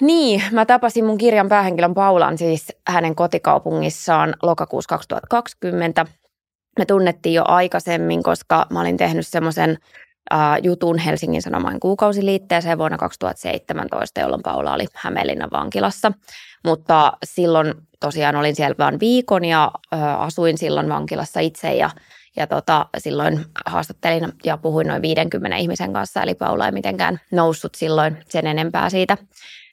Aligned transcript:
Niin, 0.00 0.42
mä 0.50 0.66
tapasin 0.66 1.04
mun 1.04 1.18
kirjan 1.18 1.48
päähenkilön 1.48 1.94
Paulan 1.94 2.38
siis 2.38 2.66
hänen 2.88 3.14
kotikaupungissaan 3.14 4.34
lokakuussa 4.42 4.88
2020. 4.88 6.06
Me 6.78 6.84
tunnettiin 6.84 7.34
jo 7.34 7.44
aikaisemmin, 7.46 8.22
koska 8.22 8.66
mä 8.70 8.80
olin 8.80 8.96
tehnyt 8.96 9.26
semmoisen 9.26 9.78
jutun 10.62 10.98
Helsingin 10.98 11.42
Sanomain 11.42 11.80
kuukausiliitteeseen 11.80 12.78
vuonna 12.78 12.98
2017, 12.98 14.20
jolloin 14.20 14.42
Paula 14.42 14.74
oli 14.74 14.86
Hämeenlinnan 14.94 15.50
vankilassa. 15.52 16.12
Mutta 16.64 17.12
silloin 17.24 17.74
tosiaan 18.00 18.36
olin 18.36 18.56
siellä 18.56 18.74
vain 18.78 19.00
viikon 19.00 19.44
ja 19.44 19.70
asuin 20.18 20.58
silloin 20.58 20.88
vankilassa 20.88 21.40
itse 21.40 21.74
ja 21.74 21.90
ja 22.36 22.46
tota, 22.46 22.86
silloin 22.98 23.44
haastattelin 23.66 24.32
ja 24.44 24.56
puhuin 24.56 24.86
noin 24.86 25.02
50 25.02 25.56
ihmisen 25.56 25.92
kanssa, 25.92 26.22
eli 26.22 26.34
Paula 26.34 26.66
ei 26.66 26.72
mitenkään 26.72 27.20
noussut 27.30 27.74
silloin 27.74 28.16
sen 28.28 28.46
enempää 28.46 28.90
siitä, 28.90 29.16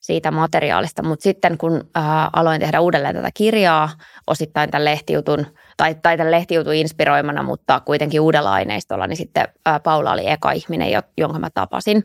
siitä 0.10 0.32
materiaalista. 0.32 1.04
Mutta 1.04 1.24
sitten 1.24 1.58
kun 1.58 1.90
ää, 1.96 2.30
aloin 2.34 2.62
tehdä 2.62 2.80
uudelleen 2.80 3.16
tätä 3.16 3.30
kirjaa, 3.34 3.90
osittain 4.28 4.72
tämän 4.72 4.86
lehtijutun, 4.86 5.46
tai, 5.78 5.96
tai 5.96 6.18
tämän 6.18 6.32
lehtijutun 6.32 6.74
inspiroimana, 6.74 7.44
mutta 7.44 7.80
kuitenkin 7.80 8.22
uudella 8.22 8.54
aineistolla, 8.54 9.08
niin 9.08 9.18
sitten 9.18 9.48
ää, 9.66 9.80
Paula 9.80 10.12
oli 10.12 10.30
eka 10.30 10.52
ihminen, 10.52 10.90
jonka 11.18 11.40
mä 11.40 11.50
tapasin. 11.50 12.04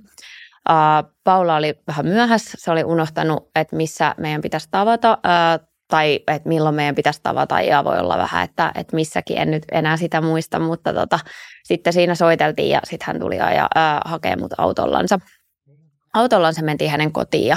Ää, 0.69 1.05
Paula 1.25 1.57
oli 1.57 1.75
vähän 1.87 2.07
myöhässä, 2.07 2.53
se 2.61 2.71
oli 2.71 2.85
unohtanut, 2.85 3.51
että 3.55 3.77
missä 3.77 4.15
meidän 4.19 4.41
pitäisi 4.41 4.69
tavata. 4.71 5.19
Ää, 5.23 5.59
tai 5.89 6.21
että 6.29 6.49
milloin 6.49 6.75
meidän 6.75 6.95
pitäisi 6.95 7.21
tavata 7.23 7.61
ja 7.61 7.85
voi 7.85 7.99
olla 7.99 8.19
vähän, 8.19 8.45
että, 8.45 8.73
että 8.75 8.97
missäkin 8.97 9.39
en 9.39 9.51
nyt 9.51 9.63
enää 9.73 9.97
sitä 9.97 10.21
muista, 10.21 10.59
mutta 10.59 10.95
tota, 10.95 11.19
sitten 11.65 11.93
siinä 11.93 12.15
soiteltiin 12.15 12.71
ja 12.71 12.81
sitten 12.85 13.07
hän 13.07 13.21
tuli 13.21 13.37
ja 13.37 13.69
ää, 13.75 14.01
hakee 14.05 14.37
mut 14.37 14.53
autollansa. 14.59 15.19
Autollansa 16.15 16.63
mentiin 16.63 16.91
hänen 16.91 17.13
kotiin 17.13 17.47
ja 17.47 17.57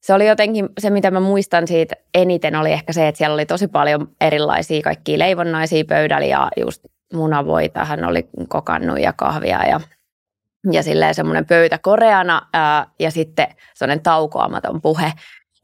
se 0.00 0.14
oli 0.14 0.28
jotenkin, 0.28 0.68
se 0.78 0.90
mitä 0.90 1.10
mä 1.10 1.20
muistan 1.20 1.66
siitä 1.66 1.96
eniten 2.14 2.56
oli 2.56 2.72
ehkä 2.72 2.92
se, 2.92 3.08
että 3.08 3.18
siellä 3.18 3.34
oli 3.34 3.46
tosi 3.46 3.68
paljon 3.68 4.08
erilaisia 4.20 4.82
kaikkia 4.82 5.18
leivonnaisia 5.18 5.84
pöydällä 5.88 6.26
ja 6.26 6.48
just 6.56 6.84
munavoita 7.12 7.84
hän 7.84 8.04
oli 8.04 8.28
kokannut 8.48 9.00
ja 9.00 9.12
kahvia 9.12 9.66
ja 9.66 9.80
ja 10.72 10.82
silleen 10.82 11.14
semmoinen 11.14 11.46
pöytä 11.46 11.78
koreana 11.78 12.42
ää, 12.52 12.86
ja 13.00 13.10
sitten 13.10 13.46
semmoinen 13.74 14.02
taukoamaton 14.02 14.82
puhe. 14.82 15.12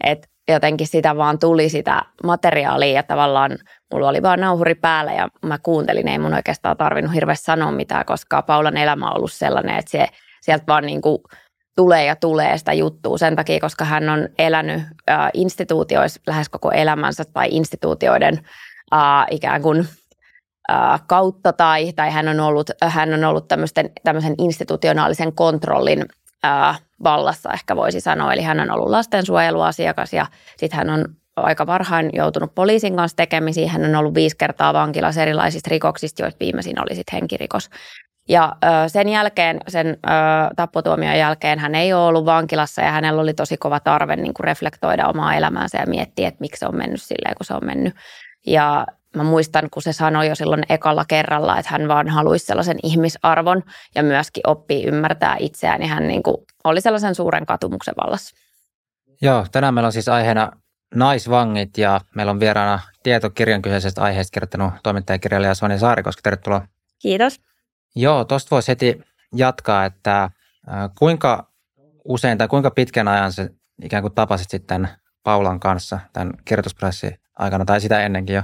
Että 0.05 0.28
jotenkin 0.48 0.86
sitä 0.86 1.16
vaan 1.16 1.38
tuli 1.38 1.68
sitä 1.68 2.02
materiaalia 2.24 2.92
ja 2.92 3.02
tavallaan 3.02 3.58
mulla 3.92 4.08
oli 4.08 4.22
vaan 4.22 4.40
nauhuri 4.40 4.74
päällä 4.74 5.12
ja 5.12 5.28
mä 5.46 5.58
kuuntelin, 5.58 6.08
ei 6.08 6.18
mun 6.18 6.34
oikeastaan 6.34 6.77
tarvinnut 6.77 7.14
hirveästi 7.14 7.44
sanoa 7.44 7.72
mitään, 7.72 8.05
koska 8.05 8.42
Paulan 8.42 8.77
elämä 8.77 9.10
on 9.10 9.16
ollut 9.16 9.32
sellainen, 9.32 9.78
että 9.78 9.90
se, 9.90 10.06
sieltä 10.40 10.64
vaan 10.66 10.86
niin 10.86 11.00
kuin 11.00 11.18
tulee 11.77 12.05
ja 12.05 12.17
tulee 12.17 12.58
sitä 12.58 12.72
juttua 12.72 13.19
sen 13.19 13.36
takia, 13.36 13.61
koska 13.61 13.84
hän 13.84 14.08
on 14.08 14.28
elänyt 14.39 14.83
äh, 15.11 15.30
instituutioissa 15.34 16.20
lähes 16.27 16.48
koko 16.48 16.70
elämänsä 16.70 17.25
tai 17.25 17.48
instituutioiden 17.50 18.41
äh, 18.94 19.27
ikään 19.30 19.62
kuin 19.62 19.89
äh, 20.70 21.02
kautta 21.06 21.52
tai, 21.52 21.92
tai 21.92 22.11
hän 22.11 22.28
on 22.28 22.41
ollut, 22.41 22.70
hän 22.83 23.14
on 23.14 23.25
ollut 23.25 23.48
tämmöisen 24.05 24.34
institutionaalisen 24.39 25.33
kontrollin 25.33 26.05
äh, 26.45 26.80
vallassa 27.05 27.52
ehkä 27.52 27.77
voisi 27.77 28.00
sanoa. 28.00 28.33
Eli 28.33 28.42
hän 28.42 28.61
on 28.61 28.70
ollut 28.70 28.91
lastensuojeluasiakas 28.91 30.12
ja 30.12 30.27
sitten 30.56 30.77
hän 30.77 30.91
on 30.91 31.05
aika 31.36 31.67
varhain 31.67 32.11
joutunut 32.12 32.55
poliisin 32.55 32.97
kanssa 32.97 33.17
tekemisiin. 33.17 33.69
Hän 33.69 33.84
on 33.84 33.95
ollut 33.95 34.14
viisi 34.14 34.36
kertaa 34.36 34.75
vankilassa 34.75 35.22
erilaisista 35.22 35.70
rikoksista, 35.70 36.22
joista 36.22 36.41
viimeisin 36.41 36.80
oli 36.80 36.95
sitten 36.95 37.19
henkirikos. 37.19 37.70
Ja 38.28 38.56
ö, 38.64 38.89
sen 38.89 39.08
jälkeen, 39.08 39.61
sen 39.69 39.86
ö, 39.86 40.11
tappotuomion 40.56 41.19
jälkeen 41.19 41.58
hän 41.58 41.75
ei 41.75 41.92
ole 41.92 42.06
ollut 42.06 42.25
vankilassa 42.25 42.83
ja 42.83 42.91
hänellä 42.91 43.22
oli 43.22 43.34
tosi 43.34 43.56
kova 43.56 43.80
tarve 43.80 44.17
niin 44.17 44.34
kuin 44.34 44.44
reflektoida 44.44 45.08
omaa 45.08 45.34
elämäänsä 45.34 45.78
ja 45.78 45.86
miettiä, 45.86 46.28
että 46.28 46.41
miksi 46.41 46.58
se 46.58 46.67
on 46.67 46.77
mennyt 46.77 47.02
silleen, 47.02 47.34
kun 47.36 47.47
se 47.47 47.55
on 47.55 47.64
mennyt. 47.64 47.95
Ja 48.47 48.86
mä 49.17 49.22
muistan, 49.22 49.70
kun 49.70 49.83
se 49.83 49.92
sanoi 49.92 50.28
jo 50.28 50.34
silloin 50.34 50.63
ekalla 50.68 51.05
kerralla, 51.08 51.58
että 51.58 51.70
hän 51.73 51.89
vaan 51.89 52.08
haluaisi 52.08 52.46
sellaisen 52.46 52.79
ihmisarvon 52.83 53.63
ja 53.95 54.02
myöskin 54.02 54.42
oppii 54.46 54.84
ymmärtää 54.84 55.36
itseään, 55.39 55.80
niin 55.80 55.90
hän 55.90 56.08
niin 56.08 56.23
kuin 56.23 56.36
oli 56.64 56.80
sellaisen 56.80 57.14
suuren 57.14 57.46
katumuksen 57.46 57.95
vallassa. 58.05 58.36
Joo, 59.23 59.46
tänään 59.52 59.74
meillä 59.74 59.86
on 59.86 59.92
siis 59.92 60.08
aiheena 60.08 60.51
naisvangit 60.95 61.79
ja 61.79 62.01
meillä 62.14 62.30
on 62.30 62.40
vieraana 62.40 62.79
tietokirjan 63.02 63.63
kyseisestä 63.63 64.02
aiheesta 64.02 64.34
kirjoittanut 64.34 64.74
toimittajakirjailija 64.83 65.55
Sonja 65.55 65.79
Saarikoski. 65.79 66.23
Tervetuloa. 66.23 66.67
Kiitos. 67.02 67.40
Joo, 67.96 68.24
tuosta 68.24 68.50
voisi 68.50 68.68
heti 68.68 69.00
jatkaa, 69.34 69.84
että 69.84 70.30
kuinka 70.98 71.50
usein 72.05 72.38
tai 72.38 72.48
kuinka 72.48 72.70
pitkän 72.70 73.08
ajan 73.08 73.32
se 73.32 73.50
ikään 73.82 74.02
kuin 74.02 74.14
tapasit 74.14 74.50
sitten 74.50 74.88
Paulan 75.22 75.60
kanssa 75.60 76.00
tämän 76.12 76.33
kirjoitusprosessin 76.44 77.18
aikana 77.38 77.64
tai 77.64 77.80
sitä 77.80 78.00
ennenkin 78.00 78.36
jo? 78.36 78.42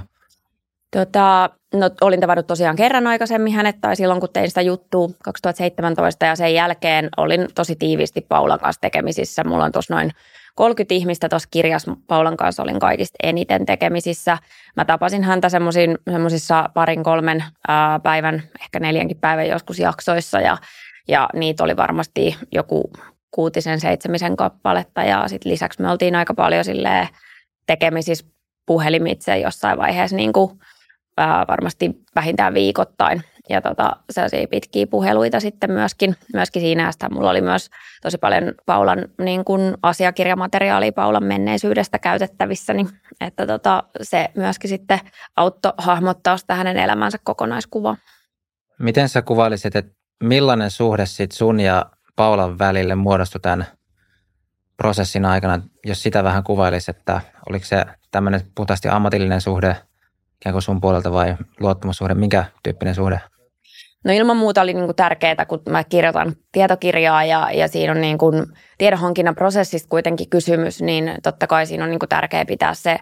Tota, 0.91 1.49
no, 1.73 1.89
olin 2.01 2.19
tavannut 2.19 2.47
tosiaan 2.47 2.75
kerran 2.75 3.07
aikaisemmin 3.07 3.53
hänet 3.53 3.75
tai 3.81 3.95
silloin, 3.95 4.19
kun 4.19 4.29
tein 4.33 4.49
sitä 4.49 4.61
juttua 4.61 5.09
2017 5.23 6.25
ja 6.25 6.35
sen 6.35 6.53
jälkeen 6.53 7.09
olin 7.17 7.47
tosi 7.55 7.75
tiiviisti 7.75 8.21
Paulan 8.21 8.59
kanssa 8.59 8.81
tekemisissä. 8.81 9.43
Mulla 9.43 9.65
on 9.65 9.71
tuossa 9.71 9.95
noin 9.95 10.11
30 10.55 10.93
ihmistä 10.93 11.29
tuossa 11.29 11.49
kirjassa. 11.51 11.97
Paulan 12.07 12.37
kanssa 12.37 12.63
olin 12.63 12.79
kaikista 12.79 13.15
eniten 13.23 13.65
tekemisissä. 13.65 14.37
Mä 14.75 14.85
tapasin 14.85 15.23
häntä 15.23 15.49
semmoisissa 15.49 16.69
parin 16.73 17.03
kolmen 17.03 17.43
ää, 17.67 17.99
päivän, 17.99 18.43
ehkä 18.61 18.79
neljänkin 18.79 19.17
päivän 19.17 19.47
joskus 19.47 19.79
jaksoissa 19.79 20.41
ja, 20.41 20.57
ja 21.07 21.29
niitä 21.33 21.63
oli 21.63 21.77
varmasti 21.77 22.37
joku 22.51 22.91
kuutisen, 23.31 23.79
seitsemisen 23.79 24.35
kappaletta 24.35 25.03
ja 25.03 25.27
sitten 25.27 25.51
lisäksi 25.51 25.81
me 25.81 25.91
oltiin 25.91 26.15
aika 26.15 26.33
paljon 26.33 26.65
tekemisissä 27.65 28.25
puhelimitse 28.65 29.37
jossain 29.37 29.77
vaiheessa 29.77 30.15
niin 30.15 30.33
kuin 30.33 30.59
ää, 31.17 31.45
varmasti 31.47 31.91
vähintään 32.15 32.53
viikoittain. 32.53 33.23
Ja 33.49 33.61
tota, 33.61 33.91
sellaisia 34.09 34.47
pitkiä 34.47 34.87
puheluita 34.87 35.39
sitten 35.39 35.71
myöskin, 35.71 36.15
myöskin 36.33 36.61
siinä. 36.61 36.91
Ja 37.01 37.09
mulla 37.09 37.29
oli 37.29 37.41
myös 37.41 37.69
tosi 38.01 38.17
paljon 38.17 38.53
Paulan 38.65 39.05
niin 39.17 39.45
kuin 39.45 39.77
asiakirjamateriaalia 39.81 40.91
Paulan 40.91 41.23
menneisyydestä 41.23 41.99
käytettävissä, 41.99 42.73
niin 42.73 42.89
että 43.21 43.47
tota, 43.47 43.83
se 44.01 44.29
myöskin 44.35 44.69
sitten 44.69 44.99
auttoi 45.35 45.73
hahmottaa 45.77 46.37
sitä 46.37 46.55
hänen 46.55 46.77
elämänsä 46.77 47.17
kokonaiskuvaa. 47.23 47.97
Miten 48.79 49.09
sä 49.09 49.21
kuvailisit, 49.21 49.75
että 49.75 49.91
millainen 50.23 50.71
suhde 50.71 51.05
sit 51.05 51.31
sun 51.31 51.59
ja 51.59 51.85
Paulan 52.15 52.59
välille 52.59 52.95
muodostui 52.95 53.41
tämän 53.41 53.65
prosessin 54.77 55.25
aikana, 55.25 55.61
jos 55.85 56.03
sitä 56.03 56.23
vähän 56.23 56.43
kuvailisi, 56.43 56.91
että 56.91 57.21
oliko 57.49 57.65
se 57.65 57.85
tämmöinen 58.11 58.41
puhtaasti 58.55 58.89
ammatillinen 58.89 59.41
suhde– 59.41 59.75
ikään 60.41 60.53
kuin 60.53 60.61
sun 60.61 60.81
puolelta 60.81 61.11
vai 61.11 61.35
luottamussuhde, 61.59 62.13
minkä 62.13 62.45
tyyppinen 62.63 62.95
suhde? 62.95 63.21
No 64.05 64.13
ilman 64.13 64.37
muuta 64.37 64.61
oli 64.61 64.73
niin 64.73 64.85
kuin 64.85 64.95
tärkeää, 64.95 65.45
kun 65.47 65.61
mä 65.69 65.83
kirjoitan 65.83 66.35
tietokirjaa 66.51 67.23
ja, 67.23 67.51
ja 67.53 67.67
siinä 67.67 67.91
on 67.91 68.01
niin 68.01 68.17
kuin 68.17 68.45
tiedonhankinnan 68.77 69.35
prosessista 69.35 69.89
kuitenkin 69.89 70.29
kysymys, 70.29 70.81
niin 70.81 71.13
totta 71.23 71.47
kai 71.47 71.65
siinä 71.65 71.83
on 71.83 71.89
niin 71.89 71.99
kuin 71.99 72.09
tärkeää 72.09 72.45
pitää 72.45 72.73
se 72.73 72.97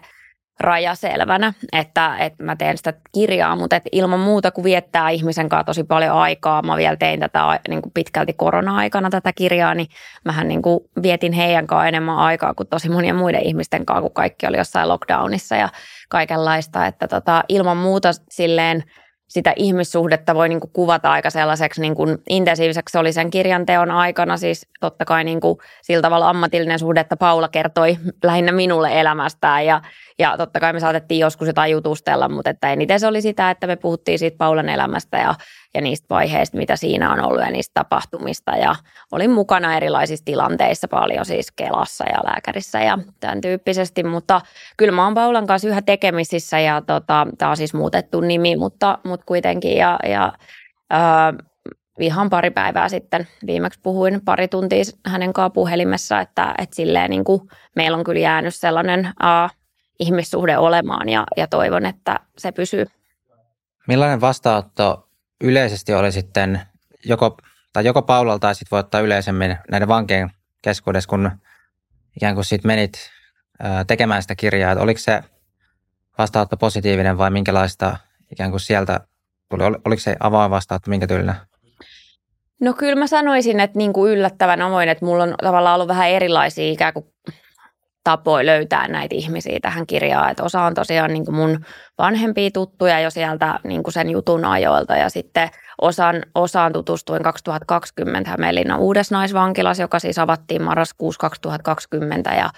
raja 0.60 0.94
selvänä, 0.94 1.52
että, 1.72 2.16
että 2.18 2.44
mä 2.44 2.56
teen 2.56 2.76
sitä 2.76 2.92
kirjaa, 3.12 3.56
mutta 3.56 3.76
että 3.76 3.88
ilman 3.92 4.20
muuta, 4.20 4.50
kun 4.50 4.64
viettää 4.64 5.10
ihmisen 5.10 5.48
kanssa 5.48 5.64
tosi 5.64 5.84
paljon 5.84 6.12
aikaa, 6.12 6.62
mä 6.62 6.76
vielä 6.76 6.96
tein 6.96 7.20
tätä 7.20 7.60
niin 7.68 7.82
kuin 7.82 7.92
pitkälti 7.92 8.32
korona-aikana 8.32 9.10
tätä 9.10 9.32
kirjaa, 9.32 9.74
niin 9.74 9.88
mähän 10.24 10.48
niin 10.48 10.62
kuin 10.62 10.80
vietin 11.02 11.32
heidän 11.32 11.66
kanssa 11.66 11.88
enemmän 11.88 12.16
aikaa 12.16 12.54
kuin 12.54 12.68
tosi 12.68 12.88
monien 12.88 13.16
muiden 13.16 13.42
ihmisten 13.42 13.86
kanssa, 13.86 14.02
kun 14.02 14.12
kaikki 14.12 14.46
oli 14.46 14.56
jossain 14.56 14.88
lockdownissa 14.88 15.56
ja 15.56 15.68
kaikenlaista, 16.10 16.86
että 16.86 17.08
tota, 17.08 17.44
ilman 17.48 17.76
muuta 17.76 18.10
silleen– 18.28 18.84
sitä 19.30 19.52
ihmissuhdetta 19.56 20.34
voi 20.34 20.48
niin 20.48 20.60
kuin 20.60 20.70
kuvata 20.72 21.12
aika 21.12 21.30
sellaiseksi 21.30 21.80
niin 21.80 21.94
kuin 21.94 22.18
intensiiviseksi. 22.28 22.92
Se 22.92 22.98
oli 22.98 23.12
sen 23.12 23.30
kirjan 23.30 23.66
teon 23.66 23.90
aikana 23.90 24.36
siis 24.36 24.66
totta 24.80 25.04
kai 25.04 25.24
niin 25.24 25.40
kuin 25.40 25.58
sillä 25.82 26.02
tavalla 26.02 26.28
ammatillinen 26.28 26.78
suhde, 26.78 27.00
että 27.00 27.16
Paula 27.16 27.48
kertoi 27.48 27.98
lähinnä 28.24 28.52
minulle 28.52 29.00
elämästään 29.00 29.66
ja, 29.66 29.82
ja 30.18 30.36
totta 30.36 30.60
kai 30.60 30.72
me 30.72 30.80
saatettiin 30.80 31.18
joskus 31.18 31.48
jotain 31.48 31.72
jutustella, 31.72 32.28
mutta 32.28 32.50
että 32.50 32.72
eniten 32.72 33.00
se 33.00 33.06
oli 33.06 33.22
sitä, 33.22 33.50
että 33.50 33.66
me 33.66 33.76
puhuttiin 33.76 34.18
siitä 34.18 34.38
Paulan 34.38 34.68
elämästä 34.68 35.18
ja 35.18 35.34
ja 35.74 35.80
niistä 35.80 36.06
vaiheista, 36.10 36.56
mitä 36.56 36.76
siinä 36.76 37.12
on 37.12 37.20
ollut 37.20 37.40
ja 37.40 37.50
niistä 37.50 37.72
tapahtumista. 37.74 38.56
Ja 38.56 38.74
olin 39.12 39.30
mukana 39.30 39.76
erilaisissa 39.76 40.24
tilanteissa 40.24 40.88
paljon 40.88 41.24
siis 41.24 41.52
Kelassa 41.52 42.04
ja 42.04 42.18
lääkärissä 42.24 42.80
ja 42.80 42.98
tämän 43.20 43.40
tyyppisesti, 43.40 44.02
mutta 44.02 44.40
kyllä 44.76 44.92
mä 44.92 45.04
oon 45.04 45.14
Paulan 45.14 45.46
kanssa 45.46 45.68
yhä 45.68 45.82
tekemisissä 45.82 46.60
ja 46.60 46.82
tota, 46.82 47.26
tämä 47.38 47.50
on 47.50 47.56
siis 47.56 47.74
muutettu 47.74 48.20
nimi, 48.20 48.56
mutta, 48.56 48.98
mutta 49.04 49.26
kuitenkin 49.26 49.76
ja, 49.76 49.98
ja 50.08 50.32
ää, 50.90 51.34
ihan 52.00 52.30
pari 52.30 52.50
päivää 52.50 52.88
sitten 52.88 53.28
viimeksi 53.46 53.80
puhuin 53.82 54.20
pari 54.24 54.48
tuntia 54.48 54.84
hänen 55.06 55.32
kanssaan 55.32 55.52
puhelimessa, 55.52 56.20
että, 56.20 56.54
että 56.58 56.76
silleen 56.76 57.10
niin 57.10 57.24
kuin 57.24 57.40
meillä 57.76 57.98
on 57.98 58.04
kyllä 58.04 58.20
jäänyt 58.20 58.54
sellainen 58.54 59.12
ää, 59.20 59.48
ihmissuhde 60.00 60.58
olemaan 60.58 61.08
ja, 61.08 61.26
ja 61.36 61.46
toivon, 61.46 61.86
että 61.86 62.20
se 62.38 62.52
pysyy. 62.52 62.86
Millainen 63.88 64.20
vastaanotto 64.20 65.09
yleisesti 65.40 65.94
oli 65.94 66.12
sitten 66.12 66.60
joko, 67.04 67.36
tai 67.72 67.84
joko 67.84 68.02
Paulalta 68.02 68.40
tai 68.40 68.54
sitten 68.54 68.70
voi 68.70 68.80
ottaa 68.80 69.00
yleisemmin 69.00 69.58
näiden 69.70 69.88
vankien 69.88 70.30
keskuudessa, 70.62 71.08
kun 71.08 71.30
ikään 72.16 72.34
kuin 72.34 72.44
sit 72.44 72.64
menit 72.64 73.10
tekemään 73.86 74.22
sitä 74.22 74.34
kirjaa, 74.34 74.72
että 74.72 74.82
oliko 74.82 75.00
se 75.00 75.22
vastaanotto 76.18 76.56
positiivinen 76.56 77.18
vai 77.18 77.30
minkälaista 77.30 77.96
ikään 78.32 78.50
kuin 78.50 78.60
sieltä 78.60 79.00
tuli? 79.48 79.62
Oliko 79.64 80.00
se 80.00 80.16
avain 80.20 80.50
vastaanotto 80.50 80.90
minkä 80.90 81.06
tyylinen? 81.06 81.34
No 82.60 82.74
kyllä 82.74 82.96
mä 82.96 83.06
sanoisin, 83.06 83.60
että 83.60 83.78
niin 83.78 83.92
kuin 83.92 84.12
yllättävän 84.12 84.62
avoin, 84.62 84.88
että 84.88 85.04
mulla 85.04 85.22
on 85.22 85.34
tavallaan 85.42 85.74
ollut 85.74 85.88
vähän 85.88 86.10
erilaisia 86.10 86.72
ikään 86.72 86.92
kuin 86.92 87.06
tapoja 88.10 88.46
löytää 88.46 88.88
näitä 88.88 89.14
ihmisiä 89.14 89.58
tähän 89.62 89.86
kirjaan. 89.86 90.30
Että 90.30 90.42
osa 90.42 90.62
on 90.62 90.74
tosiaan 90.74 91.12
niin 91.12 91.24
kuin 91.24 91.34
mun 91.34 91.64
vanhempia 91.98 92.50
tuttuja 92.50 93.00
jo 93.00 93.10
sieltä 93.10 93.60
niin 93.64 93.82
kuin 93.82 93.92
sen 93.92 94.10
jutun 94.10 94.44
ajoilta 94.44 94.96
ja 94.96 95.10
sitten 95.10 95.50
osan, 95.80 96.22
osaan 96.34 96.72
tutustuin 96.72 97.22
2020 97.22 98.30
Hämeenlinnan 98.30 98.78
uudessa 98.78 99.14
naisvankilassa, 99.14 99.82
joka 99.82 99.98
siis 99.98 100.18
avattiin 100.18 100.62
marraskuussa 100.62 101.20
2020 101.20 102.34
ja 102.34 102.50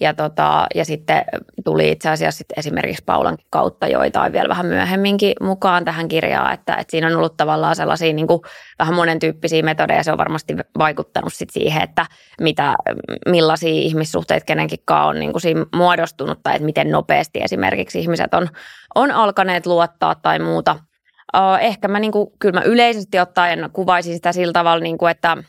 ja, 0.00 0.14
tota, 0.14 0.66
ja 0.74 0.84
sitten 0.84 1.24
tuli 1.64 1.90
itse 1.90 2.08
asiassa 2.08 2.38
sit 2.38 2.46
esimerkiksi 2.56 3.02
Paulan 3.06 3.38
kautta 3.50 3.88
joitain 3.88 4.32
vielä 4.32 4.48
vähän 4.48 4.66
myöhemminkin 4.66 5.32
mukaan 5.40 5.84
tähän 5.84 6.08
kirjaan, 6.08 6.54
että, 6.54 6.74
että 6.74 6.90
siinä 6.90 7.06
on 7.06 7.16
ollut 7.16 7.36
tavallaan 7.36 7.76
sellaisia 7.76 8.12
niin 8.12 8.26
kuin 8.26 8.40
vähän 8.78 8.94
monen 8.94 9.18
tyyppisiä 9.18 9.62
metodeja. 9.62 10.02
Se 10.02 10.12
on 10.12 10.18
varmasti 10.18 10.56
vaikuttanut 10.78 11.32
sit 11.32 11.50
siihen, 11.50 11.82
että 11.82 12.06
mitä, 12.40 12.74
millaisia 13.28 13.70
ihmissuhteita 13.70 14.44
kenenkin 14.44 14.78
on 15.08 15.18
niin 15.18 15.32
kuin 15.32 15.42
siinä 15.42 15.66
muodostunut 15.74 16.38
tai 16.42 16.54
että 16.54 16.66
miten 16.66 16.90
nopeasti 16.90 17.40
esimerkiksi 17.42 18.00
ihmiset 18.00 18.34
on, 18.34 18.48
on 18.94 19.10
alkaneet 19.10 19.66
luottaa 19.66 20.14
tai 20.14 20.38
muuta. 20.38 20.76
Ehkä 21.60 21.88
mä, 21.88 22.00
niin 22.00 22.12
kuin, 22.12 22.30
kyllä 22.38 22.60
mä 22.60 22.64
yleisesti 22.64 23.18
ottaen 23.18 23.70
kuvaisin 23.72 24.14
sitä 24.14 24.32
sillä 24.32 24.52
tavalla, 24.52 24.82
niin 24.82 24.98
kuin, 24.98 25.10
että– 25.10 25.36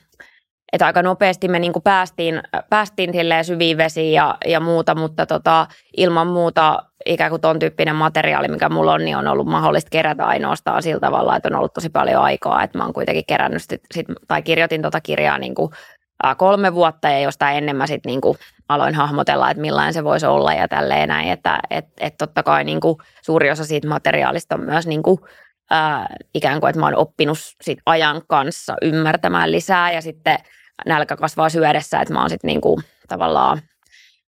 että 0.73 0.85
aika 0.85 1.01
nopeasti 1.01 1.47
me 1.47 1.59
niin 1.59 1.73
kuin 1.73 1.83
päästiin, 1.83 2.41
päästiin 2.69 3.11
syviin 3.43 3.77
vesiin 3.77 4.13
ja, 4.13 4.37
ja 4.45 4.59
muuta, 4.59 4.95
mutta 4.95 5.25
tota, 5.25 5.67
ilman 5.97 6.27
muuta 6.27 6.83
ikään 7.05 7.29
kuin 7.29 7.41
ton 7.41 7.59
tyyppinen 7.59 7.95
materiaali, 7.95 8.47
mikä 8.47 8.69
mulla 8.69 8.93
on, 8.93 9.05
niin 9.05 9.17
on 9.17 9.27
ollut 9.27 9.47
mahdollista 9.47 9.89
kerätä 9.89 10.25
ainoastaan 10.25 10.83
sillä 10.83 10.99
tavalla, 10.99 11.35
että 11.35 11.49
on 11.49 11.55
ollut 11.55 11.73
tosi 11.73 11.89
paljon 11.89 12.23
aikaa, 12.23 12.63
että 12.63 12.77
mä 12.77 12.83
oon 12.83 12.93
kuitenkin 12.93 13.23
kerännyt 13.27 13.61
sit, 13.61 13.81
sit, 13.93 14.05
tai 14.27 14.41
kirjoitin 14.41 14.81
tota 14.81 15.01
kirjaa 15.01 15.37
niin 15.37 15.55
kuin 15.55 15.71
kolme 16.37 16.73
vuotta 16.73 17.09
ja 17.09 17.19
jostain 17.19 17.57
ennen 17.57 17.75
mä 17.75 17.87
sitten 17.87 18.09
niin 18.09 18.21
aloin 18.69 18.95
hahmotella, 18.95 19.51
että 19.51 19.61
millainen 19.61 19.93
se 19.93 20.03
voisi 20.03 20.25
olla 20.25 20.53
ja 20.53 20.67
tälleen 20.67 21.07
näin, 21.07 21.29
että 21.29 21.59
et, 21.69 21.85
et 21.99 22.13
totta 22.17 22.43
kai 22.43 22.63
niin 22.63 22.79
kuin 22.79 22.97
suuri 23.21 23.51
osa 23.51 23.65
siitä 23.65 23.87
materiaalista 23.87 24.55
on 24.55 24.61
myös 24.61 24.87
niin 24.87 25.03
kuin, 25.03 25.19
ää, 25.69 26.07
ikään 26.33 26.59
kuin, 26.59 26.69
että 26.69 26.79
mä 26.79 26.85
oon 26.85 26.95
oppinut 26.95 27.37
sit 27.61 27.79
ajan 27.85 28.21
kanssa 28.27 28.75
ymmärtämään 28.81 29.51
lisää 29.51 29.91
ja 29.91 30.01
sitten– 30.01 30.37
nälkä 30.85 31.15
kasvaa 31.15 31.49
syödessä, 31.49 32.01
että 32.01 32.13
mä 32.13 32.19
oon 32.19 32.29
sitten 32.29 32.47
niinku 32.47 32.81
tavallaan 33.07 33.61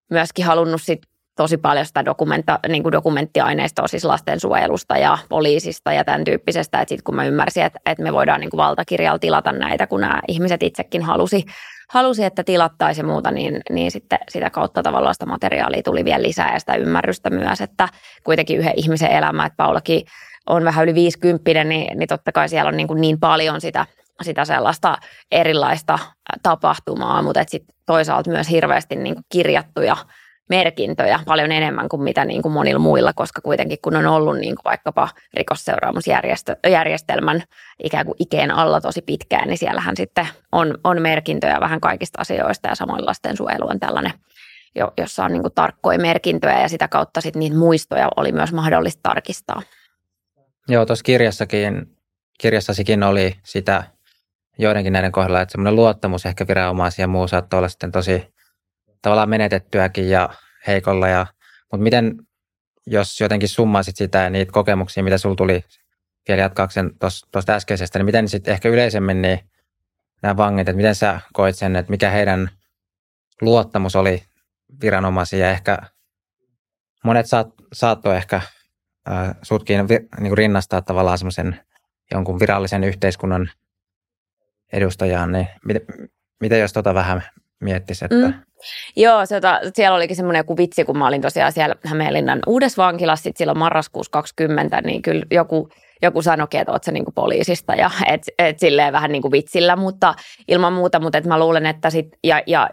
myöskin 0.09 0.45
halunnut 0.45 0.81
sit 0.81 1.01
tosi 1.37 1.57
paljon 1.57 1.85
sitä 1.85 2.05
dokumenta, 2.05 2.59
niin 2.67 2.83
kuin 2.83 2.91
dokumenttiaineistoa 2.91 3.87
siis 3.87 4.05
lastensuojelusta 4.05 4.97
ja 4.97 5.17
poliisista 5.29 5.93
ja 5.93 6.03
tämän 6.03 6.23
tyyppisestä, 6.23 6.81
että 6.81 6.89
sitten 6.89 7.03
kun 7.03 7.15
mä 7.15 7.25
ymmärsin, 7.25 7.63
että, 7.63 7.79
että 7.85 8.03
me 8.03 8.13
voidaan 8.13 8.39
niin 8.39 8.49
kuin 8.49 8.57
valtakirjalla 8.57 9.19
tilata 9.19 9.51
näitä, 9.51 9.87
kun 9.87 10.01
nämä 10.01 10.21
ihmiset 10.27 10.63
itsekin 10.63 11.01
halusi, 11.01 11.45
halusi 11.89 12.23
että 12.23 12.43
tilattaisi 12.43 13.03
muuta, 13.03 13.31
niin, 13.31 13.61
niin 13.69 13.91
sitten 13.91 14.19
sitä 14.29 14.49
kautta 14.49 14.83
tavallaan 14.83 15.15
sitä 15.15 15.25
materiaalia 15.25 15.83
tuli 15.83 16.05
vielä 16.05 16.23
lisää 16.23 16.53
ja 16.53 16.59
sitä 16.59 16.75
ymmärrystä 16.75 17.29
myös, 17.29 17.61
että 17.61 17.89
kuitenkin 18.23 18.57
yhden 18.57 18.73
ihmisen 18.75 19.11
elämä, 19.11 19.45
että 19.45 19.57
Paulakin 19.57 20.01
on 20.49 20.63
vähän 20.63 20.83
yli 20.83 20.93
50, 20.93 21.63
niin, 21.63 21.99
niin 21.99 22.07
totta 22.07 22.31
kai 22.31 22.49
siellä 22.49 22.69
on 22.69 22.77
niin, 22.77 22.87
kuin 22.87 23.01
niin 23.01 23.19
paljon 23.19 23.61
sitä 23.61 23.85
sitä 24.21 24.45
sellaista 24.45 24.98
erilaista 25.31 26.00
tapahtumaa, 26.44 27.21
mutta 27.21 27.44
sitten 27.48 27.75
toisaalta 27.86 28.30
myös 28.30 28.50
hirveästi 28.50 28.95
niin 28.95 29.16
kuin 29.16 29.25
kirjattuja 29.31 29.98
merkintöjä 30.50 31.19
paljon 31.25 31.50
kuin 31.89 32.01
mitä 32.01 32.25
niin 32.25 32.42
kuin 32.42 32.51
monilla 32.51 32.80
muilla, 32.80 33.13
koska 33.13 33.42
kuitenkin 33.42 33.77
kun 33.81 33.95
on 33.95 34.07
ollut 34.07 34.38
niin 34.38 34.56
kuin 34.56 34.63
vaikkapa 34.63 35.10
rikosseuraamusjärjestelmän 35.33 37.44
ikään 37.83 38.06
kuin 38.06 38.16
ikeen 38.19 38.51
alla 38.51 38.81
tosi 38.81 39.01
pitkään, 39.01 39.48
niin 39.48 39.57
siellähän 39.57 39.98
sitten 39.98 40.27
on, 40.51 40.77
on 40.83 41.01
merkintöjä 41.01 41.60
vähän 41.60 41.81
kaikista 41.81 42.21
asioista 42.21 42.68
ja 42.68 42.75
samoin 42.75 43.06
lastensuojelu 43.06 43.69
on 43.69 43.80
tällainen, 43.80 44.13
jossa 44.98 45.25
on 45.25 45.31
niin 45.31 45.42
kuin 45.42 45.54
tarkkoja 45.54 46.00
merkintöjä 46.00 46.62
ja 46.62 46.69
sitä 46.69 46.88
kautta 46.88 47.21
sitten 47.21 47.39
niitä 47.39 47.56
muistoja 47.56 48.10
oli 48.16 48.31
myös 48.31 48.54
mahdollista 48.54 49.00
tarkistaa. 49.04 49.62
Joo, 50.68 50.86
tuossa 50.86 51.04
kirjassakin, 51.04 51.95
kirjassasikin 52.39 53.04
oli 53.04 53.36
sitä 53.44 53.83
joidenkin 54.59 54.94
näiden 54.94 55.11
kohdalla, 55.11 55.41
että 55.41 55.51
semmoinen 55.51 55.75
luottamus 55.75 56.25
ehkä 56.25 56.47
viranomaisia 56.47 57.03
ja 57.03 57.07
muu 57.07 57.27
saattoi 57.27 57.57
olla 57.57 57.69
sitten 57.69 57.91
tosi 57.91 58.33
tavallaan 59.01 59.29
menetettyäkin 59.29 60.09
ja 60.09 60.29
heikolla. 60.67 61.07
Ja, 61.07 61.25
mutta 61.71 61.83
miten, 61.83 62.15
jos 62.88 63.21
jotenkin 63.21 63.50
summaisit 63.50 63.95
sitä 63.95 64.17
ja 64.17 64.29
niitä 64.29 64.51
kokemuksia, 64.51 65.03
mitä 65.03 65.17
sulla 65.17 65.35
tuli 65.35 65.63
vielä 66.27 66.41
jatkaakseen 66.41 66.91
tuosta 67.31 67.53
äskeisestä, 67.53 68.00
niin 68.00 68.06
miten 68.06 68.29
sitten 68.29 68.51
ehkä 68.51 68.69
yleisemmin 68.69 69.21
niin 69.21 69.39
nämä 70.21 70.38
vangit, 70.38 70.69
että 70.69 70.77
miten 70.77 70.95
sä 70.95 71.21
koit 71.33 71.56
sen, 71.56 71.75
että 71.75 71.91
mikä 71.91 72.09
heidän 72.09 72.50
luottamus 73.41 73.95
oli 73.95 74.23
viranomaisia 74.81 75.39
ja 75.39 75.51
ehkä 75.51 75.77
monet 77.03 77.25
saat, 77.25 77.47
saattoi 77.73 78.15
ehkä 78.15 78.35
äh, 78.35 79.35
sutkin 79.41 79.79
niin 80.19 80.38
rinnastaa 80.38 80.81
tavallaan 80.81 81.17
semmoisen 81.17 81.59
jonkun 82.11 82.39
virallisen 82.39 82.83
yhteiskunnan 82.83 83.51
edustajaan, 84.74 85.31
niin 85.31 85.48
miten, 85.66 85.81
miten 86.39 86.60
jos 86.60 86.74
tota 86.74 86.94
vähän 86.94 87.24
miettisi, 87.60 88.06
että... 88.06 88.27
Mm. 88.27 88.33
Joo, 88.95 89.25
se, 89.25 89.36
tota, 89.36 89.60
siellä 89.74 89.95
olikin 89.95 90.16
semmoinen 90.16 90.39
joku 90.39 90.57
vitsi, 90.57 90.86
kun 90.86 90.98
mä 90.98 91.07
olin 91.07 91.21
tosiaan 91.21 91.51
siellä 91.51 91.75
Hämeenlinnan 91.86 92.39
uudessa 92.48 92.83
vankilassa 92.83 93.24
sit 93.24 93.38
silloin 93.38 93.57
marraskuussa 93.57 94.12
20, 94.12 94.81
niin 94.81 95.01
kyllä 95.01 95.25
joku, 95.31 95.69
joku 96.01 96.21
sanoikin, 96.21 96.60
että 96.60 96.71
oot 96.71 96.83
sä 96.83 96.92
niinku 96.92 97.12
poliisista 97.12 97.75
ja 97.75 97.92
et, 98.13 98.21
et 98.39 98.60
silleen 98.60 98.94
vähän 98.94 99.12
niinku 99.12 99.31
vitsillä, 99.31 99.75
mutta 99.75 100.13
ilman 100.48 100.74
muuta, 100.74 101.00
mutta 101.00 101.18
et 101.18 101.25
mä 101.25 101.39
luulen, 101.39 101.66
että 101.66 101.89
sit, 101.89 102.07
ja, 102.24 102.42
ja 102.48 102.69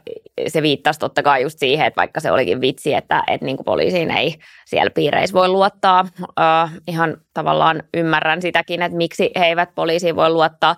se 0.48 0.62
viittasi 0.62 0.98
totta 0.98 1.22
kai 1.22 1.42
just 1.42 1.58
siihen, 1.58 1.86
että 1.86 2.00
vaikka 2.00 2.20
se 2.20 2.30
olikin 2.30 2.60
vitsi, 2.60 2.94
että 2.94 3.22
et 3.26 3.42
niinku 3.42 3.64
poliisiin 3.64 4.10
ei 4.10 4.34
siellä 4.66 4.90
piireissä 4.90 5.34
voi 5.34 5.48
luottaa. 5.48 6.08
Uh, 6.20 6.70
ihan 6.88 7.16
tavallaan 7.34 7.82
ymmärrän 7.94 8.42
sitäkin, 8.42 8.82
että 8.82 8.96
miksi 8.96 9.30
he 9.38 9.46
eivät 9.46 9.74
poliisiin 9.74 10.16
voi 10.16 10.30
luottaa. 10.30 10.76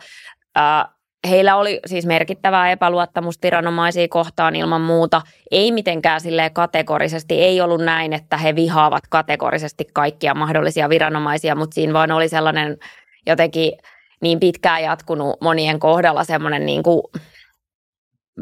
Uh, 0.59 0.98
heillä 1.29 1.57
oli 1.57 1.81
siis 1.87 2.07
merkittävää 2.07 2.71
epäluottamusta 2.71 3.43
viranomaisia 3.43 4.09
kohtaan 4.09 4.57
ilman 4.57 4.81
muuta. 4.81 5.23
Ei 5.51 5.73
mitenkään 5.73 6.21
sille 6.21 6.51
kategorisesti, 6.51 7.35
ei 7.35 7.61
ollut 7.61 7.81
näin, 7.81 8.13
että 8.13 8.37
he 8.37 8.55
vihaavat 8.55 9.03
kategorisesti 9.11 9.85
kaikkia 9.93 10.35
mahdollisia 10.35 10.89
viranomaisia, 10.89 11.55
mutta 11.55 11.75
siinä 11.75 11.93
vaan 11.93 12.11
oli 12.11 12.29
sellainen 12.29 12.79
jotenkin 13.27 13.73
niin 14.21 14.41
pitkään 14.41 14.83
jatkunut 14.83 15.41
monien 15.41 15.79
kohdalla 15.79 16.25
semmoinen 16.25 16.67
niin 16.67 16.83
kuin 16.83 17.03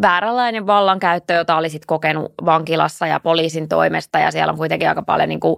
vääränlainen 0.02 0.66
vallankäyttö, 0.66 1.35
jota 1.35 1.56
oli 1.56 1.68
sitten 1.68 1.87
kokenut 1.87 2.33
vankilassa 2.45 3.06
ja 3.06 3.21
poliisin 3.21 3.68
toimesta 3.68 4.18
ja 4.18 4.30
siellä 4.30 4.50
on 4.50 4.59
kuitenkin 4.59 4.88
aika 4.88 5.02
paljon 5.02 5.28
niin 5.28 5.40
kuin 5.40 5.56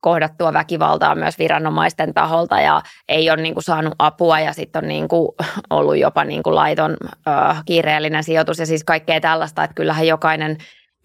kohdattua 0.00 0.52
väkivaltaa 0.52 1.14
myös 1.14 1.38
viranomaisten 1.38 2.14
taholta 2.14 2.60
ja 2.60 2.82
ei 3.08 3.30
ole 3.30 3.42
niin 3.42 3.54
kuin 3.54 3.64
saanut 3.64 3.94
apua 3.98 4.40
ja 4.40 4.52
sitten 4.52 4.84
on 4.84 4.88
niin 4.88 5.08
kuin 5.08 5.28
ollut 5.70 5.96
jopa 5.96 6.24
niin 6.24 6.42
kuin 6.42 6.54
laiton 6.54 6.96
äh, 7.28 7.62
kiireellinen 7.66 8.24
sijoitus. 8.24 8.58
Ja 8.58 8.66
siis 8.66 8.84
kaikkea 8.84 9.20
tällaista, 9.20 9.64
että 9.64 9.74
kyllähän 9.74 10.06
jokainen 10.06 10.56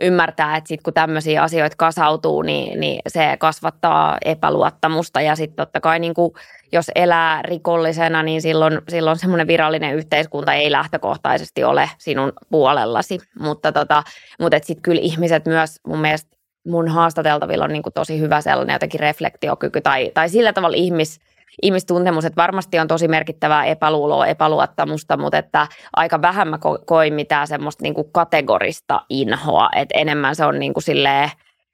ymmärtää, 0.01 0.57
että 0.57 0.67
sitten 0.67 0.83
kun 0.83 0.93
tämmöisiä 0.93 1.43
asioita 1.43 1.75
kasautuu, 1.77 2.41
niin, 2.41 2.79
niin 2.79 3.01
se 3.07 3.37
kasvattaa 3.39 4.17
epäluottamusta. 4.25 5.21
Ja 5.21 5.35
sitten 5.35 5.55
totta 5.55 5.81
kai 5.81 5.99
niin 5.99 6.13
kuin, 6.13 6.33
jos 6.71 6.91
elää 6.95 7.41
rikollisena, 7.41 8.23
niin 8.23 8.41
silloin, 8.41 8.81
silloin 8.89 9.19
semmoinen 9.19 9.47
virallinen 9.47 9.95
yhteiskunta 9.95 10.53
ei 10.53 10.71
lähtökohtaisesti 10.71 11.63
ole 11.63 11.89
sinun 11.97 12.33
puolellasi, 12.49 13.19
mutta, 13.39 13.71
tota, 13.71 14.03
mutta 14.39 14.57
sitten 14.61 14.81
kyllä 14.81 15.01
ihmiset 15.01 15.45
myös 15.45 15.79
mun 15.87 15.99
mielestä 15.99 16.32
mun 16.67 16.87
haastateltavilla 16.87 17.63
on 17.63 17.71
niin 17.71 17.83
kuin 17.83 17.93
tosi 17.93 18.19
hyvä 18.19 18.41
sellainen 18.41 18.73
jotenkin 18.73 18.99
reflektiokyky 18.99 19.81
tai, 19.81 20.11
tai 20.13 20.29
sillä 20.29 20.53
tavalla 20.53 20.77
ihmis, 20.77 21.19
ihmistuntemus, 21.61 22.25
että 22.25 22.41
varmasti 22.41 22.79
on 22.79 22.87
tosi 22.87 23.07
merkittävää 23.07 23.65
epäluuloa, 23.65 24.27
epäluottamusta, 24.27 25.17
mutta 25.17 25.37
että 25.37 25.67
aika 25.95 26.21
vähän 26.21 26.47
mä 26.47 26.59
koin 26.85 27.13
mitään 27.13 27.47
semmoista 27.47 27.83
niin 27.83 27.93
kuin 27.93 28.11
kategorista 28.11 29.01
inhoa, 29.09 29.69
että 29.75 29.99
enemmän 29.99 30.35
se 30.35 30.45
on 30.45 30.59
niin 30.59 30.73
kuin 30.73 30.83
silleen, 30.83 31.29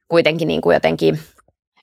kuitenkin 0.08 0.48
niin 0.48 0.62
kuin 0.62 0.74
jotenkin 0.74 1.19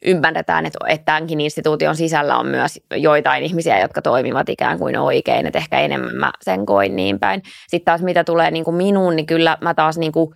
ymmärretään, 0.06 0.66
että, 0.66 0.78
että 0.88 1.04
tämänkin 1.04 1.40
instituution 1.40 1.96
sisällä 1.96 2.38
on 2.38 2.46
myös 2.46 2.80
joitain 2.94 3.44
ihmisiä, 3.44 3.80
jotka 3.80 4.02
toimivat 4.02 4.48
ikään 4.48 4.78
kuin 4.78 4.98
oikein, 4.98 5.46
että 5.46 5.58
ehkä 5.58 5.80
enemmän 5.80 6.16
mä 6.16 6.30
sen 6.42 6.66
koin 6.66 6.96
niin 6.96 7.18
päin. 7.18 7.42
Sitten 7.68 7.84
taas 7.84 8.02
mitä 8.02 8.24
tulee 8.24 8.50
niin 8.50 8.64
kuin 8.64 8.76
minuun, 8.76 9.16
niin 9.16 9.26
kyllä 9.26 9.58
mä 9.60 9.74
taas 9.74 9.98
niin 9.98 10.12
kuin 10.12 10.30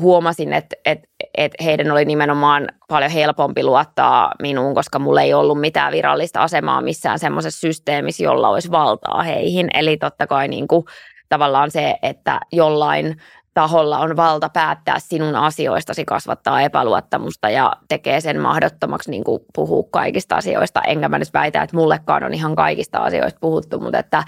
huomasin, 0.00 0.52
että, 0.52 0.76
että, 0.84 1.08
että 1.36 1.64
heidän 1.64 1.90
oli 1.90 2.04
nimenomaan 2.04 2.68
paljon 2.88 3.10
helpompi 3.10 3.64
luottaa 3.64 4.32
minuun, 4.42 4.74
koska 4.74 4.98
mulla 4.98 5.22
ei 5.22 5.34
ollut 5.34 5.60
mitään 5.60 5.92
virallista 5.92 6.42
asemaa 6.42 6.80
missään 6.80 7.18
semmoisessa 7.18 7.60
systeemissä, 7.60 8.24
jolla 8.24 8.48
olisi 8.48 8.70
valtaa 8.70 9.22
heihin. 9.22 9.68
Eli 9.74 9.96
totta 9.96 10.26
kai 10.26 10.48
niin 10.48 10.68
kuin, 10.68 10.84
tavallaan 11.28 11.70
se, 11.70 11.96
että 12.02 12.40
jollain 12.52 13.16
taholla 13.54 13.98
on 13.98 14.16
valta 14.16 14.48
päättää 14.48 14.96
sinun 14.98 15.34
asioistasi, 15.34 16.04
kasvattaa 16.04 16.62
epäluottamusta 16.62 17.50
ja 17.50 17.72
tekee 17.88 18.20
sen 18.20 18.40
mahdottomaksi 18.40 19.10
niin 19.10 19.24
kuin 19.24 19.40
puhua 19.54 19.88
kaikista 19.90 20.36
asioista. 20.36 20.82
Enkä 20.82 21.08
mä 21.08 21.18
nyt 21.18 21.34
väitä, 21.34 21.62
että 21.62 21.76
mullekaan 21.76 22.24
on 22.24 22.34
ihan 22.34 22.56
kaikista 22.56 22.98
asioista 22.98 23.38
puhuttu, 23.40 23.80
mutta 23.80 23.98
että 23.98 24.24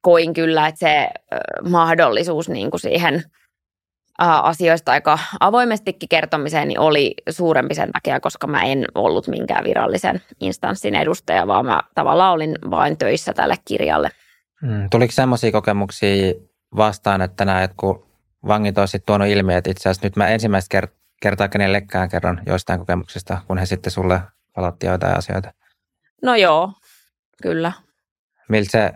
koin 0.00 0.34
kyllä, 0.34 0.66
että 0.66 0.78
se 0.78 1.08
mahdollisuus 1.68 2.48
niin 2.48 2.70
kuin 2.70 2.80
siihen 2.80 3.22
asioista 4.18 4.92
aika 4.92 5.18
avoimestikin 5.40 6.08
kertomiseen 6.08 6.68
niin 6.68 6.80
oli 6.80 7.14
suurempi 7.30 7.74
sen 7.74 7.92
takia, 7.92 8.20
koska 8.20 8.46
mä 8.46 8.62
en 8.62 8.84
ollut 8.94 9.28
minkään 9.28 9.64
virallisen 9.64 10.22
instanssin 10.40 10.94
edustaja, 10.94 11.46
vaan 11.46 11.66
mä 11.66 11.82
tavallaan 11.94 12.32
olin 12.32 12.58
vain 12.70 12.98
töissä 12.98 13.32
tälle 13.32 13.54
kirjalle. 13.64 14.10
Hmm. 14.66 14.90
Tuliko 14.90 15.12
semmoisia 15.12 15.52
kokemuksia 15.52 16.34
vastaan, 16.76 17.22
että 17.22 17.44
näet, 17.44 17.70
kun 17.76 18.06
vangit 18.46 18.78
olisivat 18.78 19.06
tuonut 19.06 19.28
ilmi, 19.28 19.54
että 19.54 19.70
itse 19.70 19.88
asiassa 19.88 20.06
nyt 20.06 20.16
mä 20.16 20.28
ensimmäistä 20.28 20.78
kert- 20.78 20.98
kertaa 21.22 21.48
kenellekään 21.48 22.08
kerron 22.08 22.40
joistain 22.46 22.78
kokemuksista, 22.78 23.40
kun 23.46 23.58
he 23.58 23.66
sitten 23.66 23.92
sulle 23.92 24.20
valotti 24.56 24.86
joitain 24.86 25.18
asioita? 25.18 25.52
No 26.22 26.36
joo, 26.36 26.72
kyllä. 27.42 27.72
Miltä 28.48 28.70
se 28.70 28.92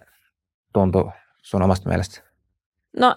tuntui 0.73 1.11
sun 1.43 1.62
omasta 1.62 1.88
mielestä? 1.88 2.23
No 2.97 3.17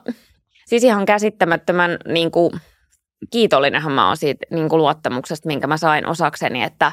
siis 0.65 0.84
ihan 0.84 1.05
käsittämättömän 1.05 1.98
niin 2.07 2.31
kuin, 2.31 2.51
kiitollinenhan 3.31 3.91
mä 3.91 4.07
oon 4.07 4.17
siitä 4.17 4.45
niin 4.51 4.69
kuin, 4.69 4.77
luottamuksesta, 4.79 5.48
minkä 5.48 5.67
mä 5.67 5.77
sain 5.77 6.07
osakseni, 6.07 6.63
että, 6.63 6.91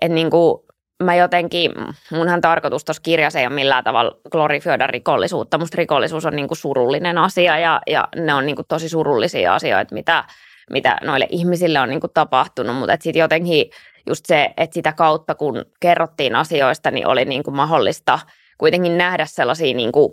että 0.00 0.14
niin 0.14 0.30
kuin, 0.30 0.58
mä 1.02 1.14
jotenkin, 1.14 1.72
munhan 2.12 2.40
tarkoitus 2.40 2.84
tuossa 2.84 3.02
kirjassa 3.02 3.38
ei 3.38 3.46
ole 3.46 3.54
millään 3.54 3.84
tavalla 3.84 4.16
glorifioida 4.30 4.86
rikollisuutta. 4.86 5.58
Musta 5.58 5.76
rikollisuus 5.76 6.26
on 6.26 6.36
niin 6.36 6.48
kuin 6.48 6.58
surullinen 6.58 7.18
asia 7.18 7.58
ja, 7.58 7.80
ja 7.86 8.08
ne 8.16 8.34
on 8.34 8.46
niin 8.46 8.56
kuin 8.56 8.66
tosi 8.68 8.88
surullisia 8.88 9.54
asioita, 9.54 9.94
mitä, 9.94 10.24
mitä 10.70 10.98
noille 11.04 11.26
ihmisille 11.30 11.80
on 11.80 11.88
niin 11.88 12.00
kuin 12.00 12.12
tapahtunut, 12.14 12.76
mutta 12.76 12.96
sitten 13.00 13.20
jotenkin 13.20 13.70
just 14.06 14.26
se, 14.26 14.50
että 14.56 14.74
sitä 14.74 14.92
kautta 14.92 15.34
kun 15.34 15.64
kerrottiin 15.80 16.36
asioista, 16.36 16.90
niin 16.90 17.06
oli 17.06 17.24
niin 17.24 17.42
kuin 17.42 17.56
mahdollista 17.56 18.18
kuitenkin 18.58 18.98
nähdä 18.98 19.26
sellaisia 19.26 19.74
niin 19.74 19.92
kuin 19.92 20.10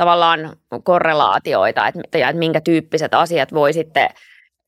tavallaan 0.00 0.56
korrelaatioita, 0.84 1.88
että, 1.88 2.00
että 2.12 2.32
minkä 2.32 2.60
tyyppiset 2.60 3.14
asiat 3.14 3.54
voi 3.54 3.72
sitten 3.72 4.08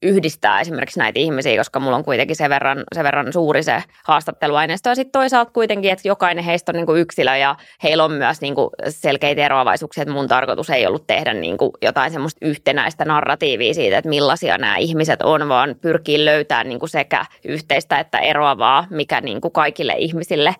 yhdistää 0.03 0.61
esimerkiksi 0.61 0.99
näitä 0.99 1.19
ihmisiä, 1.19 1.57
koska 1.57 1.81
mulla 1.81 1.97
on 1.97 2.05
kuitenkin 2.05 2.37
sen 2.37 2.51
verran, 2.51 2.85
sen 2.95 3.05
verran 3.05 3.33
suuri 3.33 3.63
se 3.63 3.83
haastatteluaineisto. 4.05 4.89
Ja 4.89 4.95
sitten 4.95 5.13
toisaalta 5.13 5.53
kuitenkin, 5.53 5.93
että 5.93 6.09
jokainen 6.09 6.45
heistä 6.45 6.73
on 6.73 6.77
niin 6.77 6.87
kuin 6.87 7.01
yksilö 7.01 7.37
ja 7.37 7.57
heillä 7.83 8.05
on 8.05 8.13
myös 8.13 8.41
niin 8.41 8.55
kuin 8.55 8.71
selkeitä 8.89 9.45
eroavaisuuksia, 9.45 10.03
että 10.03 10.15
mun 10.15 10.29
tarkoitus 10.29 10.71
ei 10.71 10.87
ollut 10.87 11.07
tehdä 11.07 11.35
niin 11.35 11.59
kuin 11.59 11.71
jotain 11.83 12.11
semmoista 12.11 12.47
yhtenäistä 12.47 13.05
narratiivia 13.05 13.75
siitä, 13.75 13.99
että 13.99 14.09
millaisia 14.09 14.59
nämä 14.59 14.77
ihmiset 14.77 15.23
on, 15.23 15.49
vaan 15.49 15.75
pyrkii 15.81 16.25
löytämään 16.25 16.69
niin 16.69 16.79
kuin 16.79 16.91
sekä 16.91 17.25
yhteistä 17.45 17.99
että 17.99 18.19
eroavaa, 18.19 18.87
mikä 18.91 19.21
niin 19.21 19.41
kuin 19.41 19.53
kaikille 19.53 19.95
ihmisille 19.99 20.55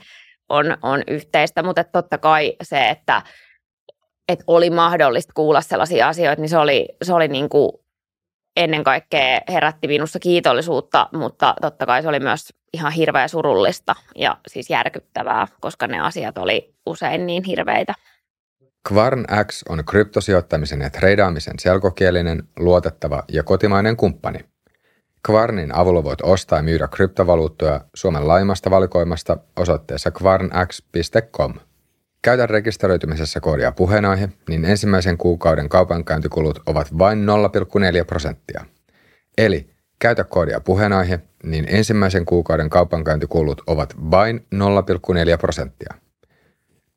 on, 0.49 0.77
on 0.83 1.03
yhteistä. 1.07 1.63
Mutta 1.63 1.85
totta 1.85 2.19
kai 2.19 2.57
se, 2.63 2.89
että 2.89 3.23
että 4.33 4.45
oli 4.47 4.71
mahdollista 4.71 5.33
kuulla 5.37 5.61
sellaisia 5.61 6.09
asioita, 6.09 6.43
niin 6.43 6.49
se 6.49 6.59
oli, 6.59 6.89
se 7.03 7.15
oli 7.15 7.29
niin 7.29 7.49
kuin 7.49 7.73
ennen 8.57 8.85
kaikkea 8.85 9.41
herätti 9.49 9.89
minussa 9.89 10.19
kiitollisuutta, 10.19 11.09
mutta 11.13 11.55
totta 11.61 11.87
kai 11.87 12.03
se 12.03 12.09
oli 12.09 12.21
myös 12.21 12.49
ihan 12.73 12.93
hirveä 12.93 13.29
surullista 13.29 13.95
ja 14.17 14.37
siis 14.47 14.71
järkyttävää, 14.71 15.47
koska 15.61 15.87
ne 15.87 16.01
asiat 16.01 16.39
oli 16.39 16.75
usein 16.87 17.27
niin 17.27 17.45
hirveitä. 17.45 17.95
Kvarn 18.89 19.25
X 19.47 19.63
on 19.69 19.85
kryptosijoittamisen 19.85 20.81
ja 20.81 20.91
treidaamisen 20.91 21.59
selkokielinen, 21.59 22.43
luotettava 22.59 23.23
ja 23.33 23.43
kotimainen 23.43 23.97
kumppani. 23.97 24.39
Kvarnin 25.27 25.75
avulla 25.75 26.05
voit 26.05 26.21
ostaa 26.23 26.59
ja 26.59 26.63
myydä 26.63 26.89
kryptovaluuttoja 26.89 27.81
Suomen 27.95 28.29
laimasta 28.29 28.71
valikoimasta 28.71 29.37
osoitteessa 29.57 30.11
kvarnx.com. 30.11 31.55
Käytä 32.23 32.47
rekisteröitymisessä 32.47 33.41
koodia 33.41 33.73
puheenaihe, 33.73 34.29
niin 34.49 34.65
ensimmäisen 34.65 35.19
kuukauden 35.19 35.69
kaupankäyntikulut 35.69 36.63
ovat 36.67 36.99
vain 36.99 37.27
0,4 37.99 38.05
prosenttia. 38.07 38.65
Eli 39.39 39.71
käytä 39.99 40.25
koodia 40.25 40.61
puheenaihe, 40.61 41.21
niin 41.43 41.65
ensimmäisen 41.69 42.25
kuukauden 42.25 42.71
kaupankäyntikulut 42.71 43.63
ovat 43.67 43.95
vain 44.11 44.47
0,4 44.55 45.39
prosenttia. 45.39 45.95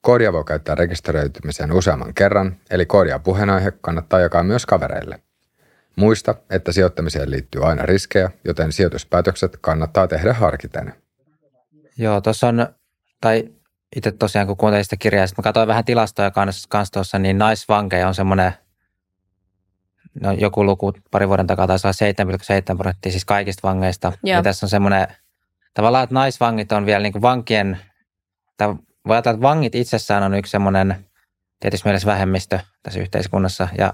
Koodia 0.02 0.34
voi 0.34 0.44
käyttää 0.44 0.76
rekisteröitymiseen 0.76 1.72
useamman 1.72 2.14
kerran, 2.14 2.56
eli 2.70 2.86
koodia 2.86 3.20
puheenaihe 3.20 3.72
kannattaa 3.82 4.20
jakaa 4.20 4.44
myös 4.44 4.66
kavereille. 4.66 5.20
Muista, 5.96 6.36
että 6.50 6.72
sijoittamiseen 6.72 7.32
liittyy 7.32 7.66
aina 7.66 7.86
riskejä, 7.86 8.32
joten 8.44 8.72
sijoituspäätökset 8.72 9.58
kannattaa 9.62 10.08
tehdä 10.08 10.34
harkiten. 10.34 10.94
Joo, 11.98 12.22
tuossa 12.22 12.48
on, 12.48 12.68
tai 13.22 13.50
itse 13.96 14.12
tosiaan 14.12 14.48
kun 14.48 14.58
kuuntelin 14.58 14.86
sitä 14.86 14.98
kirjaa, 14.98 15.28
sitten 15.28 15.42
mä 15.42 15.44
katsoin 15.44 15.68
vähän 15.68 15.86
tilastoja 15.86 16.32
kanssa, 16.32 16.68
kans 16.70 16.92
tuossa, 16.92 17.20
niin 17.20 17.38
naisvankeja 17.38 18.08
on 18.08 18.16
semmoinen, 18.16 18.54
no 20.22 20.32
joku 20.32 20.66
luku 20.66 20.94
pari 21.12 21.28
vuoden 21.28 21.48
takaa 21.48 21.68
taisi 21.68 21.88
olla 21.88 22.32
7,7 22.72 22.78
prosenttia 22.78 23.12
siis 23.12 23.26
kaikista 23.26 23.68
vangeista. 23.68 24.14
Joo. 24.24 24.38
Ja 24.38 24.44
tässä 24.44 24.66
on 24.66 24.70
semmoinen, 24.70 25.08
tavallaan, 25.74 26.04
että 26.04 26.14
naisvangit 26.14 26.72
on 26.72 26.86
vielä 26.86 27.04
niin 27.04 27.14
kuin 27.14 27.22
vankien, 27.22 27.80
tai 28.58 28.68
voi 29.08 29.16
ajatella, 29.16 29.36
että 29.36 29.48
vangit 29.48 29.76
itsessään 29.76 30.24
on 30.24 30.34
yksi 30.34 30.52
semmoinen 30.52 31.06
tietysti 31.60 31.88
mielessä 31.88 32.08
vähemmistö 32.08 32.60
tässä 32.84 33.00
yhteiskunnassa 33.00 33.68
ja 33.78 33.94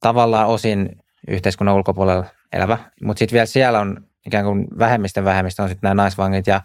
tavallaan 0.00 0.48
osin 0.48 1.02
yhteiskunnan 1.28 1.74
ulkopuolella 1.74 2.24
elävä, 2.52 2.78
mutta 3.02 3.18
sitten 3.18 3.34
vielä 3.34 3.46
siellä 3.46 3.80
on 3.80 4.06
ikään 4.26 4.44
kuin 4.44 4.66
vähemmistön 4.78 5.24
vähemmistö 5.24 5.62
on 5.62 5.68
sitten 5.68 5.88
nämä 5.88 6.02
naisvangit 6.02 6.46
ja 6.46 6.60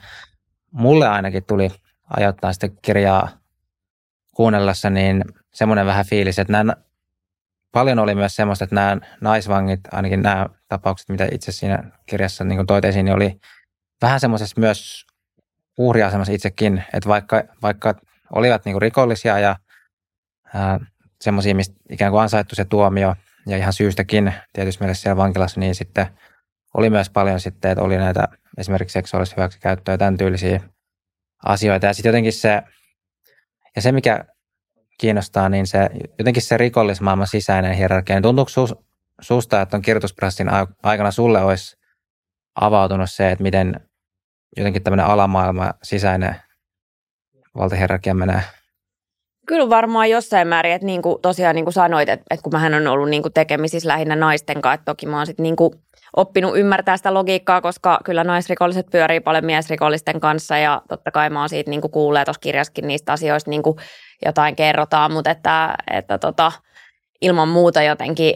mulle 0.72 1.08
ainakin 1.08 1.44
tuli 1.44 1.72
ajoittaa 2.18 2.54
sitä 2.54 2.68
kirjaa 2.82 3.30
kuunnellessa, 4.36 4.90
niin 4.90 5.24
semmoinen 5.54 5.86
vähän 5.86 6.06
fiilis, 6.06 6.40
että 6.40 6.54
nämä, 6.54 6.74
paljon 7.72 8.00
oli 8.00 8.16
myös 8.16 8.36
semmoista, 8.36 8.64
että 8.64 8.76
nämä 8.76 8.98
naisvangit, 9.22 9.80
ainakin 9.92 10.22
nämä 10.22 10.46
tapaukset, 10.68 11.10
mitä 11.10 11.28
itse 11.32 11.52
siinä 11.52 11.84
kirjassa 12.06 12.44
niin 12.44 12.68
toit 12.68 12.86
esiin, 12.86 13.06
niin 13.06 13.16
oli 13.16 13.40
vähän 14.02 14.20
semmoisessa 14.20 14.60
myös 14.60 15.06
uhriasemassa 15.78 16.34
itsekin, 16.34 16.84
että 16.94 17.10
vaikka, 17.10 17.44
vaikka 17.62 17.96
olivat 18.36 18.66
niin 18.66 18.82
rikollisia 18.82 19.40
ja 19.40 19.56
semmoisia, 21.22 21.56
mistä 21.56 21.76
ikään 21.90 22.12
kuin 22.12 22.22
ansaittu 22.22 22.56
se 22.56 22.66
tuomio 22.66 23.16
ja 23.48 23.58
ihan 23.58 23.74
syystäkin 23.74 24.34
tietysti 24.54 24.84
mielessä 24.84 25.02
siellä 25.02 25.18
vankilassa, 25.18 25.60
niin 25.60 25.76
sitten 25.76 26.08
oli 26.74 26.90
myös 26.90 27.10
paljon 27.10 27.40
sitten, 27.40 27.72
että 27.72 27.84
oli 27.84 27.98
näitä 27.98 28.28
esimerkiksi 28.58 28.94
seksuaalista 28.94 29.36
hyväksikäyttöä 29.38 29.94
ja 29.94 29.98
tämän 29.98 30.18
tyylisiä 30.18 30.62
asioita. 31.46 31.86
Ja 31.86 31.94
sitten 31.94 32.10
jotenkin 32.10 32.34
se, 32.34 32.62
ja 33.76 33.82
se 33.82 33.92
mikä 33.92 34.26
kiinnostaa, 34.98 35.50
niin 35.50 35.68
se 35.68 35.90
jotenkin 36.20 36.44
se 36.44 36.58
rikollismaailman 36.58 37.28
sisäinen 37.28 37.74
hierarkia. 37.74 38.16
Niin 38.16 38.24
tuntuuko 38.24 38.50
sus, 38.50 38.76
susta, 39.22 39.62
että 39.62 39.78
on 39.78 39.82
kirjoitusprosessin 39.82 40.50
aikana 40.84 41.12
sulle 41.12 41.42
olisi 41.42 41.78
avautunut 42.56 43.12
se, 43.12 43.32
että 43.32 43.44
miten 43.44 43.80
jotenkin 44.58 44.84
tämmöinen 44.84 45.06
alamaailma 45.06 45.74
sisäinen 45.84 46.36
valtahierarkia 47.56 48.14
menee? 48.14 48.42
Kyllä 49.48 49.70
varmaan 49.70 50.10
jossain 50.10 50.48
määrin, 50.48 50.74
että 50.74 50.86
niin 50.86 51.02
kuin, 51.02 51.22
tosiaan 51.22 51.56
niin 51.56 51.66
kuin 51.66 51.74
sanoit, 51.74 52.10
että, 52.10 52.26
että 52.30 52.44
kun 52.44 52.54
mähän 52.54 52.74
on 52.74 52.88
ollut 52.88 53.10
niin 53.10 53.22
kuin 53.22 53.34
tekemisissä 53.34 53.90
lähinnä 53.90 54.16
naisten 54.16 54.62
kanssa, 54.62 54.74
että 54.74 54.86
toki 54.86 55.06
mä 55.06 55.18
oon 55.18 55.26
sitten 55.26 55.44
niin 55.44 55.56
kuin 55.56 55.74
oppinut 56.18 56.58
ymmärtää 56.58 56.98
sitä 56.98 57.14
logiikkaa, 57.14 57.62
koska 57.62 58.00
kyllä 58.06 58.24
naisrikolliset 58.24 58.88
pyörii 58.92 59.20
paljon 59.20 59.46
miesrikollisten 59.46 60.20
kanssa 60.20 60.58
ja 60.58 60.82
totta 60.90 61.12
kai 61.12 61.30
mä 61.30 61.40
oon 61.40 61.50
siitä 61.50 61.70
niin 61.70 61.82
kuullut 61.82 62.26
tuossa 62.26 62.40
kirjassakin 62.40 62.88
niistä 62.88 63.12
asioista 63.12 63.50
niin 63.50 63.64
jotain 64.26 64.56
kerrotaan, 64.56 65.12
mutta 65.12 65.32
että, 65.32 65.76
että 65.92 66.18
tota, 66.18 66.52
ilman 67.22 67.48
muuta 67.48 67.82
jotenkin 67.82 68.36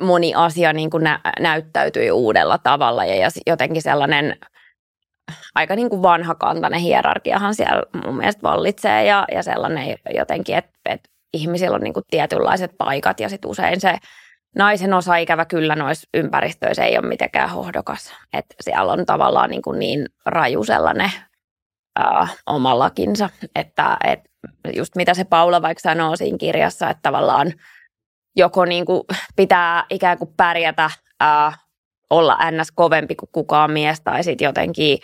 moni 0.00 0.34
asia 0.34 0.72
niin 0.72 0.90
kuin 0.90 1.04
nä- 1.04 1.20
näyttäytyi 1.40 2.10
uudella 2.10 2.58
tavalla 2.58 3.04
ja 3.04 3.28
jotenkin 3.46 3.82
sellainen 3.82 4.36
aika 5.54 5.76
niin 5.76 5.90
kuin 5.90 6.02
vanhakantainen 6.02 6.80
hierarkiahan 6.80 7.54
siellä 7.54 7.82
mun 8.04 8.16
mielestä 8.16 8.42
vallitsee 8.42 9.04
ja, 9.04 9.24
ja 9.32 9.42
sellainen 9.42 9.96
jotenkin, 10.14 10.56
että, 10.56 10.70
että 10.84 11.10
ihmisillä 11.32 11.74
on 11.74 11.80
niin 11.80 11.94
kuin 11.94 12.04
tietynlaiset 12.10 12.70
paikat 12.78 13.20
ja 13.20 13.28
sitten 13.28 13.50
usein 13.50 13.80
se 13.80 13.98
naisen 14.56 14.94
osa 14.94 15.16
ikävä 15.16 15.44
kyllä 15.44 15.76
noissa 15.76 16.08
ympäristöissä 16.14 16.84
ei 16.84 16.98
ole 16.98 17.08
mitenkään 17.08 17.50
hohdokas. 17.50 18.12
Että 18.32 18.54
siellä 18.60 18.92
on 18.92 19.06
tavallaan 19.06 19.50
niin, 19.50 19.62
kuin 19.62 19.78
niin 19.78 20.06
raju 20.26 20.64
sellainen 20.64 21.12
ää, 21.98 22.28
omallakinsa, 22.46 23.30
että 23.54 23.96
et 24.04 24.20
just 24.76 24.96
mitä 24.96 25.14
se 25.14 25.24
Paula 25.24 25.62
vaikka 25.62 25.80
sanoo 25.80 26.16
siinä 26.16 26.38
kirjassa, 26.38 26.90
että 26.90 27.00
tavallaan 27.02 27.52
joko 28.36 28.64
niin 28.64 28.86
kuin 28.86 29.02
pitää 29.36 29.84
ikään 29.90 30.18
kuin 30.18 30.34
pärjätä, 30.36 30.90
ää, 31.20 31.52
olla 32.10 32.38
ns. 32.50 32.72
kovempi 32.74 33.14
kuin 33.14 33.28
kukaan 33.32 33.70
mies 33.70 34.00
tai 34.00 34.24
sitten 34.24 34.44
jotenkin 34.44 34.98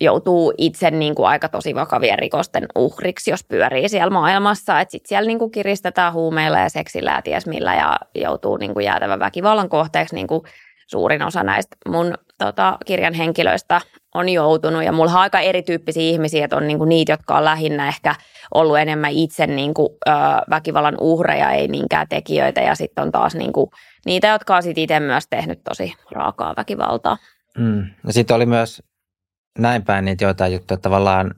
joutuu 0.00 0.52
itse 0.58 0.90
niin 0.90 1.14
kuin 1.14 1.28
aika 1.28 1.48
tosi 1.48 1.74
vakavien 1.74 2.18
rikosten 2.18 2.66
uhriksi, 2.74 3.30
jos 3.30 3.44
pyörii 3.44 3.88
siellä 3.88 4.10
maailmassa. 4.10 4.80
Että 4.80 4.92
sitten 4.92 5.08
siellä 5.08 5.26
niin 5.26 5.38
kuin 5.38 5.50
kiristetään 5.50 6.12
huumeilla 6.12 6.58
ja 6.58 6.68
seksillä 6.68 7.10
ja 7.10 7.22
ties 7.22 7.46
millä 7.46 7.74
ja 7.74 7.98
joutuu 8.14 8.56
niin 8.56 8.74
kuin 8.74 8.86
jäätävän 8.86 9.18
väkivallan 9.20 9.68
kohteeksi 9.68 10.14
niin 10.14 10.26
kuin 10.26 10.42
suurin 10.86 11.22
osa 11.22 11.42
näistä 11.42 11.76
mun 11.88 12.14
tota, 12.38 12.78
kirjan 12.86 13.14
henkilöistä 13.14 13.80
on 14.14 14.28
joutunut. 14.28 14.84
Ja 14.84 14.92
mulla 14.92 15.10
on 15.10 15.16
aika 15.16 15.40
erityyppisiä 15.40 16.02
ihmisiä, 16.02 16.44
että 16.44 16.56
on 16.56 16.66
niinku 16.66 16.84
niitä, 16.84 17.12
jotka 17.12 17.36
on 17.36 17.44
lähinnä 17.44 17.88
ehkä 17.88 18.14
ollut 18.54 18.78
enemmän 18.78 19.10
itse 19.10 19.46
niinku, 19.46 19.98
ö, 20.08 20.10
väkivallan 20.50 20.94
uhreja, 21.00 21.50
ei 21.50 21.68
niinkään 21.68 22.08
tekijöitä. 22.08 22.60
Ja 22.60 22.74
sitten 22.74 23.02
on 23.02 23.12
taas 23.12 23.34
niinku, 23.34 23.70
niitä, 24.06 24.28
jotka 24.28 24.56
on 24.56 24.62
sit 24.62 24.78
itse 24.78 25.00
myös 25.00 25.26
tehnyt 25.30 25.60
tosi 25.64 25.94
raakaa 26.10 26.54
väkivaltaa. 26.56 27.16
Mm. 27.58 27.86
Ja 28.06 28.12
sitten 28.12 28.36
oli 28.36 28.46
myös 28.46 28.82
näin 29.58 29.82
päin 29.82 30.04
niitä 30.04 30.24
joitain 30.24 30.52
juttuja, 30.52 30.78
tavallaan, 30.78 31.34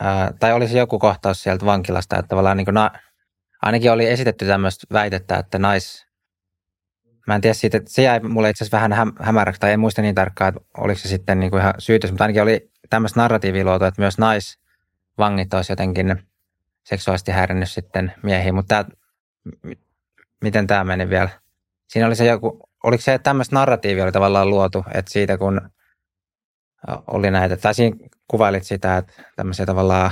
ää, 0.00 0.32
tai 0.40 0.52
olisi 0.52 0.78
joku 0.78 0.98
kohtaus 0.98 1.42
sieltä 1.42 1.66
vankilasta, 1.66 2.18
että 2.18 2.28
tavallaan 2.28 2.56
niin 2.56 2.66
na, 2.70 2.90
ainakin 3.62 3.92
oli 3.92 4.06
esitetty 4.06 4.46
tämmöistä 4.46 4.86
väitettä, 4.92 5.36
että 5.36 5.58
nais, 5.58 6.06
Mä 7.26 7.34
en 7.34 7.40
tiedä 7.40 7.54
siitä, 7.54 7.76
että 7.76 7.90
se 7.90 8.02
jäi 8.02 8.20
mulle 8.20 8.50
itse 8.50 8.64
asiassa 8.64 8.76
vähän 8.76 8.92
häm, 8.92 9.12
hämäräksi, 9.20 9.60
tai 9.60 9.72
en 9.72 9.80
muista 9.80 10.02
niin 10.02 10.14
tarkkaan, 10.14 10.48
että 10.48 10.60
oliko 10.78 10.98
se 11.00 11.08
sitten 11.08 11.40
niin 11.40 11.50
kuin 11.50 11.60
ihan 11.60 11.74
syytös, 11.78 12.10
mutta 12.10 12.24
ainakin 12.24 12.42
oli 12.42 12.70
tämmöistä 12.90 13.20
narratiivia 13.20 13.64
luotu, 13.64 13.84
että 13.84 14.02
myös 14.02 14.18
naisvangit 14.18 15.54
olisi 15.54 15.72
jotenkin 15.72 16.16
seksuaalisesti 16.84 17.32
häirinnyt 17.32 17.70
sitten 17.70 18.12
miehiä, 18.22 18.52
mutta 18.52 18.84
tämä, 18.84 18.96
miten 20.42 20.66
tämä 20.66 20.84
meni 20.84 21.08
vielä? 21.08 21.28
Siinä 21.88 22.06
oli 22.06 22.16
se 22.16 22.24
joku, 22.24 22.68
oliko 22.84 23.00
se, 23.00 23.18
tämmöistä 23.18 23.56
narratiivia 23.56 24.04
oli 24.04 24.12
tavallaan 24.12 24.50
luotu, 24.50 24.84
että 24.94 25.12
siitä 25.12 25.38
kun 25.38 25.60
oli 27.06 27.30
näitä, 27.30 27.56
tai 27.56 27.74
siinä 27.74 27.96
kuvailit 28.28 28.64
sitä, 28.64 28.96
että 28.96 29.12
tämmöisiä 29.36 29.66
tavallaan 29.66 30.10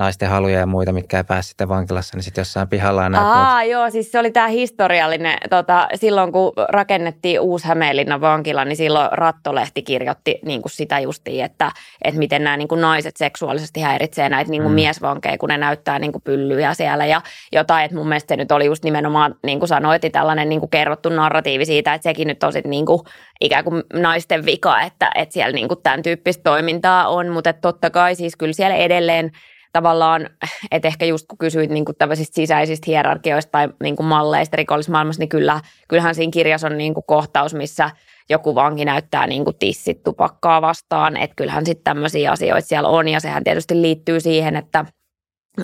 naisten 0.00 0.28
haluja 0.28 0.58
ja 0.58 0.66
muita, 0.66 0.92
mitkä 0.92 1.16
ei 1.16 1.24
pääse 1.24 1.48
sitten 1.48 1.68
vankilassa, 1.68 2.16
niin 2.16 2.22
sitten 2.22 2.40
jossain 2.40 2.68
pihalla 2.68 3.04
on 3.04 3.14
Aa, 3.14 3.64
joo, 3.64 3.90
siis 3.90 4.12
se 4.12 4.18
oli 4.18 4.30
tämä 4.30 4.48
historiallinen, 4.48 5.38
tota, 5.50 5.88
silloin 5.94 6.32
kun 6.32 6.52
rakennettiin 6.68 7.40
uusi 7.40 7.68
Hämeenlinnan 7.68 8.20
vankila, 8.20 8.64
niin 8.64 8.76
silloin 8.76 9.08
Rattolehti 9.12 9.82
kirjoitti 9.82 10.38
niin 10.44 10.62
kuin 10.62 10.72
sitä 10.72 11.00
justiin, 11.00 11.44
että, 11.44 11.72
että 12.04 12.18
miten 12.18 12.44
nämä 12.44 12.56
niin 12.56 12.68
kuin 12.68 12.80
naiset 12.80 13.16
seksuaalisesti 13.16 13.80
häiritsee 13.80 14.28
näitä 14.28 14.50
niin 14.50 14.62
kuin 14.62 14.72
mm. 14.72 14.74
miesvankeja, 14.74 15.38
kun 15.38 15.48
ne 15.48 15.58
näyttää 15.58 15.98
niin 15.98 16.12
kuin 16.12 16.22
pyllyjä 16.22 16.74
siellä 16.74 17.06
ja 17.06 17.20
jotain, 17.52 17.84
että 17.84 17.96
mun 17.96 18.08
mielestä 18.08 18.34
se 18.34 18.36
nyt 18.36 18.52
oli 18.52 18.66
just 18.66 18.84
nimenomaan, 18.84 19.34
niin 19.42 19.58
kuin 19.58 19.68
sanoit, 19.68 20.02
tällainen 20.12 20.48
niin 20.48 20.60
kuin 20.60 20.70
kerrottu 20.70 21.08
narratiivi 21.08 21.64
siitä, 21.64 21.94
että 21.94 22.02
sekin 22.02 22.28
nyt 22.28 22.42
on 22.42 22.52
sitten 22.52 22.70
niin 22.70 22.86
kuin 22.86 23.00
ikään 23.40 23.64
kuin 23.64 23.82
naisten 23.92 24.46
vika, 24.46 24.80
että, 24.80 25.10
että 25.14 25.32
siellä 25.32 25.52
niin 25.52 25.68
kuin 25.68 25.82
tämän 25.82 26.02
tyyppistä 26.02 26.42
toimintaa 26.42 27.08
on, 27.08 27.28
mutta 27.28 27.52
totta 27.52 27.90
kai 27.90 28.14
siis 28.14 28.36
kyllä 28.36 28.52
siellä 28.52 28.76
edelleen 28.76 29.30
tavallaan, 29.72 30.30
että 30.70 30.88
ehkä 30.88 31.04
just 31.04 31.26
kun 31.28 31.38
kysyit 31.38 31.70
niin 31.70 31.84
kuin 31.84 31.96
tällaisista 31.96 32.34
sisäisistä 32.34 32.84
hierarkioista 32.86 33.50
tai 33.50 33.68
niin 33.82 33.96
kuin 33.96 34.06
malleista 34.06 34.56
rikollismaailmassa, 34.56 35.20
niin 35.20 35.28
kyllä, 35.28 35.60
kyllähän 35.88 36.14
siinä 36.14 36.30
kirjassa 36.30 36.66
on 36.66 36.78
niin 36.78 36.94
kuin 36.94 37.04
kohtaus, 37.06 37.54
missä 37.54 37.90
joku 38.30 38.54
vanki 38.54 38.84
näyttää 38.84 39.26
niin 39.26 39.44
kuin 39.44 39.56
tissit 39.58 40.02
tupakkaa 40.02 40.62
vastaan, 40.62 41.16
että 41.16 41.36
kyllähän 41.36 41.66
sitten 41.66 41.84
tämmöisiä 41.84 42.32
asioita 42.32 42.68
siellä 42.68 42.88
on 42.88 43.08
ja 43.08 43.20
sehän 43.20 43.44
tietysti 43.44 43.82
liittyy 43.82 44.20
siihen, 44.20 44.56
että 44.56 44.84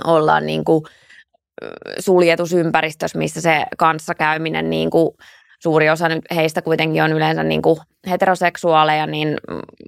ollaan 0.05 0.47
niin 0.47 0.65
kuin 0.65 0.85
suljetusympäristössä, 1.99 3.19
missä 3.19 3.41
se 3.41 3.65
kanssakäyminen 3.79 4.71
niin 4.71 4.91
kuin 4.91 5.11
suuri 5.63 5.91
osa 5.91 6.09
nyt 6.09 6.25
heistä 6.35 6.63
kuitenkin 6.63 7.03
on 7.03 7.13
yleensä 7.13 7.43
niin 7.43 7.63
kuin 7.63 7.79
heteroseksuaaleja, 8.11 9.07
niin 9.07 9.37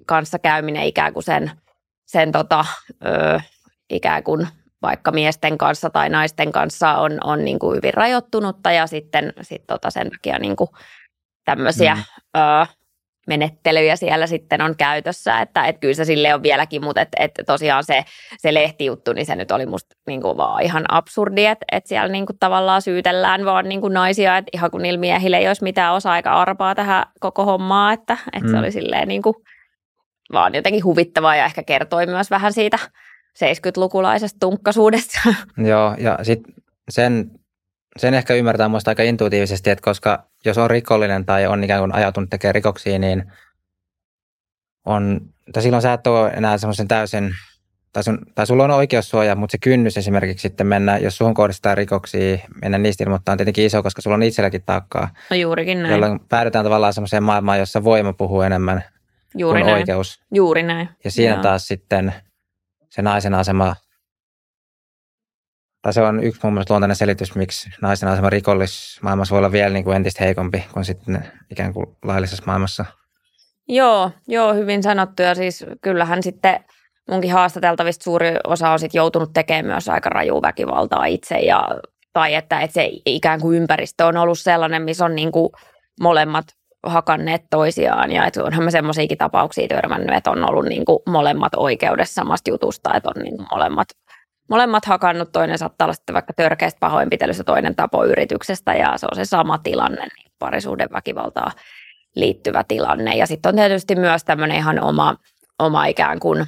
kanssakäyminen 0.07 0.83
ikään 0.83 1.13
kuin 1.13 1.23
sen, 1.23 1.51
sen 2.07 2.33
tota, 2.33 2.65
ö, 3.07 3.41
ikään 3.91 4.23
kuin 4.23 4.49
vaikka 4.83 5.11
miesten 5.11 5.59
kanssa 5.59 5.91
tai 5.91 6.09
naisten 6.09 6.53
kanssa 6.53 6.95
on, 6.95 7.19
on 7.25 7.45
niin 7.45 7.59
kuin 7.59 7.77
hyvin 7.77 7.95
rajoittunutta 7.95 8.73
ja 8.73 8.87
sitten 8.87 9.33
sit 9.43 9.67
tota 9.67 9.91
sen 9.91 10.11
takia 10.11 10.39
niin 10.39 10.57
kuin 10.57 10.69
tämmöisiä 11.45 11.95
mm. 11.95 12.41
ö, 12.41 12.67
menettelyjä 13.29 13.97
siellä 13.97 14.27
sitten 14.27 14.63
on 14.63 14.77
käytössä, 14.77 15.41
että 15.41 15.65
et 15.65 15.79
kyllä 15.79 15.95
se 15.95 16.05
sille 16.05 16.35
on 16.35 16.43
vieläkin, 16.43 16.85
mutta 16.85 17.01
et, 17.01 17.09
et 17.19 17.33
tosiaan 17.47 17.85
se, 17.85 18.05
se 18.39 18.55
lehtijuttu, 18.55 19.13
niin 19.13 19.27
se 19.27 19.37
nyt 19.37 19.51
oli 19.51 19.67
musta 19.67 19.97
niin 20.07 20.23
kuin 20.23 20.37
vaan 20.37 20.63
ihan 20.63 20.85
absurdi, 20.89 21.45
että 21.45 21.67
et 21.73 21.87
siellä 21.87 22.09
niin 22.09 22.27
kuin 22.27 22.39
tavallaan 22.39 22.83
syytellään 22.83 23.45
vaan 23.45 23.69
niin 23.69 23.81
kuin 23.81 23.95
naisia, 23.95 24.37
että 24.37 24.51
ihan 24.55 24.71
kun 24.71 24.83
niillä 24.83 25.01
miehillä 25.01 25.39
ei 25.39 25.49
olisi 25.49 25.63
mitään 25.63 25.95
osa-aika 25.95 26.33
arpaa 26.33 26.75
tähän 26.75 27.05
koko 27.21 27.45
hommaa, 27.45 27.93
että 27.93 28.19
et 28.33 28.43
mm. 28.43 28.51
se 28.51 28.59
oli 28.59 28.73
silleen 28.73 29.09
niin 29.09 29.23
kuin 29.23 29.35
vaan 30.33 30.55
jotenkin 30.55 30.85
huvittavaa 30.85 31.37
ja 31.37 31.45
ehkä 31.45 31.63
kertoi 31.63 32.07
myös 32.07 32.31
vähän 32.31 32.53
siitä 32.53 32.79
70-lukulaisesta 33.39 34.37
tunkkasuudesta. 34.41 35.21
Joo, 35.71 35.95
ja 35.99 36.19
sitten 36.23 36.55
sen, 36.91 37.31
sen 37.97 38.15
ehkä 38.15 38.35
ymmärtää 38.35 38.69
minusta 38.69 38.91
aika 38.91 39.03
intuitiivisesti, 39.03 39.71
että 39.71 39.85
koska 39.85 40.25
jos 40.45 40.59
on 40.59 40.71
rikollinen 40.71 41.25
tai 41.25 41.47
on 41.47 41.65
ikään 41.65 41.81
kuin 41.81 41.95
ajautunut 41.95 42.31
tekemään 42.31 42.55
rikoksia, 42.55 42.99
niin 42.99 43.33
on, 44.85 45.21
tai 45.53 45.63
silloin 45.63 45.83
sä 45.83 45.93
et 45.93 46.07
ole 46.07 46.29
enää 46.31 46.59
semmoisen 46.59 46.89
täysin, 46.89 47.35
tai, 47.93 48.05
sun, 48.05 48.19
tai 48.35 48.47
sulla 48.47 48.65
on 48.65 48.71
oikeussuoja, 48.71 49.37
mutta 49.37 49.53
se 49.53 49.59
kynnys 49.59 49.97
esimerkiksi 49.97 50.43
sitten 50.43 50.67
mennä, 50.67 50.99
jos 50.99 51.17
suhun 51.17 51.35
kohdistaa 51.35 51.75
rikoksia, 51.75 52.39
mennä 52.63 52.79
niistä 52.79 53.05
ilmoittaa 53.05 53.33
on 53.33 53.39
tietenkin 53.39 53.67
iso, 53.67 53.83
koska 53.83 54.03
sulla 54.03 54.15
on 54.15 54.23
itselläkin 54.23 54.63
taakkaa. 54.67 55.09
No 55.31 55.37
juurikin 55.37 55.83
näin. 55.83 55.93
Jolloin 55.93 56.21
päädytään 56.29 56.65
tavallaan 56.65 56.93
semmoiseen 56.93 57.23
maailmaan, 57.23 57.59
jossa 57.59 57.85
voima 57.85 58.13
puhuu 58.13 58.43
enemmän 58.43 58.85
Juuri 59.35 59.61
kuin 59.61 59.67
näin. 59.67 59.79
oikeus. 59.79 60.21
Juuri 60.35 60.63
näin. 60.63 60.89
Ja 61.05 61.11
siinä 61.11 61.35
Joo. 61.35 61.43
taas 61.43 61.69
sitten– 61.69 62.15
se 62.99 63.03
naisen 63.03 63.35
asema, 63.35 63.77
tai 65.83 65.93
se 65.93 66.01
on 66.01 66.25
yksi 66.25 66.41
mun 66.43 66.53
mielestä 66.53 66.75
luontainen 66.75 66.97
selitys, 66.97 67.35
miksi 67.35 67.71
naisen 67.83 68.09
asema 68.09 68.31
rikollismaailmassa 68.31 69.33
voi 69.33 69.39
olla 69.39 69.53
vielä 69.53 69.73
niin 69.73 69.85
kuin 69.85 69.97
entistä 69.97 70.25
heikompi 70.25 70.65
kuin 70.73 70.85
sitten 70.85 71.33
ikään 71.51 71.73
kuin 71.73 71.87
laillisessa 72.05 72.43
maailmassa. 72.47 72.85
Joo, 73.69 74.11
joo, 74.29 74.55
hyvin 74.55 74.83
sanottu. 74.83 75.23
Ja 75.23 75.35
siis 75.35 75.65
kyllähän 75.81 76.23
sitten 76.23 76.65
munkin 77.11 77.33
haastateltavista 77.33 78.05
suuri 78.05 78.37
osa 78.47 78.71
on 78.71 78.79
sitten 78.79 78.99
joutunut 78.99 79.33
tekemään 79.33 79.67
myös 79.67 79.89
aika 79.89 80.09
rajua 80.09 80.43
väkivaltaa 80.43 81.07
itse. 81.07 81.39
Ja 81.39 81.69
tai 82.13 82.35
että, 82.35 82.61
että 82.61 82.75
se 82.75 82.91
ikään 83.07 83.41
kuin 83.41 83.57
ympäristö 83.57 84.07
on 84.07 84.17
ollut 84.17 84.39
sellainen, 84.39 84.83
missä 84.83 85.05
on 85.05 85.15
niin 85.15 85.33
kuin 85.33 85.51
molemmat 86.01 86.45
hakanneet 86.89 87.43
toisiaan 87.51 88.13
ja 88.13 88.27
että 88.27 88.45
onhan 88.45 88.65
mä 88.65 88.71
semmoisiakin 88.71 89.19
tapauksia 89.19 89.69
törmännyt, 89.69 90.17
että 90.17 90.31
on 90.31 90.51
ollut 90.51 90.65
niin 90.65 90.85
kuin 90.85 90.99
molemmat 91.07 91.53
oikeudessa 91.57 92.15
samasta 92.15 92.51
jutusta, 92.51 92.95
että 92.95 93.09
on 93.17 93.23
niin 93.23 93.37
kuin 93.37 93.49
molemmat, 93.51 93.89
molemmat 94.51 94.85
hakannut, 94.85 95.33
toinen 95.33 95.59
saattaa 95.59 95.85
olla 95.85 95.95
sitten 95.95 96.15
vaikka 96.15 96.33
törkeästä 96.33 96.81
pahoinpitelystä, 96.81 97.45
toinen 97.45 97.77
tapoyrityksestä 97.77 98.75
ja 98.75 98.93
se 98.97 99.07
on 99.13 99.17
se 99.17 99.25
sama 99.25 99.59
tilanne, 99.59 100.03
niin 100.03 100.33
parisuuden 100.39 100.89
väkivaltaa 100.93 101.51
liittyvä 102.17 102.65
tilanne. 102.69 103.17
Ja 103.17 103.27
sitten 103.27 103.49
on 103.51 103.57
tietysti 103.57 103.95
myös 103.95 104.25
tämmöinen 104.25 104.57
ihan 104.57 104.85
oma, 104.85 105.17
oma 105.59 105.87
ikään 105.87 106.21
kuin 106.21 106.47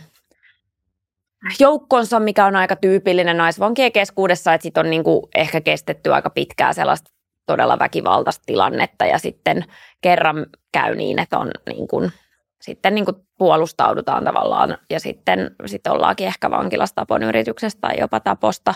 joukkonsa, 1.60 2.20
mikä 2.20 2.46
on 2.46 2.56
aika 2.56 2.76
tyypillinen 2.76 3.36
naisvankien 3.36 3.92
keskuudessa, 3.92 4.54
että 4.54 4.62
sitten 4.62 4.84
on 4.86 4.90
niin 4.90 5.04
kuin 5.04 5.22
ehkä 5.34 5.60
kestetty 5.60 6.14
aika 6.14 6.30
pitkää 6.30 6.72
sellaista 6.72 7.10
todella 7.50 7.78
väkivaltaista 7.78 8.42
tilannetta 8.46 9.04
ja 9.04 9.18
sitten 9.18 9.64
kerran 10.00 10.46
käy 10.72 10.94
niin, 10.94 11.18
että 11.18 11.38
on 11.38 11.50
niin 11.66 11.88
kuin, 11.88 12.12
sitten 12.60 12.94
niin 12.94 13.04
kuin 13.04 13.16
puolustaudutaan 13.38 14.24
tavallaan 14.24 14.78
ja 14.90 15.00
sitten 15.00 15.50
sit 15.66 15.86
ollaankin 15.86 16.26
ehkä 16.26 16.50
vankilassa 16.50 16.94
tapon 16.94 17.22
yrityksestä 17.22 17.80
tai 17.80 18.00
jopa 18.00 18.20
taposta. 18.20 18.74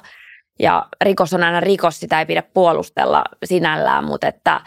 Ja 0.58 0.86
rikos 1.04 1.34
on 1.34 1.42
aina 1.42 1.60
rikos, 1.60 2.00
sitä 2.00 2.18
ei 2.18 2.26
pidä 2.26 2.42
puolustella 2.42 3.24
sinällään, 3.44 4.04
mutta 4.04 4.28
että, 4.28 4.60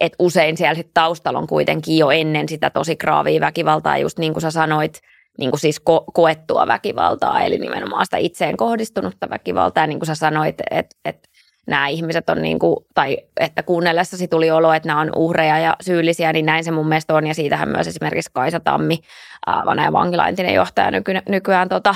että 0.00 0.16
usein 0.18 0.56
siellä 0.56 0.74
sit 0.74 0.90
taustalla 0.94 1.38
on 1.38 1.46
kuitenkin 1.46 1.98
jo 1.98 2.10
ennen 2.10 2.48
sitä 2.48 2.70
tosi 2.70 2.96
kraavia 2.96 3.40
väkivaltaa, 3.40 3.98
just 3.98 4.18
niin 4.18 4.32
kuin 4.32 4.42
sä 4.42 4.50
sanoit, 4.50 5.00
niin 5.38 5.50
kuin 5.50 5.60
siis 5.60 5.80
ko- 5.80 6.04
koettua 6.12 6.66
väkivaltaa, 6.66 7.42
eli 7.42 7.58
nimenomaan 7.58 8.06
sitä 8.06 8.16
itseen 8.16 8.56
kohdistunutta 8.56 9.30
väkivaltaa. 9.30 9.82
Ja 9.82 9.86
niin 9.86 9.98
kuin 9.98 10.06
sä 10.06 10.14
sanoit, 10.14 10.56
että, 10.70 10.96
että 11.04 11.27
nämä 11.68 11.88
ihmiset 11.88 12.30
on 12.30 12.42
niin 12.42 12.58
kuin, 12.58 12.76
tai 12.94 13.18
että 13.40 13.62
kuunnellessasi 13.62 14.28
tuli 14.28 14.50
olo, 14.50 14.72
että 14.72 14.86
nämä 14.86 15.00
on 15.00 15.12
uhreja 15.16 15.58
ja 15.58 15.76
syyllisiä, 15.80 16.32
niin 16.32 16.46
näin 16.46 16.64
se 16.64 16.70
mun 16.70 16.88
mielestä 16.88 17.14
on. 17.14 17.26
Ja 17.26 17.34
siitähän 17.34 17.68
myös 17.68 17.86
esimerkiksi 17.86 18.30
Kaisa 18.34 18.60
Tammi, 18.60 18.98
vanha 19.46 19.92
vankilaintinen 19.92 20.54
johtaja 20.54 20.90
nyky, 20.90 21.12
nykyään, 21.28 21.68
tota, 21.68 21.94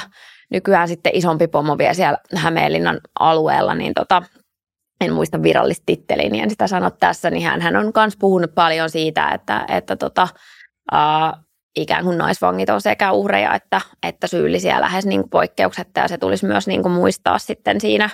nykyään 0.51 0.89
sitten 0.89 1.17
isompi 1.17 1.49
pomo 1.49 1.79
vielä 1.79 1.95
siellä 1.95 2.19
Hämeenlinnan 2.37 3.01
alueella, 3.21 3.75
niin 3.75 3.95
tota, 3.95 4.23
en 5.01 5.13
muista 5.13 5.43
virallista 5.43 5.83
titteliä, 5.87 6.29
niin 6.29 6.45
en 6.45 6.51
sitä 6.51 6.67
sano 6.67 6.91
tässä, 6.91 7.31
niin 7.31 7.43
hän, 7.45 7.61
hän 7.61 7.77
on 7.77 7.93
myös 7.97 8.17
puhunut 8.17 8.55
paljon 8.55 8.91
siitä, 8.91 9.29
että, 9.29 9.65
että 9.69 9.97
tota, 9.97 10.29
ää, 10.93 11.33
ikään 11.77 12.05
kuin 12.05 12.19
naisvangit 12.19 12.71
on 12.71 12.81
sekä 12.81 13.13
uhreja 13.13 13.55
että, 13.55 13.81
että 14.03 14.27
syyllisiä 14.27 14.81
lähes 14.81 15.07
niin 15.07 15.31
poikkeuksetta 15.31 16.01
ja 16.01 16.09
se 16.09 16.19
tulisi 16.19 16.47
myös 16.47 16.67
niin 16.67 16.83
kuin 16.83 16.93
muistaa 16.93 17.39
sitten 17.39 17.81
siinä 17.81 18.11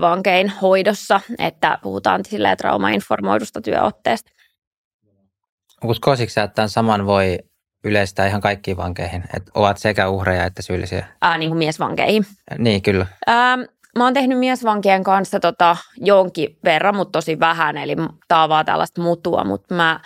vankein 0.00 0.48
hoidossa, 0.48 1.20
että 1.38 1.78
puhutaan 1.82 2.24
silleen 2.24 2.56
traumainformoidusta 2.56 3.60
työotteesta. 3.60 4.30
Uskoisitko 5.84 6.32
sä, 6.32 6.42
että 6.42 6.54
tämän 6.54 6.68
saman 6.68 7.06
voi 7.06 7.38
yleistää 7.84 8.26
ihan 8.26 8.40
kaikkiin 8.40 8.76
vankeihin, 8.76 9.24
että 9.36 9.50
ovat 9.54 9.78
sekä 9.78 10.08
uhreja 10.08 10.44
että 10.44 10.62
syyllisiä? 10.62 11.06
Ää, 11.22 11.38
niin 11.38 11.50
kuin 11.50 11.58
miesvankeihin. 11.58 12.26
Niin, 12.58 12.82
kyllä. 12.82 13.06
Ää, 13.26 13.56
mä 13.98 14.04
oon 14.04 14.14
tehnyt 14.14 14.38
miesvankien 14.38 15.04
kanssa 15.04 15.40
tota, 15.40 15.76
jonkin 15.96 16.58
verran, 16.64 16.96
mutta 16.96 17.12
tosi 17.18 17.40
vähän, 17.40 17.76
eli 17.76 17.96
tää 18.28 18.42
on 18.42 18.48
vaan 18.48 18.66
tällaista 18.66 19.02
mutua, 19.02 19.44
mutta 19.44 19.74
mä 19.74 20.00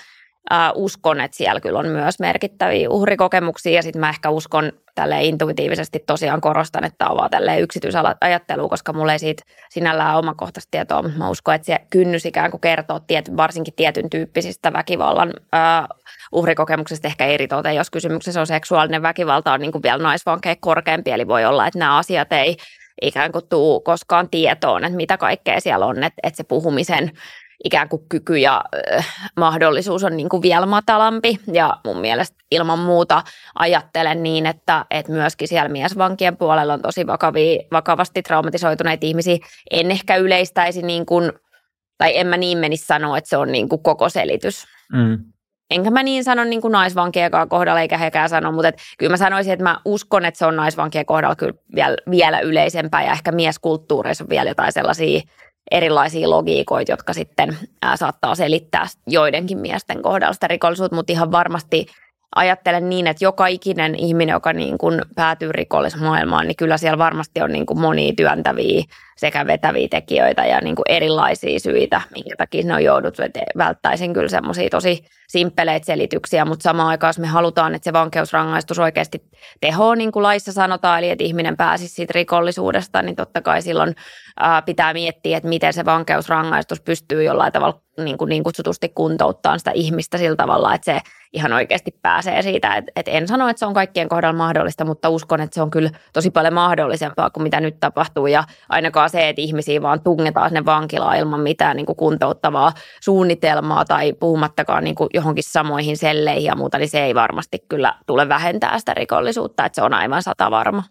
ää, 0.51 0.73
uskon, 0.73 1.21
että 1.21 1.37
siellä 1.37 1.61
kyllä 1.61 1.79
on 1.79 1.89
myös 1.89 2.19
merkittäviä 2.21 2.91
uhrikokemuksia. 2.91 3.73
Ja 3.73 3.83
sitten 3.83 4.01
mä 4.01 4.09
ehkä 4.09 4.31
uskon 4.31 4.73
tälle 4.95 5.25
intuitiivisesti 5.25 6.05
tosiaan 6.07 6.41
korostan, 6.41 6.85
että 6.85 7.09
on 7.09 7.17
vaan 7.17 7.31
tälleen 7.31 7.61
yksityisajattelu, 7.61 8.69
koska 8.69 8.93
mulla 8.93 9.13
ei 9.13 9.19
siitä 9.19 9.43
sinällään 9.71 10.19
omakohtaista 10.19 10.71
tietoa, 10.71 11.03
mutta 11.03 11.19
mä 11.19 11.31
uskon, 11.31 11.55
että 11.55 11.67
se 11.67 11.79
kynnys 11.91 12.27
ikään 12.27 12.51
kuin 12.51 12.61
kertoo 12.61 13.01
tiet, 13.01 13.37
varsinkin 13.37 13.75
tietyn 13.77 14.11
tyyppisistä 14.11 14.73
väkivallan 14.73 15.33
ää, 15.53 15.89
uhrikokemuksesta 16.33 17.09
ehkä 17.09 17.27
eritoten, 17.27 17.75
jos 17.75 17.91
kysymyksessä 17.91 18.41
on 18.41 18.47
seksuaalinen 18.47 19.03
väkivalta, 19.03 19.53
on 19.53 19.61
niin 19.61 19.73
kuin 19.73 19.83
vielä 19.83 20.03
naisvankeja 20.03 20.57
korkeampi, 20.61 21.11
eli 21.11 21.29
voi 21.29 21.45
olla, 21.45 21.67
että 21.67 21.79
nämä 21.79 21.97
asiat 21.97 22.33
ei 22.33 22.57
ikään 23.03 23.33
kuin 23.33 23.49
tuu 23.49 23.81
koskaan 23.81 24.29
tietoon, 24.31 24.85
että 24.85 24.97
mitä 24.97 25.17
kaikkea 25.17 25.61
siellä 25.61 25.87
on, 25.87 26.05
että, 26.05 26.21
että 26.23 26.37
se 26.37 26.45
puhumisen 26.45 27.11
ikään 27.65 27.89
kuin 27.89 28.03
kyky 28.09 28.37
ja 28.37 28.65
äh, 28.93 29.07
mahdollisuus 29.37 30.05
on 30.05 30.17
niin 30.17 30.29
kuin 30.29 30.43
vielä 30.43 30.67
matalampi. 30.67 31.39
Ja 31.53 31.77
mun 31.85 31.99
mielestä 32.01 32.37
ilman 32.51 32.79
muuta 32.79 33.23
ajattelen 33.55 34.23
niin, 34.23 34.47
että, 34.47 34.87
että 34.91 35.13
myöskin 35.13 35.49
siellä 35.49 35.69
miesvankien 35.69 36.37
puolella 36.37 36.73
on 36.73 36.83
tosi 36.83 37.07
vakavia, 37.07 37.63
vakavasti 37.73 38.23
traumatisoituneita 38.23 39.07
ihmisiä. 39.07 39.37
En 39.71 39.91
ehkä 39.91 40.17
yleistäisi 40.17 40.83
niin 40.83 41.07
kuin, 41.07 41.33
tai 41.99 42.19
en 42.19 42.27
mä 42.27 42.37
niin 42.37 42.59
menisi 42.59 42.87
sanoa, 42.87 43.19
että 43.19 43.31
se 43.31 43.37
on 43.37 43.53
niin 43.53 43.69
kuin 43.69 43.83
koko 43.83 44.09
selitys. 44.09 44.65
Mm. 44.93 45.19
Enkä 45.71 45.91
mä 45.91 46.03
niin 46.03 46.25
sano 46.25 46.45
niin 46.45 46.61
kuin 46.61 46.73
naisvankiekaan 46.73 47.49
kohdalla, 47.49 47.81
eikä 47.81 47.99
hekään 47.99 48.29
sano, 48.29 48.53
mutta 48.53 48.69
et, 48.69 48.77
kyllä 48.99 49.11
mä 49.11 49.17
sanoisin, 49.17 49.53
että 49.53 49.63
mä 49.63 49.81
uskon, 49.85 50.25
että 50.25 50.39
se 50.39 50.47
on 50.47 50.57
naisvankien 50.57 51.07
kohdalla 51.07 51.37
kyllä 51.37 51.55
vielä, 51.75 51.97
vielä 52.11 52.41
yleisempää 52.41 53.05
ja 53.05 53.13
ehkä 53.13 53.33
mieskulttuureissa 53.33 54.25
on 54.25 54.31
vielä 54.31 54.51
jotain 54.51 54.73
sellaisia 54.73 55.21
erilaisia 55.71 56.31
logiikoita, 56.31 56.93
jotka 56.93 57.13
sitten 57.13 57.59
saattaa 57.95 58.35
selittää 58.35 58.87
joidenkin 59.07 59.59
miesten 59.59 60.03
kohdalla 60.03 60.33
sitä 60.33 60.49
rikollisuutta, 60.49 60.97
mutta 60.97 61.13
ihan 61.13 61.33
varmasti 61.33 61.87
ajattelen 62.37 62.89
niin, 62.89 63.07
että 63.07 63.25
joka 63.25 63.47
ikinen 63.47 63.95
ihminen, 63.95 64.33
joka 64.33 64.53
niin 64.53 64.79
kuin 64.79 65.03
päätyy 65.17 65.53
rikollismaailmaan, 65.53 66.47
niin 66.47 66.57
kyllä 66.57 66.79
siellä 66.79 66.99
varmasti 66.99 67.41
on 67.43 67.53
niin 67.53 67.67
kuin 67.67 67.81
monia 67.81 68.13
työntäviä 68.17 68.85
sekä 69.17 69.47
vetäviä 69.47 69.89
tekijöitä 69.91 70.47
ja 70.47 70.61
niin 70.61 70.77
kuin 70.77 70.85
erilaisia 70.89 71.59
syitä, 71.59 72.01
minkä 72.15 72.35
takia 72.39 72.65
ne 72.65 72.75
on 72.75 72.85
joudut. 72.85 73.17
Välttäisin 73.57 74.13
kyllä 74.13 74.29
semmoisia 74.29 74.71
tosi 74.71 75.05
simppeleitä 75.29 75.87
selityksiä, 75.87 76.45
mutta 76.45 76.63
samaan 76.63 76.89
aikaan, 76.89 77.09
jos 77.09 77.19
me 77.19 77.27
halutaan, 77.27 77.75
että 77.75 77.85
se 77.85 77.93
vankeusrangaistus 77.93 78.79
oikeasti 78.79 79.23
tehoa, 79.61 79.97
niin 79.97 80.13
kuin 80.13 80.23
laissa 80.23 80.53
sanotaan, 80.53 80.99
eli 80.99 81.11
että 81.11 81.25
ihminen 81.25 81.57
pääsisi 81.57 81.95
siitä 81.95 82.13
rikollisuudesta, 82.15 83.03
niin 83.03 83.17
totta 83.17 83.43
kai 83.43 83.63
silloin 83.63 83.95
ää, 84.41 84.63
pitää 84.63 84.93
miettiä, 84.93 85.37
että 85.37 85.49
miten 85.49 85.73
se 85.73 85.85
vankeusrangaistus 85.85 86.81
pystyy 86.81 87.23
jollain 87.23 87.53
tavalla 87.53 87.81
niin, 87.99 88.19
kuin 88.19 88.29
niin 88.29 88.45
kutsutusti 88.45 88.89
kuntouttaa 88.89 89.59
sitä 89.59 89.71
ihmistä 89.75 90.19
sillä 90.19 90.37
tavalla, 90.37 90.75
että 90.75 90.85
se 90.85 91.01
ihan 91.33 91.53
oikeasti 91.53 91.91
pääsee 92.03 92.43
siitä. 92.43 92.75
Et, 92.75 92.85
et 92.97 93.09
en 93.09 93.29
sano, 93.29 93.49
että 93.49 93.59
se 93.59 93.67
on 93.67 93.75
kaikkien 93.75 94.09
kohdalla 94.09 94.37
mahdollista, 94.37 94.85
mutta 94.85 95.09
uskon, 95.09 95.41
että 95.41 95.55
se 95.55 95.63
on 95.63 95.71
kyllä 95.71 95.91
tosi 96.13 96.31
paljon 96.31 96.55
mahdollisempaa 96.55 97.31
kuin 97.31 97.43
mitä 97.43 97.61
nyt 97.61 97.81
tapahtuu. 97.81 98.27
Ja 98.27 98.45
ainakaan 98.69 99.04
se, 99.09 99.29
että 99.29 99.43
ihmisiä 99.43 99.83
vaan 99.83 100.01
tungetaan 100.01 100.51
sinne 100.51 100.65
vankilaan 100.65 101.17
ilman 101.17 101.41
mitään 101.41 101.77
niin 101.77 101.87
kuin 101.87 101.97
kuntouttavaa 101.97 102.73
suunnitelmaa 103.01 103.85
tai 103.85 104.13
puhumattakaan 104.13 104.85
niin 104.85 104.95
kuin 104.95 105.11
johonkin 105.15 105.45
samoihin 105.47 105.97
selleihin 105.97 106.45
ja 106.45 106.57
muuta, 106.57 106.79
niin 106.79 106.89
se 106.89 107.05
ei 107.05 107.15
varmasti 107.15 107.59
kyllä 107.69 107.95
tule 108.07 108.29
vähentää 108.29 108.79
sitä 108.79 108.95
rikollisuutta, 108.95 109.65
että 109.65 109.77
se 109.77 109.83
on 109.83 109.95
aivan 109.95 110.23
sata 110.23 110.51
varma. 110.51 110.83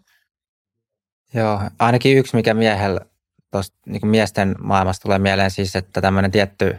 Joo, 1.34 1.60
ainakin 1.78 2.18
yksi, 2.18 2.36
mikä 2.36 2.54
miehellä 2.54 3.00
tuosta 3.50 3.76
niin 3.86 4.06
miesten 4.06 4.54
maailmasta 4.60 5.02
tulee 5.02 5.18
mieleen 5.18 5.50
siis, 5.50 5.76
että 5.76 6.00
tämmöinen 6.00 6.30
tietty 6.30 6.76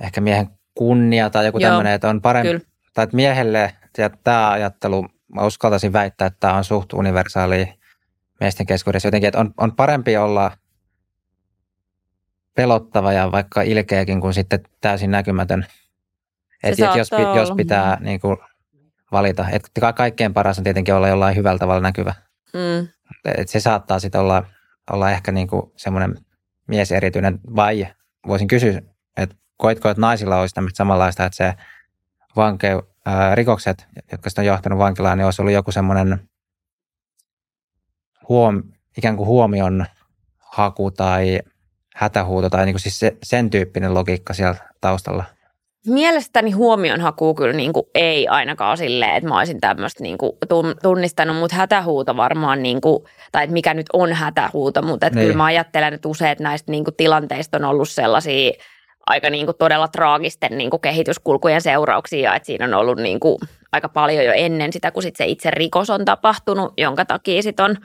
ehkä 0.00 0.20
miehen 0.20 0.48
kunnia 0.74 1.30
tai 1.30 1.46
joku 1.46 1.60
tämmöinen, 1.60 1.92
että 1.92 2.08
on 2.08 2.20
parempi, 2.20 2.48
Kyllä. 2.48 2.60
tai 2.94 3.04
että 3.04 3.16
miehelle 3.16 3.74
tämä 4.24 4.50
ajattelu, 4.50 5.06
mä 5.34 5.46
uskaltaisin 5.46 5.92
väittää, 5.92 6.26
että 6.26 6.40
tämä 6.40 6.54
on 6.54 6.64
suht 6.64 6.92
universaali 6.92 7.79
miesten 8.40 8.66
keskuudessa 8.66 9.06
jotenkin, 9.06 9.28
että 9.28 9.40
on, 9.40 9.54
on 9.56 9.76
parempi 9.76 10.16
olla 10.16 10.52
pelottava 12.54 13.12
ja 13.12 13.32
vaikka 13.32 13.62
ilkeäkin 13.62 14.20
kuin 14.20 14.34
sitten 14.34 14.60
täysin 14.80 15.10
näkymätön. 15.10 15.66
Että 16.62 16.90
et 16.90 16.96
jos, 16.96 17.10
jos 17.36 17.52
pitää 17.56 17.98
niin 18.00 18.20
kuin, 18.20 18.36
valita, 19.12 19.46
että 19.52 19.92
kaikkein 19.92 20.34
paras 20.34 20.58
on 20.58 20.64
tietenkin 20.64 20.94
olla 20.94 21.08
jollain 21.08 21.36
hyvällä 21.36 21.58
tavalla 21.58 21.80
näkyvä. 21.80 22.14
Mm. 22.54 22.88
Et 23.24 23.48
se 23.48 23.60
saattaa 23.60 23.98
sitten 23.98 24.20
olla, 24.20 24.44
olla 24.90 25.10
ehkä 25.10 25.32
niin 25.32 25.48
kuin 25.48 25.72
semmoinen 25.76 26.14
mieserityinen 26.66 27.40
vai 27.56 27.86
voisin 28.26 28.48
kysyä, 28.48 28.82
että 29.16 29.36
koitko, 29.56 29.88
että 29.88 30.00
naisilla 30.00 30.40
olisi 30.40 30.54
tämmöistä 30.54 30.76
samanlaista, 30.76 31.24
että 31.24 31.36
se 31.36 31.54
vanke, 32.36 32.82
ää, 33.06 33.34
rikokset, 33.34 33.86
jotka 34.12 34.30
on 34.38 34.44
johtanut 34.44 34.78
vankilaan, 34.78 35.18
niin 35.18 35.24
olisi 35.24 35.42
ollut 35.42 35.54
joku 35.54 35.72
semmoinen 35.72 36.29
huom, 38.30 38.62
ikään 38.98 39.16
kuin 39.16 39.26
huomion 39.26 39.86
haku 40.38 40.90
tai 40.90 41.40
hätähuuto 41.96 42.50
tai 42.50 42.66
niin 42.66 42.74
kuin 42.74 42.80
siis 42.80 42.98
se, 42.98 43.16
sen 43.22 43.50
tyyppinen 43.50 43.94
logiikka 43.94 44.34
siellä 44.34 44.54
taustalla? 44.80 45.24
Mielestäni 45.86 46.50
huomionhaku 46.50 47.34
kyllä 47.34 47.52
niin 47.52 47.72
kuin 47.72 47.86
ei 47.94 48.28
ainakaan 48.28 48.76
silleen, 48.76 49.16
että 49.16 49.28
mä 49.28 49.38
olisin 49.38 49.60
tämmöistä 49.60 50.02
niin 50.02 50.18
kuin 50.18 50.32
tunnistanut, 50.82 51.36
mutta 51.36 51.56
hätähuuto 51.56 52.16
varmaan, 52.16 52.62
niin 52.62 52.80
kuin, 52.80 53.04
tai 53.32 53.44
että 53.44 53.54
mikä 53.54 53.74
nyt 53.74 53.86
on 53.92 54.12
hätähuuto, 54.12 54.82
mutta 54.82 55.06
että 55.06 55.18
niin. 55.18 55.24
kyllä 55.26 55.36
mä 55.36 55.44
ajattelen, 55.44 55.94
että 55.94 56.08
useat 56.08 56.40
näistä 56.40 56.72
niin 56.72 56.84
kuin 56.84 56.94
tilanteista 56.96 57.56
on 57.56 57.64
ollut 57.64 57.88
sellaisia 57.88 58.52
aika 59.06 59.30
niin 59.30 59.46
kuin 59.46 59.56
todella 59.58 59.88
traagisten 59.88 60.58
niin 60.58 60.70
kuin 60.70 60.80
kehityskulkujen 60.80 61.62
seurauksia, 61.62 62.34
että 62.34 62.46
siinä 62.46 62.64
on 62.64 62.74
ollut 62.74 62.98
niin 62.98 63.20
kuin 63.20 63.38
aika 63.72 63.88
paljon 63.88 64.24
jo 64.24 64.32
ennen 64.32 64.72
sitä, 64.72 64.90
kun 64.90 65.02
sit 65.02 65.16
se 65.16 65.26
itse 65.26 65.50
rikos 65.50 65.90
on 65.90 66.04
tapahtunut, 66.04 66.72
jonka 66.78 67.04
takia 67.04 67.42
sit 67.42 67.60
on, 67.60 67.76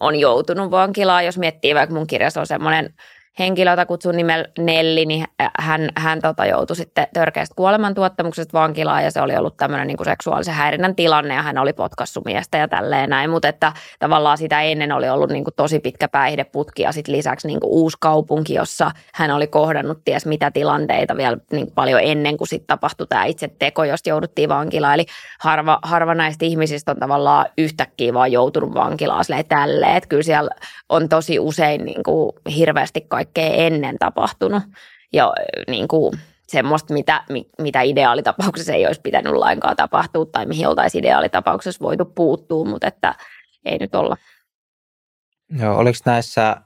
on 0.00 0.16
joutunut 0.16 0.70
vankilaan. 0.70 1.24
Jos 1.24 1.38
miettii, 1.38 1.74
vaikka 1.74 1.94
mun 1.94 2.06
kirjassa 2.06 2.40
on 2.40 2.46
semmoinen 2.46 2.94
henkilö, 3.38 3.70
jota 3.70 3.86
kutsun 3.86 4.16
nimellä 4.16 4.44
Nelli, 4.58 5.06
niin 5.06 5.24
hän, 5.58 5.88
hän 5.96 6.20
tota, 6.20 6.46
joutui 6.46 6.76
sitten 6.76 7.06
törkeästä 7.14 7.54
kuolemantuottamuksesta 7.54 8.58
vankilaan 8.58 9.04
ja 9.04 9.10
se 9.10 9.20
oli 9.20 9.36
ollut 9.36 9.56
tämmöinen 9.56 9.86
niin 9.86 9.96
kuin 9.96 10.04
seksuaalisen 10.04 10.54
häirinnän 10.54 10.94
tilanne 10.94 11.34
ja 11.34 11.42
hän 11.42 11.58
oli 11.58 11.72
potkassut 11.72 12.24
miestä 12.24 12.58
ja 12.58 12.68
tälleen 12.68 13.10
näin, 13.10 13.30
mutta 13.30 13.48
että 13.48 13.72
tavallaan 13.98 14.38
sitä 14.38 14.60
ennen 14.60 14.92
oli 14.92 15.08
ollut 15.08 15.30
niin 15.30 15.44
kuin 15.44 15.54
tosi 15.54 15.80
pitkä 15.80 16.08
päihdeputki 16.08 16.82
ja 16.82 16.92
sitten 16.92 17.16
lisäksi 17.16 17.46
niin 17.46 17.60
kuin 17.60 17.70
uusi 17.70 17.96
kaupunki, 18.00 18.54
jossa 18.54 18.90
hän 19.14 19.30
oli 19.30 19.46
kohdannut 19.46 20.04
ties 20.04 20.26
mitä 20.26 20.50
tilanteita 20.50 21.16
vielä 21.16 21.36
niin 21.52 21.66
kuin 21.66 21.74
paljon 21.74 22.00
ennen 22.04 22.36
kuin 22.36 22.48
sitten 22.48 22.66
tapahtui 22.66 23.06
tämä 23.06 23.24
itse 23.24 23.48
teko, 23.58 23.84
josta 23.84 24.08
jouduttiin 24.08 24.48
vankilaan. 24.48 24.94
Eli 24.94 25.06
harva, 25.40 25.78
harva 25.82 26.14
näistä 26.14 26.44
ihmisistä 26.44 26.92
on 26.92 26.98
tavallaan 27.00 27.46
yhtäkkiä 27.58 28.14
vaan 28.14 28.32
joutunut 28.32 28.74
vankilaan 28.74 29.24
tälleen, 29.48 29.96
että 29.96 30.08
kyllä 30.08 30.22
siellä 30.22 30.50
on 30.88 31.08
tosi 31.08 31.38
usein 31.38 31.84
niin 31.84 32.02
kuin 32.02 32.32
hirveästi 32.56 33.00
kaikkea 33.08 33.19
ennen 33.36 33.96
tapahtunut 33.98 34.62
ja 35.12 35.32
niin 35.68 35.88
kuin 35.88 36.12
semmoista, 36.48 36.94
mitä, 36.94 37.24
mitä 37.58 37.82
ideaalitapauksessa 37.82 38.72
ei 38.72 38.86
olisi 38.86 39.00
pitänyt 39.00 39.32
lainkaan 39.32 39.76
tapahtua 39.76 40.26
tai 40.26 40.46
mihin 40.46 40.68
oltaisiin 40.68 41.04
ideaalitapauksessa 41.04 41.84
voitu 41.84 42.04
puuttua, 42.04 42.64
mutta 42.64 42.86
että 42.86 43.14
ei 43.64 43.78
nyt 43.78 43.94
olla. 43.94 44.16
Joo, 45.50 45.76
oliko 45.76 45.98
näissä 46.04 46.56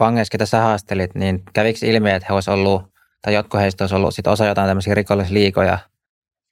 vangeissa, 0.00 0.32
ketä 0.32 0.46
sä 0.46 0.60
haastelit, 0.60 1.14
niin 1.14 1.42
kävikö 1.52 1.86
ilmi, 1.86 2.10
että 2.10 2.26
he 2.28 2.34
olisivat 2.34 2.58
ollut, 2.58 2.82
tai 3.22 3.34
jotkut 3.34 3.60
heistä 3.60 3.84
olisi 3.84 3.94
ollut 3.94 4.14
sit 4.14 4.26
osa 4.26 4.46
jotain 4.46 4.68
tämmöisiä 4.68 4.94
rikollisliikoja 4.94 5.78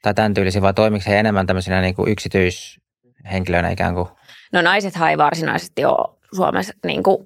tai 0.02 0.14
tämän 0.14 0.34
tyylisiä, 0.34 0.62
vai 0.62 0.74
toimiko 0.74 1.04
he 1.08 1.18
enemmän 1.18 1.46
tämmöisinä 1.46 1.80
niin 1.80 1.94
kuin 1.94 2.12
yksityishenkilöinä 2.12 3.70
ikään 3.70 3.94
kuin? 3.94 4.08
No 4.52 4.62
naisethan 4.62 5.10
ei 5.10 5.18
varsinaisesti 5.18 5.84
ole 5.84 6.18
Suomessa 6.36 6.72
niin 6.84 7.02
kuin 7.02 7.24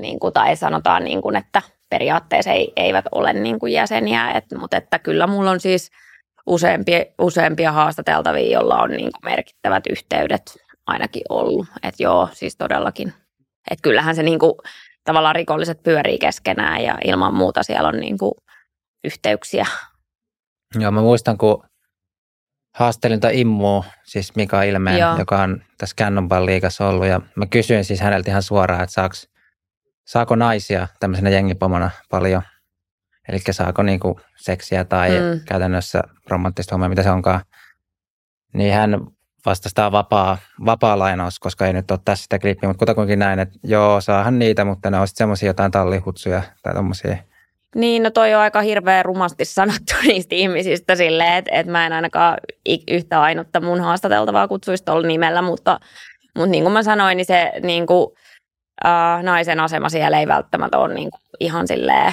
niin 0.00 0.20
kuin, 0.20 0.32
tai 0.32 0.56
sanotaan, 0.56 1.04
niin 1.04 1.22
kuin, 1.22 1.36
että 1.36 1.62
periaatteessa 1.90 2.50
ei, 2.50 2.72
eivät 2.76 3.04
ole 3.12 3.32
niin 3.32 3.58
kuin 3.58 3.72
jäseniä, 3.72 4.30
et, 4.30 4.44
mutta 4.58 4.76
että 4.76 4.98
kyllä 4.98 5.26
mulla 5.26 5.50
on 5.50 5.60
siis 5.60 5.90
useampia, 6.46 7.04
useampia 7.18 7.72
haastateltavia, 7.72 8.52
joilla 8.52 8.76
on 8.76 8.90
niin 8.90 9.12
kuin 9.12 9.24
merkittävät 9.24 9.86
yhteydet 9.90 10.58
ainakin 10.86 11.22
ollut. 11.28 11.66
Että 11.82 12.02
joo, 12.02 12.28
siis 12.32 12.56
todellakin. 12.56 13.12
Että 13.70 13.82
kyllähän 13.82 14.16
se 14.16 14.22
niin 14.22 14.38
kuin, 14.38 14.54
tavallaan 15.04 15.34
rikolliset 15.34 15.82
pyörii 15.82 16.18
keskenään 16.18 16.84
ja 16.84 16.98
ilman 17.04 17.34
muuta 17.34 17.62
siellä 17.62 17.88
on 17.88 18.00
niin 18.00 18.18
kuin, 18.18 18.32
yhteyksiä. 19.04 19.66
Joo, 20.74 20.90
mä 20.90 21.00
muistan, 21.00 21.38
kun 21.38 21.64
haastelin 22.74 23.20
Immu, 23.32 23.84
siis 24.04 24.36
Mika 24.36 24.62
Ilmeen, 24.62 24.98
Joo. 24.98 25.18
joka 25.18 25.42
on 25.42 25.62
tässä 25.78 25.96
Cannonball 25.96 26.46
liigassa 26.46 26.88
ollut. 26.88 27.06
Ja 27.06 27.20
mä 27.36 27.46
kysyin 27.46 27.84
siis 27.84 28.00
häneltä 28.00 28.30
ihan 28.30 28.42
suoraan, 28.42 28.82
että 28.82 28.94
saako 28.94 29.14
saako 30.10 30.36
naisia 30.36 30.88
tämmöisenä 31.00 31.30
jengipomona 31.30 31.90
paljon? 32.10 32.42
Eli 33.28 33.38
saako 33.50 33.82
niinku 33.82 34.20
seksiä 34.36 34.84
tai 34.84 35.10
mm. 35.10 35.40
käytännössä 35.44 36.02
romanttista 36.30 36.74
hommia, 36.74 36.88
mitä 36.88 37.02
se 37.02 37.10
onkaan. 37.10 37.40
niin 38.54 38.74
hän 38.74 39.00
vastasi 39.46 39.74
tämä 39.74 39.92
vapaa, 39.92 40.38
vapaa 40.64 40.98
lainaus, 40.98 41.38
koska 41.38 41.66
ei 41.66 41.72
nyt 41.72 41.90
ole 41.90 42.00
tässä 42.04 42.22
sitä 42.22 42.38
klippiä, 42.38 42.68
mutta 42.68 42.78
kutakuinkin 42.78 43.18
näin, 43.18 43.38
että 43.38 43.58
joo, 43.64 44.00
saahan 44.00 44.38
niitä, 44.38 44.64
mutta 44.64 44.90
ne 44.90 44.98
on 44.98 45.08
sitten 45.08 45.18
semmoisia 45.18 45.46
jotain 45.46 45.72
tallihutsuja 45.72 46.42
tai 46.62 46.74
tommosia. 46.74 47.16
Niin, 47.74 48.02
no 48.02 48.10
toi 48.10 48.34
on 48.34 48.40
aika 48.40 48.60
hirveän 48.60 49.04
rumasti 49.04 49.44
sanottu 49.44 49.94
niistä 50.06 50.34
ihmisistä 50.34 50.96
silleen, 50.96 51.34
että, 51.34 51.50
että 51.54 51.72
mä 51.72 51.86
en 51.86 51.92
ainakaan 51.92 52.38
yhtä 52.88 53.20
ainutta 53.20 53.60
mun 53.60 53.80
haastateltavaa 53.80 54.48
kutsuisi 54.48 54.84
tuolla 54.84 55.06
nimellä, 55.06 55.42
mutta, 55.42 55.80
mutta 56.34 56.50
niin 56.50 56.62
kuin 56.62 56.72
mä 56.72 56.82
sanoin, 56.82 57.16
niin 57.16 57.26
se 57.26 57.52
niin 57.62 57.86
kuin, 57.86 58.16
äh, 58.86 59.22
naisen 59.22 59.60
asema 59.60 59.88
siellä 59.88 60.20
ei 60.20 60.26
välttämättä 60.26 60.78
ole 60.78 60.94
niin 60.94 61.10
kuin 61.10 61.20
ihan 61.40 61.68
silleen, 61.68 62.12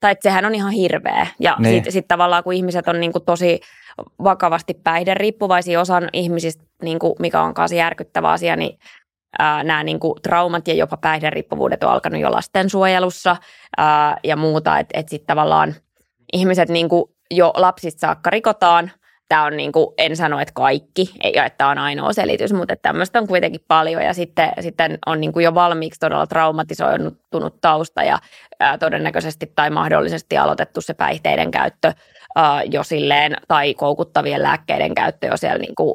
tai 0.00 0.12
että 0.12 0.22
sehän 0.22 0.44
on 0.44 0.54
ihan 0.54 0.72
hirveä. 0.72 1.26
Ja 1.40 1.56
niin. 1.58 1.74
sitten 1.74 1.92
sit 1.92 2.08
tavallaan 2.08 2.44
kun 2.44 2.52
ihmiset 2.52 2.88
on 2.88 3.00
niin 3.00 3.12
kuin 3.12 3.24
tosi 3.24 3.60
vakavasti 4.24 4.74
päihderiippuvaisia 4.74 5.80
osan 5.80 6.08
ihmisistä, 6.12 6.64
niin 6.82 6.98
kuin 6.98 7.14
mikä 7.18 7.42
on 7.42 7.54
kanssa 7.54 7.76
järkyttävä 7.76 8.30
asia, 8.30 8.56
niin 8.56 8.78
ää, 9.38 9.64
nämä 9.64 9.84
niin 9.84 10.00
kuin 10.00 10.22
traumat 10.22 10.68
ja 10.68 10.74
jopa 10.74 10.96
päihderiippuvuudet 10.96 11.84
on 11.84 11.90
alkanut 11.90 12.20
jo 12.20 12.30
lastensuojelussa 12.30 13.36
ää, 13.76 14.16
ja 14.24 14.36
muuta, 14.36 14.78
että 14.78 15.00
et 15.00 15.08
sitten 15.08 15.26
tavallaan 15.26 15.74
ihmiset 16.32 16.68
niin 16.68 16.88
kuin 16.88 17.04
jo 17.30 17.52
lapsista 17.56 18.00
saakka 18.00 18.30
rikotaan. 18.30 18.90
Tämä 19.28 19.44
on 19.44 19.56
niin 19.56 19.72
kuin, 19.72 19.94
en 19.98 20.16
sano, 20.16 20.40
että 20.40 20.54
kaikki, 20.54 21.10
ei 21.20 21.38
että 21.38 21.58
tämä 21.58 21.70
on 21.70 21.78
ainoa 21.78 22.12
selitys, 22.12 22.52
mutta 22.52 22.76
tämmöistä 22.76 23.18
on 23.18 23.26
kuitenkin 23.26 23.60
paljon 23.68 24.02
ja 24.02 24.14
sitten, 24.14 24.52
sitten 24.60 24.98
on 25.06 25.20
niin 25.20 25.32
kuin 25.32 25.44
jo 25.44 25.54
valmiiksi 25.54 26.00
todella 26.00 26.26
traumatisoitunut 26.26 27.60
tausta 27.60 28.02
ja 28.02 28.18
ää, 28.60 28.78
todennäköisesti 28.78 29.52
tai 29.56 29.70
mahdollisesti 29.70 30.36
aloitettu 30.36 30.80
se 30.80 30.94
päihteiden 30.94 31.50
käyttö 31.50 31.92
ää, 32.36 32.62
jo 32.62 32.82
silleen, 32.82 33.36
tai 33.48 33.74
koukuttavien 33.74 34.42
lääkkeiden 34.42 34.94
käyttö 34.94 35.26
jo 35.26 35.36
siellä 35.36 35.58
niin 35.58 35.74
kuin 35.74 35.94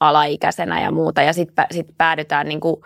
alaikäisenä 0.00 0.82
ja 0.82 0.90
muuta. 0.90 1.22
Ja 1.22 1.32
sitten 1.32 1.66
sit 1.70 1.86
päädytään 1.98 2.48
niin 2.48 2.60
kuin 2.60 2.76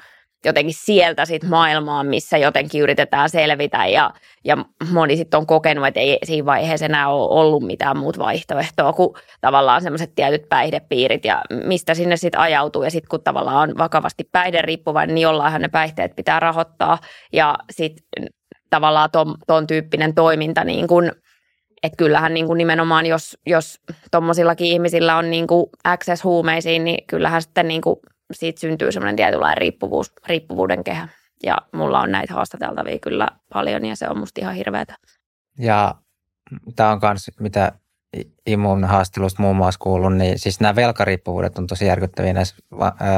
jotenkin 0.44 0.74
sieltä 0.74 1.24
sit 1.24 1.44
maailmaan, 1.44 2.06
missä 2.06 2.38
jotenkin 2.38 2.80
yritetään 2.80 3.30
selvitä 3.30 3.86
ja, 3.86 4.10
ja 4.44 4.56
moni 4.90 5.16
sitten 5.16 5.38
on 5.38 5.46
kokenut, 5.46 5.86
että 5.86 6.00
ei 6.00 6.18
siinä 6.24 6.46
vaiheessa 6.46 6.86
enää 6.86 7.08
ole 7.08 7.40
ollut 7.40 7.66
mitään 7.66 7.98
muut 7.98 8.18
vaihtoehtoa 8.18 8.92
kuin 8.92 9.14
tavallaan 9.40 9.82
semmoiset 9.82 10.14
tietyt 10.14 10.48
päihdepiirit 10.48 11.24
ja 11.24 11.42
mistä 11.64 11.94
sinne 11.94 12.16
sitten 12.16 12.40
ajautuu. 12.40 12.82
Ja 12.82 12.90
sitten 12.90 13.08
kun 13.08 13.22
tavallaan 13.22 13.70
on 13.70 13.78
vakavasti 13.78 14.28
päihderiippuvainen, 14.32 15.14
niin 15.14 15.22
jollainhan 15.22 15.60
ne 15.60 15.68
päihteet 15.68 16.16
pitää 16.16 16.40
rahoittaa. 16.40 16.98
Ja 17.32 17.54
sitten 17.70 18.26
tavallaan 18.70 19.10
ton, 19.10 19.34
ton 19.46 19.66
tyyppinen 19.66 20.14
toiminta 20.14 20.64
niin 20.64 20.88
kuin– 20.88 21.12
että 21.82 21.96
kyllähän 21.96 22.34
niin 22.34 22.46
kuin 22.46 22.58
nimenomaan, 22.58 23.06
jos, 23.06 23.38
jos 23.46 23.80
tuommoisillakin 24.10 24.66
ihmisillä 24.66 25.16
on 25.16 25.30
niin 25.30 25.46
access 25.84 26.24
huumeisiin, 26.24 26.84
niin 26.84 27.06
kyllähän 27.06 27.42
sitten 27.42 27.68
niin 27.68 27.80
kuin 27.80 27.96
siitä 28.32 28.60
syntyy 28.60 28.92
semmoinen 28.92 29.16
tietynlainen 29.16 29.58
riippuvuus, 29.58 30.12
riippuvuuden 30.26 30.84
kehä. 30.84 31.08
Ja 31.42 31.56
mulla 31.72 32.00
on 32.00 32.12
näitä 32.12 32.34
haastateltavia 32.34 32.98
kyllä 32.98 33.28
paljon 33.52 33.84
ja 33.84 33.96
se 33.96 34.08
on 34.08 34.18
musta 34.18 34.40
ihan 34.40 34.54
hirveätä. 34.54 34.94
Ja 35.58 35.94
tämä 36.76 36.92
on 36.92 37.00
myös, 37.02 37.30
mitä 37.40 37.72
imun 38.46 38.84
haastelusta 38.84 39.42
muun 39.42 39.56
muassa 39.56 39.80
kuullut, 39.80 40.16
niin 40.16 40.38
siis 40.38 40.60
nämä 40.60 40.76
velkariippuvuudet 40.76 41.58
on 41.58 41.66
tosi 41.66 41.86
järkyttäviä 41.86 42.32
näissä 42.32 42.56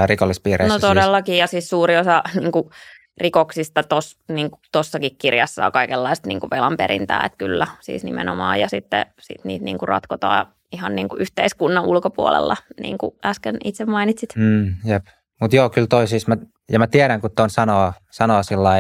rikollispiireissä. 0.07 0.75
No 0.75 0.79
siis. 0.79 0.89
todellakin, 0.89 1.33
siis. 1.33 1.41
ja 1.41 1.47
siis 1.47 1.69
suuri 1.69 1.97
osa 1.97 2.23
niin 2.41 2.53
kuin, 2.53 2.71
rikoksista 3.21 3.83
tos, 3.83 4.17
niin 4.29 4.51
tossakin 4.73 5.17
kirjassa 5.17 5.67
on 5.67 5.73
kaikenlaista 5.73 6.29
niin 6.29 6.41
kuin 6.41 6.51
velanperintää, 6.51 7.23
että 7.25 7.39
kyllä 7.39 7.67
siis 7.81 8.05
nimenomaan. 8.05 8.61
Ja 8.61 8.69
sitten 8.69 9.07
sit 9.21 9.45
niitä 9.45 9.65
niin 9.65 9.79
kuin 9.79 9.89
ratkotaan 9.89 10.47
ihan 10.73 10.97
niin 10.97 11.09
kuin 11.09 11.21
yhteiskunnan 11.21 11.85
ulkopuolella, 11.85 12.57
niin 12.81 12.99
kuin 12.99 13.15
äsken 13.25 13.57
itse 13.65 13.85
mainitsit. 13.85 14.37
Mm, 14.37 14.75
jep. 14.85 15.07
Mutta 15.41 15.57
joo, 15.57 15.71
kyllä 15.71 15.87
toi 15.87 16.09
siis, 16.09 16.27
mä, 16.27 16.37
ja 16.73 16.79
mä 16.79 16.87
tiedän, 16.87 17.21
kun 17.21 17.31
tuon 17.37 17.51
sanoo, 17.51 17.93
sanoo 18.11 18.43
sillä 18.43 18.71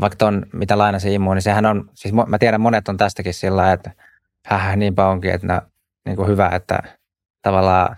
vaikka 0.00 0.16
ton, 0.16 0.46
mitä 0.52 0.78
lainasi 0.78 1.14
immuun, 1.14 1.36
niin 1.36 1.42
sehän 1.42 1.66
on, 1.66 1.90
siis 1.94 2.14
mä 2.26 2.38
tiedän 2.38 2.60
monet 2.60 2.88
on 2.88 2.96
tästäkin 2.96 3.34
sillä 3.34 3.72
että 3.72 3.90
häh, 4.46 4.76
niinpä 4.76 5.08
onkin, 5.08 5.30
että 5.30 5.46
nää, 5.46 5.62
niin 6.06 6.16
kuin 6.16 6.28
hyvä, 6.28 6.48
että 6.48 6.82
tavallaan 7.42 7.96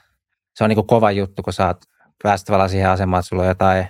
se 0.54 0.64
on 0.64 0.70
niin 0.70 0.76
kuin 0.76 0.86
kova 0.86 1.10
juttu, 1.10 1.42
kun 1.42 1.52
saat 1.52 1.84
päästä 2.22 2.46
tavallaan 2.46 2.70
siihen 2.70 2.90
asemaan, 2.90 3.20
että 3.20 3.28
sulla 3.28 3.42
on 3.42 3.48
jotain 3.48 3.86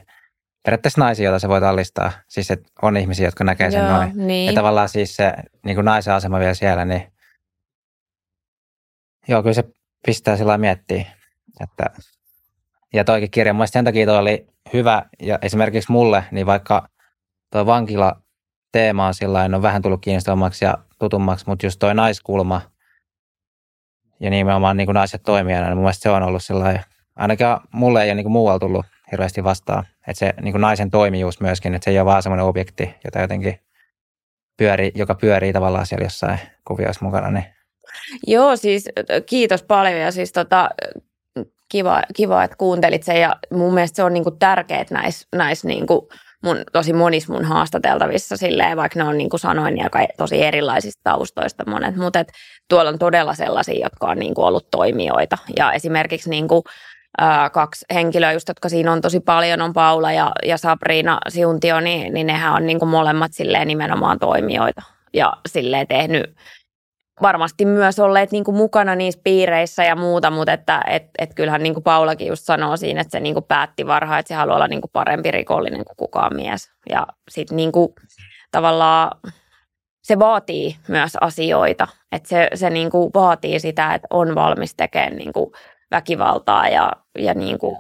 periaatteessa 0.64 1.00
naisia, 1.00 1.24
joita 1.24 1.38
se 1.38 1.48
voi 1.48 1.60
tallistaa. 1.60 2.12
Siis 2.28 2.50
että 2.50 2.68
on 2.82 2.96
ihmisiä, 2.96 3.26
jotka 3.26 3.44
näkee 3.44 3.70
sen 3.70 3.84
Joo, 3.84 3.96
noin. 3.96 4.12
Niin. 4.14 4.46
Ja 4.46 4.52
tavallaan 4.52 4.88
siis 4.88 5.16
se 5.16 5.32
niin 5.64 5.74
kuin 5.74 5.84
naisen 5.84 6.14
asema 6.14 6.38
vielä 6.38 6.54
siellä, 6.54 6.84
niin 6.84 7.09
joo, 9.30 9.42
kyllä 9.42 9.54
se 9.54 9.64
pistää 10.06 10.36
sillä 10.36 10.58
miettiä. 10.58 11.04
Että, 11.60 11.84
ja 12.92 13.04
toikin 13.04 13.30
kirja, 13.30 13.54
mun 13.54 13.68
sen 13.68 13.84
takia 13.84 14.06
toi 14.06 14.18
oli 14.18 14.46
hyvä, 14.72 15.02
ja 15.22 15.38
esimerkiksi 15.42 15.92
mulle, 15.92 16.24
niin 16.30 16.46
vaikka 16.46 16.88
tuo 17.52 17.66
vankila 17.66 18.22
teema 18.72 19.06
on 19.06 19.14
sillä 19.14 19.40
on 19.40 19.62
vähän 19.62 19.82
tullut 19.82 20.00
kiinnostavammaksi 20.00 20.64
ja 20.64 20.78
tutummaksi, 20.98 21.44
mutta 21.46 21.66
just 21.66 21.78
toi 21.78 21.94
naiskulma 21.94 22.60
ja 24.20 24.30
nimenomaan 24.30 24.76
niin 24.76 24.86
kuin 24.86 24.94
naiset 24.94 25.22
toimijana, 25.22 25.66
niin 25.66 25.76
mun 25.76 25.84
mielestä 25.84 26.02
se 26.02 26.10
on 26.10 26.22
ollut 26.22 26.42
sillä 26.42 26.84
ainakin 27.16 27.46
mulle 27.72 28.02
ei 28.02 28.08
ole 28.10 28.14
niin 28.14 28.30
muualla 28.30 28.58
tullut 28.58 28.86
hirveästi 29.12 29.44
vastaan. 29.44 29.84
Että 30.06 30.18
se 30.18 30.34
niin 30.40 30.52
kuin 30.52 30.62
naisen 30.62 30.90
toimijuus 30.90 31.40
myöskin, 31.40 31.74
että 31.74 31.84
se 31.84 31.90
ei 31.90 31.98
ole 31.98 32.06
vaan 32.06 32.22
semmoinen 32.22 32.46
objekti, 32.46 32.94
jota 33.04 33.20
jotenkin 33.20 33.60
pyörii, 34.56 34.92
joka 34.94 35.14
pyörii 35.14 35.52
tavallaan 35.52 35.86
siellä 35.86 36.04
jossain 36.04 36.38
kuvioissa 36.64 37.04
mukana. 37.04 37.30
Niin. 37.30 37.59
Joo, 38.26 38.56
siis 38.56 38.84
kiitos 39.26 39.62
paljon 39.62 40.00
ja 40.00 40.12
siis 40.12 40.32
tota, 40.32 40.70
kiva, 41.68 42.02
kiva, 42.16 42.44
että 42.44 42.56
kuuntelit 42.56 43.02
sen 43.02 43.20
ja 43.20 43.36
mun 43.52 43.74
mielestä 43.74 43.96
se 43.96 44.02
on 44.02 44.14
niinku 44.14 44.30
tärkeää 44.30 44.84
näissä 44.90 45.28
näis 45.36 45.64
niinku 45.64 46.08
mun, 46.44 46.56
tosi 46.72 46.92
monissa 46.92 47.32
mun 47.32 47.44
haastateltavissa 47.44 48.36
silleen, 48.36 48.76
vaikka 48.76 48.98
ne 48.98 49.08
on 49.08 49.18
niin 49.18 49.30
kuin 49.30 49.40
sanoin 49.40 49.74
niin 49.74 49.84
aika 49.84 50.14
tosi 50.16 50.42
erilaisista 50.42 51.00
taustoista 51.04 51.70
monet, 51.70 51.96
mutta 51.96 52.24
tuolla 52.68 52.90
on 52.90 52.98
todella 52.98 53.34
sellaisia, 53.34 53.84
jotka 53.86 54.06
on 54.06 54.18
niin 54.18 54.34
kuin 54.34 54.44
ollut 54.44 54.70
toimijoita. 54.70 55.38
Ja 55.56 55.72
esimerkiksi 55.72 56.30
niin 56.30 56.48
kuin 56.48 56.62
ää, 57.18 57.50
kaksi 57.50 57.84
henkilöä, 57.94 58.32
just, 58.32 58.48
jotka 58.48 58.68
siinä 58.68 58.92
on 58.92 59.00
tosi 59.00 59.20
paljon, 59.20 59.62
on 59.62 59.72
Paula 59.72 60.12
ja, 60.12 60.32
ja 60.44 60.58
Sabrina 60.58 61.18
Siuntio, 61.28 61.80
niin, 61.80 62.14
niin 62.14 62.26
nehän 62.26 62.54
on 62.54 62.66
niin 62.66 62.78
kuin 62.78 62.88
molemmat 62.88 63.32
silleen 63.32 63.68
nimenomaan 63.68 64.18
toimijoita 64.18 64.82
ja 65.14 65.32
silleen 65.48 65.86
tehnyt 65.86 66.34
varmasti 67.22 67.64
myös 67.64 67.98
olleet 67.98 68.32
niin 68.32 68.44
kuin 68.44 68.56
mukana 68.56 68.94
niissä 68.94 69.20
piireissä 69.24 69.84
ja 69.84 69.96
muuta, 69.96 70.30
mutta 70.30 70.52
että 70.52 70.82
et, 70.86 71.04
et 71.18 71.34
kyllähän 71.34 71.62
niin 71.62 71.74
kuin 71.74 71.84
Paulakin 71.84 72.28
just 72.28 72.44
sanoo 72.44 72.76
siinä, 72.76 73.00
että 73.00 73.10
se 73.10 73.20
niin 73.20 73.34
kuin 73.34 73.44
päätti 73.44 73.86
varhaan, 73.86 74.20
että 74.20 74.28
se 74.28 74.34
haluaa 74.34 74.56
olla 74.56 74.68
niin 74.68 74.80
kuin 74.80 74.90
parempi 74.92 75.30
rikollinen 75.30 75.84
kuin 75.84 75.96
kukaan 75.96 76.36
mies. 76.36 76.70
Ja 76.90 77.06
sitten 77.30 77.56
niin 77.56 77.72
kuin 77.72 77.94
tavallaan 78.50 79.10
se 80.02 80.18
vaatii 80.18 80.76
myös 80.88 81.16
asioita, 81.20 81.88
että 82.12 82.28
se, 82.28 82.48
se 82.54 82.70
niin 82.70 82.90
kuin 82.90 83.10
vaatii 83.14 83.60
sitä, 83.60 83.94
että 83.94 84.06
on 84.10 84.34
valmis 84.34 84.74
tekemään 84.74 85.16
niin 85.16 85.32
kuin 85.32 85.52
väkivaltaa 85.90 86.68
ja, 86.68 86.92
ja 87.18 87.34
niin 87.34 87.58
kuin 87.58 87.76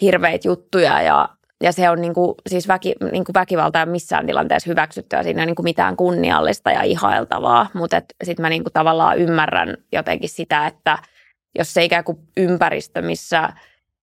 hirveitä 0.00 0.48
juttuja 0.48 1.02
ja, 1.02 1.28
ja 1.62 1.72
se 1.72 1.90
on 1.90 2.00
niin 2.00 2.14
kuin, 2.14 2.34
siis 2.46 2.68
väki, 2.68 2.94
niin 3.12 3.24
kuin 3.24 3.34
väkivalta 3.34 3.86
missään 3.86 4.26
tilanteessa 4.26 4.70
hyväksyttyä, 4.70 5.22
siinä 5.22 5.42
ei 5.42 5.46
niin 5.46 5.56
kuin 5.56 5.64
mitään 5.64 5.96
kunniallista 5.96 6.70
ja 6.70 6.82
ihailtavaa, 6.82 7.70
mutta 7.74 8.02
sitten 8.24 8.42
mä 8.42 8.48
niin 8.48 8.64
kuin 8.64 8.72
tavallaan 8.72 9.18
ymmärrän 9.18 9.76
jotenkin 9.92 10.28
sitä, 10.28 10.66
että 10.66 10.98
jos 11.58 11.74
se 11.74 11.84
ikään 11.84 12.04
kuin 12.04 12.18
ympäristö, 12.36 13.02
missä– 13.02 13.48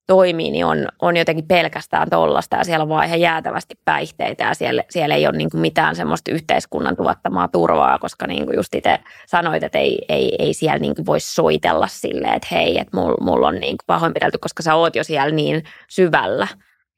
toimii, 0.09 0.51
niin 0.51 0.65
on, 0.65 0.87
on 1.01 1.17
jotenkin 1.17 1.47
pelkästään 1.47 2.09
tollasta 2.09 2.55
ja 2.55 2.63
siellä 2.63 2.83
on 2.83 2.89
vaan 2.89 3.05
ihan 3.05 3.21
jäätävästi 3.21 3.75
päihteitä 3.85 4.43
ja 4.43 4.53
siellä, 4.53 4.83
siellä 4.89 5.15
ei 5.15 5.27
ole 5.27 5.37
niin 5.37 5.49
kuin 5.49 5.61
mitään 5.61 5.95
semmoista 5.95 6.31
yhteiskunnan 6.31 6.95
tuottamaa 6.95 7.47
turvaa, 7.47 7.99
koska 7.99 8.27
niin 8.27 8.45
kuin 8.45 8.55
just 8.55 8.75
itse 8.75 8.99
sanoit, 9.27 9.63
että 9.63 9.77
ei, 9.77 10.05
ei, 10.09 10.35
ei 10.39 10.53
siellä 10.53 10.79
niin 10.79 10.95
kuin 10.95 11.05
voi 11.05 11.19
soitella 11.19 11.87
silleen, 11.87 12.33
että 12.33 12.47
hei, 12.51 12.79
että 12.79 12.97
mulla 12.97 13.17
mul 13.21 13.43
on 13.43 13.55
niin 13.55 13.77
kuin 13.77 13.85
pahoinpidelty, 13.87 14.37
koska 14.37 14.63
sä 14.63 14.75
oot 14.75 14.95
jo 14.95 15.03
siellä 15.03 15.35
niin 15.35 15.63
syvällä. 15.89 16.47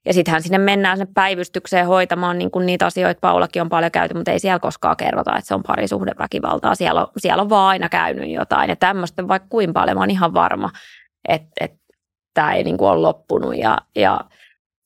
Ja 0.05 0.13
sittenhän 0.13 0.41
sinne 0.43 0.57
mennään 0.57 0.97
sinne 0.97 1.11
päivystykseen 1.13 1.87
hoitamaan 1.87 2.37
niin 2.37 2.51
kuin 2.51 2.65
niitä 2.65 2.85
asioita, 2.85 3.19
Paulakin 3.21 3.61
on 3.61 3.69
paljon 3.69 3.91
käyty, 3.91 4.13
mutta 4.13 4.31
ei 4.31 4.39
siellä 4.39 4.59
koskaan 4.59 4.97
kerrota, 4.97 5.37
että 5.37 5.47
se 5.47 5.55
on 5.55 5.63
parisuhdeväkivaltaa. 5.67 6.75
Siellä 6.75 7.01
on, 7.01 7.07
siellä 7.17 7.41
on 7.41 7.49
vaan 7.49 7.67
aina 7.67 7.89
käynyt 7.89 8.29
jotain. 8.29 8.69
Ja 8.69 8.75
tämmöistä 8.75 9.27
vaikka 9.27 9.47
kuin 9.49 9.73
paljon, 9.73 9.97
mä 9.97 10.01
oon 10.01 10.09
ihan 10.11 10.33
varma, 10.33 10.69
että, 11.27 11.49
että 11.61 11.77
tämä 12.33 12.53
ei 12.53 12.63
niin 12.63 12.77
kuin 12.77 12.89
ole 12.89 13.01
loppunut. 13.01 13.57
Ja, 13.57 13.77
ja 13.95 14.19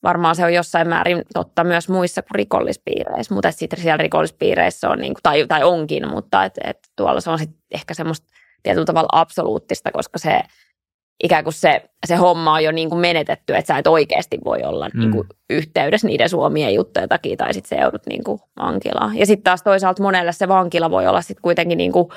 varmaan 0.03 0.35
se 0.35 0.45
on 0.45 0.53
jossain 0.53 0.89
määrin 0.89 1.21
totta 1.33 1.63
myös 1.63 1.89
muissa 1.89 2.21
kuin 2.21 2.35
rikollispiireissä, 2.35 3.33
mutta 3.33 3.51
sitten 3.51 3.79
siellä 3.79 3.97
rikollispiireissä 3.97 4.89
on, 4.89 4.99
niin 4.99 5.13
kuin, 5.13 5.23
tai, 5.23 5.47
tai 5.47 5.63
onkin, 5.63 6.09
mutta 6.09 6.45
et, 6.45 6.53
et 6.63 6.77
tuolla 6.95 7.21
se 7.21 7.29
on 7.29 7.39
sitten 7.39 7.59
ehkä 7.71 7.93
semmoista 7.93 8.27
tietyllä 8.63 8.85
tavalla 8.85 9.09
absoluuttista, 9.11 9.91
koska 9.91 10.19
se 10.19 10.39
ikään 11.23 11.43
kuin 11.43 11.53
se, 11.53 11.89
se 12.05 12.15
homma 12.15 12.53
on 12.53 12.63
jo 12.63 12.71
niin 12.71 12.89
kuin 12.89 12.99
menetetty, 12.99 13.55
että 13.55 13.73
sä 13.73 13.77
et 13.77 13.87
oikeasti 13.87 14.37
voi 14.45 14.63
olla 14.63 14.89
mm. 14.93 14.99
niin 14.99 15.11
kuin 15.11 15.27
yhteydessä 15.49 16.07
niiden 16.07 16.29
suomien 16.29 16.73
juttujen 16.73 17.09
takia, 17.09 17.37
tai 17.37 17.53
sitten 17.53 17.77
se 17.77 17.83
joudut 17.83 18.05
niin 18.05 18.23
kuin 18.23 18.39
vankilaan. 18.59 19.17
Ja 19.17 19.25
sitten 19.25 19.43
taas 19.43 19.63
toisaalta 19.63 20.03
monelle 20.03 20.31
se 20.31 20.47
vankila 20.47 20.91
voi 20.91 21.07
olla 21.07 21.21
sitten 21.21 21.41
kuitenkin 21.41 21.77
niin 21.77 21.91
kuin 21.91 22.07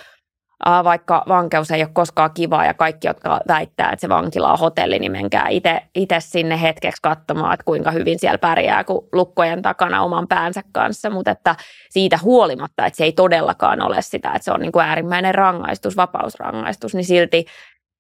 vaikka 0.84 1.24
vankeus 1.28 1.70
ei 1.70 1.82
ole 1.82 1.90
koskaan 1.92 2.30
kivaa 2.34 2.64
ja 2.64 2.74
kaikki, 2.74 3.06
jotka 3.06 3.40
väittää, 3.48 3.90
että 3.92 4.00
se 4.00 4.08
vankila 4.08 4.52
on 4.52 4.58
hotelli, 4.58 4.98
niin 4.98 5.12
menkää 5.12 5.48
itse 5.94 6.16
sinne 6.18 6.62
hetkeksi 6.62 7.02
katsomaan, 7.02 7.54
että 7.54 7.64
kuinka 7.64 7.90
hyvin 7.90 8.18
siellä 8.18 8.38
pärjää, 8.38 8.84
kun 8.84 9.08
lukkojen 9.12 9.62
takana 9.62 10.02
oman 10.02 10.28
päänsä 10.28 10.62
kanssa, 10.72 11.10
mutta 11.10 11.30
että 11.30 11.56
siitä 11.90 12.18
huolimatta, 12.22 12.86
että 12.86 12.96
se 12.96 13.04
ei 13.04 13.12
todellakaan 13.12 13.82
ole 13.82 14.02
sitä, 14.02 14.28
että 14.28 14.44
se 14.44 14.52
on 14.52 14.60
niin 14.60 14.72
kuin 14.72 14.84
äärimmäinen 14.84 15.34
rangaistus, 15.34 15.96
vapausrangaistus, 15.96 16.94
niin 16.94 17.04
silti 17.04 17.44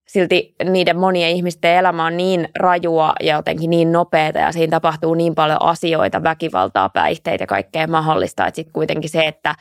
silti 0.08 0.54
niiden 0.64 0.98
monien 0.98 1.30
ihmisten 1.30 1.76
elämä 1.76 2.06
on 2.06 2.16
niin 2.16 2.48
rajua 2.58 3.12
ja 3.20 3.36
jotenkin 3.36 3.70
niin 3.70 3.92
nopeata 3.92 4.38
ja 4.38 4.52
siinä 4.52 4.70
tapahtuu 4.70 5.14
niin 5.14 5.34
paljon 5.34 5.62
asioita, 5.62 6.22
väkivaltaa, 6.22 6.88
päihteitä 6.88 7.42
ja 7.42 7.46
kaikkea 7.46 7.86
mahdollista, 7.86 8.46
että 8.46 8.56
sitten 8.56 8.72
kuitenkin 8.72 9.10
se, 9.10 9.26
että 9.26 9.54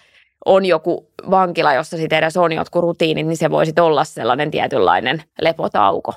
on 0.45 0.65
joku 0.65 1.11
vankila, 1.29 1.73
jossa 1.73 1.97
sitten 1.97 2.17
edes 2.17 2.37
on 2.37 2.51
jotkut 2.51 2.81
rutiinit, 2.81 3.27
niin 3.27 3.37
se 3.37 3.49
voisi 3.49 3.73
olla 3.79 4.03
sellainen 4.03 4.51
tietynlainen 4.51 5.23
lepotauko. 5.41 6.13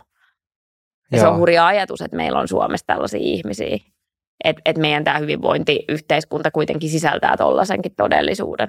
Ja 1.13 1.19
Joo. 1.19 1.25
se 1.25 1.29
on 1.29 1.39
hurja 1.39 1.67
ajatus, 1.67 2.01
että 2.01 2.17
meillä 2.17 2.39
on 2.39 2.49
Suomessa 2.49 2.87
tällaisia 2.87 3.21
ihmisiä. 3.23 3.79
Että 4.45 4.63
et 4.65 4.79
meidän 4.79 5.05
tämä 5.05 5.19
hyvinvointiyhteiskunta 5.19 6.51
kuitenkin 6.51 6.91
sisältää 6.91 7.37
tuollaisenkin 7.37 7.95
todellisuuden. 7.97 8.69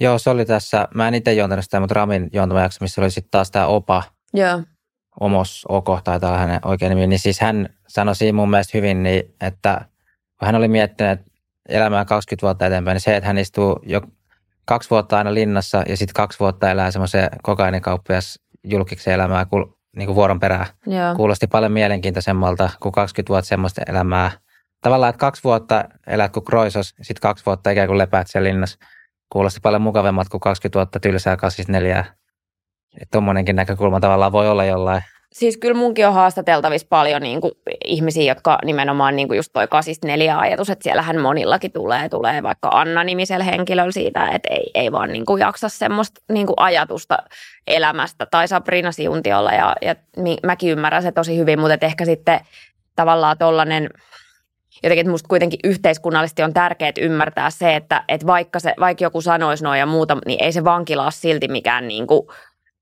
Joo, 0.00 0.18
se 0.18 0.30
oli 0.30 0.44
tässä, 0.44 0.88
mä 0.94 1.08
en 1.08 1.14
itse 1.14 1.32
juontanut 1.32 1.64
sitä, 1.64 1.80
mutta 1.80 1.94
Ramin 1.94 2.30
juontama 2.32 2.60
jakso, 2.60 2.78
missä 2.80 3.00
oli 3.00 3.10
sitten 3.10 3.30
taas 3.30 3.50
tämä 3.50 3.66
OPA, 3.66 4.02
Joo. 4.34 4.62
Omos 5.20 5.64
Oko, 5.68 6.00
taitaa 6.04 6.38
hänen 6.38 6.60
oikein 6.64 6.90
nimi, 6.90 7.06
niin 7.06 7.18
siis 7.18 7.40
hän 7.40 7.68
sanoi 7.88 8.16
siinä 8.16 8.36
mun 8.36 8.50
mielestä 8.50 8.78
hyvin, 8.78 9.02
niin, 9.02 9.34
että 9.40 9.80
kun 10.38 10.46
hän 10.46 10.54
oli 10.54 10.68
miettinyt 10.68 11.20
elämää 11.68 12.04
20 12.04 12.46
vuotta 12.46 12.66
eteenpäin, 12.66 12.94
niin 12.94 13.00
se, 13.00 13.16
että 13.16 13.26
hän 13.26 13.38
istuu 13.38 13.80
jo 13.82 14.00
kaksi 14.64 14.90
vuotta 14.90 15.18
aina 15.18 15.34
linnassa 15.34 15.82
ja 15.88 15.96
sitten 15.96 16.14
kaksi 16.14 16.40
vuotta 16.40 16.70
elää 16.70 16.90
semmoisen 16.90 17.28
kokainikauppias 17.42 18.38
julkiksi 18.64 19.10
elämää 19.10 19.46
niin 19.96 20.06
kuin 20.06 20.16
vuoron 20.16 20.40
perään. 20.40 20.66
Joo. 20.86 21.14
Kuulosti 21.14 21.46
paljon 21.46 21.72
mielenkiintoisemmalta 21.72 22.70
kuin 22.80 22.92
20 22.92 23.28
vuotta 23.28 23.48
semmoista 23.48 23.82
elämää. 23.88 24.30
Tavallaan, 24.80 25.10
että 25.10 25.20
kaksi 25.20 25.44
vuotta 25.44 25.84
elät 26.06 26.32
kuin 26.32 26.44
kroisos, 26.44 26.94
sitten 27.02 27.20
kaksi 27.20 27.46
vuotta 27.46 27.70
ikään 27.70 27.88
kuin 27.88 27.98
lepäät 27.98 28.26
siellä 28.26 28.48
linnassa. 28.48 28.78
Kuulosti 29.32 29.60
paljon 29.62 29.82
mukavemmat 29.82 30.28
kuin 30.28 30.40
20 30.40 30.78
vuotta 30.78 31.00
tylsää 31.00 31.36
84. 31.36 32.04
Tuommoinenkin 33.12 33.56
näkökulma 33.56 34.00
tavallaan 34.00 34.32
voi 34.32 34.48
olla 34.48 34.64
jollain. 34.64 35.02
Siis 35.34 35.56
kyllä 35.56 35.74
munkin 35.74 36.06
on 36.06 36.14
haastateltavissa 36.14 36.86
paljon 36.90 37.22
niin 37.22 37.40
kuin 37.40 37.52
ihmisiä, 37.84 38.32
jotka 38.32 38.58
nimenomaan 38.64 39.16
niin 39.16 39.28
kuin 39.28 39.36
just 39.36 39.50
toi 39.52 39.68
84 39.68 40.38
ajatus, 40.38 40.70
että 40.70 40.82
siellähän 40.82 41.20
monillakin 41.20 41.72
tulee, 41.72 42.08
tulee 42.08 42.42
vaikka 42.42 42.68
Anna-nimisellä 42.72 43.44
henkilöllä 43.44 43.92
siitä, 43.92 44.28
että 44.28 44.48
ei, 44.50 44.70
ei 44.74 44.92
vaan 44.92 45.12
niin 45.12 45.26
kuin 45.26 45.40
jaksa 45.40 45.68
semmoista 45.68 46.20
niin 46.32 46.46
kuin 46.46 46.54
ajatusta 46.56 47.18
elämästä. 47.66 48.26
Tai 48.30 48.48
Sabrina 48.48 48.92
Siuntiolla 48.92 49.52
ja, 49.52 49.76
ja 49.82 49.94
mäkin 50.42 50.70
ymmärrän 50.70 51.02
se 51.02 51.12
tosi 51.12 51.38
hyvin, 51.38 51.60
mutta 51.60 51.86
ehkä 51.86 52.04
sitten 52.04 52.40
tavallaan 52.96 53.38
tollainen 53.38 53.90
jotenkin, 54.82 55.00
että 55.00 55.10
musta 55.10 55.28
kuitenkin 55.28 55.60
yhteiskunnallisesti 55.64 56.42
on 56.42 56.54
tärkeää 56.54 56.92
ymmärtää 57.00 57.50
se, 57.50 57.76
että, 57.76 58.04
että 58.08 58.26
vaikka, 58.26 58.60
se, 58.60 58.74
vaikka 58.80 59.04
joku 59.04 59.20
sanoisi 59.20 59.64
noin 59.64 59.80
ja 59.80 59.86
muuta, 59.86 60.16
niin 60.26 60.44
ei 60.44 60.52
se 60.52 60.64
vankila 60.64 61.02
ole 61.02 61.12
silti 61.12 61.48
mikään 61.48 61.88
niin 61.88 62.06
kuin– 62.06 62.26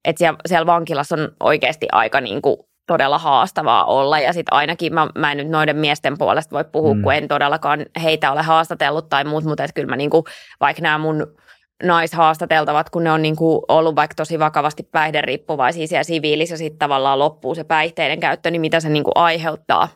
että 0.04 0.18
siellä, 0.18 0.38
siellä 0.46 0.66
vankilassa 0.66 1.14
on 1.14 1.28
oikeasti 1.40 1.86
aika 1.92 2.20
niin 2.20 2.42
kuin 2.42 2.56
todella 2.86 3.18
haastavaa 3.18 3.84
olla. 3.84 4.18
Ja 4.18 4.32
sitten 4.32 4.52
ainakin 4.52 4.94
mä, 4.94 5.08
mä 5.18 5.32
en 5.32 5.38
nyt 5.38 5.48
noiden 5.48 5.76
miesten 5.76 6.18
puolesta 6.18 6.56
voi 6.56 6.64
puhua, 6.72 6.94
mm. 6.94 7.02
kun 7.02 7.14
en 7.14 7.28
todellakaan 7.28 7.86
heitä 8.02 8.32
ole 8.32 8.42
haastatellut 8.42 9.08
tai 9.08 9.24
muut, 9.24 9.44
mutta 9.44 9.64
että 9.64 9.74
kyllä 9.74 9.88
mä 9.88 9.96
niin 9.96 10.10
kuin, 10.10 10.24
vaikka 10.60 10.82
nämä 10.82 10.98
mun 10.98 11.36
naishaastateltavat, 11.82 12.90
kun 12.90 13.04
ne 13.04 13.12
on 13.12 13.22
niin 13.22 13.36
kuin 13.36 13.62
ollut 13.68 13.96
vaikka 13.96 14.14
tosi 14.14 14.38
vakavasti 14.38 14.82
päihderiippuvaisia 14.82 15.86
siellä 15.86 16.04
siviilissä, 16.04 16.56
sitten 16.56 16.78
tavallaan 16.78 17.18
loppuu 17.18 17.54
se 17.54 17.64
päihteiden 17.64 18.20
käyttö, 18.20 18.50
niin 18.50 18.60
mitä 18.60 18.80
se 18.80 18.88
niin 18.88 19.04
kuin 19.04 19.16
aiheuttaa, 19.16 19.88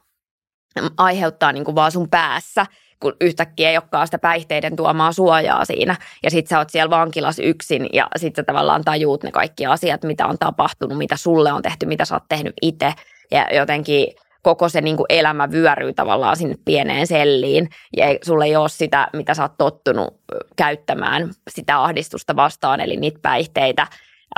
aiheuttaa 0.97 1.53
niin 1.53 1.65
kuin 1.65 1.75
vaan 1.75 1.93
sun 1.93 2.09
päässä– 2.11 2.67
kun 3.01 3.17
yhtäkkiä 3.21 3.71
ei 3.71 3.77
olekaan 3.77 4.07
sitä 4.07 4.19
päihteiden 4.19 4.77
tuomaa 4.77 5.13
suojaa 5.13 5.65
siinä. 5.65 5.97
Ja 6.23 6.31
sit 6.31 6.47
sä 6.47 6.59
oot 6.59 6.71
siellä 6.71 6.91
vankilassa 6.91 7.43
yksin 7.43 7.89
ja 7.93 8.09
sit 8.17 8.37
sä 8.37 8.43
tavallaan 8.43 8.85
tajuut 8.85 9.23
ne 9.23 9.31
kaikki 9.31 9.67
asiat, 9.67 10.05
mitä 10.05 10.27
on 10.27 10.39
tapahtunut, 10.39 10.99
mitä 10.99 11.17
sulle 11.17 11.53
on 11.53 11.63
tehty, 11.63 11.87
mitä 11.87 12.05
sä 12.05 12.15
oot 12.15 12.29
tehnyt 12.29 12.55
itse. 12.63 12.93
Ja 13.31 13.47
jotenkin 13.55 14.07
koko 14.43 14.69
se 14.69 14.81
niin 14.81 14.97
kuin 14.97 15.07
elämä 15.09 15.51
vyöryy 15.51 15.93
tavallaan 15.93 16.37
sinne 16.37 16.55
pieneen 16.65 17.07
selliin 17.07 17.69
ja 17.97 18.07
sulle 18.25 18.45
ei 18.45 18.57
ole 18.57 18.69
sitä, 18.69 19.09
mitä 19.13 19.35
sä 19.35 19.43
oot 19.43 19.57
tottunut 19.59 20.21
käyttämään 20.57 21.31
sitä 21.51 21.83
ahdistusta 21.83 22.37
vastaan, 22.37 22.81
eli 22.81 22.97
niitä 22.97 23.19
päihteitä. 23.23 23.87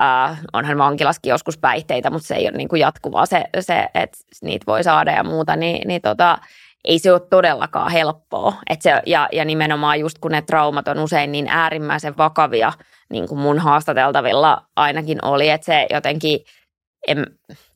Äh, 0.03 0.40
onhan 0.53 0.79
vankilaskin 0.79 1.31
joskus 1.31 1.59
päihteitä, 1.59 2.11
mutta 2.11 2.29
se 2.29 2.35
ei 2.35 2.49
ole 2.49 2.57
niin 2.57 2.68
kuin 2.68 2.81
jatkuvaa 2.81 3.27
se, 3.27 3.44
se 3.61 3.88
että 3.94 4.18
niitä 4.42 4.66
voi 4.66 4.85
saada 4.85 5.11
ja 5.12 5.25
muuta, 5.25 5.57
niin, 5.57 5.88
niin 5.88 6.03
tota, 6.03 6.38
ei 6.88 6.98
se 6.98 7.12
ole 7.12 7.20
todellakaan 7.20 7.92
helppoa. 7.92 8.55
Et 8.70 8.83
se, 8.83 9.03
ja, 9.07 9.29
ja 9.33 9.44
nimenomaan 9.44 10.01
just 10.01 10.18
kun 10.18 10.33
ne 10.33 10.42
traumat 10.42 10.88
on 10.88 10.98
usein 10.98 11.33
niin 11.33 11.48
äärimmäisen 11.48 12.16
vakavia, 12.16 12.72
niin 13.11 13.29
kuin 13.29 13.38
mun 13.38 13.59
haastateltavilla 13.59 14.66
ainakin 14.77 15.24
oli, 15.24 15.48
että 15.48 15.64
se 15.64 15.87
jotenkin, 15.90 16.40
en, 17.09 17.27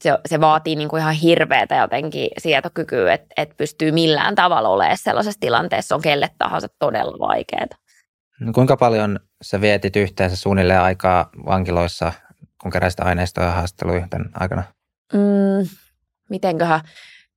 se, 0.00 0.18
se 0.26 0.40
vaatii 0.40 0.76
niin 0.76 0.88
kuin 0.88 1.00
ihan 1.00 1.14
hirveätä 1.14 1.76
jotenkin 1.76 2.28
sietokykyä, 2.38 3.14
että, 3.14 3.26
että 3.36 3.54
pystyy 3.56 3.92
millään 3.92 4.34
tavalla 4.34 4.68
olemaan 4.68 4.98
sellaisessa 4.98 5.40
tilanteessa, 5.40 5.94
on 5.94 6.02
kelle 6.02 6.30
tahansa 6.38 6.68
todella 6.78 7.28
vaikeaa. 7.28 7.66
No 8.40 8.52
kuinka 8.52 8.76
paljon 8.76 9.20
sä 9.42 9.60
vietit 9.60 9.96
yhteensä 9.96 10.36
suunnilleen 10.36 10.80
aikaa 10.80 11.30
vankiloissa, 11.46 12.12
kun 12.62 12.70
keräsit 12.70 13.00
aineistoja 13.00 13.50
haastatteluihin 13.50 14.10
tämän 14.10 14.30
aikana? 14.34 14.62
Mm, 15.12 15.68
mitenköhän? 16.30 16.80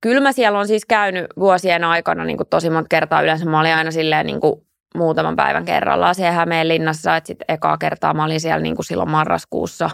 Kyllä 0.00 0.20
mä 0.20 0.32
siellä 0.32 0.58
on 0.58 0.66
siis 0.66 0.86
käynyt 0.86 1.26
vuosien 1.38 1.84
aikana 1.84 2.24
niin 2.24 2.36
kuin 2.36 2.48
tosi 2.48 2.70
monta 2.70 2.88
kertaa. 2.88 3.22
Yleensä 3.22 3.44
mä 3.44 3.60
olin 3.60 3.74
aina 3.74 3.90
silleen 3.90 4.26
niin 4.26 4.40
kuin 4.40 4.66
muutaman 4.94 5.36
päivän 5.36 5.64
kerrallaan 5.64 6.14
siellä 6.14 6.32
Hämeenlinnassa. 6.32 7.16
Että 7.16 7.26
sitten 7.26 7.54
ekaa 7.54 7.78
kertaa 7.78 8.14
mä 8.14 8.24
olin 8.24 8.40
siellä 8.40 8.60
niin 8.60 8.76
kuin 8.76 8.86
silloin 8.86 9.10
marraskuussa 9.10 9.90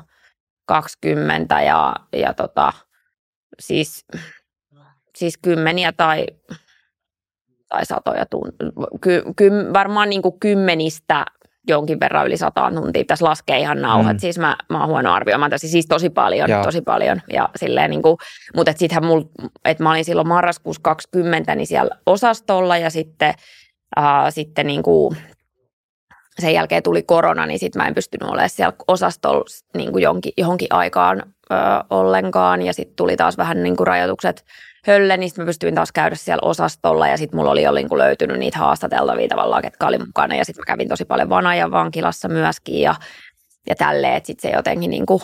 20 0.67 1.63
ja, 1.63 1.97
ja 2.13 2.35
tota, 2.35 2.73
siis, 3.61 4.07
siis 5.17 5.39
kymmeniä 5.39 5.93
tai, 5.93 6.27
tai 7.69 7.87
satoja 7.87 8.27
tuntia. 8.27 8.69
Ky, 9.01 9.23
ky, 9.37 9.51
varmaan 9.73 10.11
niin 10.11 10.23
kuin 10.23 10.41
kymmenistä 10.41 11.25
jonkin 11.69 12.01
verran 12.01 12.27
yli 12.27 12.37
sataan 12.37 12.75
tuntia. 12.75 13.01
Pitäisi 13.01 13.25
laskea 13.25 13.57
ihan 13.57 13.83
nauhat. 13.83 14.17
Mm. 14.17 14.19
Siis 14.19 14.39
mä, 14.39 14.57
mä 14.69 14.81
oon 14.81 14.89
huono 14.89 15.13
arvioimaan 15.13 15.51
tässä. 15.51 15.69
Siis 15.69 15.87
tosi 15.87 16.11
paljon, 16.11 16.51
Joo. 16.51 16.63
tosi 16.63 16.81
paljon. 16.81 17.21
Ja 17.33 17.49
silleen 17.57 17.91
niin 17.91 18.03
kuin, 18.03 18.17
mutta 18.57 18.73
sittenhän 18.77 19.05
mulla, 19.05 19.25
että 19.65 19.83
mä 19.83 19.91
olin 19.91 20.05
silloin 20.05 20.29
marraskuussa 20.29 20.83
20 20.83 21.55
niin 21.55 21.67
siellä 21.67 21.97
osastolla 22.07 22.77
ja 22.77 22.91
sitten, 22.91 23.35
äh, 23.99 24.25
sitten 24.31 24.67
niin 24.67 24.83
kuin 24.83 25.17
sen 26.39 26.55
jälkeen 26.55 26.83
tuli 26.83 27.03
korona, 27.03 27.47
niin 27.47 27.59
sitten 27.59 27.83
mä 27.83 27.89
en 27.89 27.95
pystynyt 27.95 28.29
olemaan 28.29 28.51
siellä 28.51 28.77
osastolla 28.89 29.45
niin 29.77 29.93
kuin 29.93 30.03
jonkin, 30.03 30.33
johonkin 30.37 30.69
aikaan 30.71 31.23
ö, 31.53 31.55
ollenkaan. 31.91 32.63
Ja 32.63 32.73
sitten 32.73 32.97
tuli 32.97 33.17
taas 33.17 33.39
vähän 33.39 33.63
niin 33.63 33.77
kuin 33.77 33.87
rajoitukset 33.87 34.45
hölle, 34.87 35.17
niin 35.17 35.31
mä 35.37 35.45
pystyin 35.45 35.75
taas 35.75 35.93
käydä 35.93 36.15
siellä 36.15 36.49
osastolla. 36.49 37.09
Ja 37.09 37.17
sitten 37.17 37.39
mulla 37.39 37.51
oli 37.51 37.63
jo 37.63 37.73
niin 37.73 37.89
kuin 37.89 37.99
löytynyt 37.99 38.39
niitä 38.39 38.59
haastateltavia 38.59 39.29
tavallaan, 39.29 39.63
ketkä 39.63 39.87
oli 39.87 39.99
mukana. 39.99 40.35
Ja 40.35 40.45
sitten 40.45 40.61
mä 40.61 40.67
kävin 40.67 40.89
tosi 40.89 41.05
paljon 41.05 41.29
vanajan 41.29 41.71
vankilassa 41.71 42.29
myöskin 42.29 42.81
ja, 42.81 42.95
ja 43.69 43.75
tälleen, 43.75 44.15
että 44.15 44.27
sitten 44.27 44.51
se 44.51 44.57
jotenkin 44.57 44.91
niin 44.91 45.07
kuin 45.07 45.23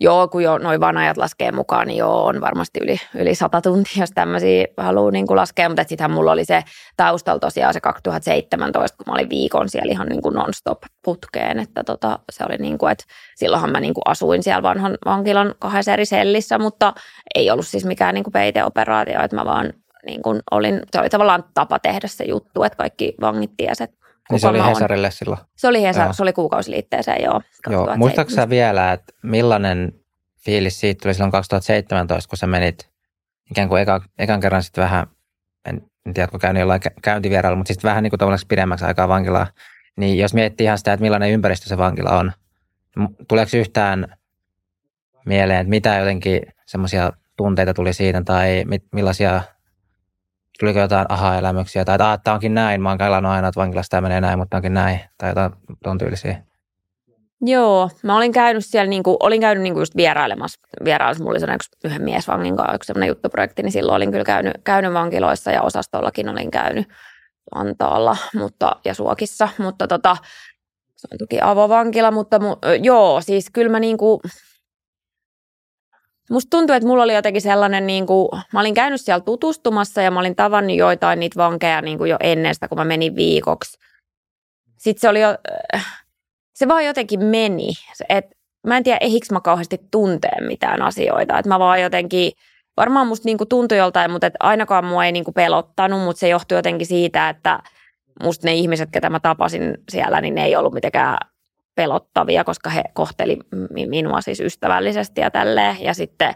Joo, 0.00 0.28
kun 0.28 0.42
jo 0.42 0.58
noin 0.58 0.80
vanajat 0.80 1.16
laskee 1.16 1.52
mukaan, 1.52 1.86
niin 1.86 1.96
joo, 1.96 2.24
on 2.24 2.40
varmasti 2.40 2.80
yli, 2.82 2.96
yli 3.14 3.34
sata 3.34 3.60
tuntia, 3.60 4.02
jos 4.02 4.10
tämmöisiä 4.14 4.66
haluaa 4.76 5.10
niin 5.10 5.26
kuin 5.26 5.36
laskea. 5.36 5.68
Mutta 5.68 5.84
sittenhän 5.86 6.10
mulla 6.10 6.32
oli 6.32 6.44
se 6.44 6.62
taustalla 6.96 7.38
tosiaan 7.38 7.74
se 7.74 7.80
2017, 7.80 8.96
kun 8.96 9.04
mä 9.06 9.14
olin 9.14 9.30
viikon 9.30 9.68
siellä 9.68 9.92
ihan 9.92 10.06
niin 10.06 10.22
kuin 10.22 10.34
non-stop 10.34 10.78
putkeen. 11.04 11.58
Että 11.58 11.84
tota, 11.84 12.18
se 12.32 12.44
oli 12.48 12.56
niin 12.56 12.78
kuin, 12.78 12.92
että 12.92 13.04
silloinhan 13.36 13.70
mä 13.70 13.80
niin 13.80 13.94
kuin 13.94 14.02
asuin 14.04 14.42
siellä 14.42 14.62
vanhan 14.62 14.98
vankilan 15.04 15.54
kahdessa 15.58 15.92
eri 15.92 16.06
sellissä, 16.06 16.58
mutta 16.58 16.92
ei 17.34 17.50
ollut 17.50 17.66
siis 17.66 17.84
mikään 17.84 18.14
niin 18.14 18.24
kuin 18.24 18.32
peiteoperaatio, 18.32 19.22
että 19.22 19.36
mä 19.36 19.44
vaan 19.44 19.72
niin 20.06 20.22
kuin 20.22 20.40
olin, 20.50 20.80
se 20.92 21.00
oli 21.00 21.08
tavallaan 21.08 21.44
tapa 21.54 21.78
tehdä 21.78 22.08
se 22.08 22.24
juttu, 22.24 22.62
että 22.62 22.76
kaikki 22.76 23.14
vangit 23.20 23.50
tiesivät, 23.56 23.90
niin 24.30 24.40
se 24.40 24.48
oli 24.48 24.64
Hesarille 24.64 25.10
silloin? 25.10 25.40
Se 25.56 25.68
oli, 25.68 25.82
Hesar, 25.82 26.14
se 26.14 26.22
oli 26.22 26.32
kuukausiliitteeseen, 26.32 27.24
joo. 27.24 27.42
joo. 27.70 27.96
Muistatko 27.96 28.34
sä 28.34 28.48
vielä, 28.48 28.92
että 28.92 29.12
millainen 29.22 29.92
fiilis 30.44 30.80
siitä 30.80 31.02
tuli 31.02 31.14
silloin 31.14 31.32
2017, 31.32 32.28
kun 32.28 32.38
sä 32.38 32.46
menit 32.46 32.90
ikään 33.50 33.68
kuin 33.68 33.82
eka, 33.82 34.00
ekan 34.18 34.40
kerran 34.40 34.62
sitten 34.62 34.84
vähän, 34.84 35.06
en, 35.64 35.82
en 36.06 36.14
tiedä, 36.14 36.28
kun 36.28 36.40
käynyt 36.40 36.60
jollain 36.60 36.80
käyntivierailu, 37.02 37.56
mutta 37.56 37.72
sitten 37.72 37.88
vähän 37.88 38.02
niin 38.02 38.10
kuin 38.10 38.38
pidemmäksi 38.48 38.84
aikaa 38.84 39.08
vankilaa. 39.08 39.46
Niin 39.96 40.18
jos 40.18 40.34
miettii 40.34 40.64
ihan 40.64 40.78
sitä, 40.78 40.92
että 40.92 41.02
millainen 41.02 41.30
ympäristö 41.30 41.68
se 41.68 41.78
vankila 41.78 42.10
on, 42.10 42.32
tuleeko 43.28 43.56
yhtään 43.56 44.16
mieleen, 45.26 45.60
että 45.60 45.70
mitä 45.70 45.94
jotenkin 45.94 46.42
semmoisia 46.66 47.12
tunteita 47.36 47.74
tuli 47.74 47.92
siitä 47.92 48.22
tai 48.24 48.64
mit, 48.66 48.84
millaisia 48.92 49.42
tuliko 50.60 50.78
jotain 50.78 51.06
aha-elämyksiä, 51.08 51.84
tai 51.84 51.94
että 51.94 52.20
tämä 52.24 52.34
onkin 52.34 52.54
näin, 52.54 52.82
mä 52.82 52.88
oon 52.88 52.98
kelannut 52.98 53.32
aina, 53.32 53.48
että 53.48 53.60
vankilassa 53.60 53.90
tämä 53.90 54.00
menee 54.00 54.20
näin, 54.20 54.38
mutta 54.38 54.56
onkin 54.56 54.74
näin, 54.74 55.00
tai 55.18 55.30
jotain 55.30 55.52
tuon 55.84 55.98
tyylisiä? 55.98 56.42
Joo, 57.40 57.90
mä 58.02 58.16
olin 58.16 58.32
käynyt 58.32 58.64
siellä, 58.66 58.88
niin 58.88 59.02
kuin, 59.02 59.16
olin 59.20 59.40
käynyt 59.40 59.62
niin 59.62 59.72
kuin 59.72 59.80
just 59.80 59.96
vierailemassa, 59.96 60.60
vierailemassa, 60.84 61.24
mulla 61.24 61.38
oli 61.44 61.54
yksi, 61.54 61.70
yhden 61.84 62.02
miesvangin 62.02 62.56
kanssa 62.56 62.74
yksi 62.74 62.86
sellainen 62.86 63.08
juttuprojekti, 63.08 63.62
niin 63.62 63.72
silloin 63.72 63.96
olin 63.96 64.10
kyllä 64.10 64.24
käynyt, 64.24 64.54
käynyt 64.64 64.92
vankiloissa 64.92 65.50
ja 65.50 65.62
osastollakin 65.62 66.28
olin 66.28 66.50
käynyt 66.50 66.88
Vantaalla 67.54 68.16
mutta, 68.34 68.76
ja 68.84 68.94
Suokissa, 68.94 69.48
mutta 69.58 69.88
tota, 69.88 70.16
se 70.96 71.08
on 71.12 71.18
toki 71.18 71.38
avovankila, 71.42 72.10
mutta 72.10 72.38
mu, 72.38 72.56
joo, 72.82 73.20
siis 73.20 73.50
kyllä 73.52 73.70
mä 73.70 73.80
niin 73.80 73.98
kuin, 73.98 74.20
Musta 76.30 76.50
tuntuu, 76.50 76.76
että 76.76 76.86
mulla 76.86 77.02
oli 77.02 77.14
jotenkin 77.14 77.42
sellainen, 77.42 77.86
niin 77.86 78.06
kuin, 78.06 78.28
mä 78.52 78.60
olin 78.60 78.74
käynyt 78.74 79.00
siellä 79.00 79.20
tutustumassa 79.20 80.02
ja 80.02 80.10
mä 80.10 80.20
olin 80.20 80.36
tavannut 80.36 80.76
joitain 80.76 81.20
niitä 81.20 81.36
vankeja 81.36 81.80
niin 81.80 81.98
kuin 81.98 82.10
jo 82.10 82.16
ennen 82.20 82.54
sitä, 82.54 82.68
kun 82.68 82.78
mä 82.78 82.84
menin 82.84 83.16
viikoksi. 83.16 83.78
Sitten 84.78 85.00
se 85.00 85.08
oli 85.08 85.20
jo, 85.20 85.28
se 86.54 86.68
vaan 86.68 86.86
jotenkin 86.86 87.24
meni. 87.24 87.68
Et, 88.08 88.24
mä 88.66 88.76
en 88.76 88.84
tiedä, 88.84 88.98
ehikö 89.00 89.26
mä 89.32 89.40
kauheasti 89.40 89.80
tuntee 89.90 90.40
mitään 90.46 90.82
asioita. 90.82 91.38
Että 91.38 91.48
mä 91.48 91.58
vaan 91.58 91.82
jotenkin, 91.82 92.32
varmaan 92.76 93.06
musta 93.06 93.24
niinku 93.24 93.46
tuntui 93.46 93.78
joltain, 93.78 94.10
mutta 94.10 94.26
et 94.26 94.34
ainakaan 94.40 94.84
mua 94.84 95.04
ei 95.04 95.12
niinku 95.12 95.32
pelottanut, 95.32 96.04
mutta 96.04 96.20
se 96.20 96.28
johtui 96.28 96.58
jotenkin 96.58 96.86
siitä, 96.86 97.28
että 97.28 97.60
musta 98.22 98.46
ne 98.46 98.54
ihmiset, 98.54 98.90
ketä 98.92 99.10
mä 99.10 99.20
tapasin 99.20 99.74
siellä, 99.90 100.20
niin 100.20 100.34
ne 100.34 100.44
ei 100.44 100.56
ollut 100.56 100.74
mitenkään 100.74 101.18
pelottavia, 101.78 102.44
koska 102.44 102.70
he 102.70 102.82
kohteli 102.94 103.38
minua 103.88 104.20
siis 104.20 104.40
ystävällisesti 104.40 105.20
ja 105.20 105.30
tälleen. 105.30 105.76
Ja 105.80 105.94
sitten 105.94 106.34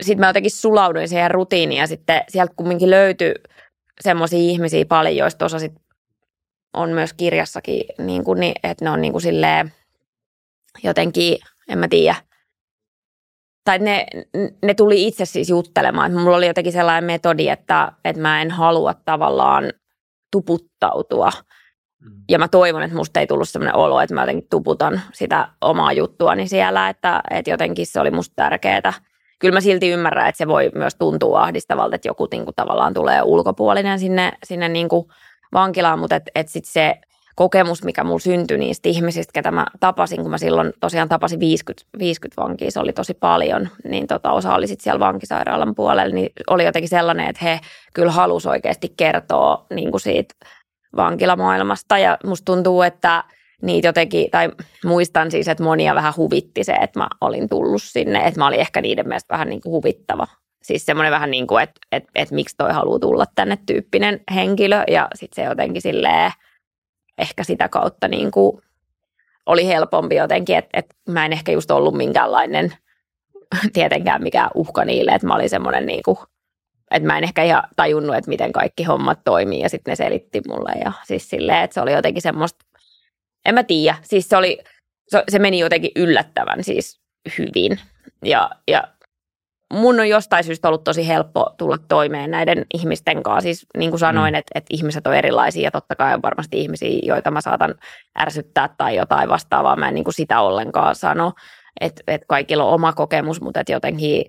sit 0.00 0.18
mä 0.18 0.26
jotenkin 0.26 0.50
sulauduin 0.50 1.08
siihen 1.08 1.30
rutiiniin 1.30 1.78
ja 1.78 1.86
sitten 1.86 2.22
sieltä 2.28 2.52
kumminkin 2.56 2.90
löytyi 2.90 3.34
semmoisia 4.00 4.38
ihmisiä 4.38 4.84
paljon, 4.86 5.16
joista 5.16 5.44
osasit 5.44 5.72
on 6.74 6.90
myös 6.90 7.12
kirjassakin, 7.12 7.84
niin 7.98 8.24
kuin, 8.24 8.40
niin, 8.40 8.54
että 8.62 8.84
ne 8.84 8.90
on 8.90 9.00
niin 9.00 9.12
kuin 9.12 9.22
silleen, 9.22 9.72
jotenkin, 10.82 11.38
en 11.68 11.78
mä 11.78 11.88
tiedä, 11.88 12.14
tai 13.64 13.78
ne, 13.78 14.06
ne 14.62 14.74
tuli 14.74 15.06
itse 15.06 15.24
siis 15.24 15.48
juttelemaan. 15.48 16.12
Mulla 16.12 16.36
oli 16.36 16.46
jotenkin 16.46 16.72
sellainen 16.72 17.04
metodi, 17.04 17.48
että, 17.48 17.92
että 18.04 18.22
mä 18.22 18.42
en 18.42 18.50
halua 18.50 18.94
tavallaan 18.94 19.72
tuputtautua. 20.32 21.30
Mm. 22.04 22.10
Ja 22.28 22.38
mä 22.38 22.48
toivon, 22.48 22.82
että 22.82 22.96
musta 22.96 23.20
ei 23.20 23.26
tullut 23.26 23.48
sellainen 23.48 23.76
olo, 23.76 24.00
että 24.00 24.14
mä 24.14 24.22
jotenkin 24.22 24.46
tuputan 24.50 25.00
sitä 25.12 25.48
omaa 25.60 25.92
juttuani 25.92 26.48
siellä, 26.48 26.88
että, 26.88 27.22
että 27.30 27.50
jotenkin 27.50 27.86
se 27.86 28.00
oli 28.00 28.10
musta 28.10 28.32
tärkeää. 28.36 28.92
Kyllä 29.38 29.54
mä 29.54 29.60
silti 29.60 29.88
ymmärrän, 29.88 30.28
että 30.28 30.38
se 30.38 30.48
voi 30.48 30.70
myös 30.74 30.94
tuntua 30.94 31.42
ahdistavalta, 31.42 31.96
että 31.96 32.08
joku 32.08 32.28
niin 32.30 32.44
kuin, 32.44 32.54
tavallaan 32.54 32.94
tulee 32.94 33.22
ulkopuolinen 33.22 33.98
sinne, 33.98 34.32
sinne 34.44 34.68
niin 34.68 34.88
kuin, 34.88 35.06
vankilaan, 35.52 35.98
mutta 35.98 36.16
että 36.16 36.30
et 36.34 36.48
sitten 36.48 36.72
se 36.72 37.00
kokemus, 37.38 37.84
mikä 37.84 38.04
mulla 38.04 38.18
syntyi 38.18 38.58
niistä 38.58 38.88
ihmisistä, 38.88 39.32
ketä 39.32 39.50
mä 39.50 39.66
tapasin, 39.80 40.22
kun 40.22 40.30
mä 40.30 40.38
silloin 40.38 40.72
tosiaan 40.80 41.08
tapasin 41.08 41.40
50, 41.40 41.86
50 41.98 42.42
vankia, 42.42 42.70
se 42.70 42.80
oli 42.80 42.92
tosi 42.92 43.14
paljon, 43.14 43.68
niin 43.84 44.06
tota, 44.06 44.32
osa 44.32 44.54
oli 44.54 44.66
sitten 44.66 44.84
siellä 44.84 45.00
vankisairaalan 45.00 45.74
puolella, 45.74 46.14
niin 46.14 46.32
oli 46.50 46.64
jotenkin 46.64 46.88
sellainen, 46.88 47.28
että 47.28 47.44
he 47.44 47.60
kyllä 47.94 48.12
halusi 48.12 48.48
oikeasti 48.48 48.94
kertoa 48.96 49.66
niin 49.70 49.90
kuin 49.90 50.00
siitä 50.00 50.34
vankilamaailmasta. 50.96 51.98
Ja 51.98 52.18
musta 52.24 52.44
tuntuu, 52.44 52.82
että 52.82 53.24
niitä 53.62 53.88
jotenkin, 53.88 54.30
tai 54.30 54.50
muistan 54.84 55.30
siis, 55.30 55.48
että 55.48 55.64
monia 55.64 55.94
vähän 55.94 56.12
huvitti 56.16 56.64
se, 56.64 56.72
että 56.72 56.98
mä 56.98 57.08
olin 57.20 57.48
tullut 57.48 57.82
sinne, 57.82 58.18
että 58.18 58.40
mä 58.40 58.46
olin 58.46 58.60
ehkä 58.60 58.80
niiden 58.80 59.08
mielestä 59.08 59.34
vähän 59.34 59.48
niin 59.48 59.60
kuin 59.60 59.72
huvittava. 59.72 60.26
Siis 60.62 60.86
semmoinen 60.86 61.12
vähän 61.12 61.30
niin 61.30 61.46
kuin, 61.46 61.62
että, 61.62 61.80
että, 61.92 62.10
että 62.14 62.34
miksi 62.34 62.56
toi 62.56 62.72
haluaa 62.72 62.98
tulla 62.98 63.24
tänne 63.34 63.58
tyyppinen 63.66 64.20
henkilö. 64.34 64.84
Ja 64.88 65.08
sitten 65.14 65.44
se 65.44 65.48
jotenkin 65.48 65.82
silleen 65.82 66.32
ehkä 67.18 67.44
sitä 67.44 67.68
kautta 67.68 68.08
niin 68.08 68.30
kuin 68.30 68.62
oli 69.46 69.66
helpompi 69.66 70.14
jotenkin, 70.14 70.56
että, 70.56 70.70
että 70.72 70.94
mä 71.08 71.26
en 71.26 71.32
ehkä 71.32 71.52
just 71.52 71.70
ollut 71.70 71.94
minkäänlainen 71.94 72.72
tietenkään 73.72 74.22
mikään 74.22 74.50
uhka 74.54 74.84
niille, 74.84 75.10
että 75.10 75.26
mä 75.26 75.34
olin 75.34 75.50
semmoinen 75.50 75.86
niin 75.86 76.02
kuin, 76.04 76.18
että 76.90 77.06
mä 77.06 77.18
en 77.18 77.24
ehkä 77.24 77.42
ihan 77.42 77.62
tajunnut, 77.76 78.16
että 78.16 78.28
miten 78.28 78.52
kaikki 78.52 78.84
hommat 78.84 79.18
toimii 79.24 79.60
ja 79.60 79.68
sitten 79.68 79.92
ne 79.92 79.96
selitti 79.96 80.40
mulle 80.48 80.72
ja 80.84 80.92
siis 81.04 81.30
silleen, 81.30 81.64
että 81.64 81.74
se 81.74 81.80
oli 81.80 81.92
jotenkin 81.92 82.22
semmoista, 82.22 82.64
en 83.46 83.54
mä 83.54 83.62
tiedä, 83.62 83.96
siis 84.02 84.28
se 84.28 84.36
oli, 84.36 84.58
se 85.28 85.38
meni 85.38 85.58
jotenkin 85.58 85.90
yllättävän 85.96 86.64
siis 86.64 87.00
hyvin 87.38 87.80
ja, 88.24 88.50
ja 88.68 88.84
mun 89.72 90.00
on 90.00 90.08
jostain 90.08 90.44
syystä 90.44 90.68
ollut 90.68 90.84
tosi 90.84 91.08
helppo 91.08 91.54
tulla 91.58 91.78
toimeen 91.88 92.30
näiden 92.30 92.66
ihmisten 92.74 93.22
kanssa. 93.22 93.42
Siis 93.42 93.66
niin 93.76 93.90
kuin 93.90 94.00
sanoin, 94.00 94.34
mm. 94.34 94.38
että, 94.38 94.50
että 94.54 94.68
ihmiset 94.70 95.06
on 95.06 95.14
erilaisia 95.14 95.64
ja 95.64 95.70
totta 95.70 95.96
kai 95.96 96.14
on 96.14 96.22
varmasti 96.22 96.60
ihmisiä, 96.60 97.00
joita 97.02 97.30
mä 97.30 97.40
saatan 97.40 97.74
ärsyttää 98.20 98.68
tai 98.78 98.96
jotain 98.96 99.28
vastaavaa. 99.28 99.76
Mä 99.76 99.88
en 99.88 99.94
niin 99.94 100.04
kuin 100.04 100.14
sitä 100.14 100.40
ollenkaan 100.40 100.94
sano, 100.94 101.32
että, 101.80 102.02
että 102.08 102.26
kaikilla 102.28 102.64
on 102.64 102.74
oma 102.74 102.92
kokemus, 102.92 103.40
mutta 103.40 103.60
että 103.60 103.72
jotenkin 103.72 104.24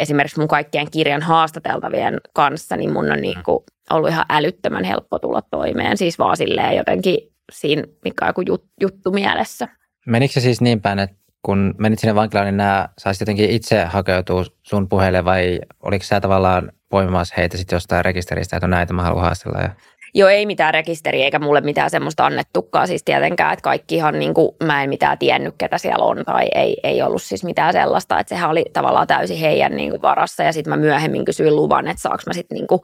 esimerkiksi 0.00 0.38
mun 0.38 0.48
kaikkien 0.48 0.90
kirjan 0.90 1.22
haastateltavien 1.22 2.20
kanssa, 2.34 2.76
niin 2.76 2.92
mun 2.92 3.12
on 3.12 3.20
niin 3.20 3.42
kuin 3.44 3.64
ollut 3.90 4.10
ihan 4.10 4.24
älyttömän 4.28 4.84
helppo 4.84 5.18
tulla 5.18 5.42
toimeen. 5.42 5.96
Siis 5.96 6.18
vaan 6.18 6.36
silleen 6.36 6.76
jotenkin 6.76 7.18
siinä, 7.52 7.82
mikä 8.04 8.24
on 8.24 8.28
joku 8.46 8.64
juttu 8.80 9.10
mielessä. 9.10 9.68
Menikö 10.06 10.32
se 10.32 10.40
siis 10.40 10.60
niin 10.60 10.80
päin, 10.80 10.98
että 10.98 11.16
kun 11.42 11.74
menit 11.78 11.98
sinne 11.98 12.14
vankilaan, 12.14 12.46
niin 12.46 12.56
nämä 12.56 12.88
saisit 12.98 13.20
jotenkin 13.20 13.50
itse 13.50 13.84
hakeutua 13.84 14.44
sun 14.62 14.88
puheelle 14.88 15.24
vai 15.24 15.60
oliko 15.82 16.04
sä 16.04 16.20
tavallaan 16.20 16.72
poimimassa 16.88 17.34
heitä 17.36 17.56
sitten 17.56 17.76
jostain 17.76 18.04
rekisteristä, 18.04 18.56
että 18.56 18.66
näitä 18.66 18.92
mä 18.92 19.02
haluan 19.02 19.24
haastella? 19.24 19.60
Ja... 19.60 19.70
Joo, 20.18 20.28
ei 20.28 20.46
mitään 20.46 20.74
rekisteriä 20.74 21.24
eikä 21.24 21.38
mulle 21.38 21.60
mitään 21.60 21.90
semmoista 21.90 22.26
annettukaan 22.26 22.86
siis 22.88 23.04
tietenkään, 23.04 23.52
että 23.52 23.62
kaikki 23.62 23.94
ihan 23.94 24.18
niin 24.18 24.34
kuin, 24.34 24.48
mä 24.64 24.82
en 24.82 24.88
mitään 24.88 25.18
tiennyt, 25.18 25.54
ketä 25.58 25.78
siellä 25.78 26.04
on 26.04 26.24
tai 26.26 26.48
ei, 26.54 26.76
ei 26.82 27.02
ollut 27.02 27.22
siis 27.22 27.44
mitään 27.44 27.72
sellaista, 27.72 28.20
että 28.20 28.28
sehän 28.34 28.50
oli 28.50 28.64
tavallaan 28.72 29.06
täysin 29.06 29.38
heidän 29.38 29.76
niin 29.76 29.90
kuin, 29.90 30.02
varassa 30.02 30.42
ja 30.42 30.52
sitten 30.52 30.70
mä 30.70 30.76
myöhemmin 30.76 31.24
kysyin 31.24 31.56
luvan, 31.56 31.88
että 31.88 32.02
saaks 32.02 32.26
mä 32.26 32.32
sitten 32.32 32.56
niin 32.56 32.66
kuin, 32.66 32.80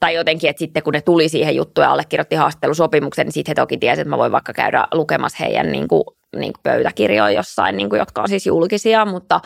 tai 0.00 0.14
jotenkin, 0.14 0.50
että 0.50 0.58
sitten 0.58 0.82
kun 0.82 0.92
ne 0.92 1.00
tuli 1.00 1.28
siihen 1.28 1.56
juttuun 1.56 1.84
ja 1.84 1.92
allekirjoitti 1.92 2.36
haastattelusopimuksen, 2.36 3.26
niin 3.26 3.32
sitten 3.32 3.50
he 3.50 3.54
toki 3.54 3.78
tiesivät, 3.78 4.06
että 4.06 4.10
mä 4.10 4.18
voin 4.18 4.32
vaikka 4.32 4.52
käydä 4.52 4.86
lukemassa 4.94 5.44
heidän 5.44 5.72
niin 5.72 5.88
kuin, 5.88 6.02
niin 6.36 6.52
kuin 6.52 6.62
pöytäkirjoja 6.62 7.30
jossain, 7.30 7.76
niin 7.76 7.88
kuin, 7.90 7.98
jotka 7.98 8.22
on 8.22 8.28
siis 8.28 8.46
julkisia, 8.46 9.04
mutta, 9.04 9.40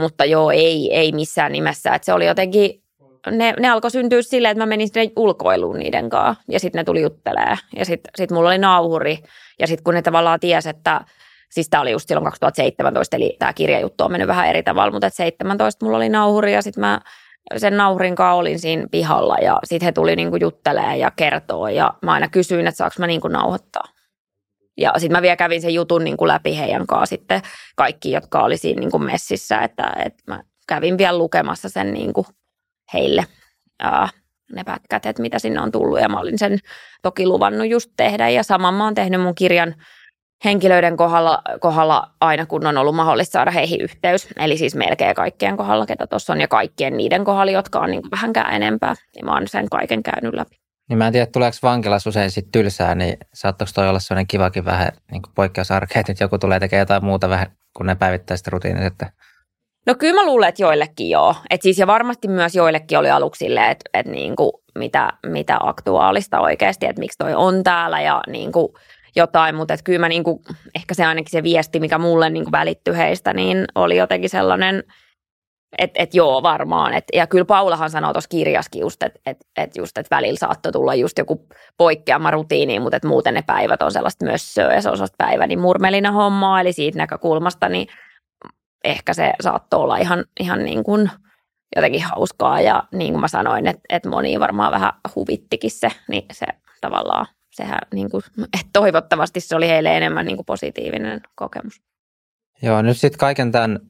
mutta 0.00 0.24
joo, 0.24 0.50
ei, 0.50 0.94
ei 0.94 1.12
missään 1.12 1.52
nimessä. 1.52 1.94
Että 1.94 2.06
se 2.06 2.12
oli 2.12 2.26
jotenkin, 2.26 2.81
ne, 3.30 3.54
ne 3.60 3.70
alkoi 3.70 3.90
syntyä 3.90 4.22
silleen, 4.22 4.52
että 4.52 4.62
mä 4.62 4.66
menin 4.66 4.88
sinne 4.88 5.10
ulkoiluun 5.16 5.78
niiden 5.78 6.10
kanssa 6.10 6.44
ja 6.48 6.60
sitten 6.60 6.78
ne 6.78 6.84
tuli 6.84 7.02
juttelee. 7.02 7.56
Ja 7.76 7.84
sitten 7.84 8.10
sit 8.16 8.30
mulla 8.30 8.48
oli 8.48 8.58
nauhuri 8.58 9.18
ja 9.58 9.66
sitten 9.66 9.84
kun 9.84 9.94
ne 9.94 10.02
tavallaan 10.02 10.40
tiesi, 10.40 10.68
että 10.68 11.00
Siis 11.52 11.68
tämä 11.70 11.80
oli 11.80 11.90
just 11.90 12.08
silloin 12.08 12.24
2017, 12.24 13.16
eli 13.16 13.36
tämä 13.38 13.52
kirjajuttu 13.52 14.04
on 14.04 14.10
mennyt 14.10 14.28
vähän 14.28 14.48
eri 14.48 14.62
tavalla, 14.62 14.92
mutta 14.92 15.10
17 15.10 15.84
mulla 15.84 15.96
oli 15.96 16.08
nauhuri 16.08 16.52
ja 16.52 16.62
sitten 16.62 16.80
mä 16.80 17.00
sen 17.56 17.76
nauhurin 17.76 18.14
kanssa 18.14 18.32
olin 18.32 18.58
siinä 18.58 18.86
pihalla 18.90 19.36
ja 19.42 19.58
sitten 19.64 19.86
he 19.86 19.92
tuli 19.92 20.16
niinku 20.16 20.36
juttelee 20.36 20.96
ja 20.96 21.10
kertoo 21.10 21.68
ja 21.68 21.94
mä 22.02 22.12
aina 22.12 22.28
kysyin, 22.28 22.66
että 22.66 22.76
saanko 22.76 22.94
mä 22.98 23.06
niinku 23.06 23.28
nauhoittaa. 23.28 23.84
Ja 24.76 24.92
sitten 24.96 25.18
mä 25.18 25.22
vielä 25.22 25.36
kävin 25.36 25.62
sen 25.62 25.74
jutun 25.74 26.04
niin 26.04 26.16
kuin 26.16 26.28
läpi 26.28 26.58
heidän 26.58 26.86
kanssa 26.86 27.06
sitten 27.06 27.42
kaikki, 27.76 28.12
jotka 28.12 28.42
oli 28.42 28.56
siinä 28.56 28.80
niin 28.80 28.90
kuin 28.90 29.04
messissä, 29.04 29.58
että, 29.58 29.92
että 30.04 30.22
mä 30.26 30.42
kävin 30.68 30.98
vielä 30.98 31.18
lukemassa 31.18 31.68
sen 31.68 31.92
niin 31.92 32.12
kuin 32.12 32.26
heille 32.94 33.24
ää, 33.82 34.08
ne 34.52 34.64
pätkät, 34.64 35.06
että 35.06 35.22
mitä 35.22 35.38
sinne 35.38 35.60
on 35.60 35.72
tullut 35.72 36.00
ja 36.00 36.08
mä 36.08 36.20
olin 36.20 36.38
sen 36.38 36.58
toki 37.02 37.26
luvannut 37.26 37.68
just 37.68 37.90
tehdä 37.96 38.28
ja 38.28 38.42
saman 38.42 38.74
mä 38.74 38.84
oon 38.84 38.94
tehnyt 38.94 39.20
mun 39.20 39.34
kirjan 39.34 39.74
henkilöiden 40.44 40.96
kohdalla, 40.96 41.42
kohdalla 41.60 42.10
aina, 42.20 42.46
kun 42.46 42.66
on 42.66 42.78
ollut 42.78 42.94
mahdollista 42.94 43.32
saada 43.32 43.50
heihin 43.50 43.80
yhteys. 43.80 44.28
Eli 44.36 44.56
siis 44.56 44.74
melkein 44.74 45.14
kaikkien 45.14 45.56
kohdalla, 45.56 45.86
ketä 45.86 46.06
tuossa 46.06 46.32
on, 46.32 46.40
ja 46.40 46.48
kaikkien 46.48 46.96
niiden 46.96 47.24
kohdalla, 47.24 47.52
jotka 47.52 47.78
on 47.78 47.90
niin 47.90 48.02
vähänkään 48.10 48.54
enempää. 48.54 48.94
Ja 49.16 49.24
mä 49.24 49.34
oon 49.34 49.48
sen 49.48 49.68
kaiken 49.68 50.02
käynyt 50.02 50.34
läpi. 50.34 50.56
Niin 50.88 50.98
mä 50.98 51.06
en 51.06 51.12
tiedä, 51.12 51.26
tuleeko 51.26 51.56
vankilassa 51.62 52.10
usein 52.10 52.30
sit 52.30 52.48
tylsää, 52.52 52.94
niin 52.94 53.16
saattaako 53.34 53.70
toi 53.74 53.88
olla 53.88 53.98
sellainen 53.98 54.26
kivakin 54.26 54.64
vähän 54.64 54.88
niin 55.10 55.22
poikkeusarke, 55.34 55.98
että 55.98 56.14
joku 56.20 56.38
tulee 56.38 56.60
tekemään 56.60 56.82
jotain 56.82 57.04
muuta 57.04 57.28
vähän 57.28 57.46
kuin 57.76 57.86
ne 57.86 57.94
päivittäiset 57.94 58.48
rutiinit, 58.48 58.84
että 58.84 59.12
No 59.86 59.94
kyllä 59.94 60.14
mä 60.14 60.26
luulen, 60.26 60.48
että 60.48 60.62
joillekin 60.62 61.10
joo. 61.10 61.34
Et 61.50 61.62
siis 61.62 61.78
ja 61.78 61.86
varmasti 61.86 62.28
myös 62.28 62.54
joillekin 62.54 62.98
oli 62.98 63.10
aluksi 63.10 63.44
silleen, 63.44 63.70
että 63.70 63.90
et 63.94 64.06
niinku, 64.06 64.62
mitä, 64.78 65.12
mitä 65.26 65.56
aktuaalista 65.60 66.40
oikeasti, 66.40 66.86
että 66.86 67.00
miksi 67.00 67.18
toi 67.18 67.34
on 67.34 67.62
täällä 67.62 68.00
ja 68.00 68.22
niinku 68.26 68.74
jotain, 69.16 69.54
mutta 69.54 69.74
kyllä 69.84 69.98
mä 69.98 70.08
niinku, 70.08 70.42
ehkä 70.74 70.94
se 70.94 71.04
ainakin 71.04 71.30
se 71.30 71.42
viesti, 71.42 71.80
mikä 71.80 71.98
mulle 71.98 72.30
niinku 72.30 72.52
välittyi 72.52 72.96
heistä, 72.96 73.32
niin 73.32 73.64
oli 73.74 73.96
jotenkin 73.96 74.30
sellainen– 74.30 74.82
että 75.78 76.02
et 76.02 76.14
joo, 76.14 76.42
varmaan. 76.42 76.94
Et, 76.94 77.04
ja 77.12 77.26
kyllä 77.26 77.44
Paulahan 77.44 77.90
sanoo 77.90 78.12
tuossa 78.12 78.28
kirjaskin 78.28 78.80
just, 78.80 79.02
että 79.02 79.20
et, 79.26 79.36
et 79.56 79.76
just, 79.76 79.98
et 79.98 80.10
välillä 80.10 80.38
saattoi 80.38 80.72
tulla 80.72 80.94
just 80.94 81.18
joku 81.18 81.46
poikkeama 81.76 82.30
rutiiniin, 82.30 82.82
mutta 82.82 82.96
et 82.96 83.04
muuten 83.04 83.34
ne 83.34 83.42
päivät 83.42 83.82
on 83.82 83.92
sellaista 83.92 84.24
myös 84.24 84.56
ja 84.56 84.80
se 84.80 84.90
on 84.90 84.96
sellaista 84.96 85.24
päivä, 85.26 85.46
niin 85.46 85.60
murmelina 85.60 86.12
hommaa, 86.12 86.60
eli 86.60 86.72
siitä 86.72 86.98
näkökulmasta, 86.98 87.68
niin 87.68 87.88
ehkä 88.84 89.14
se 89.14 89.32
saattoi 89.40 89.80
olla 89.80 89.96
ihan, 89.96 90.24
ihan 90.40 90.64
niin 90.64 90.84
kuin 90.84 91.10
jotenkin 91.76 92.02
hauskaa. 92.02 92.60
Ja 92.60 92.82
niin 92.92 93.12
kuin 93.12 93.20
mä 93.20 93.28
sanoin, 93.28 93.66
että, 93.66 93.82
että 93.88 94.08
moni 94.08 94.40
varmaan 94.40 94.72
vähän 94.72 94.92
huvittikin 95.16 95.70
se, 95.70 95.88
niin 96.08 96.24
se 96.32 96.46
tavallaan, 96.80 97.26
sehän 97.50 97.78
niin 97.94 98.10
kuin, 98.10 98.22
että 98.42 98.70
toivottavasti 98.72 99.40
se 99.40 99.56
oli 99.56 99.68
heille 99.68 99.96
enemmän 99.96 100.26
niin 100.26 100.36
kuin 100.36 100.46
positiivinen 100.46 101.20
kokemus. 101.34 101.82
Joo, 102.62 102.82
nyt 102.82 102.96
sitten 102.96 103.18
kaiken 103.18 103.52
tämän 103.52 103.80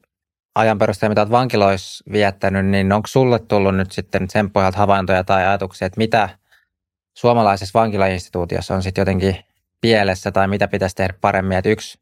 ajan 0.55 0.77
perusteella, 0.77 1.11
mitä 1.11 1.21
olet 1.21 1.31
vankiloissa 1.31 2.03
viettänyt, 2.11 2.65
niin 2.65 2.91
onko 2.91 3.07
sulle 3.07 3.39
tullut 3.39 3.75
nyt 3.75 3.91
sitten 3.91 4.29
sen 4.29 4.51
pohjalta 4.51 4.77
havaintoja 4.77 5.23
tai 5.23 5.45
ajatuksia, 5.45 5.85
että 5.85 5.97
mitä 5.97 6.29
suomalaisessa 7.13 7.79
vankilainstituutiossa 7.79 8.75
on 8.75 8.83
sitten 8.83 9.01
jotenkin 9.01 9.37
pielessä 9.81 10.31
tai 10.31 10.47
mitä 10.47 10.67
pitäisi 10.67 10.95
tehdä 10.95 11.13
paremmin. 11.21 11.57
Että 11.57 11.69
yksi, 11.69 11.99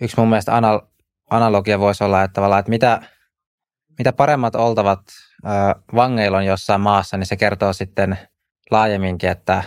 yksi 0.00 0.16
mun 0.16 0.28
mielestä 0.28 0.56
anal- 0.56 0.91
analogia 1.32 1.78
voisi 1.78 2.04
olla, 2.04 2.22
että 2.22 2.32
tavallaan, 2.32 2.60
että 2.60 2.70
mitä, 2.70 3.02
mitä 3.98 4.12
paremmat 4.12 4.54
oltavat 4.54 5.00
äh, 5.46 5.52
vangeilla 5.94 6.38
on 6.38 6.46
jossain 6.46 6.80
maassa, 6.80 7.16
niin 7.16 7.26
se 7.26 7.36
kertoo 7.36 7.72
sitten 7.72 8.18
laajemminkin, 8.70 9.30
että 9.30 9.62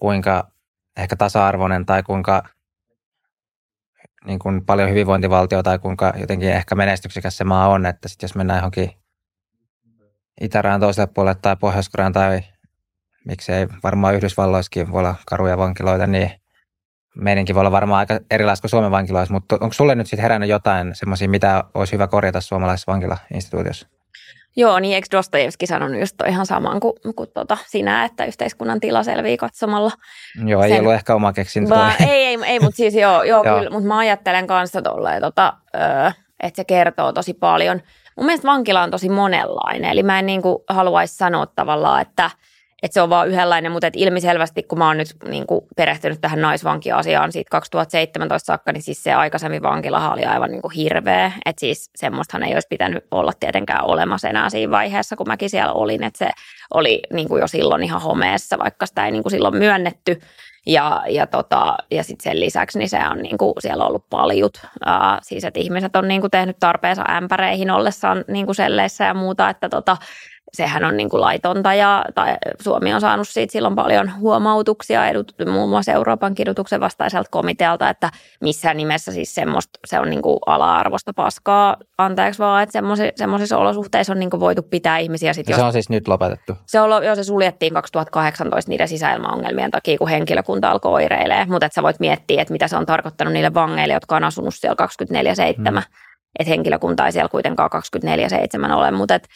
kuinka 0.00 0.50
ehkä 0.96 1.16
tasa-arvoinen 1.16 1.86
tai 1.86 2.02
kuinka 2.02 2.42
niin 4.26 4.38
kuin 4.38 4.66
paljon 4.66 4.90
hyvinvointivaltio 4.90 5.62
tai 5.62 5.78
kuinka 5.78 6.12
jotenkin 6.16 6.50
ehkä 6.50 6.74
menestyksekäs 6.74 7.36
se 7.36 7.44
maa 7.44 7.68
on, 7.68 7.86
että 7.86 8.08
sitten 8.08 8.24
jos 8.24 8.34
mennään 8.34 8.58
johonkin 8.58 8.90
Itärään 10.40 10.80
toiselle 10.80 11.06
puolelle 11.14 11.38
tai 11.42 11.56
pohjois 11.56 11.90
tai 12.12 12.40
miksei 13.24 13.68
varmaan 13.82 14.14
Yhdysvalloissakin 14.14 14.92
voi 14.92 14.98
olla 15.00 15.14
karuja 15.26 15.58
vankiloita, 15.58 16.06
niin 16.06 16.30
meidänkin 17.14 17.54
voi 17.54 17.60
olla 17.60 17.70
varmaan 17.72 17.98
aika 17.98 18.20
erilaista 18.30 18.62
kuin 18.62 18.70
Suomen 18.70 18.90
vankiloissa, 18.90 19.34
mutta 19.34 19.58
onko 19.60 19.72
sulle 19.72 19.94
nyt 19.94 20.06
sitten 20.06 20.22
herännyt 20.22 20.50
jotain 20.50 20.94
semmoisia, 20.94 21.28
mitä 21.28 21.64
olisi 21.74 21.92
hyvä 21.92 22.06
korjata 22.06 22.40
suomalaisessa 22.40 22.92
vankilainstituutiossa? 22.92 23.88
Joo, 24.56 24.78
niin 24.78 24.94
eikö 24.94 25.08
Dostojevski 25.10 25.66
sanonut 25.66 26.00
just 26.00 26.14
ihan 26.28 26.46
saman 26.46 26.80
kuin, 26.80 26.92
kuin 27.16 27.28
tota, 27.34 27.58
sinä, 27.66 28.04
että 28.04 28.24
yhteiskunnan 28.24 28.80
tila 28.80 29.02
selvii 29.02 29.36
katsomalla. 29.36 29.90
Joo, 30.44 30.62
ei 30.62 30.70
sen... 30.70 30.80
ollut 30.80 30.94
ehkä 30.94 31.14
oma 31.14 31.32
keksintö. 31.32 31.74
Ei, 32.00 32.24
ei, 32.24 32.38
ei 32.46 32.60
mutta 32.60 32.76
siis 32.76 32.94
joo, 32.94 33.22
joo, 33.22 33.44
joo. 33.46 33.58
kyllä, 33.58 33.70
mutta 33.70 33.88
mä 33.88 33.98
ajattelen 33.98 34.46
kanssa 34.46 34.82
tolleen, 34.82 35.22
tota, 35.22 35.52
öö, 35.74 36.10
että 36.42 36.56
se 36.56 36.64
kertoo 36.64 37.12
tosi 37.12 37.34
paljon. 37.34 37.80
Mun 38.16 38.26
mielestä 38.26 38.48
vankila 38.48 38.82
on 38.82 38.90
tosi 38.90 39.08
monenlainen, 39.08 39.90
eli 39.90 40.02
mä 40.02 40.18
en 40.18 40.26
niin 40.26 40.42
kuin 40.42 40.58
haluaisi 40.68 41.16
sanoa 41.16 41.46
tavallaan, 41.46 42.02
että– 42.02 42.30
että 42.84 42.94
se 42.94 43.02
on 43.02 43.10
vaan 43.10 43.28
yhdenlainen, 43.28 43.72
mutta 43.72 43.86
et 43.86 43.96
ilmiselvästi, 43.96 44.62
kun 44.62 44.78
mä 44.78 44.86
oon 44.86 44.96
nyt 44.96 45.08
niin 45.28 45.46
kuin 45.46 45.60
perehtynyt 45.76 46.20
tähän 46.20 46.40
naisvankiasiaan 46.40 47.32
siitä 47.32 47.50
2017 47.50 48.46
saakka, 48.46 48.72
niin 48.72 48.82
siis 48.82 49.02
se 49.02 49.12
aikaisemmin 49.12 49.62
vankilahan 49.62 50.12
oli 50.12 50.24
aivan 50.24 50.50
niin 50.50 50.62
kuin 50.62 50.74
hirveä. 50.74 51.32
Että 51.46 51.60
siis 51.60 51.90
semmoistahan 51.96 52.42
ei 52.42 52.54
olisi 52.54 52.68
pitänyt 52.68 53.04
olla 53.10 53.32
tietenkään 53.40 53.84
olemassa 53.84 54.28
enää 54.28 54.50
siinä 54.50 54.70
vaiheessa, 54.70 55.16
kun 55.16 55.28
mäkin 55.28 55.50
siellä 55.50 55.72
olin. 55.72 56.02
Että 56.02 56.18
se 56.18 56.30
oli 56.74 57.02
niin 57.12 57.28
kuin 57.28 57.40
jo 57.40 57.46
silloin 57.46 57.82
ihan 57.82 58.02
homeessa, 58.02 58.58
vaikka 58.58 58.86
sitä 58.86 59.06
ei 59.06 59.12
niin 59.12 59.22
kuin 59.22 59.30
silloin 59.30 59.56
myönnetty. 59.56 60.20
Ja, 60.66 61.02
ja, 61.08 61.26
tota, 61.26 61.76
ja 61.90 62.04
sitten 62.04 62.24
sen 62.24 62.40
lisäksi 62.40 62.78
niin 62.78 62.88
se 62.88 62.98
on 63.10 63.18
niin 63.18 63.38
kuin, 63.38 63.54
siellä 63.58 63.84
on 63.84 63.88
ollut 63.88 64.10
paljut. 64.10 64.58
Ää, 64.84 65.18
siis 65.22 65.44
että 65.44 65.60
ihmiset 65.60 65.96
on 65.96 66.08
niin 66.08 66.20
kuin 66.20 66.30
tehnyt 66.30 66.56
tarpeensa 66.60 67.04
ämpäreihin 67.16 67.70
ollessaan 67.70 68.24
niin 68.28 68.46
kuin 68.46 68.56
selleissä 68.56 69.04
ja 69.04 69.14
muuta, 69.14 69.50
että 69.50 69.68
tota, 69.68 69.96
sehän 70.54 70.84
on 70.84 70.96
niin 70.96 71.10
kuin 71.10 71.20
laitonta 71.20 71.74
ja 71.74 72.04
tai 72.14 72.36
Suomi 72.60 72.94
on 72.94 73.00
saanut 73.00 73.28
siitä 73.28 73.52
silloin 73.52 73.74
paljon 73.74 74.12
huomautuksia 74.20 75.08
edut, 75.08 75.34
muun 75.46 75.68
muassa 75.68 75.92
Euroopan 75.92 76.34
kidutuksen 76.34 76.80
vastaiselta 76.80 77.28
komitealta, 77.30 77.90
että 77.90 78.10
missään 78.40 78.76
nimessä 78.76 79.12
siis 79.12 79.34
semmoista, 79.34 79.78
se 79.86 80.00
on 80.00 80.10
niin 80.10 80.22
kuin 80.22 80.38
ala-arvosta 80.46 81.12
paskaa, 81.14 81.76
anteeksi 81.98 82.38
vaan, 82.38 82.62
että 82.62 82.80
semmoisissa 83.16 83.58
olosuhteissa 83.58 84.12
on 84.12 84.18
niin 84.18 84.30
kuin 84.30 84.40
voitu 84.40 84.62
pitää 84.62 84.98
ihmisiä. 84.98 85.32
Sit, 85.32 85.48
jos, 85.48 85.56
se 85.56 85.64
on 85.64 85.72
siis 85.72 85.90
nyt 85.90 86.08
lopetettu? 86.08 86.56
Se, 86.66 86.80
on, 86.80 87.06
jo, 87.06 87.14
se 87.14 87.24
suljettiin 87.24 87.74
2018 87.74 88.70
niiden 88.70 88.88
sisäilmaongelmien 88.88 89.70
takia, 89.70 89.98
kun 89.98 90.08
henkilökunta 90.08 90.70
alkoi 90.70 90.92
oireilemaan, 90.92 91.50
mutta 91.50 91.66
että 91.66 91.74
sä 91.74 91.82
voit 91.82 92.00
miettiä, 92.00 92.42
että 92.42 92.52
mitä 92.52 92.68
se 92.68 92.76
on 92.76 92.86
tarkoittanut 92.86 93.32
niille 93.32 93.54
vangeille, 93.54 93.94
jotka 93.94 94.16
on 94.16 94.24
asunut 94.24 94.54
siellä 94.54 94.86
24-7. 94.86 95.70
Hmm 95.70 95.82
että 96.38 96.50
henkilökunta 96.50 97.06
ei 97.06 97.12
siellä 97.12 97.28
kuitenkaan 97.28 97.70
24-7 98.70 98.72
ole, 98.72 98.90
mutta 98.90 99.14
et 99.14 99.28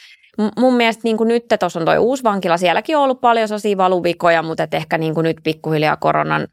mun 0.59 0.75
mielestä 0.75 1.01
niin 1.05 1.17
kuin 1.17 1.29
nyt 1.29 1.45
tuossa 1.61 1.79
on 1.79 1.85
tuo 1.85 1.95
uusi 1.95 2.25
vankila, 2.25 2.57
sielläkin 2.57 2.97
on 2.97 3.03
ollut 3.03 3.21
paljon 3.21 3.49
sellaisia 3.49 3.77
valuvikoja, 3.77 4.43
mutta 4.43 4.63
et 4.63 4.75
ehkä 4.75 4.99
niin 4.99 5.15
kuin 5.15 5.25
nyt 5.25 5.37
pikkuhiljaa 5.43 5.97
koronan, 5.97 6.49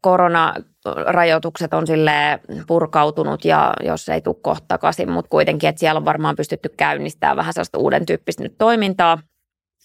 koronarajoitukset 0.00 1.74
on 1.74 1.86
sille 1.86 2.40
purkautunut 2.66 3.44
ja 3.44 3.74
jos 3.84 4.08
ei 4.08 4.20
tule 4.20 4.36
kohta 4.42 4.64
takaisin, 4.68 5.10
mutta 5.10 5.28
kuitenkin, 5.28 5.68
että 5.68 5.80
siellä 5.80 5.98
on 5.98 6.04
varmaan 6.04 6.36
pystytty 6.36 6.68
käynnistämään 6.68 7.36
vähän 7.36 7.52
sellaista 7.52 7.78
uuden 7.78 8.06
tyyppistä 8.06 8.42
nyt 8.42 8.58
toimintaa, 8.58 9.18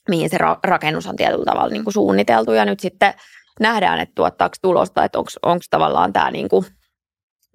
mihin 0.10 0.30
se 0.30 0.38
ra- 0.38 0.60
rakennus 0.64 1.08
on 1.08 1.16
tietyllä 1.16 1.46
tavalla 1.46 1.70
niin 1.70 1.84
kuin 1.84 1.94
suunniteltu. 1.94 2.52
Ja 2.52 2.66
nyt 2.66 2.80
sitten 2.80 3.14
nähdään, 3.60 4.00
että 4.00 4.16
tuottaako 4.16 4.56
tulosta, 4.62 5.04
että 5.04 5.20
onko 5.20 5.64
tavallaan 5.70 6.14
tämä 6.14 6.32
niin 6.32 6.50
kuin 6.50 6.66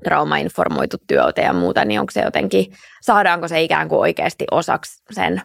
traumainformoitu 0.04 0.96
työote 1.06 1.42
ja 1.42 1.52
muuta, 1.52 1.84
niin 1.84 2.00
onko 2.00 2.10
se 2.10 2.20
jotenkin, 2.20 2.72
saadaanko 3.02 3.48
se 3.48 3.62
ikään 3.62 3.88
kuin 3.88 3.98
oikeasti 3.98 4.44
osaksi 4.50 5.02
sen 5.10 5.42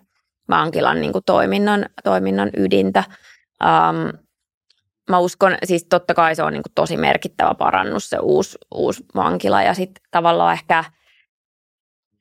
vankilan 0.51 1.01
niin 1.01 1.11
kuin 1.11 1.23
toiminnan, 1.25 1.85
toiminnan 2.03 2.49
ydintä. 2.57 3.03
Um, 3.63 4.19
mä 5.09 5.19
uskon, 5.19 5.57
siis 5.63 5.85
totta 5.89 6.13
kai 6.13 6.35
se 6.35 6.43
on 6.43 6.53
niin 6.53 6.63
kuin 6.63 6.73
tosi 6.75 6.97
merkittävä 6.97 7.53
parannus 7.53 8.09
se 8.09 8.17
uusi, 8.21 8.57
uusi 8.73 9.05
vankila 9.15 9.63
ja 9.63 9.73
sitten 9.73 10.03
tavallaan 10.11 10.53
ehkä 10.53 10.83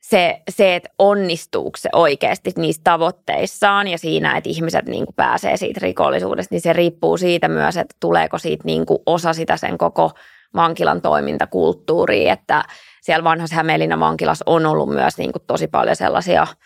se, 0.00 0.42
se, 0.50 0.76
että 0.76 0.88
onnistuuko 0.98 1.76
se 1.76 1.88
oikeasti 1.92 2.52
niissä 2.56 2.80
tavoitteissaan 2.84 3.88
ja 3.88 3.98
siinä, 3.98 4.36
että 4.36 4.50
ihmiset 4.50 4.86
niin 4.86 5.04
kuin 5.04 5.14
pääsee 5.14 5.56
siitä 5.56 5.80
rikollisuudesta, 5.82 6.54
niin 6.54 6.62
se 6.62 6.72
riippuu 6.72 7.16
siitä 7.16 7.48
myös, 7.48 7.76
että 7.76 7.96
tuleeko 8.00 8.38
siitä 8.38 8.62
niin 8.64 8.86
kuin 8.86 8.98
osa 9.06 9.32
sitä 9.32 9.56
sen 9.56 9.78
koko 9.78 10.10
vankilan 10.54 11.02
toimintakulttuuria, 11.02 12.32
että 12.32 12.64
siellä 13.02 13.24
vanhassa 13.24 13.56
Hämeenlinnan 13.56 14.00
vankilassa 14.00 14.44
on 14.46 14.66
ollut 14.66 14.88
myös 14.88 15.18
niin 15.18 15.32
kuin 15.32 15.42
tosi 15.46 15.68
paljon 15.68 15.96
sellaisia– 15.96 16.46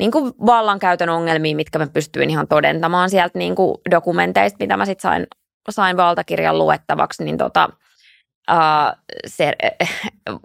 niin 0.00 0.10
kuin 0.10 0.32
vallankäytön 0.46 1.08
ongelmia, 1.08 1.56
mitkä 1.56 1.78
mä 1.78 1.86
pystyin 1.86 2.30
ihan 2.30 2.48
todentamaan 2.48 3.10
sieltä 3.10 3.38
niin 3.38 3.54
kuin 3.54 3.78
dokumenteista, 3.90 4.56
mitä 4.60 4.76
mä 4.76 4.84
sitten 4.84 5.02
sain, 5.02 5.26
sain 5.70 5.96
valtakirjan 5.96 6.58
luettavaksi, 6.58 7.24
niin 7.24 7.38
tota, 7.38 7.68
ää, 8.48 8.96
se 9.26 9.52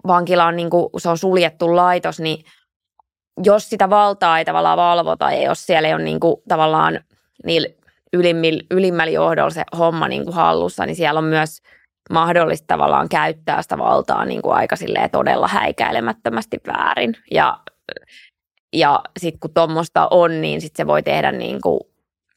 vankila 0.06 0.44
on, 0.44 0.56
niin 0.56 0.70
kuin, 0.70 0.88
se 0.98 1.08
on 1.08 1.18
suljettu 1.18 1.76
laitos, 1.76 2.20
niin 2.20 2.44
jos 3.44 3.70
sitä 3.70 3.90
valtaa 3.90 4.38
ei 4.38 4.44
tavallaan 4.44 4.78
valvota 4.78 5.32
ja 5.32 5.42
jos 5.42 5.66
siellä 5.66 5.88
ei 5.88 5.94
ole 5.94 6.02
niin 6.02 6.20
kuin, 6.20 6.36
tavallaan 6.48 7.00
niillä 7.44 7.68
ylimmällä 8.70 9.12
johdolla 9.12 9.50
se 9.50 9.64
homma 9.78 10.08
niin 10.08 10.24
kuin 10.24 10.34
hallussa, 10.34 10.86
niin 10.86 10.96
siellä 10.96 11.18
on 11.18 11.24
myös 11.24 11.62
mahdollista 12.10 12.66
tavallaan 12.66 13.08
käyttää 13.08 13.62
sitä 13.62 13.78
valtaa 13.78 14.24
niin 14.24 14.42
kuin 14.42 14.54
aika 14.54 14.76
todella 15.12 15.48
häikäilemättömästi 15.48 16.60
väärin. 16.66 17.16
Ja 17.30 17.58
ja 18.76 19.00
sitten 19.18 19.40
kun 19.40 19.54
tuommoista 19.54 20.08
on, 20.10 20.40
niin 20.40 20.60
sitten 20.60 20.84
se 20.84 20.86
voi 20.86 21.02
tehdä 21.02 21.32
niin 21.32 21.60
kuin 21.62 21.80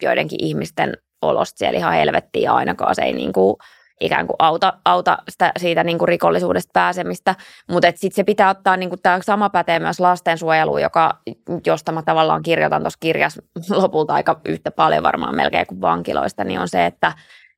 joidenkin 0.03 0.43
ihmisten 0.43 0.97
olosta 1.21 1.57
siellä 1.57 1.77
ihan 1.77 1.93
helvettiin 1.93 2.43
ja 2.43 2.53
ainakaan 2.53 2.95
se 2.95 3.01
ei 3.01 3.13
niin 3.13 3.33
kuin 3.33 3.55
ikään 4.01 4.27
kuin 4.27 4.35
auta, 4.39 4.73
auta 4.85 5.17
sitä, 5.29 5.51
siitä 5.59 5.83
niin 5.83 5.97
kuin 5.97 6.07
rikollisuudesta 6.07 6.69
pääsemistä. 6.73 7.35
Mutta 7.71 7.87
sitten 7.95 8.15
se 8.15 8.23
pitää 8.23 8.49
ottaa, 8.49 8.77
niin 8.77 8.89
kuin 8.89 9.01
tämä 9.01 9.19
sama 9.21 9.49
pätee 9.49 9.79
myös 9.79 9.99
lastensuojeluun, 9.99 10.81
joka, 10.81 11.19
josta 11.65 11.91
mä 11.91 12.01
tavallaan 12.01 12.43
kirjoitan 12.43 12.81
tuossa 12.81 12.97
kirjassa 12.99 13.41
lopulta 13.81 14.13
aika 14.13 14.41
yhtä 14.45 14.71
paljon 14.71 15.03
varmaan 15.03 15.35
melkein 15.35 15.67
kuin 15.67 15.81
vankiloista, 15.81 16.43
niin 16.43 16.59
on 16.59 16.67
se, 16.67 16.85
että 16.85 17.13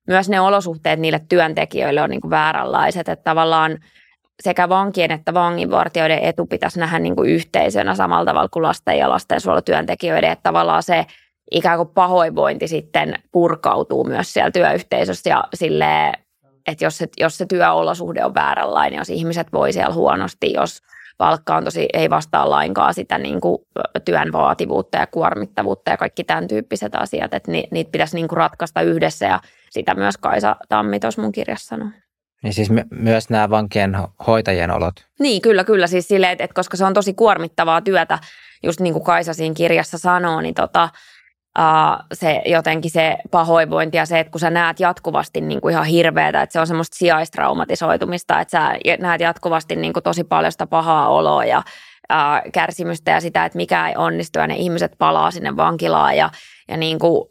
myös 0.08 0.30
ne 0.30 0.42
olosuhteet 0.42 1.00
niille 1.00 1.22
työntekijöille 1.30 2.02
on 2.02 2.10
niin 2.10 2.22
kuin 2.22 2.32
vääränlaiset, 2.32 3.10
että 3.10 3.24
tavallaan– 3.24 3.78
sekä 4.42 4.70
vankien 4.70 5.12
että 5.12 5.34
vanginvartijoiden 5.34 6.20
etu 6.20 6.46
pitäisi 6.46 6.80
nähdä 6.80 7.00
niin 7.00 7.16
kuin 7.16 7.30
yhteisönä 7.30 7.96
samalla 7.96 8.26
tavalla 8.26 8.50
kuin 8.50 8.64
lasten 8.64 8.98
ja 8.98 9.10
lastensuojelutyöntekijöiden, 9.10 10.32
että 10.32 10.44
tavallaan 10.44 10.84
se 10.84 11.06
ikään 11.52 11.78
kuin 11.78 11.89
pahoinvointi 11.89 12.68
sitten 12.68 13.16
purkautuu 13.32 14.04
myös 14.04 14.34
siellä 14.34 14.52
työyhteisössä 14.52 15.30
ja 15.30 15.44
silleen, 15.54 16.14
että 16.68 16.86
jos 16.86 16.98
se, 16.98 17.08
jos 17.20 17.38
se 17.38 17.46
työolosuhde 17.46 18.26
on 18.26 18.34
vääränlainen, 18.34 18.98
jos 18.98 19.10
ihmiset 19.10 19.48
voi 19.54 19.74
siellä 19.74 19.94
huonosti, 19.94 20.54
jos 20.54 20.82
palkka 21.18 21.56
on 21.56 21.64
tosi, 21.64 21.88
ei 21.94 22.10
vastaa 22.10 22.50
lainkaan 22.50 22.94
sitä 22.94 23.18
niin 23.18 23.42
kuin 23.42 23.58
työn 24.06 24.32
vaativuutta 24.32 24.98
ja 24.98 25.08
kuormittavuutta 25.08 25.92
ja 25.92 25.98
kaikki 25.98 26.24
tämän 26.24 26.48
tyyppiset 26.48 26.96
asiat, 26.96 27.34
että 27.34 27.52
niitä 27.52 27.92
pitäisi 27.92 28.16
niin 28.16 28.28
kuin 28.28 28.38
ratkaista 28.38 28.82
yhdessä 28.82 29.26
ja 29.26 29.39
sitä 29.70 29.96
myös 29.96 30.18
Kaisa 30.18 30.56
Tammi 30.70 31.00
tuossa 31.00 31.22
mun 31.22 31.32
kirjassa 31.32 31.68
sanoi. 31.68 31.89
Niin 32.44 32.54
siis 32.54 32.70
my- 32.70 32.86
myös 32.92 33.30
nämä 33.30 33.50
vankien 33.50 33.98
hoitajien 34.28 34.72
olot. 34.72 34.96
Niin, 35.20 35.42
kyllä, 35.42 35.64
kyllä. 35.64 35.88
Siis 35.88 36.08
silleen, 36.08 36.32
että, 36.32 36.44
että 36.44 36.54
koska 36.54 36.78
se 36.78 36.86
on 36.86 36.94
tosi 36.94 37.14
kuormittavaa 37.14 37.82
työtä, 37.82 38.20
just 38.64 38.80
niin 38.80 38.94
kuin 38.94 39.04
Kaisa 39.04 39.34
siinä 39.34 39.56
kirjassa 39.56 39.98
sanoo, 39.98 40.42
niin 40.42 40.54
tota, 40.54 40.89
uh, 41.60 42.06
se 42.14 42.42
jotenkin 42.46 42.92
se 42.92 43.18
pahoinvointi 43.32 43.98
ja 43.98 44.06
se, 44.06 44.20
että 44.20 44.32
kun 44.32 44.39
sä 44.39 44.50
näet 44.50 44.80
jatkuvasti 44.80 45.42
niin 45.42 45.62
kuin 45.62 45.72
ihan 45.72 45.86
hirveätä, 45.86 46.42
että 46.42 46.54
se 46.54 46.60
on 46.60 46.68
semmoista 46.68 46.98
sijaistraumatisoitumista, 46.98 48.39
että 48.39 48.52
sä 48.52 48.98
näet 49.00 49.22
jatkuvasti 49.22 49.76
niin 49.76 49.94
kuin 49.94 50.04
tosi 50.04 50.24
paljon 50.24 50.52
sitä 50.52 50.68
pahaa 50.68 51.10
oloa 51.10 51.46
ja 51.46 51.58
uh, 52.14 52.52
kärsimystä 52.52 53.12
ja 53.12 53.22
sitä, 53.22 53.46
että 53.46 53.58
mikä 53.58 53.88
ei 53.88 53.96
onnistu 53.96 54.39
ja 54.39 54.48
ne 54.48 54.56
ihmiset 54.56 54.92
palaa 54.98 55.32
sinne 55.32 55.56
vankilaan 55.56 56.18
ja, 56.18 56.30
ja 56.68 56.78
niin 56.78 57.00
kuin 57.00 57.28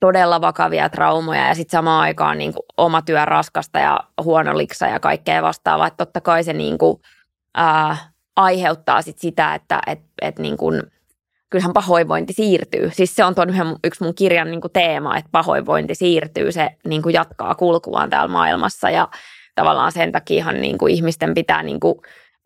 todella 0.00 0.40
vakavia 0.40 0.88
traumoja 0.88 1.48
ja 1.48 1.54
sitten 1.54 1.78
samaan 1.78 2.00
aikaan 2.00 2.38
niin 2.38 2.52
kuin 2.52 2.66
oma 2.76 3.02
työ 3.02 3.24
raskasta 3.24 3.78
ja 3.78 4.00
huono 4.24 4.58
liksa 4.58 4.86
ja 4.86 5.00
kaikkea 5.00 5.42
vastaavaa. 5.42 5.86
Että 5.86 6.06
totta 6.06 6.20
kai 6.20 6.44
se 6.44 6.52
niin 6.52 6.78
kuin, 6.78 7.02
ää, 7.54 7.96
aiheuttaa 8.36 9.02
sit 9.02 9.18
sitä, 9.18 9.54
että 9.54 9.80
et, 9.86 10.00
et 10.22 10.38
niin 10.38 10.56
kuin, 10.56 10.82
kyllähän 11.50 11.72
pahoinvointi 11.72 12.32
siirtyy. 12.32 12.90
Siis 12.92 13.16
se 13.16 13.24
on 13.24 13.34
tuon 13.34 13.48
yksi 13.84 14.04
mun 14.04 14.14
kirjan 14.14 14.50
niin 14.50 14.60
kuin 14.60 14.72
teema, 14.72 15.16
että 15.16 15.28
pahoinvointi 15.32 15.94
siirtyy, 15.94 16.52
se 16.52 16.70
niin 16.84 17.02
kuin 17.02 17.12
jatkaa 17.12 17.54
kulkuaan 17.54 18.10
täällä 18.10 18.32
maailmassa 18.32 18.90
ja 18.90 19.08
tavallaan 19.54 19.92
sen 19.92 20.12
takia 20.12 20.52
niin 20.52 20.78
kuin 20.78 20.94
ihmisten 20.94 21.34
pitää 21.34 21.62
niin 21.62 21.80
kuin 21.80 21.94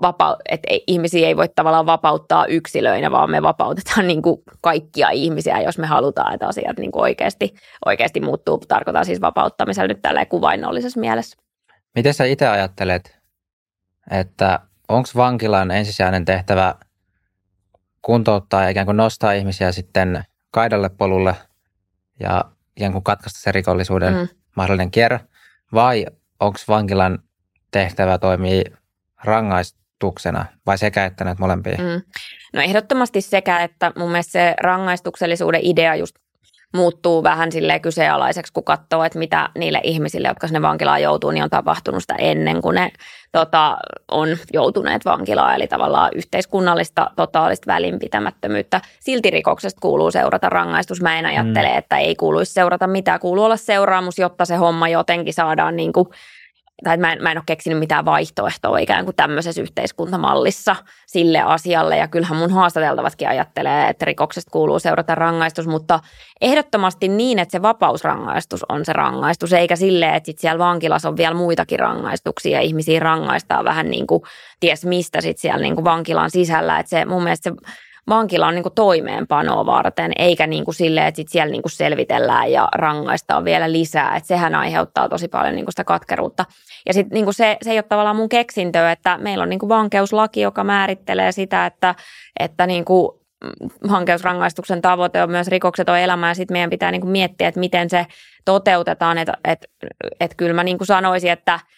vapa- 0.02 0.36
että 0.48 0.68
ihmisiä 0.86 1.28
ei 1.28 1.36
voi 1.36 1.48
tavallaan 1.48 1.86
vapauttaa 1.86 2.46
yksilöinä, 2.46 3.10
vaan 3.10 3.30
me 3.30 3.42
vapautetaan 3.42 4.06
niin 4.06 4.22
kuin 4.22 4.42
kaikkia 4.60 5.10
ihmisiä, 5.10 5.60
jos 5.60 5.78
me 5.78 5.86
halutaan, 5.86 6.34
että 6.34 6.46
asiat 6.46 6.78
niin 6.78 6.92
kuin 6.92 7.02
oikeasti, 7.02 7.54
oikeasti 7.86 8.20
muuttuu. 8.20 8.58
Tarkoitan 8.58 9.04
siis 9.04 9.20
vapauttamisella 9.20 9.88
nyt 9.88 10.02
tällä 10.02 10.26
kuvainnollisessa 10.26 11.00
mielessä. 11.00 11.36
Miten 11.94 12.14
sä 12.14 12.24
itse 12.24 12.48
ajattelet, 12.48 13.18
että 14.10 14.60
onko 14.88 15.08
vankilan 15.16 15.70
ensisijainen 15.70 16.24
tehtävä 16.24 16.74
kuntouttaa 18.02 18.62
ja 18.62 18.68
ikään 18.68 18.86
kuin 18.86 18.96
nostaa 18.96 19.32
ihmisiä 19.32 19.72
sitten 19.72 20.24
kaidalle 20.50 20.88
polulle 20.88 21.34
ja 22.20 22.44
ikään 22.76 22.92
kuin 22.92 23.04
katkaista 23.04 23.40
se 23.40 23.52
rikollisuuden 23.52 24.14
mm. 24.14 24.28
mahdollinen 24.56 24.90
kierre, 24.90 25.20
vai 25.74 26.06
onko 26.40 26.58
vankilan 26.68 27.18
tehtävä 27.70 28.18
toimii 28.18 28.64
rangaistuksena 30.02 30.44
vai 30.66 30.78
sekä 30.78 31.04
että 31.04 31.24
näitä 31.24 31.40
molempia? 31.40 31.76
Mm. 31.78 32.02
No 32.52 32.62
ehdottomasti 32.62 33.20
sekä, 33.20 33.62
että 33.62 33.92
mun 33.96 34.10
mielestä 34.10 34.32
se 34.32 34.54
rangaistuksellisuuden 34.60 35.60
idea 35.64 35.94
just 35.94 36.16
muuttuu 36.74 37.22
vähän 37.22 37.52
sille 37.52 37.80
kyseenalaiseksi, 37.80 38.52
kun 38.52 38.64
katsoo, 38.64 39.04
että 39.04 39.18
mitä 39.18 39.48
niille 39.58 39.80
ihmisille, 39.82 40.28
jotka 40.28 40.46
sinne 40.46 40.62
vankilaan 40.62 41.02
joutuu, 41.02 41.30
niin 41.30 41.44
on 41.44 41.50
tapahtunut 41.50 42.02
sitä 42.02 42.14
ennen 42.18 42.62
kuin 42.62 42.74
ne 42.74 42.92
tota, 43.32 43.78
on 44.08 44.28
joutuneet 44.52 45.04
vankilaan. 45.04 45.54
Eli 45.54 45.66
tavallaan 45.66 46.10
yhteiskunnallista 46.14 47.10
totaalista 47.16 47.72
välinpitämättömyyttä. 47.72 48.80
Silti 49.00 49.30
rikoksesta 49.30 49.80
kuuluu 49.80 50.10
seurata 50.10 50.48
rangaistus. 50.48 51.00
Mä 51.02 51.18
en 51.18 51.26
ajattele, 51.26 51.68
mm. 51.68 51.78
että 51.78 51.98
ei 51.98 52.14
kuuluisi 52.14 52.52
seurata 52.52 52.86
mitään. 52.86 53.20
Kuuluu 53.20 53.44
olla 53.44 53.56
seuraamus, 53.56 54.18
jotta 54.18 54.44
se 54.44 54.56
homma 54.56 54.88
jotenkin 54.88 55.34
saadaan 55.34 55.76
niin 55.76 55.92
kuin 55.92 56.08
tai 56.84 56.96
mä 56.96 57.12
en, 57.12 57.22
mä 57.22 57.30
en 57.30 57.38
ole 57.38 57.42
keksinyt 57.46 57.78
mitään 57.78 58.04
vaihtoehtoa 58.04 58.78
ikään 58.78 59.04
kuin 59.04 59.16
tämmöisessä 59.16 59.62
yhteiskuntamallissa 59.62 60.76
sille 61.06 61.40
asialle. 61.40 61.96
Ja 61.96 62.08
kyllähän 62.08 62.38
mun 62.38 62.52
haastateltavatkin 62.52 63.28
ajattelee, 63.28 63.88
että 63.88 64.04
rikoksesta 64.04 64.50
kuuluu 64.50 64.78
seurata 64.78 65.14
rangaistus, 65.14 65.66
mutta 65.66 66.00
ehdottomasti 66.40 67.08
niin, 67.08 67.38
että 67.38 67.52
se 67.52 67.62
vapausrangaistus 67.62 68.64
on 68.68 68.84
se 68.84 68.92
rangaistus, 68.92 69.52
eikä 69.52 69.76
sille, 69.76 70.14
että 70.14 70.26
sit 70.26 70.38
siellä 70.38 70.58
vankilassa 70.58 71.08
on 71.08 71.16
vielä 71.16 71.34
muitakin 71.34 71.78
rangaistuksia 71.78 72.58
ja 72.58 72.60
ihmisiä 72.60 73.00
rangaistaan 73.00 73.64
vähän 73.64 73.90
niin 73.90 74.06
kuin 74.06 74.22
ties 74.60 74.84
mistä 74.84 75.20
sit 75.20 75.38
siellä 75.38 75.62
niin 75.62 75.74
kuin 75.74 75.84
vankilan 75.84 76.30
sisällä. 76.30 76.78
Että 76.78 76.90
se 76.90 77.04
mun 77.04 77.22
mielestä 77.22 77.50
se 77.50 77.66
vankila 78.08 78.46
on 78.46 78.54
niin 78.54 78.62
kuin 78.62 78.74
toimeenpanoa 78.74 79.66
varten, 79.66 80.12
eikä 80.16 80.46
niin 80.46 80.64
kuin 80.64 80.74
silleen, 80.74 81.06
että 81.06 81.16
sit 81.16 81.28
siellä 81.28 81.50
niin 81.50 81.62
kuin 81.62 81.72
selvitellään 81.72 82.52
ja 82.52 82.68
rangaistaan 82.74 83.44
vielä 83.44 83.72
lisää. 83.72 84.16
Että 84.16 84.26
sehän 84.28 84.54
aiheuttaa 84.54 85.08
tosi 85.08 85.28
paljon 85.28 85.54
niin 85.54 85.64
kuin 85.64 85.72
sitä 85.72 85.84
katkeruutta. 85.84 86.44
Ja 86.86 86.94
sitten 86.94 87.14
niin 87.14 87.34
se, 87.34 87.56
se 87.62 87.70
ei 87.70 87.76
ole 87.76 87.82
tavallaan 87.82 88.16
mun 88.16 88.28
keksintö, 88.28 88.90
että 88.90 89.18
meillä 89.18 89.42
on 89.42 89.48
niin 89.48 89.58
kuin 89.58 89.68
vankeuslaki, 89.68 90.40
joka 90.40 90.64
määrittelee 90.64 91.32
sitä, 91.32 91.66
että, 91.66 91.94
että 92.40 92.66
niin 92.66 92.84
kuin 92.84 93.08
vankeusrangaistuksen 93.90 94.82
tavoite 94.82 95.22
on 95.22 95.30
myös 95.30 95.48
rikokseton 95.48 95.98
elämä 95.98 96.28
ja 96.28 96.34
sitten 96.34 96.54
meidän 96.54 96.70
pitää 96.70 96.90
niin 96.90 97.00
kuin 97.00 97.10
miettiä, 97.10 97.48
että 97.48 97.60
miten 97.60 97.90
se 97.90 98.06
toteutetaan. 98.44 99.18
Että 99.18 99.32
et, 99.44 99.66
et 100.20 100.34
kyllä 100.36 100.54
mä 100.54 100.64
niin 100.64 100.78
kuin 100.78 100.86
sanoisin, 100.86 101.32
että– 101.32 101.60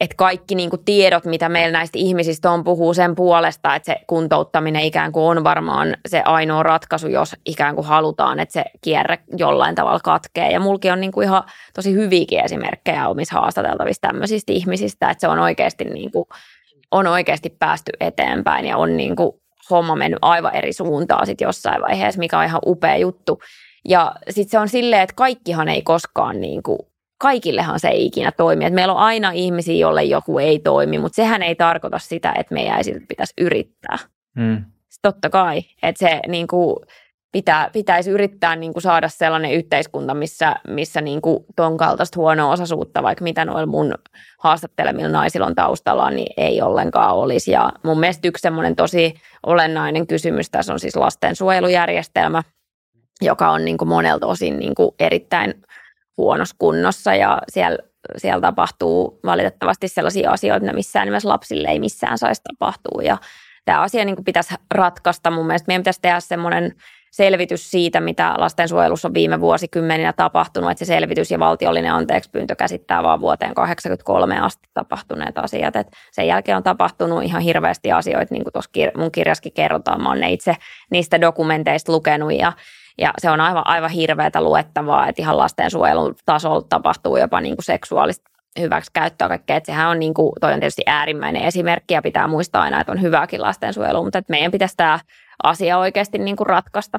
että 0.00 0.16
kaikki 0.16 0.54
niin 0.54 0.70
kuin 0.70 0.84
tiedot, 0.84 1.24
mitä 1.24 1.48
meillä 1.48 1.78
näistä 1.78 1.98
ihmisistä 1.98 2.50
on, 2.50 2.64
puhuu 2.64 2.94
sen 2.94 3.14
puolesta, 3.14 3.74
että 3.74 3.86
se 3.86 3.96
kuntouttaminen 4.06 4.82
ikään 4.82 5.12
kuin 5.12 5.38
on 5.38 5.44
varmaan 5.44 5.96
se 6.08 6.22
ainoa 6.24 6.62
ratkaisu, 6.62 7.08
jos 7.08 7.36
ikään 7.46 7.74
kuin 7.74 7.86
halutaan, 7.86 8.40
että 8.40 8.52
se 8.52 8.64
kierre 8.80 9.18
jollain 9.36 9.74
tavalla 9.74 10.00
katkee. 10.04 10.50
Ja 10.50 10.60
mulki 10.60 10.90
on 10.90 11.00
niin 11.00 11.12
kuin 11.12 11.24
ihan 11.24 11.42
tosi 11.74 11.92
hyviäkin 11.92 12.44
esimerkkejä 12.44 13.08
omissa 13.08 13.40
haastateltavista 13.40 14.08
tämmöisistä 14.08 14.52
ihmisistä, 14.52 15.10
että 15.10 15.20
se 15.20 15.28
on 15.28 15.38
oikeasti, 15.38 15.84
niin 15.84 16.12
kuin, 16.12 16.24
on 16.90 17.06
oikeasti 17.06 17.56
päästy 17.58 17.92
eteenpäin 18.00 18.66
ja 18.66 18.76
on 18.76 18.96
niin 18.96 19.16
kuin 19.16 19.32
homma 19.70 19.96
mennyt 19.96 20.18
aivan 20.22 20.54
eri 20.54 20.72
suuntaan 20.72 21.26
sitten 21.26 21.46
jossain 21.46 21.82
vaiheessa, 21.82 22.18
mikä 22.18 22.38
on 22.38 22.44
ihan 22.44 22.60
upea 22.66 22.96
juttu. 22.96 23.40
Ja 23.88 24.12
sitten 24.30 24.50
se 24.50 24.58
on 24.58 24.68
silleen, 24.68 25.02
että 25.02 25.14
kaikkihan 25.14 25.68
ei 25.68 25.82
koskaan 25.82 26.40
niin 26.40 26.62
kuin 26.62 26.78
kaikillehan 27.18 27.80
se 27.80 27.88
ei 27.88 28.06
ikinä 28.06 28.32
toimi. 28.36 28.64
Et 28.64 28.72
meillä 28.72 28.94
on 28.94 29.00
aina 29.00 29.30
ihmisiä, 29.30 29.76
jolle 29.76 30.04
joku 30.04 30.38
ei 30.38 30.58
toimi, 30.58 30.98
mutta 30.98 31.16
sehän 31.16 31.42
ei 31.42 31.54
tarkoita 31.54 31.98
sitä, 31.98 32.34
että 32.38 32.54
meidän 32.54 32.76
ei 32.76 32.84
siitä 32.84 33.00
pitäisi 33.08 33.34
yrittää. 33.40 33.98
Mm. 34.36 34.64
Totta 35.02 35.30
kai, 35.30 35.62
että 35.82 35.98
se 35.98 36.20
niin 36.28 36.46
kuin, 36.46 36.76
pitää, 37.32 37.70
pitäisi 37.72 38.10
yrittää 38.10 38.56
niin 38.56 38.72
kuin 38.72 38.82
saada 38.82 39.08
sellainen 39.08 39.52
yhteiskunta, 39.52 40.14
missä, 40.14 40.56
missä 40.68 41.00
niin 41.00 41.22
kuin 41.22 41.44
ton 41.56 41.76
kaltaista 41.76 42.20
huonoa 42.20 42.52
osaisuutta, 42.52 43.02
vaikka 43.02 43.24
mitä 43.24 43.44
noilla 43.44 43.66
mun 43.66 43.94
haastattelemilla 44.38 45.08
naisilla 45.08 45.46
on 45.46 45.54
taustalla, 45.54 46.10
niin 46.10 46.32
ei 46.36 46.62
ollenkaan 46.62 47.14
olisi. 47.14 47.50
Ja 47.50 47.72
mun 47.82 48.00
mielestä 48.00 48.28
yksi 48.28 48.42
semmoinen 48.42 48.76
tosi 48.76 49.14
olennainen 49.46 50.06
kysymys 50.06 50.50
tässä 50.50 50.72
on 50.72 50.80
siis 50.80 50.96
lastensuojelujärjestelmä, 50.96 52.42
joka 53.20 53.50
on 53.50 53.64
niin 53.64 53.78
kuin 53.78 53.88
monelta 53.88 54.26
osin 54.26 54.58
niin 54.58 54.74
kuin 54.74 54.90
erittäin 54.98 55.54
huonossa 56.18 56.56
kunnossa 56.58 57.14
ja 57.14 57.42
siellä, 57.48 57.78
siellä 58.16 58.40
tapahtuu 58.40 59.20
valitettavasti 59.24 59.88
sellaisia 59.88 60.30
asioita, 60.30 60.60
mitä 60.60 60.74
missään 60.74 61.06
nimessä 61.06 61.28
lapsille 61.28 61.68
ei 61.68 61.80
missään 61.80 62.18
saisi 62.18 62.42
tapahtua 62.42 63.02
ja 63.02 63.18
tämä 63.64 63.80
asia 63.80 64.04
niin 64.04 64.24
pitäisi 64.24 64.54
ratkaista. 64.74 65.30
Mun 65.30 65.46
mielestä 65.46 65.66
meidän 65.66 65.82
pitäisi 65.82 66.00
tehdä 66.00 66.20
semmoinen 66.20 66.74
selvitys 67.10 67.70
siitä, 67.70 68.00
mitä 68.00 68.34
lastensuojelussa 68.38 69.08
on 69.08 69.14
viime 69.14 69.40
vuosikymmeninä 69.40 70.12
tapahtunut, 70.12 70.70
että 70.70 70.84
se 70.84 70.88
selvitys 70.88 71.30
ja 71.30 71.38
valtiollinen 71.38 71.92
anteekspyyntö 71.92 72.56
käsittää 72.56 73.02
vaan 73.02 73.20
vuoteen 73.20 73.54
1983 73.54 74.40
asti 74.40 74.68
tapahtuneet 74.74 75.38
asiat. 75.38 75.76
Et 75.76 75.86
sen 76.12 76.26
jälkeen 76.26 76.56
on 76.56 76.62
tapahtunut 76.62 77.22
ihan 77.22 77.42
hirveästi 77.42 77.92
asioita, 77.92 78.34
niin 78.34 78.44
kuin 78.44 78.52
tuossa 78.52 78.70
mun 78.96 79.12
kirjaskin 79.12 79.52
kerrotaan. 79.52 80.02
Mä 80.02 80.08
oon 80.08 80.20
ne 80.20 80.32
itse 80.32 80.56
niistä 80.90 81.20
dokumenteista 81.20 81.92
lukenut 81.92 82.32
ja 82.32 82.52
ja 82.98 83.12
se 83.18 83.30
on 83.30 83.40
aivan, 83.40 83.66
aivan 83.66 83.90
hirveätä 83.90 84.42
luettavaa, 84.42 85.08
että 85.08 85.22
ihan 85.22 85.36
lastensuojelun 85.36 86.14
tasolla 86.26 86.66
tapahtuu 86.68 87.16
jopa 87.16 87.40
niin 87.40 87.56
kuin 87.56 87.64
seksuaalista 87.64 88.30
hyväksikäyttöä 88.60 89.28
kaikkea. 89.28 89.56
Että 89.56 89.66
sehän 89.66 89.88
on, 89.88 89.98
niin 89.98 90.14
kuin, 90.14 90.32
toi 90.40 90.52
on 90.52 90.60
tietysti 90.60 90.82
äärimmäinen 90.86 91.42
esimerkki 91.42 91.94
ja 91.94 92.02
pitää 92.02 92.26
muistaa 92.26 92.62
aina, 92.62 92.80
että 92.80 92.92
on 92.92 93.02
hyvääkin 93.02 93.42
lastensuojelu, 93.42 94.04
mutta 94.04 94.18
että 94.18 94.30
meidän 94.30 94.52
pitäisi 94.52 94.76
tämä 94.76 94.98
asia 95.42 95.78
oikeasti 95.78 96.18
niin 96.18 96.36
kuin 96.36 96.46
ratkaista. 96.46 96.98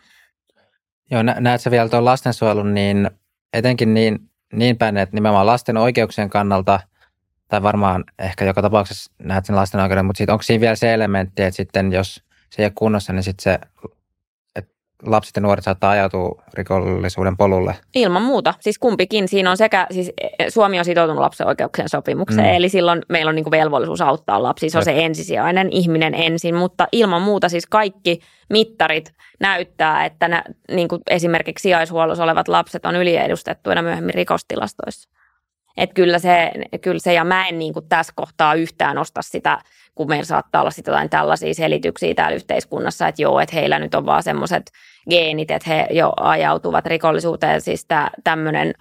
Joo, 1.12 1.24
nä- 1.24 1.36
näet 1.40 1.62
sä 1.62 1.72
vielä 1.72 1.90
tuon 1.90 2.06
lastensuojelun 2.06 2.74
niin 2.74 3.10
etenkin 3.54 3.94
niin, 3.94 4.20
niin 4.54 4.78
päin, 4.78 4.98
että 4.98 5.16
nimenomaan 5.16 5.46
lasten 5.46 5.78
oikeuksien 5.78 6.30
kannalta, 6.30 6.80
tai 7.48 7.64
varmaan 7.64 8.04
ehkä 8.20 8.46
joka 8.46 8.62
tapauksessa 8.62 9.12
näet 9.20 9.46
sen 9.46 9.56
lasten 9.56 9.82
oikeuden, 9.82 10.06
mutta 10.06 10.18
sit 10.18 10.30
onko 10.30 10.44
siinä 10.44 10.62
vielä 10.62 10.76
se 10.76 10.94
elementti, 10.94 11.44
että 11.44 11.56
sitten 11.56 11.94
jos 11.94 12.24
se 12.50 12.62
ei 12.62 12.66
ole 12.66 12.72
kunnossa, 12.76 13.14
niin 13.14 13.24
sitten 13.24 13.44
se 13.44 13.60
lapset 15.06 15.36
ja 15.36 15.42
nuoret 15.42 15.64
saattaa 15.64 15.92
ajautua 15.92 16.44
rikollisuuden 16.54 17.38
polulle? 17.38 17.76
Ilman 17.96 18.22
muuta. 18.22 18.54
Siis 18.60 18.80
kumpikin. 18.80 19.28
Siinä 19.28 19.52
on 19.52 19.58
sekä, 19.58 19.88
siis 19.92 20.12
Suomi 20.50 20.80
on 20.80 20.86
sitoutunut 20.86 21.22
lapsen 21.22 21.48
oikeuksien 21.48 21.90
sopimukseen, 21.90 22.48
mm. 22.48 22.54
eli 22.54 22.70
silloin 22.70 23.02
meillä 23.10 23.30
on 23.30 23.36
niin 23.36 23.52
velvollisuus 23.52 24.02
auttaa 24.02 24.44
lapsia. 24.44 24.70
Se 24.70 24.78
on 24.78 24.84
se 24.84 25.06
ensisijainen 25.06 25.70
ihminen 25.72 26.14
ensin, 26.14 26.56
mutta 26.56 26.88
ilman 26.92 27.22
muuta 27.22 27.50
siis 27.50 27.66
kaikki 27.66 28.20
mittarit 28.50 29.14
näyttää, 29.40 30.06
että 30.06 30.28
nä, 30.28 30.44
niin 30.72 30.88
kuin 30.88 31.02
esimerkiksi 31.10 31.64
sijaishuollossa 31.64 32.24
olevat 32.24 32.48
lapset 32.48 32.86
on 32.86 32.96
yliedustettuina 32.96 33.82
myöhemmin 33.82 34.14
rikostilastoissa. 34.14 35.10
Että 35.78 35.94
kyllä 35.94 36.20
se, 36.20 36.52
kyllä 36.82 37.00
se, 37.00 37.14
ja 37.14 37.24
mä 37.24 37.48
en 37.48 37.60
niin 37.60 37.74
kuin 37.74 37.90
tässä 37.90 38.14
kohtaa 38.16 38.54
yhtään 38.54 38.98
osta 38.98 39.22
sitä, 39.22 39.60
kun 39.96 40.08
meillä 40.08 40.26
saattaa 40.26 40.62
olla 40.62 40.72
sitten 40.72 40.92
jotain 40.92 41.10
tällaisia 41.10 41.54
selityksiä 41.54 42.14
täällä 42.14 42.36
yhteiskunnassa, 42.36 43.08
että 43.08 43.22
joo, 43.22 43.40
että 43.40 43.56
heillä 43.56 43.80
nyt 43.80 43.96
on 43.96 44.06
vaan 44.06 44.24
semmoiset 44.24 44.72
geenit, 45.10 45.52
että 45.52 45.70
he 45.70 45.88
jo 45.92 46.14
ajautuvat 46.18 46.86
rikollisuuteen. 46.86 47.62
Siis 47.62 47.88
tämmöinen 48.24 48.74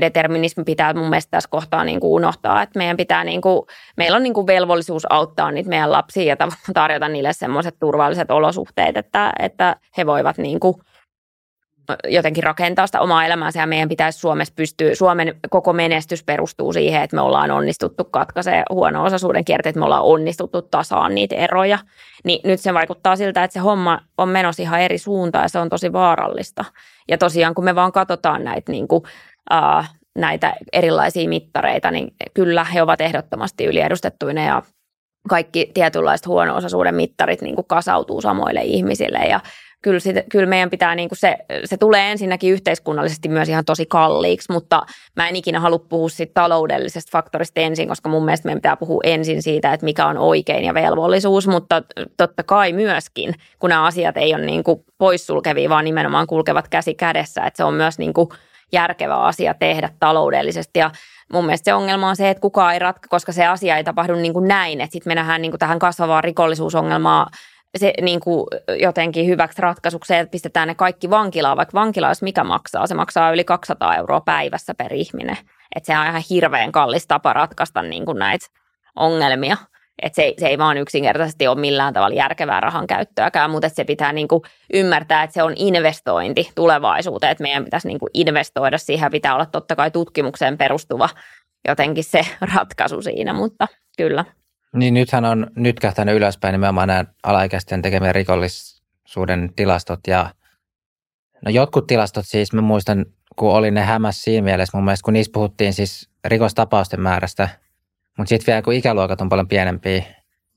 determinismi 0.00 0.64
pitää 0.64 0.94
mun 0.94 1.10
mielestä 1.10 1.30
tässä 1.30 1.50
kohtaa 1.50 1.84
niin 1.84 2.00
kuin 2.00 2.10
unohtaa, 2.10 2.62
että 2.62 2.78
meidän 2.78 2.96
pitää 2.96 3.24
niin 3.24 3.40
kuin, 3.40 3.62
meillä 3.96 4.16
on 4.16 4.22
niin 4.22 4.34
kuin 4.34 4.46
velvollisuus 4.46 5.06
auttaa 5.10 5.50
niitä 5.50 5.68
meidän 5.68 5.92
lapsia 5.92 6.24
ja 6.24 6.36
tarjota 6.74 7.08
niille 7.08 7.32
semmoiset 7.32 7.74
turvalliset 7.80 8.30
olosuhteet, 8.30 8.96
että, 8.96 9.32
että 9.38 9.76
he 9.96 10.06
voivat 10.06 10.38
niin 10.38 10.60
kuin 10.60 10.74
jotenkin 12.08 12.44
rakentaa 12.44 12.86
sitä 12.86 13.00
omaa 13.00 13.24
elämäänsä 13.24 13.60
ja 13.60 13.66
meidän 13.66 13.88
pitäisi 13.88 14.18
Suomessa 14.18 14.54
pystyä, 14.56 14.94
Suomen 14.94 15.34
koko 15.50 15.72
menestys 15.72 16.24
perustuu 16.24 16.72
siihen, 16.72 17.02
että 17.02 17.16
me 17.16 17.22
ollaan 17.22 17.50
onnistuttu 17.50 18.04
katkaisee 18.04 18.62
huono-osaisuuden 18.70 19.44
kierteet, 19.44 19.70
että 19.70 19.78
me 19.78 19.84
ollaan 19.84 20.02
onnistuttu 20.02 20.62
tasaan 20.62 21.14
niitä 21.14 21.36
eroja. 21.36 21.78
Niin 22.24 22.40
nyt 22.44 22.60
se 22.60 22.74
vaikuttaa 22.74 23.16
siltä, 23.16 23.44
että 23.44 23.52
se 23.52 23.60
homma 23.60 24.00
on 24.18 24.28
menossa 24.28 24.62
ihan 24.62 24.80
eri 24.80 24.98
suuntaan 24.98 25.44
ja 25.44 25.48
se 25.48 25.58
on 25.58 25.68
tosi 25.68 25.92
vaarallista. 25.92 26.64
Ja 27.08 27.18
tosiaan 27.18 27.54
kun 27.54 27.64
me 27.64 27.74
vaan 27.74 27.92
katsotaan 27.92 28.44
näitä, 28.44 28.72
niin 28.72 28.88
kuin, 28.88 29.02
äh, 29.52 29.94
näitä 30.18 30.54
erilaisia 30.72 31.28
mittareita, 31.28 31.90
niin 31.90 32.14
kyllä 32.34 32.64
he 32.64 32.82
ovat 32.82 33.00
ehdottomasti 33.00 33.64
yliedustettuina 33.64 34.44
ja 34.44 34.62
kaikki 35.28 35.70
tietynlaiset 35.74 36.26
huono-osaisuuden 36.26 36.94
mittarit 36.94 37.42
niin 37.42 37.54
kuin 37.54 37.66
kasautuu 37.66 38.20
samoille 38.20 38.62
ihmisille 38.62 39.18
ja 39.18 39.40
kyllä, 39.82 40.00
sit, 40.00 40.16
kyllä 40.30 40.46
meidän 40.46 40.70
pitää, 40.70 40.94
niin 40.94 41.08
kuin 41.08 41.18
se, 41.18 41.36
se 41.64 41.76
tulee 41.76 42.10
ensinnäkin 42.10 42.52
yhteiskunnallisesti 42.52 43.28
myös 43.28 43.48
ihan 43.48 43.64
tosi 43.64 43.86
kalliiksi, 43.86 44.52
mutta 44.52 44.82
mä 45.16 45.28
en 45.28 45.36
ikinä 45.36 45.60
halua 45.60 45.78
puhua 45.78 46.08
siitä 46.08 46.34
taloudellisesta 46.34 47.10
faktorista 47.12 47.60
ensin, 47.60 47.88
koska 47.88 48.08
mun 48.08 48.24
mielestä 48.24 48.46
meidän 48.46 48.58
pitää 48.58 48.76
puhua 48.76 49.00
ensin 49.04 49.42
siitä, 49.42 49.72
että 49.72 49.84
mikä 49.84 50.06
on 50.06 50.18
oikein 50.18 50.64
ja 50.64 50.74
velvollisuus, 50.74 51.48
mutta 51.48 51.82
totta 52.16 52.42
kai 52.42 52.72
myöskin, 52.72 53.34
kun 53.58 53.70
nämä 53.70 53.84
asiat 53.84 54.16
ei 54.16 54.34
ole 54.34 54.44
niin 54.44 54.64
kuin 54.64 54.84
poissulkevia, 54.98 55.68
vaan 55.68 55.84
nimenomaan 55.84 56.26
kulkevat 56.26 56.68
käsi 56.68 56.94
kädessä, 56.94 57.44
että 57.44 57.56
se 57.56 57.64
on 57.64 57.74
myös 57.74 57.98
niin 57.98 58.12
kuin 58.12 58.28
järkevä 58.72 59.16
asia 59.16 59.54
tehdä 59.54 59.90
taloudellisesti. 60.00 60.78
Ja 60.78 60.90
mun 61.32 61.44
mielestä 61.44 61.64
se 61.64 61.74
ongelma 61.74 62.08
on 62.08 62.16
se, 62.16 62.30
että 62.30 62.40
kukaan 62.40 62.72
ei 62.72 62.78
ratka, 62.78 63.08
koska 63.08 63.32
se 63.32 63.46
asia 63.46 63.76
ei 63.76 63.84
tapahdu 63.84 64.14
niin 64.14 64.32
kuin 64.32 64.48
näin, 64.48 64.80
että 64.80 64.92
sitten 64.92 65.10
me 65.10 65.14
nähdään 65.14 65.42
niin 65.42 65.52
kuin 65.52 65.58
tähän 65.58 65.78
kasvavaan 65.78 66.24
rikollisuusongelmaan 66.24 67.26
se 67.76 67.92
niin 68.02 68.20
kuin 68.20 68.46
jotenkin 68.80 69.26
hyväksi 69.26 69.62
ratkaisuksi, 69.62 70.14
että 70.14 70.30
pistetään 70.30 70.68
ne 70.68 70.74
kaikki 70.74 71.10
vankilaan, 71.10 71.56
vaikka 71.56 71.78
vankila, 71.80 72.08
jos 72.08 72.22
mikä 72.22 72.44
maksaa, 72.44 72.86
se 72.86 72.94
maksaa 72.94 73.32
yli 73.32 73.44
200 73.44 73.96
euroa 73.96 74.20
päivässä 74.20 74.74
per 74.74 74.94
ihminen. 74.94 75.36
Että 75.76 75.86
se 75.86 75.98
on 75.98 76.06
ihan 76.06 76.22
hirveän 76.30 76.72
kallis 76.72 77.06
tapa 77.06 77.32
ratkaista 77.32 77.82
niin 77.82 78.04
kuin 78.04 78.18
näitä 78.18 78.46
ongelmia. 78.96 79.56
Että 80.02 80.16
se, 80.16 80.34
se 80.38 80.46
ei 80.46 80.58
vaan 80.58 80.78
yksinkertaisesti 80.78 81.46
ole 81.46 81.60
millään 81.60 81.94
tavalla 81.94 82.16
järkevää 82.16 82.60
rahan 82.60 82.86
käyttöäkään, 82.86 83.50
mutta 83.50 83.68
se 83.68 83.84
pitää 83.84 84.12
niin 84.12 84.28
kuin 84.28 84.42
ymmärtää, 84.72 85.22
että 85.22 85.34
se 85.34 85.42
on 85.42 85.52
investointi 85.56 86.50
tulevaisuuteen, 86.54 87.30
että 87.32 87.42
meidän 87.42 87.64
pitäisi 87.64 87.88
niin 87.88 87.98
kuin 87.98 88.10
investoida 88.14 88.78
siihen, 88.78 89.10
pitää 89.10 89.34
olla 89.34 89.46
totta 89.46 89.76
kai 89.76 89.90
tutkimukseen 89.90 90.58
perustuva 90.58 91.08
jotenkin 91.68 92.04
se 92.04 92.20
ratkaisu 92.54 93.02
siinä, 93.02 93.32
mutta 93.32 93.68
kyllä. 93.96 94.24
Niin 94.74 94.94
nythän 94.94 95.24
on 95.24 95.46
nyt 95.56 95.80
kähtänyt 95.80 96.16
ylöspäin 96.16 96.52
nimenomaan 96.52 96.88
nämä 96.88 97.04
alaikäisten 97.22 97.82
tekemien 97.82 98.14
rikollisuuden 98.14 99.52
tilastot 99.56 100.00
ja 100.06 100.30
no 101.44 101.50
jotkut 101.50 101.86
tilastot 101.86 102.26
siis, 102.26 102.52
mä 102.52 102.60
muistan, 102.60 103.06
kun 103.36 103.52
oli 103.52 103.70
ne 103.70 103.80
hämäs 103.80 104.22
siinä 104.22 104.44
mielessä 104.44 104.76
mun 104.78 104.84
mielestä, 104.84 105.04
kun 105.04 105.12
niissä 105.12 105.32
puhuttiin 105.32 105.72
siis 105.72 106.08
rikostapausten 106.24 107.00
määrästä, 107.00 107.48
mutta 108.18 108.28
sitten 108.28 108.46
vielä 108.46 108.62
kun 108.62 108.74
ikäluokat 108.74 109.20
on 109.20 109.28
paljon 109.28 109.48
pienempiä. 109.48 109.92
Niin 110.00 110.14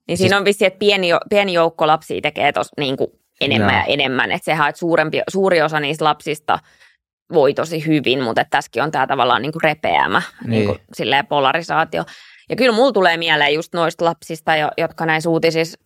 siis, 0.08 0.20
siinä 0.20 0.38
on 0.38 0.46
vissi, 0.46 0.66
että 0.66 0.80
pieni, 0.80 1.08
pieni 1.30 1.54
joukko 1.54 1.88
lapsia 1.88 2.22
tekee 2.22 2.52
tos 2.52 2.70
niin 2.78 2.98
kuin 2.98 3.12
enemmän 3.42 3.74
no. 3.74 3.80
ja 3.80 3.84
enemmän, 3.84 4.32
että 4.32 4.46
sehän, 4.46 4.70
että 4.70 4.80
suurempi, 4.80 5.22
suuri 5.30 5.62
osa 5.62 5.80
niistä 5.80 6.06
lapsista 6.06 6.60
voi 7.34 7.54
tosi 7.54 7.86
hyvin, 7.86 8.24
mutta 8.24 8.46
tässäkin 8.50 8.84
on 8.84 8.92
tämä 8.92 9.08
tavallaan 9.08 9.42
niin 9.42 9.52
kuin 9.52 9.64
repeämä 9.64 10.22
niin. 10.42 10.50
Niin 10.50 10.66
kuin, 10.66 10.80
polarisaatio. 11.30 12.04
Ja 12.50 12.56
kyllä 12.56 12.76
mulla 12.76 12.92
tulee 12.92 13.18
mieleen 13.18 13.54
just 13.54 13.74
noista 13.74 14.06
lapsista, 14.06 14.52
jotka 14.78 15.06
näissä 15.06 15.30
uutisissa 15.30 15.80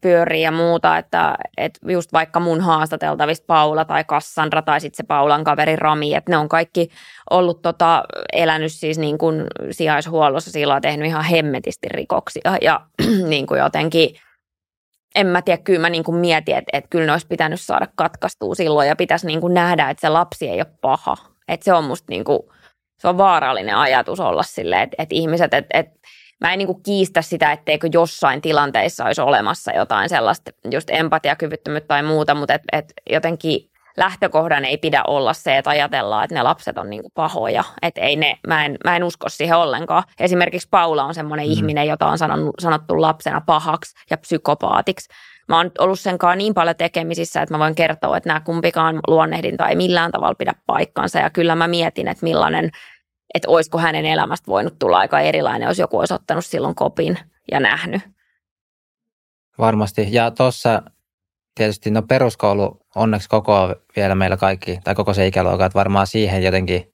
pyörii 0.00 0.42
ja 0.42 0.50
muuta, 0.50 0.98
että, 0.98 1.34
että 1.56 1.92
just 1.92 2.12
vaikka 2.12 2.40
mun 2.40 2.60
haastateltavista 2.60 3.44
Paula 3.46 3.84
tai 3.84 4.04
Kassandra 4.04 4.62
tai 4.62 4.80
sitten 4.80 4.96
se 4.96 5.06
Paulan 5.08 5.44
kaveri 5.44 5.76
Rami, 5.76 6.14
että 6.14 6.30
ne 6.30 6.36
on 6.36 6.48
kaikki 6.48 6.88
ollut 7.30 7.62
tota, 7.62 8.02
elänyt 8.32 8.72
siis 8.72 8.98
niin 8.98 9.18
kuin 9.18 9.44
sijaishuollossa, 9.70 10.50
sillä 10.50 10.80
tehnyt 10.80 11.06
ihan 11.06 11.24
hemmetisti 11.24 11.88
rikoksia 11.88 12.56
ja 12.62 12.80
niin 13.28 13.46
kuin 13.46 13.60
jotenkin 13.60 14.16
en 15.14 15.26
mä 15.26 15.42
tiedä, 15.42 15.62
kyllä 15.62 15.80
mä 15.80 15.90
niin 15.90 16.04
kuin 16.04 16.16
mietin, 16.16 16.56
että, 16.56 16.70
että 16.72 16.90
kyllä 16.90 17.06
ne 17.06 17.12
olisi 17.12 17.26
pitänyt 17.26 17.60
saada 17.60 17.86
katkaistua 17.94 18.54
silloin 18.54 18.88
ja 18.88 18.96
pitäisi 18.96 19.26
niin 19.26 19.40
kuin 19.40 19.54
nähdä, 19.54 19.90
että 19.90 20.00
se 20.00 20.08
lapsi 20.08 20.48
ei 20.48 20.58
ole 20.58 20.74
paha. 20.80 21.16
Että 21.48 21.64
se 21.64 21.72
on 21.72 21.84
musta 21.84 22.06
niin 22.08 22.24
kuin, 22.24 22.40
se 23.02 23.08
on 23.08 23.18
vaarallinen 23.18 23.76
ajatus 23.76 24.20
olla 24.20 24.42
silleen, 24.42 24.82
että, 24.82 25.02
että 25.02 25.14
ihmiset, 25.14 25.54
että, 25.54 25.78
että 25.78 26.08
mä 26.40 26.52
en 26.52 26.58
niin 26.58 26.66
kuin 26.66 26.82
kiistä 26.82 27.22
sitä, 27.22 27.52
etteikö 27.52 27.88
jossain 27.92 28.42
tilanteissa 28.42 29.04
olisi 29.04 29.20
olemassa 29.20 29.72
jotain 29.72 30.08
sellaista 30.08 30.50
just 30.72 30.90
empatiakyvyttömyyttä 30.90 31.88
tai 31.88 32.02
muuta, 32.02 32.34
mutta 32.34 32.54
et, 32.54 32.62
et 32.72 32.92
jotenkin 33.10 33.70
lähtökohdan 33.96 34.64
ei 34.64 34.78
pidä 34.78 35.02
olla 35.06 35.32
se, 35.32 35.58
että 35.58 35.70
ajatellaan, 35.70 36.24
että 36.24 36.34
ne 36.34 36.42
lapset 36.42 36.78
on 36.78 36.90
niin 36.90 37.02
kuin 37.02 37.12
pahoja. 37.14 37.64
Että 37.82 38.00
ei 38.00 38.16
ne, 38.16 38.38
mä, 38.46 38.64
en, 38.64 38.76
mä 38.84 38.96
en 38.96 39.04
usko 39.04 39.28
siihen 39.28 39.56
ollenkaan. 39.56 40.02
Esimerkiksi 40.20 40.68
Paula 40.70 41.04
on 41.04 41.14
semmoinen 41.14 41.46
mm. 41.46 41.52
ihminen, 41.52 41.86
jota 41.86 42.06
on 42.06 42.18
sanonut, 42.18 42.54
sanottu 42.60 43.00
lapsena 43.00 43.40
pahaksi 43.46 43.94
ja 44.10 44.18
psykopaatiksi. 44.18 45.08
Mä 45.48 45.56
oon 45.56 45.70
ollut 45.78 46.00
sen 46.00 46.18
kanssa 46.18 46.36
niin 46.36 46.54
paljon 46.54 46.76
tekemisissä, 46.76 47.42
että 47.42 47.54
mä 47.54 47.58
voin 47.58 47.74
kertoa, 47.74 48.16
että 48.16 48.28
nämä 48.28 48.40
kumpikaan 48.40 49.00
luonnehdinta 49.08 49.68
ei 49.68 49.76
millään 49.76 50.12
tavalla 50.12 50.34
pidä 50.34 50.52
paikkansa. 50.66 51.18
Ja 51.18 51.30
kyllä 51.30 51.54
mä 51.54 51.68
mietin, 51.68 52.08
että 52.08 52.24
millainen 52.24 52.70
että 53.34 53.50
olisiko 53.50 53.78
hänen 53.78 54.04
elämästä 54.04 54.46
voinut 54.46 54.78
tulla 54.78 54.98
aika 54.98 55.20
erilainen, 55.20 55.66
jos 55.66 55.78
joku 55.78 55.98
olisi 55.98 56.14
ottanut 56.14 56.46
silloin 56.46 56.74
kopin 56.74 57.18
ja 57.52 57.60
nähnyt. 57.60 58.02
Varmasti. 59.58 60.08
Ja 60.10 60.30
tuossa 60.30 60.82
tietysti 61.54 61.90
no 61.90 62.02
peruskoulu 62.02 62.86
onneksi 62.96 63.28
koko 63.28 63.74
vielä 63.96 64.14
meillä 64.14 64.36
kaikki, 64.36 64.80
tai 64.84 64.94
koko 64.94 65.14
se 65.14 65.26
ikäluokka, 65.26 65.66
että 65.66 65.78
varmaan 65.78 66.06
siihen 66.06 66.42
jotenkin 66.42 66.92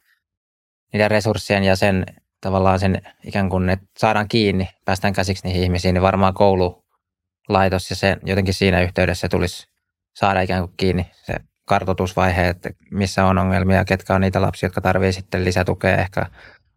niiden 0.93 1.11
resurssien 1.11 1.65
ja 1.65 1.77
sen 1.77 2.07
tavallaan 2.41 2.81
sen 2.81 3.03
ikään 3.25 3.49
kuin, 3.49 3.69
että 3.71 3.87
saadaan 3.99 4.29
kiinni, 4.29 4.69
päästään 4.85 5.13
käsiksi 5.13 5.47
niihin 5.47 5.63
ihmisiin, 5.63 5.95
niin 5.95 6.03
varmaan 6.03 6.35
koululaitos 6.35 7.91
ja 7.91 7.97
se 7.97 8.17
jotenkin 8.25 8.55
siinä 8.55 8.83
yhteydessä 8.83 9.29
tulisi 9.29 9.67
saada 10.15 10.41
ikään 10.41 10.63
kuin 10.63 10.75
kiinni 10.77 11.07
se 11.13 11.35
kartoitusvaihe, 11.69 12.49
että 12.49 12.71
missä 12.91 13.25
on 13.25 13.39
ongelmia, 13.39 13.85
ketkä 13.85 14.15
on 14.15 14.21
niitä 14.21 14.43
lapsia, 14.43 14.67
jotka 14.67 14.81
tarvitsevat 14.81 15.25
sitten 15.25 15.45
lisätukea, 15.45 15.97
ehkä 15.97 16.27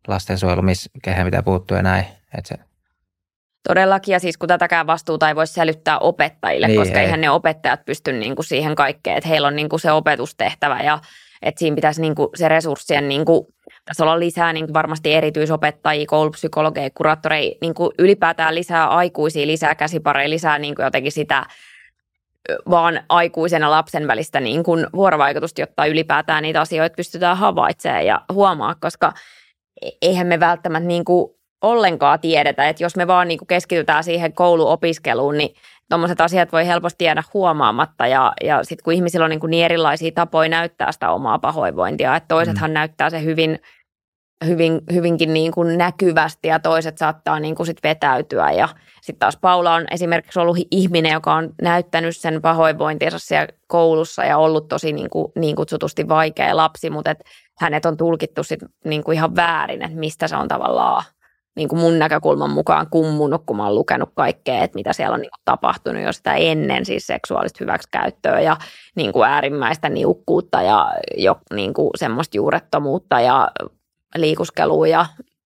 lastensuojelu, 0.08 0.62
missä, 0.62 0.90
kehen 1.04 1.26
pitää 1.26 1.44
puuttua 1.44 1.78
ja 1.78 1.84
näin. 1.84 2.06
Että 2.38 2.48
se. 2.48 2.56
Todellakin, 3.68 4.14
ja 4.14 4.20
siis 4.20 4.38
kun 4.38 4.48
tätäkään 4.48 4.88
vastuuta 4.88 5.28
ei 5.28 5.36
voi 5.36 5.48
sälyttää 5.48 6.00
opettajille, 6.00 6.68
niin, 6.68 6.80
koska 6.80 7.00
ei. 7.00 7.06
eihän 7.06 7.22
ne 7.22 7.30
opettajat 7.30 7.86
pysty 7.86 8.14
niin 8.14 8.36
kuin 8.36 8.46
siihen 8.46 8.76
kaikkeen, 8.76 9.18
että 9.18 9.30
heillä 9.30 9.48
on 9.48 9.56
niin 9.56 9.70
kuin 9.70 9.80
se 9.80 9.92
opetustehtävä 9.92 10.80
ja 10.80 11.00
että 11.42 11.60
siinä 11.60 11.76
pitäisi 11.76 12.02
niin 12.02 12.16
kuin 12.16 12.30
se 12.36 12.50
resurssien 12.50 13.10
niin 13.10 13.26
kuin, 13.26 13.48
tässä 13.86 14.04
olla 14.04 14.20
lisää 14.20 14.54
niin 14.54 14.66
kuin 14.66 14.74
varmasti 14.74 15.14
erityisopettajia, 15.14 16.06
koulupsykologeja, 16.06 16.90
kuraattoreja, 16.90 17.56
niin 17.62 17.74
kuin 17.74 17.92
ylipäätään 18.00 18.56
lisää 18.56 18.88
aikuisia, 18.88 19.48
lisää 19.48 19.76
käsipareja, 19.76 20.30
lisää 20.30 20.60
niin 20.60 20.76
kuin 20.76 20.84
jotenkin 20.84 21.12
sitä 21.12 21.46
vaan 22.70 23.04
aikuisen 23.10 23.62
ja 23.62 23.72
lapsen 23.72 24.08
välistä 24.08 24.40
niin 24.40 24.64
kuin 24.64 24.88
vuorovaikutusta, 24.94 25.62
jotta 25.62 25.86
ylipäätään 25.86 26.44
niitä 26.44 26.62
asioita 26.62 26.96
pystytään 26.96 27.38
havaitsemaan 27.38 28.06
ja 28.06 28.22
huomaa, 28.34 28.76
koska 28.76 29.14
eihän 30.02 30.28
me 30.28 30.40
välttämättä 30.40 30.88
niin 30.88 31.06
kuin 31.06 31.32
ollenkaan 31.62 32.20
tiedetä, 32.20 32.70
että 32.70 32.84
jos 32.84 32.96
me 32.96 33.08
vaan 33.08 33.28
niin 33.28 33.38
kuin 33.38 33.48
keskitytään 33.48 34.04
siihen 34.04 34.34
kouluopiskeluun, 34.34 35.38
niin 35.38 35.56
tuommoiset 35.90 36.22
asiat 36.22 36.52
voi 36.52 36.68
helposti 36.68 37.06
jäädä 37.06 37.24
huomaamatta 37.34 38.08
ja, 38.08 38.34
ja 38.44 38.64
sitten 38.64 38.84
kun 38.84 38.94
ihmisillä 38.94 39.24
on 39.24 39.30
niin, 39.30 39.40
kuin 39.40 39.52
niin 39.52 39.66
erilaisia 39.66 40.12
tapoja 40.12 40.50
näyttää 40.50 40.92
sitä 40.92 41.12
omaa 41.12 41.40
pahoinvointia, 41.40 42.16
että 42.16 42.28
toisethan 42.28 42.72
mm. 42.72 42.74
näyttää 42.74 43.10
se 43.10 43.24
hyvin, 43.24 43.60
hyvin, 44.46 44.82
hyvinkin 44.94 45.34
niin 45.34 45.52
kuin 45.52 45.78
näkyvästi 45.78 46.48
ja 46.48 46.60
toiset 46.60 46.98
saattaa 46.98 47.40
niin 47.40 47.56
kuin 47.56 47.68
sit 47.68 47.78
vetäytyä. 47.84 48.52
Ja 48.52 48.70
sitten 49.02 49.20
taas 49.20 49.38
Paula 49.38 49.74
on 49.74 49.86
esimerkiksi 49.92 50.40
ollut 50.40 50.58
ihminen, 50.72 51.12
joka 51.12 51.34
on 51.34 51.50
näyttänyt 51.62 52.18
sen 52.18 52.42
pahoinvointinsa 52.42 53.20
siellä 53.20 53.48
koulussa 53.68 54.24
ja 54.24 54.38
ollut 54.38 54.68
tosi 54.68 54.94
niin, 54.94 55.10
kuin, 55.10 55.32
niin 55.36 55.56
kutsutusti 55.56 56.10
vaikea 56.10 56.58
lapsi, 56.58 56.90
mutta 56.90 57.12
et 57.12 57.24
hänet 57.60 57.86
on 57.86 57.98
tulkittu 57.98 58.44
sit 58.44 58.60
niin 58.86 59.04
kuin 59.04 59.16
ihan 59.16 59.36
väärin, 59.36 59.82
että 59.82 59.98
mistä 59.98 60.28
se 60.28 60.36
on 60.36 60.48
tavallaan 60.48 61.04
niin 61.56 61.70
kuin 61.70 61.80
mun 61.80 62.00
näkökulman 62.00 62.52
mukaan 62.52 62.88
kummunut, 62.90 63.44
kun 63.46 63.58
mä 63.58 63.66
oon 63.66 63.76
lukenut 63.76 64.10
kaikkea, 64.16 64.64
että 64.64 64.76
mitä 64.76 64.94
siellä 64.94 65.14
on 65.14 65.22
niin 65.22 65.32
kuin 65.32 65.42
tapahtunut 65.46 66.04
jo 66.04 66.14
sitä 66.14 66.34
ennen, 66.36 66.86
siis 66.86 67.08
seksuaalista 67.08 67.58
hyväksikäyttöä 67.60 68.40
ja 68.40 68.58
niin 68.96 69.14
kuin 69.14 69.30
äärimmäistä 69.30 69.90
niukkuutta 69.90 70.62
ja 70.62 70.94
jo, 71.18 71.38
niin 71.54 71.74
kuin 71.74 71.90
semmoista 71.96 72.38
juurettomuutta 72.38 73.20
ja 73.22 73.48
liikuskelua 74.16 74.88
ja 74.88 75.06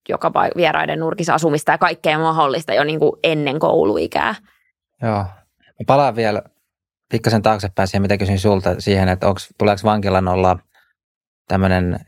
joka 0.09 0.31
vieraiden 0.55 0.99
nurkissa 0.99 1.33
asumista 1.33 1.71
ja 1.71 1.77
kaikkea 1.77 2.19
mahdollista 2.19 2.73
jo 2.73 2.83
niin 2.83 2.99
kuin 2.99 3.11
ennen 3.23 3.59
kouluikää. 3.59 4.35
Joo. 5.01 5.25
Mä 5.57 5.85
palaan 5.87 6.15
vielä 6.15 6.41
pikkasen 7.11 7.41
taaksepäin 7.41 7.87
siihen, 7.87 8.01
mitä 8.01 8.17
kysyin 8.17 8.39
sulta 8.39 8.81
siihen, 8.81 9.09
että 9.09 9.27
onko, 9.27 9.39
tuleeko 9.57 9.81
vankilan 9.83 10.27
olla 10.27 10.59
tämmöinen 11.47 11.99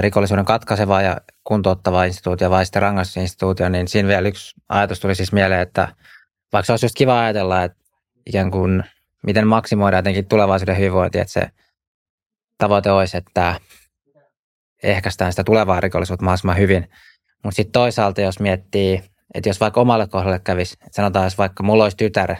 rikollisuuden 0.00 0.44
katkaiseva 0.44 1.02
ja 1.02 1.20
kuntouttava 1.44 2.04
instituutio 2.04 2.50
vai 2.50 2.64
sitten 2.64 2.82
rangaistusinstituutio, 2.82 3.68
niin 3.68 3.88
siinä 3.88 4.08
vielä 4.08 4.28
yksi 4.28 4.54
ajatus 4.68 5.00
tuli 5.00 5.14
siis 5.14 5.32
mieleen, 5.32 5.60
että 5.60 5.88
vaikka 6.52 6.66
se 6.66 6.72
olisi 6.72 6.86
just 6.86 6.94
kiva 6.94 7.20
ajatella, 7.20 7.62
että 7.62 7.78
ikään 8.26 8.50
kuin 8.50 8.84
miten 9.22 9.46
maksimoidaan 9.46 9.98
jotenkin 9.98 10.26
tulevaisuuden 10.26 10.76
hyvinvointi, 10.76 11.18
että 11.18 11.32
se 11.32 11.50
tavoite 12.58 12.90
olisi, 12.90 13.16
että 13.16 13.60
ehkäistään 14.82 15.32
sitä 15.32 15.44
tulevaa 15.44 15.80
rikollisuutta 15.80 16.24
mahdollisimman 16.24 16.58
hyvin, 16.58 16.90
mutta 17.44 17.56
sitten 17.56 17.72
toisaalta, 17.72 18.20
jos 18.20 18.40
miettii, 18.40 19.02
että 19.34 19.48
jos 19.48 19.60
vaikka 19.60 19.80
omalle 19.80 20.06
kohdalle 20.06 20.38
kävisi, 20.38 20.76
sanotaan, 20.90 21.26
jos 21.26 21.38
vaikka 21.38 21.62
mulla 21.62 21.84
olisi 21.84 21.96
tytär 21.96 22.34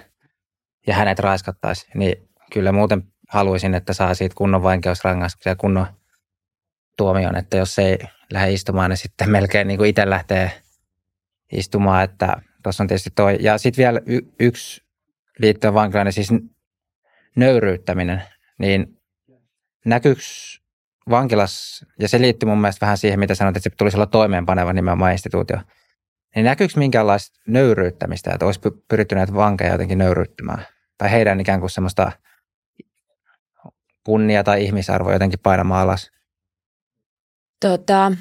ja 0.87 0.95
hänet 0.95 1.19
raiskattaisi, 1.19 1.87
niin 1.95 2.29
kyllä 2.53 2.73
muuten 2.73 3.03
haluaisin, 3.29 3.75
että 3.75 3.93
saa 3.93 4.15
siitä 4.15 4.35
kunnon 4.35 4.63
vankeusrangaistuksen 4.63 5.51
ja 5.51 5.57
kunnon 5.57 5.87
tuomion, 6.97 7.37
että 7.37 7.57
jos 7.57 7.79
ei 7.79 7.99
lähde 8.33 8.53
istumaan, 8.53 8.91
niin 8.91 8.99
sitten 8.99 9.31
melkein 9.31 9.69
niin 9.69 9.79
kuin 9.79 9.91
itse 9.91 10.11
lähtee 10.11 10.53
istumaan, 11.53 12.05
että 12.05 12.37
Tuossa 12.67 12.83
on 12.83 12.89
tietysti 12.89 13.11
toi. 13.15 13.37
Ja 13.41 13.59
sitten 13.59 13.83
vielä 13.83 14.01
y- 14.07 14.33
yksi 14.41 14.83
liittyen 15.39 15.75
vankilaan, 15.75 16.07
niin 16.07 16.13
siis 16.13 16.29
nöyryyttäminen. 17.37 18.23
Niin 18.59 19.01
näkyykö 19.85 20.21
vankilas, 21.11 21.85
ja 22.01 22.09
se 22.09 22.21
liittyy 22.21 22.49
mun 22.49 22.61
mielestä 22.61 22.87
vähän 22.87 22.99
siihen, 22.99 23.21
mitä 23.21 23.35
sanoit, 23.35 23.57
että 23.57 23.71
se 23.71 23.77
tulisi 23.77 23.97
olla 23.97 24.07
toimeenpaneva 24.07 24.73
nimenomaan 24.73 25.13
instituutio. 25.13 25.57
Niin 26.35 26.45
näkyykö 26.45 26.75
minkäänlaista 26.77 27.41
nöyryyttämistä, 27.47 28.31
että 28.31 28.47
olisi 28.47 28.61
pyritty 28.89 29.15
näitä 29.15 29.35
vankeja 29.35 29.73
jotenkin 29.73 29.99
nöyryyttämään? 29.99 30.67
Tai 30.99 31.11
heidän 31.11 31.41
ikään 31.41 31.61
kuin 31.61 31.71
semmoista 31.71 32.13
kunnia 34.05 34.45
tai 34.45 34.65
ihmisarvoa 34.65 35.13
jotenkin 35.13 35.41
painamaan 35.43 35.83
alas? 35.83 36.11
Tota, 37.61 38.13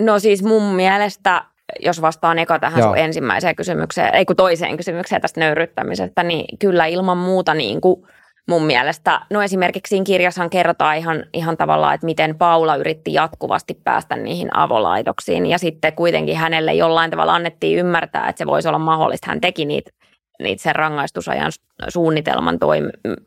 no 0.00 0.18
siis 0.18 0.42
mun 0.42 0.74
mielestä, 0.74 1.44
jos 1.80 2.02
vastaan 2.02 2.38
eka 2.38 2.58
tähän 2.58 2.82
sun 2.82 2.98
ensimmäiseen 2.98 3.56
kysymykseen, 3.56 4.14
ei 4.14 4.24
kun 4.24 4.36
toiseen 4.36 4.76
kysymykseen 4.76 5.20
tästä 5.20 5.40
nöyryttämisestä, 5.40 6.22
niin 6.22 6.58
kyllä 6.58 6.86
ilman 6.86 7.18
muuta 7.18 7.54
niin 7.54 7.80
kuin 7.80 8.06
mun 8.48 8.66
mielestä. 8.66 9.20
No 9.30 9.42
esimerkiksi 9.42 9.90
siinä 9.90 10.04
kirjassahan 10.04 10.50
kerrotaan 10.50 10.96
ihan, 10.96 11.24
ihan 11.32 11.56
tavallaan, 11.56 11.94
että 11.94 12.04
miten 12.04 12.38
Paula 12.38 12.76
yritti 12.76 13.12
jatkuvasti 13.12 13.80
päästä 13.84 14.16
niihin 14.16 14.56
avolaitoksiin 14.56 15.46
ja 15.46 15.58
sitten 15.58 15.92
kuitenkin 15.92 16.36
hänelle 16.36 16.74
jollain 16.74 17.10
tavalla 17.10 17.34
annettiin 17.34 17.78
ymmärtää, 17.78 18.28
että 18.28 18.38
se 18.38 18.46
voisi 18.46 18.68
olla 18.68 18.78
mahdollista. 18.78 19.30
Hän 19.30 19.40
teki 19.40 19.64
niitä 19.64 19.90
niitä 20.42 20.62
sen 20.62 20.76
rangaistusajan 20.76 21.52
suunnitelman 21.88 22.58
toim, 22.58 22.84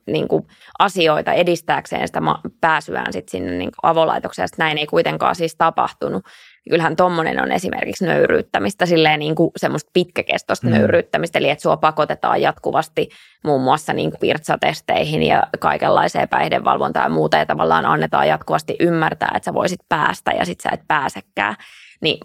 niin 0.08 0.28
kuin 0.28 0.48
asioita 0.80 1.34
edistääkseen 1.34 2.08
sitä 2.08 2.22
pääsyään 2.62 3.14
sit 3.14 3.30
sinne 3.30 3.52
niin 3.52 3.72
kuin 3.72 3.92
avolaitokseen. 3.92 4.48
Sitten 4.48 4.66
näin 4.66 4.78
ei 4.78 4.88
kuitenkaan 4.88 5.36
siis 5.36 5.56
tapahtunut. 5.56 6.26
Kyllähän 6.70 6.96
tuommoinen 6.96 7.42
on 7.42 7.52
esimerkiksi 7.52 8.06
nöyryyttämistä, 8.06 8.86
silleen 8.86 9.20
niin 9.20 9.36
kuin 9.36 9.52
semmoista 9.58 9.90
pitkäkestoista 9.94 10.68
mm. 10.68 10.74
nöyryyttämistä, 10.74 11.40
eli 11.40 11.50
että 11.50 11.62
sua 11.62 11.78
pakotetaan 11.78 12.42
jatkuvasti 12.42 13.10
muun 13.44 13.62
muassa 13.62 13.94
niin 13.94 14.12
kuin 14.12 14.22
virtsatesteihin 14.22 15.24
ja 15.24 15.44
kaikenlaiseen 15.60 16.30
päihdevalvontaan 16.30 17.06
ja 17.06 17.10
muuta, 17.10 17.38
ja 17.38 17.46
tavallaan 17.46 17.86
annetaan 17.86 18.28
jatkuvasti 18.28 18.76
ymmärtää, 18.80 19.32
että 19.36 19.46
sä 19.46 19.54
voisit 19.54 19.80
päästä 19.90 20.32
ja 20.32 20.46
sitten 20.46 20.64
sä 20.64 20.74
et 20.74 20.88
pääsekään. 20.88 21.56
Niin 22.02 22.18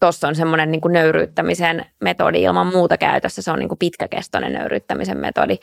tuossa 0.00 0.28
on 0.28 0.34
semmoinen 0.34 0.70
niin 0.70 0.80
nöyryyttämisen 0.88 1.86
metodi 2.00 2.42
ilman 2.42 2.66
muuta 2.66 2.96
käytössä. 2.96 3.42
Se 3.42 3.50
on 3.50 3.58
niin 3.58 3.68
kuin 3.68 3.78
pitkäkestoinen 3.78 4.52
nöyryyttämisen 4.52 5.18
metodi. 5.18 5.56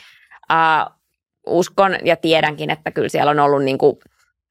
Uh, 0.52 1.02
uskon 1.48 1.96
ja 2.06 2.16
tiedänkin, 2.16 2.70
että 2.70 2.92
kyllä 2.92 3.10
siellä 3.10 3.32
on 3.32 3.40
ollut, 3.40 3.64
niin 3.64 3.78
kuin, 3.78 3.98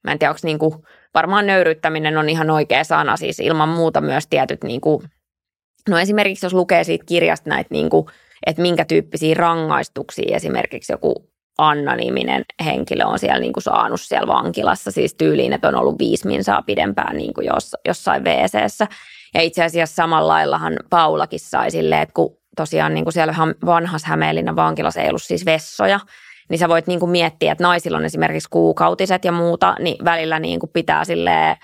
mä 0.03 0.11
en 0.11 0.19
tiedä, 0.19 0.31
onko 0.31 0.39
niin 0.43 0.59
kuin, 0.59 0.73
varmaan 1.13 1.47
nöyryyttäminen 1.47 2.17
on 2.17 2.29
ihan 2.29 2.49
oikea 2.49 2.83
sana, 2.83 3.17
siis 3.17 3.39
ilman 3.39 3.69
muuta 3.69 4.01
myös 4.01 4.27
tietyt, 4.27 4.63
niin 4.63 4.81
kuin, 4.81 5.03
no 5.89 5.99
esimerkiksi 5.99 6.45
jos 6.45 6.53
lukee 6.53 6.83
siitä 6.83 7.05
kirjasta 7.05 7.49
näitä, 7.49 7.67
niin 7.71 7.89
kuin, 7.89 8.05
että 8.45 8.61
minkä 8.61 8.85
tyyppisiä 8.85 9.35
rangaistuksia 9.35 10.35
esimerkiksi 10.35 10.93
joku 10.93 11.31
Anna-niminen 11.57 12.43
henkilö 12.65 13.05
on 13.05 13.19
siellä 13.19 13.39
niin 13.39 13.53
kuin 13.53 13.63
saanut 13.63 14.01
siellä 14.01 14.27
vankilassa, 14.27 14.91
siis 14.91 15.13
tyyliin, 15.13 15.53
että 15.53 15.67
on 15.67 15.75
ollut 15.75 15.99
viisi 15.99 16.27
minsaa 16.27 16.61
pidempään 16.61 17.17
niin 17.17 17.33
kuin 17.33 17.47
jos, 17.47 17.75
jossain 17.87 18.23
wc 18.23 18.87
Ja 19.33 19.41
itse 19.41 19.63
asiassa 19.63 19.95
samalla 19.95 20.27
laillahan 20.27 20.79
Paulakin 20.89 21.39
sai 21.39 21.71
silleen, 21.71 22.01
että 22.01 22.13
kun 22.13 22.37
tosiaan 22.55 22.93
niin 22.93 23.05
kuin 23.05 23.13
siellä 23.13 23.33
vanhassa 23.65 24.07
Hämeenlinnan 24.07 24.55
vankilassa 24.55 25.01
ei 25.01 25.09
ollut 25.09 25.23
siis 25.23 25.45
vessoja, 25.45 25.99
niin 26.51 26.59
sä 26.59 26.69
voit 26.69 26.87
niin 26.87 26.99
kuin 26.99 27.09
miettiä, 27.09 27.51
että 27.51 27.63
naisilla 27.63 27.97
on 27.97 28.05
esimerkiksi 28.05 28.49
kuukautiset 28.49 29.25
ja 29.25 29.31
muuta, 29.31 29.75
niin 29.79 30.05
välillä 30.05 30.39
niin 30.39 30.59
kuin 30.59 30.69
pitää 30.73 31.05
silleen 31.05 31.57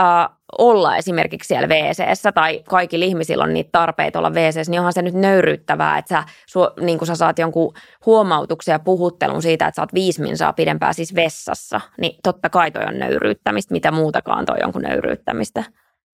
uh, 0.00 0.36
olla 0.58 0.96
esimerkiksi 0.96 1.48
siellä 1.48 1.68
wc 1.68 2.34
tai 2.34 2.62
kaikilla 2.68 3.04
ihmisillä 3.04 3.44
on 3.44 3.54
niitä 3.54 3.68
tarpeita 3.72 4.18
olla 4.18 4.30
wc 4.30 4.68
niin 4.68 4.80
onhan 4.80 4.92
se 4.92 5.02
nyt 5.02 5.14
nöyryyttävää, 5.14 5.98
että 5.98 6.08
sä, 6.08 6.24
su, 6.46 6.60
niin 6.80 6.98
kun 6.98 7.06
sä 7.06 7.14
saat 7.14 7.38
jonkun 7.38 7.74
huomautuksen 8.06 8.72
ja 8.72 8.78
puhuttelun 8.78 9.42
siitä, 9.42 9.66
että 9.66 9.76
sä 9.76 9.82
oot 9.82 9.94
viisi 9.94 10.22
minsaa 10.22 10.52
pidempään 10.52 10.94
siis 10.94 11.14
vessassa, 11.14 11.80
niin 12.00 12.18
totta 12.22 12.50
kai 12.50 12.70
toi 12.70 12.84
on 12.84 12.98
nöyryyttämistä, 12.98 13.74
mitä 13.74 13.90
muutakaan 13.90 14.44
toi 14.44 14.58
on 14.64 14.72
kuin 14.72 14.82
nöyryyttämistä. 14.82 15.64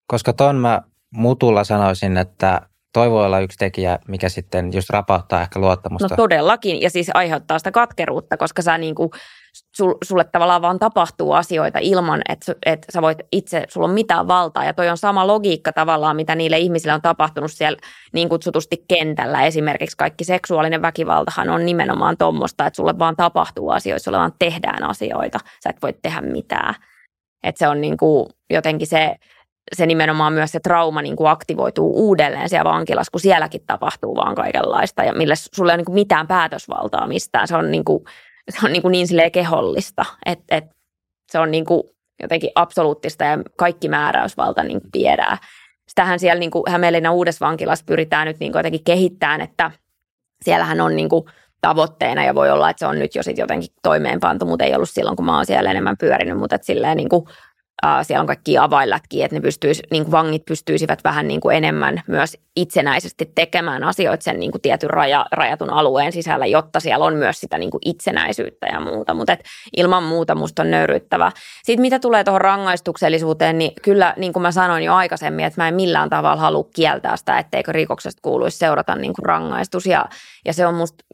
Koska 0.06 0.32
ton 0.32 0.56
mä 0.56 0.82
mutulla 1.14 1.64
sanoisin, 1.64 2.16
että 2.16 2.60
toi 2.92 3.10
voi 3.10 3.26
olla 3.26 3.40
yksi 3.40 3.58
tekijä, 3.58 3.98
mikä 4.08 4.28
sitten 4.28 4.70
just 4.72 4.90
rapauttaa 4.90 5.42
ehkä 5.42 5.60
luottamusta. 5.60 6.08
No 6.10 6.16
todellakin, 6.16 6.80
ja 6.80 6.90
siis 6.90 7.10
aiheuttaa 7.14 7.58
sitä 7.58 7.70
katkeruutta, 7.70 8.36
koska 8.36 8.62
sä 8.62 8.78
niin 8.78 8.94
kuin, 8.94 9.10
sul, 9.76 9.94
sulle 10.04 10.24
tavallaan 10.24 10.62
vaan 10.62 10.78
tapahtuu 10.78 11.32
asioita 11.32 11.78
ilman, 11.82 12.22
että, 12.28 12.54
että 12.66 12.92
sä 12.92 13.02
voit 13.02 13.18
itse, 13.32 13.64
sulla 13.68 13.86
on 13.86 13.94
mitään 13.94 14.28
valtaa. 14.28 14.64
Ja 14.64 14.74
toi 14.74 14.88
on 14.88 14.98
sama 14.98 15.26
logiikka 15.26 15.72
tavallaan, 15.72 16.16
mitä 16.16 16.34
niille 16.34 16.58
ihmisille 16.58 16.94
on 16.94 17.02
tapahtunut 17.02 17.52
siellä 17.52 17.78
niin 18.12 18.28
kutsutusti 18.28 18.84
kentällä. 18.88 19.42
Esimerkiksi 19.42 19.96
kaikki 19.96 20.24
seksuaalinen 20.24 20.82
väkivaltahan 20.82 21.48
on 21.48 21.66
nimenomaan 21.66 22.16
tuommoista, 22.16 22.66
että 22.66 22.76
sulle 22.76 22.98
vaan 22.98 23.16
tapahtuu 23.16 23.70
asioita, 23.70 24.04
sulle 24.04 24.18
vaan 24.18 24.34
tehdään 24.38 24.82
asioita. 24.82 25.38
Sä 25.64 25.70
et 25.70 25.82
voi 25.82 25.92
tehdä 26.02 26.20
mitään. 26.20 26.74
Että 27.42 27.58
se 27.58 27.68
on 27.68 27.80
niin 27.80 27.96
kuin 27.96 28.26
jotenkin 28.50 28.86
se 28.86 29.16
se 29.72 29.86
nimenomaan 29.86 30.32
myös 30.32 30.52
se 30.52 30.60
trauma 30.60 31.02
niin 31.02 31.16
kuin 31.16 31.30
aktivoituu 31.30 31.92
uudelleen 32.08 32.48
siellä 32.48 32.70
vankilassa, 32.70 33.10
kun 33.10 33.20
sielläkin 33.20 33.62
tapahtuu 33.66 34.16
vaan 34.16 34.34
kaikenlaista 34.34 35.04
ja 35.04 35.14
millä 35.14 35.34
sulla 35.34 35.72
ei 35.72 35.76
ole 35.76 35.82
niin 35.86 35.94
mitään 35.94 36.26
päätösvaltaa 36.26 37.06
mistään. 37.06 37.48
Se 37.48 37.56
on 37.56 37.70
niin, 37.70 37.84
kuin, 37.84 38.04
se 38.50 38.66
on 38.66 38.72
niin, 38.72 38.82
kuin 38.82 38.92
niin 38.92 39.08
silleen 39.08 39.32
kehollista, 39.32 40.04
että, 40.26 40.56
että 40.56 40.74
se 41.30 41.38
on 41.38 41.50
niin 41.50 41.64
kuin 41.64 41.82
jotenkin 42.22 42.50
absoluuttista 42.54 43.24
ja 43.24 43.38
kaikki 43.56 43.88
määräysvalta 43.88 44.62
niin 44.62 44.80
kuin 44.80 44.90
viedään. 44.94 45.38
Sitähän 45.88 46.20
siellä 46.20 46.40
niin 46.40 46.50
kuin 46.50 46.64
Hämeenlinnan 46.68 47.14
uudessa 47.14 47.46
vankilassa 47.46 47.84
pyritään 47.84 48.26
nyt 48.26 48.38
niin 48.40 48.52
kuin 48.52 48.58
jotenkin 48.58 48.84
kehittämään, 48.84 49.40
että 49.40 49.70
siellähän 50.44 50.80
on 50.80 50.96
niin 50.96 51.08
kuin 51.08 51.24
tavoitteena 51.60 52.24
ja 52.24 52.34
voi 52.34 52.50
olla, 52.50 52.70
että 52.70 52.78
se 52.78 52.86
on 52.86 52.98
nyt 52.98 53.14
jo 53.14 53.22
sitten 53.22 53.42
jotenkin 53.42 53.70
toimeenpantu, 53.82 54.46
mutta 54.46 54.64
ei 54.64 54.74
ollut 54.74 54.90
silloin, 54.90 55.16
kun 55.16 55.26
mä 55.26 55.36
oon 55.36 55.46
siellä 55.46 55.70
enemmän 55.70 55.96
pyörinyt, 55.96 56.38
mutta 56.38 56.56
että 56.56 56.66
silleen 56.66 56.96
niin 56.96 57.08
kuin 57.08 57.24
Uh, 57.86 58.06
siellä 58.06 58.20
on 58.20 58.26
kaikki 58.26 58.58
avainlätkiä, 58.58 59.24
että 59.24 59.36
ne 59.36 59.40
pystyis, 59.40 59.82
niin 59.90 60.04
kuin 60.04 60.12
vangit 60.12 60.44
pystyisivät 60.44 61.04
vähän 61.04 61.28
niin 61.28 61.40
kuin 61.40 61.56
enemmän 61.56 62.02
myös 62.06 62.36
itsenäisesti 62.56 63.32
tekemään 63.34 63.84
asioita 63.84 64.24
sen 64.24 64.40
niin 64.40 64.50
kuin 64.50 64.62
tietyn 64.62 64.90
raja, 64.90 65.26
rajatun 65.32 65.70
alueen 65.70 66.12
sisällä, 66.12 66.46
jotta 66.46 66.80
siellä 66.80 67.04
on 67.04 67.14
myös 67.14 67.40
sitä 67.40 67.58
niin 67.58 67.70
kuin 67.70 67.80
itsenäisyyttä 67.84 68.66
ja 68.66 68.80
muuta. 68.80 69.14
Mutta 69.14 69.36
ilman 69.76 70.02
muuta 70.02 70.34
musta 70.34 70.62
on 70.62 70.70
nöyryttävä. 70.70 71.32
Sitten 71.62 71.80
mitä 71.80 71.98
tulee 71.98 72.24
tuohon 72.24 72.40
rangaistuksellisuuteen, 72.40 73.58
niin 73.58 73.72
kyllä 73.82 74.14
niin 74.16 74.32
kuin 74.32 74.42
mä 74.42 74.52
sanoin 74.52 74.84
jo 74.84 74.94
aikaisemmin, 74.94 75.44
että 75.44 75.60
mä 75.60 75.68
en 75.68 75.74
millään 75.74 76.10
tavalla 76.10 76.40
halua 76.40 76.68
kieltää 76.74 77.16
sitä, 77.16 77.38
etteikö 77.38 77.72
rikoksesta 77.72 78.20
kuuluisi 78.22 78.58
seurata 78.58 78.94
niin 78.94 79.14
kuin 79.14 79.26
rangaistus. 79.26 79.86
Ja, 79.86 80.04
ja 80.44 80.52
se 80.52 80.66
on 80.66 80.74
musta, 80.74 81.04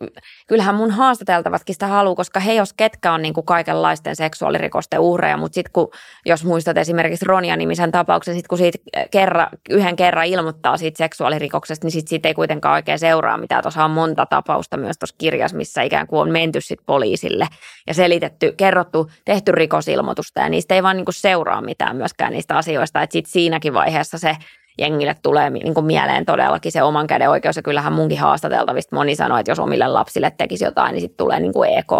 kyllähän 0.46 0.74
mun 0.74 0.90
haastateltavatkin 0.90 1.74
sitä 1.74 1.86
haluaa, 1.86 2.14
koska 2.14 2.40
he 2.40 2.52
jos 2.52 2.72
ketkä 2.72 3.12
on 3.12 3.22
niin 3.22 3.34
kuin 3.34 3.46
kaikenlaisten 3.46 4.16
seksuaalirikosten 4.16 5.00
uhreja, 5.00 5.36
mutta 5.36 5.54
sitten 5.54 5.72
kun 5.72 5.88
jos 6.26 6.44
muistat 6.56 6.78
esimerkiksi 6.78 7.24
Ronja-nimisen 7.24 7.92
tapauksen, 7.92 8.34
sit 8.34 8.48
kun 8.48 8.58
siitä 8.58 8.78
kerran, 9.10 9.46
yhden 9.70 9.96
kerran 9.96 10.26
ilmoittaa 10.26 10.76
siitä 10.76 10.98
seksuaalirikoksesta, 10.98 11.86
niin 11.86 11.92
sit 11.92 12.08
siitä 12.08 12.28
ei 12.28 12.34
kuitenkaan 12.34 12.74
oikein 12.74 12.98
seuraa 12.98 13.38
mitään. 13.38 13.62
Tuossa 13.62 13.84
on 13.84 13.90
monta 13.90 14.26
tapausta 14.26 14.76
myös 14.76 14.98
tuossa 14.98 15.16
kirjassa, 15.18 15.56
missä 15.56 15.82
ikään 15.82 16.06
kuin 16.06 16.20
on 16.20 16.30
menty 16.30 16.60
sit 16.60 16.80
poliisille 16.86 17.46
ja 17.86 17.94
selitetty, 17.94 18.54
kerrottu, 18.56 19.10
tehty 19.24 19.52
rikosilmoitusta 19.52 20.40
ja 20.40 20.48
niistä 20.48 20.74
ei 20.74 20.82
vaan 20.82 20.96
niin 20.96 21.04
kuin 21.04 21.14
seuraa 21.14 21.60
mitään 21.62 21.96
myöskään 21.96 22.32
niistä 22.32 22.56
asioista. 22.56 23.02
Että 23.02 23.12
sitten 23.12 23.32
siinäkin 23.32 23.74
vaiheessa 23.74 24.18
se 24.18 24.36
jengille 24.78 25.16
tulee 25.22 25.50
niin 25.50 25.74
kuin 25.74 25.86
mieleen 25.86 26.26
todellakin 26.26 26.72
se 26.72 26.82
oman 26.82 27.06
käden 27.06 27.30
oikeus. 27.30 27.56
Ja 27.56 27.62
kyllähän 27.62 27.92
munkin 27.92 28.20
haastateltavista 28.20 28.96
moni 28.96 29.16
sanoi, 29.16 29.40
että 29.40 29.50
jos 29.50 29.58
omille 29.58 29.88
lapsille 29.88 30.32
tekisi 30.38 30.64
jotain, 30.64 30.92
niin 30.92 31.00
sitten 31.00 31.16
tulee 31.16 31.40
niin 31.40 31.52
kuin 31.52 31.70
EK 31.78 31.92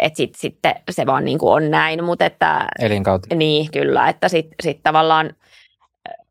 että 0.00 0.16
sitten 0.16 0.40
sit 0.40 0.58
se 0.90 1.06
vaan 1.06 1.24
niin 1.24 1.38
kuin 1.38 1.52
on 1.52 1.70
näin, 1.70 2.04
mutta 2.04 2.24
että... 2.24 2.66
Elinkautta. 2.78 3.34
Niin, 3.34 3.70
kyllä, 3.70 4.08
että 4.08 4.28
sitten 4.28 4.54
sit 4.62 4.82
tavallaan 4.82 5.30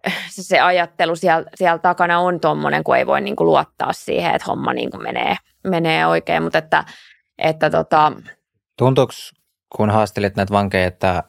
äh, 0.08 0.28
se 0.30 0.60
ajattelu 0.60 1.16
siellä, 1.16 1.46
siellä 1.56 1.78
takana 1.78 2.20
on 2.20 2.40
tuommoinen, 2.40 2.84
kun 2.84 2.98
ei 2.98 3.08
voi 3.08 3.22
niin 3.22 3.36
kuin 3.36 3.48
luottaa 3.48 3.94
siihen, 3.94 4.36
että 4.36 4.46
homma 4.48 4.74
niin 4.74 4.92
kuin 4.92 5.04
menee, 5.04 5.36
menee 5.64 6.06
oikein, 6.06 6.44
mutta 6.44 6.58
että, 6.58 6.84
että 7.38 7.70
tota... 7.70 8.12
Tuntuuko, 8.78 9.14
kun 9.78 9.90
haastelit 9.90 10.36
näitä 10.36 10.54
vankeja, 10.54 10.88
että 10.88 11.24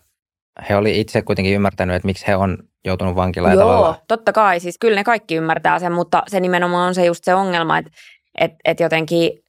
he 0.68 0.76
oli 0.76 1.00
itse 1.00 1.22
kuitenkin 1.22 1.54
ymmärtänyt, 1.54 1.96
että 1.96 2.06
miksi 2.06 2.26
he 2.26 2.36
on 2.36 2.58
joutunut 2.84 3.16
vankilaan 3.16 3.54
Joo, 3.54 3.62
tavalla? 3.62 4.02
totta 4.08 4.32
kai. 4.32 4.60
Siis 4.60 4.78
kyllä 4.78 4.96
ne 4.96 5.04
kaikki 5.04 5.34
ymmärtää 5.34 5.78
sen, 5.78 5.92
mutta 5.92 6.22
se 6.28 6.40
nimenomaan 6.40 6.88
on 6.88 6.94
se 6.94 7.06
just 7.06 7.24
se 7.24 7.34
ongelma, 7.34 7.78
että, 7.78 7.90
että, 8.38 8.56
että 8.64 8.82
jotenkin 8.82 9.41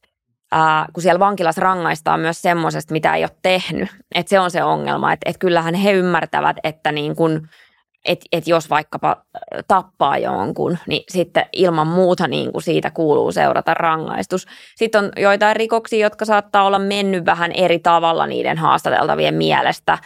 kun 0.92 1.02
siellä 1.02 1.18
vankilassa 1.18 1.60
rangaistaan 1.60 2.20
myös 2.20 2.42
semmoisesta, 2.42 2.92
mitä 2.92 3.14
ei 3.14 3.22
ole 3.24 3.30
tehnyt. 3.42 3.88
Että 4.14 4.30
se 4.30 4.40
on 4.40 4.50
se 4.50 4.64
ongelma, 4.64 5.12
että, 5.12 5.30
että 5.30 5.38
kyllähän 5.38 5.74
he 5.74 5.92
ymmärtävät, 5.92 6.56
että 6.64 6.92
niin 6.92 7.16
kun, 7.16 7.48
et, 8.04 8.20
et 8.32 8.46
jos 8.46 8.70
vaikkapa 8.70 9.16
tappaa 9.68 10.18
jonkun, 10.18 10.78
niin 10.86 11.02
sitten 11.08 11.46
ilman 11.52 11.86
muuta 11.86 12.28
niin 12.28 12.52
kuin 12.52 12.62
siitä 12.62 12.90
kuuluu 12.90 13.32
seurata 13.32 13.74
rangaistus. 13.74 14.46
Sitten 14.76 15.04
on 15.04 15.10
joitain 15.16 15.56
rikoksia, 15.56 16.06
jotka 16.06 16.24
saattaa 16.24 16.64
olla 16.64 16.78
mennyt 16.78 17.26
vähän 17.26 17.52
eri 17.52 17.78
tavalla 17.78 18.26
niiden 18.26 18.58
haastateltavien 18.58 19.34
mielestä. 19.34 19.98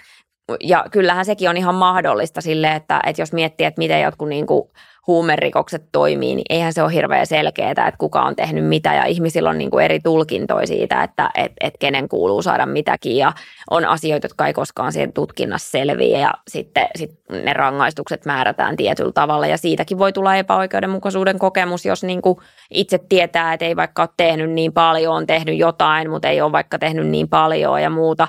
Ja 0.60 0.84
kyllähän 0.90 1.24
sekin 1.24 1.50
on 1.50 1.56
ihan 1.56 1.74
mahdollista 1.74 2.40
sille, 2.40 2.74
että, 2.74 3.00
että 3.06 3.22
jos 3.22 3.32
miettii, 3.32 3.66
että 3.66 3.78
miten 3.78 4.02
jotkut 4.02 4.28
niin 4.28 4.46
kuin 4.46 4.70
huumerikokset 5.08 5.82
toimii, 5.92 6.34
niin 6.34 6.44
eihän 6.50 6.72
se 6.72 6.82
ole 6.82 6.92
hirveän 6.92 7.26
selkeää, 7.26 7.70
että 7.70 7.92
kuka 7.98 8.22
on 8.22 8.36
tehnyt 8.36 8.66
mitä. 8.66 8.94
Ja 8.94 9.04
ihmisillä 9.04 9.50
on 9.50 9.58
niin 9.58 9.70
kuin 9.70 9.84
eri 9.84 10.00
tulkintoja 10.00 10.66
siitä, 10.66 11.02
että 11.02 11.30
et, 11.34 11.52
et 11.60 11.74
kenen 11.78 12.08
kuuluu 12.08 12.42
saada 12.42 12.66
mitäkin. 12.66 13.16
Ja 13.16 13.32
on 13.70 13.84
asioita, 13.84 14.24
jotka 14.24 14.46
ei 14.46 14.52
koskaan 14.52 14.92
siihen 14.92 15.12
tutkinnassa 15.12 15.70
selviä. 15.70 16.18
Ja 16.18 16.34
sitten 16.48 16.86
sit 16.96 17.10
ne 17.44 17.52
rangaistukset 17.52 18.24
määrätään 18.24 18.76
tietyllä 18.76 19.12
tavalla. 19.12 19.46
Ja 19.46 19.58
siitäkin 19.58 19.98
voi 19.98 20.12
tulla 20.12 20.36
epäoikeudenmukaisuuden 20.36 21.38
kokemus, 21.38 21.86
jos 21.86 22.04
niin 22.04 22.22
kuin 22.22 22.38
itse 22.70 22.98
tietää, 23.08 23.52
että 23.52 23.64
ei 23.64 23.76
vaikka 23.76 24.02
ole 24.02 24.08
tehnyt 24.16 24.50
niin 24.50 24.72
paljon, 24.72 25.14
on 25.14 25.26
tehnyt 25.26 25.58
jotain, 25.58 26.10
mutta 26.10 26.28
ei 26.28 26.40
ole 26.40 26.52
vaikka 26.52 26.78
tehnyt 26.78 27.06
niin 27.06 27.28
paljon 27.28 27.82
ja 27.82 27.90
muuta. 27.90 28.28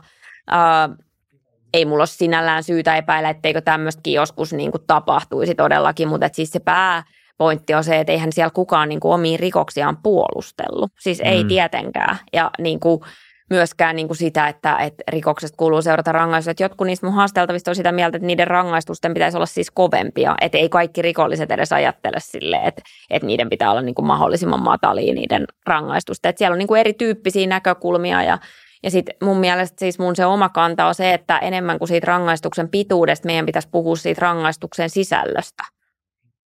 Ei 1.74 1.86
mulla 1.86 2.02
ole 2.02 2.08
sinällään 2.08 2.64
syytä 2.64 2.96
epäillä, 2.96 3.30
etteikö 3.30 3.62
tämmöistäkin 3.62 4.14
joskus 4.14 4.54
niin 4.54 4.72
kuin 4.72 4.84
tapahtuisi 4.88 5.56
todellakin, 5.56 6.08
mutta 6.08 6.26
et 6.26 6.36
siis 6.36 6.52
se 6.52 6.60
pääpointti 6.60 7.74
on 7.74 7.84
se, 7.84 8.00
että 8.00 8.14
eihän 8.14 8.34
siellä 8.34 8.52
kukaan 8.52 8.90
niin 8.90 9.00
kuin 9.00 9.14
omiin 9.14 9.40
rikoksiaan 9.40 9.98
puolustellut. 9.98 10.92
Siis 11.00 11.22
ei 11.24 11.44
mm. 11.44 11.48
tietenkään. 11.48 12.18
Ja 12.34 12.52
niin 12.60 12.80
kuin 12.80 13.02
myöskään 13.50 13.96
niin 13.96 14.08
kuin 14.08 14.18
sitä, 14.18 14.48
että, 14.48 14.78
että 14.78 15.04
rikoksesta 15.08 15.58
kuuluu 15.58 15.82
seurata 15.82 16.12
rangaistus. 16.12 16.52
Että 16.52 16.64
jotkut 16.64 16.88
niistä 16.88 17.06
mun 17.06 17.16
haasteltavista 17.16 17.72
on 17.72 17.76
sitä 17.76 17.92
mieltä, 17.92 18.18
että 18.18 18.28
niiden 18.28 18.48
rangaistusten 18.48 19.14
pitäisi 19.14 19.38
olla 19.38 19.46
siis 19.46 19.72
kovempia. 19.72 20.36
Että 20.42 20.58
ei 20.58 20.70
kaikki 20.70 21.02
rikolliset 21.02 21.52
edes 21.52 21.74
ajattele 21.74 22.18
silleen, 22.20 22.64
että, 22.64 22.82
että 23.10 23.26
niiden 23.26 23.50
pitää 23.50 23.72
olla 23.72 23.82
niin 23.82 23.96
kuin 23.96 24.06
mahdollisimman 24.06 24.64
matalia 24.64 25.14
niiden 25.14 25.46
rangaistusta. 25.66 26.30
Että 26.30 26.38
siellä 26.38 26.54
on 26.54 26.60
niin 26.60 26.68
kuin 26.68 26.80
erityyppisiä 26.80 27.48
näkökulmia 27.48 28.24
ja 28.24 28.38
ja 28.84 28.92
sitten 28.92 29.16
mun 29.24 29.38
mielestä 29.38 29.80
siis 29.80 30.00
mun 30.00 30.16
se 30.16 30.26
oma 30.26 30.50
kanta 30.50 30.86
on 30.86 30.96
se, 30.96 31.14
että 31.14 31.38
enemmän 31.38 31.78
kuin 31.80 31.88
siitä 31.88 32.08
rangaistuksen 32.08 32.70
pituudesta 32.70 33.26
meidän 33.26 33.46
pitäisi 33.46 33.70
puhua 33.72 33.96
siitä 33.96 34.22
rangaistuksen 34.22 34.90
sisällöstä. 34.90 35.64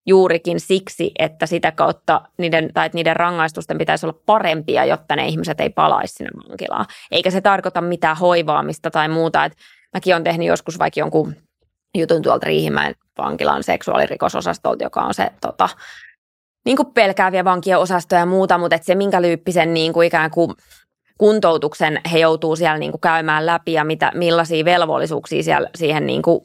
Juurikin 0.06 0.60
siksi, 0.60 1.12
että 1.20 1.46
sitä 1.46 1.72
kautta 1.72 2.22
niiden, 2.38 2.74
tai 2.74 2.86
että 2.86 2.96
niiden 2.96 3.16
rangaistusten 3.16 3.78
pitäisi 3.78 4.06
olla 4.06 4.20
parempia, 4.26 4.86
jotta 4.86 5.16
ne 5.16 5.28
ihmiset 5.28 5.60
ei 5.60 5.70
palaisi 5.70 6.14
sinne 6.14 6.32
vankilaan. 6.50 6.86
Eikä 7.12 7.32
se 7.32 7.42
tarkoita 7.42 7.82
mitään 7.82 8.18
hoivaamista 8.18 8.92
tai 8.92 9.10
muuta. 9.10 9.46
Et 9.46 9.54
mäkin 9.94 10.14
olen 10.14 10.24
tehnyt 10.24 10.48
joskus 10.48 10.80
vaikka 10.80 11.00
jonkun 11.00 11.36
jutun 11.98 12.22
tuolta 12.22 12.46
Riihimäen 12.46 12.96
vankilan 13.18 13.64
seksuaalirikososastolta, 13.64 14.84
joka 14.84 15.02
on 15.02 15.14
se 15.14 15.32
tota, 15.42 15.70
niin 16.66 16.78
kuin 16.78 16.94
pelkääviä 16.94 17.44
vankien 17.44 17.80
osastoja 17.80 18.20
ja 18.20 18.26
muuta, 18.26 18.58
mutta 18.58 18.78
se 18.82 18.96
minkä 18.96 19.22
lyyppisen 19.22 19.74
niin 19.74 19.94
kuin 19.94 20.08
ikään 20.08 20.32
kuin 20.32 20.54
kuntoutuksen 21.18 22.02
he 22.12 22.20
joutuu 22.20 22.56
siellä 22.56 22.78
niin 22.78 22.92
kuin 22.92 23.02
käymään 23.02 23.46
läpi 23.46 23.74
ja 23.74 23.84
mitä, 23.84 24.12
millaisia 24.16 24.66
velvollisuuksia 24.66 25.44
siellä 25.44 25.70
siihen 25.76 26.06
niin 26.06 26.22
kuin 26.22 26.40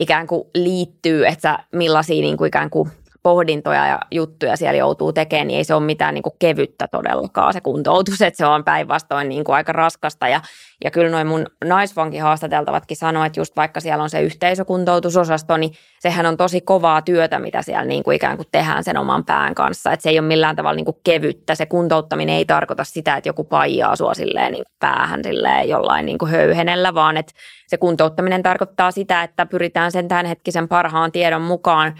ikään 0.00 0.26
kuin 0.26 0.44
liittyy, 0.54 1.26
että 1.26 1.58
millaisia 1.72 2.22
niin 2.22 2.36
kuin 2.36 2.48
ikään 2.48 2.70
kuin 2.70 2.90
pohdintoja 3.22 3.86
ja 3.86 4.00
juttuja 4.10 4.56
siellä 4.56 4.78
joutuu 4.78 5.12
tekemään, 5.12 5.46
niin 5.46 5.58
ei 5.58 5.64
se 5.64 5.74
ole 5.74 5.84
mitään 5.84 6.14
niin 6.14 6.22
kuin 6.22 6.34
kevyttä 6.38 6.88
todellakaan 6.88 7.52
se 7.52 7.60
kuntoutus, 7.60 8.22
että 8.22 8.38
se 8.38 8.46
on 8.46 8.64
päinvastoin 8.64 9.28
niin 9.28 9.44
kuin 9.44 9.56
aika 9.56 9.72
raskasta. 9.72 10.28
Ja, 10.28 10.40
ja 10.84 10.90
kyllä 10.90 11.10
noin 11.10 11.26
mun 11.26 11.46
naisvankin 11.64 12.22
haastateltavatkin 12.22 12.96
sanoo, 12.96 13.24
että 13.24 13.40
just 13.40 13.56
vaikka 13.56 13.80
siellä 13.80 14.02
on 14.02 14.10
se 14.10 14.20
yhteisökuntoutusosasto, 14.20 15.56
niin 15.56 15.72
sehän 16.00 16.26
on 16.26 16.36
tosi 16.36 16.60
kovaa 16.60 17.02
työtä, 17.02 17.38
mitä 17.38 17.62
siellä 17.62 17.84
niin 17.84 18.02
kuin 18.02 18.16
ikään 18.16 18.36
kuin 18.36 18.46
tehdään 18.52 18.84
sen 18.84 18.96
oman 18.96 19.24
pään 19.24 19.54
kanssa. 19.54 19.92
Että 19.92 20.02
se 20.02 20.10
ei 20.10 20.18
ole 20.18 20.26
millään 20.26 20.56
tavalla 20.56 20.76
niin 20.76 20.84
kuin 20.84 20.96
kevyttä. 21.04 21.54
Se 21.54 21.66
kuntouttaminen 21.66 22.36
ei 22.36 22.44
tarkoita 22.44 22.84
sitä, 22.84 23.16
että 23.16 23.28
joku 23.28 23.44
paijaa 23.44 23.96
sua 23.96 24.14
silleen 24.14 24.52
niin 24.52 24.64
päähän 24.78 25.20
silleen 25.24 25.68
jollain 25.68 26.06
niin 26.06 26.18
kuin 26.18 26.30
höyhenellä, 26.30 26.94
vaan 26.94 27.16
että 27.16 27.32
se 27.66 27.76
kuntouttaminen 27.76 28.42
tarkoittaa 28.42 28.90
sitä, 28.90 29.22
että 29.22 29.46
pyritään 29.46 29.92
sen 29.92 30.08
tämänhetkisen 30.08 30.68
parhaan 30.68 31.12
tiedon 31.12 31.42
mukaan 31.42 31.94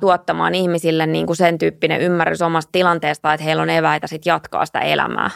tuottamaan 0.00 0.54
ihmisille 0.54 1.06
niin 1.06 1.26
kuin 1.26 1.36
sen 1.36 1.58
tyyppinen 1.58 2.00
ymmärrys 2.00 2.42
omasta 2.42 2.72
tilanteesta, 2.72 3.32
että 3.32 3.44
heillä 3.44 3.62
on 3.62 3.70
eväitä 3.70 4.06
sit 4.06 4.26
jatkaa 4.26 4.66
sitä 4.66 4.78
elämää. 4.78 5.30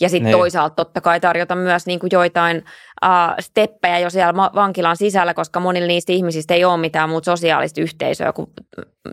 Ja 0.00 0.08
sitten 0.08 0.24
niin. 0.24 0.38
toisaalta 0.38 0.74
totta 0.74 1.00
kai 1.00 1.20
tarjota 1.20 1.54
myös 1.54 1.86
niin 1.86 1.98
kuin 1.98 2.10
joitain 2.12 2.56
uh, 3.04 3.34
steppejä 3.40 3.98
jo 3.98 4.10
siellä 4.10 4.34
vankilan 4.34 4.96
sisällä, 4.96 5.34
koska 5.34 5.60
monilla 5.60 5.86
niistä 5.86 6.12
ihmisistä 6.12 6.54
ei 6.54 6.64
ole 6.64 6.76
mitään 6.76 7.08
muuta 7.08 7.24
sosiaalista 7.24 7.80
yhteisöä 7.80 8.32
kuin 8.32 8.50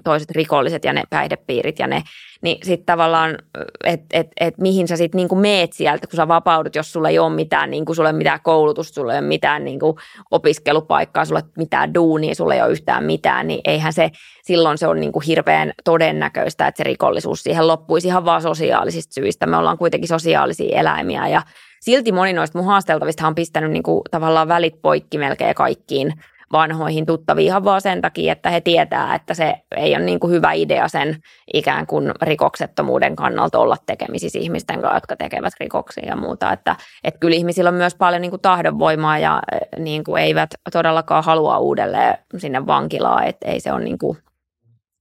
toiset 0.03 0.31
rikolliset 0.31 0.85
ja 0.85 0.93
ne 0.93 1.03
päihdepiirit 1.09 1.79
ja 1.79 1.87
ne, 1.87 2.03
niin 2.41 2.57
sitten 2.63 2.85
tavallaan, 2.85 3.37
että 3.83 4.05
et, 4.19 4.27
et, 4.39 4.57
mihin 4.57 4.87
sä 4.87 4.97
sitten 4.97 5.17
niinku 5.17 5.35
meet 5.35 5.73
sieltä, 5.73 6.07
kun 6.07 6.17
sä 6.17 6.27
vapaudut, 6.27 6.75
jos 6.75 6.93
sulla 6.93 7.09
ei 7.09 7.19
ole 7.19 7.35
mitään, 7.35 7.71
niinku, 7.71 7.93
sulla 7.93 8.09
ei 8.09 8.13
ole 8.13 8.17
mitään 8.17 8.39
koulutusta, 8.43 8.95
sulla 8.95 9.13
ei 9.13 9.19
ole 9.19 9.27
mitään 9.27 9.63
niinku, 9.63 9.99
opiskelupaikkaa, 10.31 11.25
sulla 11.25 11.39
ei 11.39 11.49
mitään 11.57 11.93
duunia, 11.93 12.35
sulla 12.35 12.53
ei 12.53 12.61
ole 12.61 12.71
yhtään 12.71 13.03
mitään, 13.03 13.47
niin 13.47 13.61
eihän 13.65 13.93
se, 13.93 14.11
silloin 14.43 14.77
se 14.77 14.87
on 14.87 14.99
niinku 14.99 15.19
hirveän 15.19 15.73
todennäköistä, 15.83 16.67
että 16.67 16.77
se 16.77 16.83
rikollisuus 16.83 17.43
siihen 17.43 17.67
loppuisi 17.67 18.07
ihan 18.07 18.25
vaan 18.25 18.41
sosiaalisista 18.41 19.13
syistä. 19.13 19.47
Me 19.47 19.57
ollaan 19.57 19.77
kuitenkin 19.77 20.07
sosiaalisia 20.07 20.79
eläimiä 20.79 21.27
ja 21.27 21.41
silti 21.81 22.11
moni 22.11 22.33
noista 22.33 22.57
mun 22.57 22.67
haasteltavista 22.67 23.27
on 23.27 23.35
pistänyt 23.35 23.71
niinku, 23.71 24.01
tavallaan 24.11 24.47
välit 24.47 24.81
poikki 24.81 25.17
melkein 25.17 25.55
kaikkiin– 25.55 26.13
vanhoihin 26.51 27.05
tuttaviin 27.05 27.45
ihan 27.45 27.63
vaan 27.63 27.81
sen 27.81 28.01
takia, 28.01 28.31
että 28.31 28.49
he 28.49 28.61
tietää, 28.61 29.15
että 29.15 29.33
se 29.33 29.55
ei 29.75 29.95
ole 29.95 30.05
niin 30.05 30.19
kuin 30.19 30.31
hyvä 30.31 30.51
idea 30.51 30.87
sen 30.87 31.17
ikään 31.53 31.87
kuin 31.87 32.11
rikoksettomuuden 32.21 33.15
kannalta 33.15 33.59
olla 33.59 33.77
tekemisissä 33.85 34.39
ihmisten 34.39 34.81
kanssa, 34.81 34.95
jotka 34.95 35.15
tekevät 35.15 35.53
rikoksia 35.59 36.05
ja 36.07 36.15
muuta. 36.15 36.51
Että, 36.51 36.75
että 37.03 37.19
kyllä 37.19 37.35
ihmisillä 37.35 37.67
on 37.69 37.75
myös 37.75 37.95
paljon 37.95 38.21
niin 38.21 38.31
kuin 38.31 38.41
tahdonvoimaa 38.41 39.17
ja 39.17 39.41
eh, 39.51 39.83
niin 39.83 40.03
kuin 40.03 40.23
eivät 40.23 40.49
todellakaan 40.71 41.23
halua 41.23 41.57
uudelleen 41.57 42.17
sinne 42.37 42.67
vankilaan, 42.67 43.27
että 43.27 43.49
ei 43.49 43.59
se 43.59 43.73
ole, 43.73 43.83
niin 43.83 43.97
kuin, 43.97 44.17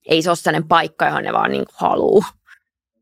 ei 0.09 0.23
se 0.23 0.31
ole 0.31 0.37
sellainen 0.37 0.69
paikka, 0.69 1.07
johon 1.07 1.23
ne 1.23 1.33
vaan 1.33 1.51
niin 1.51 1.65
kuin 1.65 1.77
haluaa. 1.77 2.29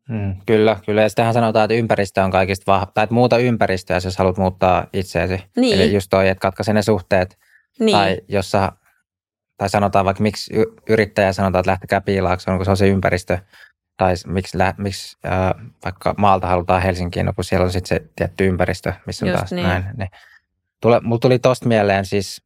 Hmm, 0.09 0.36
kyllä, 0.47 0.76
kyllä. 0.86 1.03
Ja 1.03 1.09
sitähän 1.09 1.34
sanotaan, 1.34 1.64
että 1.64 1.74
ympäristö 1.74 2.24
on 2.24 2.30
kaikista 2.30 2.72
vahva, 2.72 2.86
tai 2.95 3.05
että 3.05 3.14
muuta 3.14 3.38
ympäristöä, 3.38 4.01
jos 4.05 4.18
haluat 4.18 4.38
muuttaa 4.38 4.86
itseäsi. 4.93 5.45
Niin. 5.57 5.74
Eli 5.74 5.95
just 5.95 6.07
toi, 6.11 6.28
että 6.28 6.43
katkaise 6.43 6.72
ne 6.72 6.82
suhteet 6.82 7.38
niin. 7.81 7.97
Tai 7.97 8.20
jossa, 8.29 8.73
tai 9.57 9.68
sanotaan 9.68 10.05
vaikka 10.05 10.23
miksi 10.23 10.55
yrittäjä 10.89 11.33
sanotaan, 11.33 11.61
että 11.61 11.70
lähtekää 11.70 12.01
piilaaksoon, 12.01 12.59
kun 12.59 12.64
se 12.64 12.70
on 12.70 12.77
se 12.77 12.89
ympäristö, 12.89 13.39
tai 13.97 14.14
miksi, 14.27 14.59
lä, 14.59 14.75
miksi 14.79 15.16
äh, 15.27 15.73
vaikka 15.85 16.14
maalta 16.18 16.47
halutaan 16.47 16.83
Helsinkiin, 16.83 17.27
no 17.27 17.33
kun 17.33 17.45
siellä 17.45 17.64
on 17.64 17.73
sitten 17.73 17.89
se 17.99 18.11
tietty 18.16 18.47
ympäristö, 18.47 18.93
missä 19.07 19.27
on 19.27 19.33
taas 19.33 19.53
niin. 19.53 19.66
näin. 19.66 19.85
Niin. 19.97 20.11
Tule, 20.81 21.01
mulla 21.01 21.18
tuli 21.18 21.39
tosta 21.39 21.68
mieleen 21.68 22.05
siis 22.05 22.43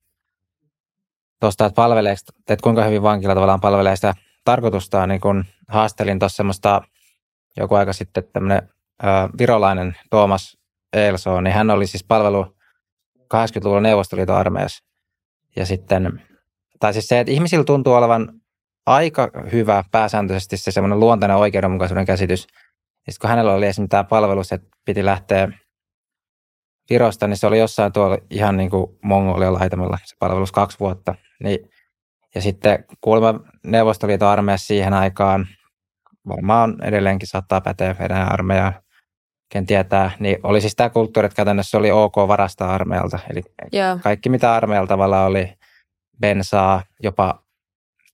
tuosta, 1.41 1.67
että 1.67 1.77
palveleeko, 1.77 2.21
että 2.39 2.63
kuinka 2.63 2.85
hyvin 2.85 3.03
vankila 3.03 3.35
tavallaan 3.35 3.61
palvelee 3.61 3.97
sitä 3.97 4.15
tarkoitustaan, 4.45 5.09
niin 5.09 5.21
kun 5.21 5.45
haastelin 5.69 6.19
tuossa 6.19 6.37
semmoista 6.37 6.83
joku 7.57 7.75
aika 7.75 7.93
sitten 7.93 8.25
tämmöinen 8.33 8.63
äh, 9.05 9.29
virolainen 9.39 9.97
Tuomas 10.11 10.59
Eelso, 10.93 11.41
niin 11.41 11.55
hän 11.55 11.71
oli 11.71 11.87
siis 11.87 12.05
palvelu 12.05 12.57
80-luvulla 13.35 13.81
Neuvostoliiton 13.81 14.37
armeijassa. 14.37 14.85
Ja 15.57 15.67
sitten, 15.67 16.23
tai 16.81 16.93
siis 16.93 17.09
se, 17.09 17.21
että 17.21 17.33
ihmisillä 17.33 17.65
tuntuu 17.65 17.93
olevan 17.93 18.33
aika 18.87 19.31
hyvä 19.53 19.85
pääsääntöisesti 19.91 20.57
se 20.57 20.71
semmoinen 20.71 21.01
luontainen 21.01 21.37
oikeudenmukaisuuden 21.37 22.07
käsitys. 22.07 22.47
Ja 23.07 23.13
sitten 23.13 23.21
kun 23.21 23.31
hänellä 23.31 23.53
oli 23.53 23.67
esimerkiksi 23.67 23.91
tämä 23.91 24.05
palvelus, 24.05 24.53
että 24.53 24.69
piti 24.85 25.05
lähteä 25.05 25.49
Virosta, 26.91 27.27
niin 27.27 27.37
se 27.37 27.47
oli 27.47 27.59
jossain 27.59 27.93
tuolla 27.93 28.19
ihan 28.31 28.57
niin 28.57 28.71
kuin 28.71 28.99
Mongolian 29.03 29.55
laitamalla 29.55 29.99
se 30.05 30.17
palvelus 30.19 30.53
kaksi 30.53 30.81
vuotta. 30.81 31.15
Niin, 31.43 31.71
ja 32.35 32.41
sitten 32.41 32.85
kuulemma 33.01 33.41
Neuvostoliiton 33.67 34.29
armeijassa 34.29 34.67
siihen 34.67 34.95
aikaan, 34.95 35.47
varmaan 36.29 36.77
edelleenkin 36.83 37.29
saattaa 37.29 37.61
päteä 37.61 37.97
Venäjän 37.99 38.33
armeijaa, 38.33 38.73
ken 39.49 39.67
tietää, 39.67 40.11
niin 40.19 40.39
oli 40.43 40.61
siis 40.61 40.77
tämä 40.77 40.91
kulttuuri, 40.91 41.27
että 41.27 41.37
käytännössä 41.37 41.79
oli 41.79 41.91
ok 41.91 42.17
varastaa 42.17 42.75
armeijalta. 42.75 43.19
Eli 43.31 43.43
yeah. 43.75 44.01
kaikki 44.01 44.29
mitä 44.29 44.55
armeijalla 44.55 44.87
tavallaan 44.87 45.31
oli, 45.31 45.53
bensaa, 46.21 46.83
jopa 47.03 47.43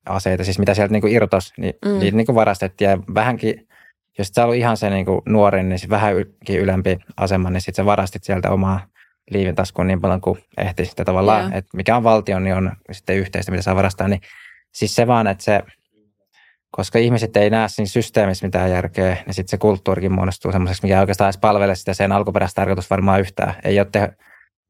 aseita, 0.07 0.45
siis 0.45 0.59
mitä 0.59 0.75
sieltä 0.75 0.93
niinku 0.93 1.07
irtos, 1.07 1.53
niin 1.57 1.75
mm. 1.85 1.99
niitä 1.99 2.17
niinku 2.17 2.35
varastettiin. 2.35 2.91
Ja 2.91 2.99
vähänkin, 3.15 3.69
jos 4.19 4.29
sä 4.29 4.45
ollut 4.45 4.57
ihan 4.57 4.77
se 4.77 4.91
niinku 4.91 5.23
nuorin, 5.27 5.69
niin 5.69 5.91
vähänkin 5.91 6.61
ylempi 6.61 6.99
asema, 7.17 7.51
niin 7.51 7.61
sitten 7.61 7.83
sä 7.83 7.87
varastit 7.87 8.25
sieltä 8.25 8.51
omaa 8.51 8.87
liivin 9.31 9.55
taskuun 9.55 9.87
niin 9.87 10.01
paljon 10.01 10.21
kuin 10.21 10.39
ehti 10.59 10.85
sitten 10.85 11.07
tavallaan, 11.07 11.41
yeah. 11.41 11.57
että 11.57 11.77
mikä 11.77 11.97
on 11.97 12.05
valtion, 12.05 12.45
niin 12.45 12.57
on 12.57 12.73
sitten 12.93 13.17
yhteistä, 13.17 13.51
mitä 13.51 13.63
saa 13.63 13.77
varastaa. 13.77 14.09
Niin 14.09 14.21
siis 14.75 14.95
se 14.95 15.07
vaan, 15.07 15.27
että 15.27 15.45
se 15.45 15.63
koska 16.77 16.99
ihmiset 16.99 17.37
ei 17.37 17.51
näe 17.51 17.69
siinä 17.69 17.89
systeemissä 17.89 18.47
mitään 18.47 18.71
järkeä, 18.71 19.17
niin 19.27 19.35
sitten 19.35 19.51
se 19.51 19.59
kulttuurikin 19.59 20.13
muodostuu 20.13 20.53
semmoiseksi, 20.53 20.83
mikä 20.83 21.01
oikeastaan 21.01 21.27
edes 21.27 21.39
palvele 21.39 21.75
sitä 21.75 21.95
sen 21.95 22.13
alkuperäistä 22.13 22.61
tarkoitus 22.61 22.91
varmaan 22.91 23.21
yhtään. 23.21 23.55
Ei 23.65 23.81
ole 23.81 23.89
te- 23.93 24.17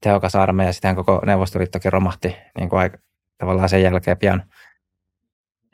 tehokas 0.01 0.35
armeija, 0.35 0.73
sitähän 0.73 0.97
koko 0.97 1.23
Neuvostoliittokin 1.27 1.93
romahti 1.93 2.37
niin 2.59 2.69
kuin 2.69 2.81
aika, 2.81 2.99
tavallaan 3.39 3.69
sen 3.69 3.83
jälkeen 3.83 4.19
pian. 4.19 4.43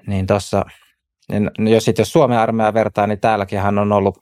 Niin 0.06 0.26
tuossa, 0.26 0.64
niin 1.28 1.50
jos, 1.58 1.84
sit 1.84 1.98
jos 1.98 2.12
Suomen 2.12 2.38
armeija 2.38 2.74
vertaa, 2.74 3.06
niin 3.06 3.20
täälläkin 3.20 3.60
on 3.60 3.92
ollut 3.92 4.18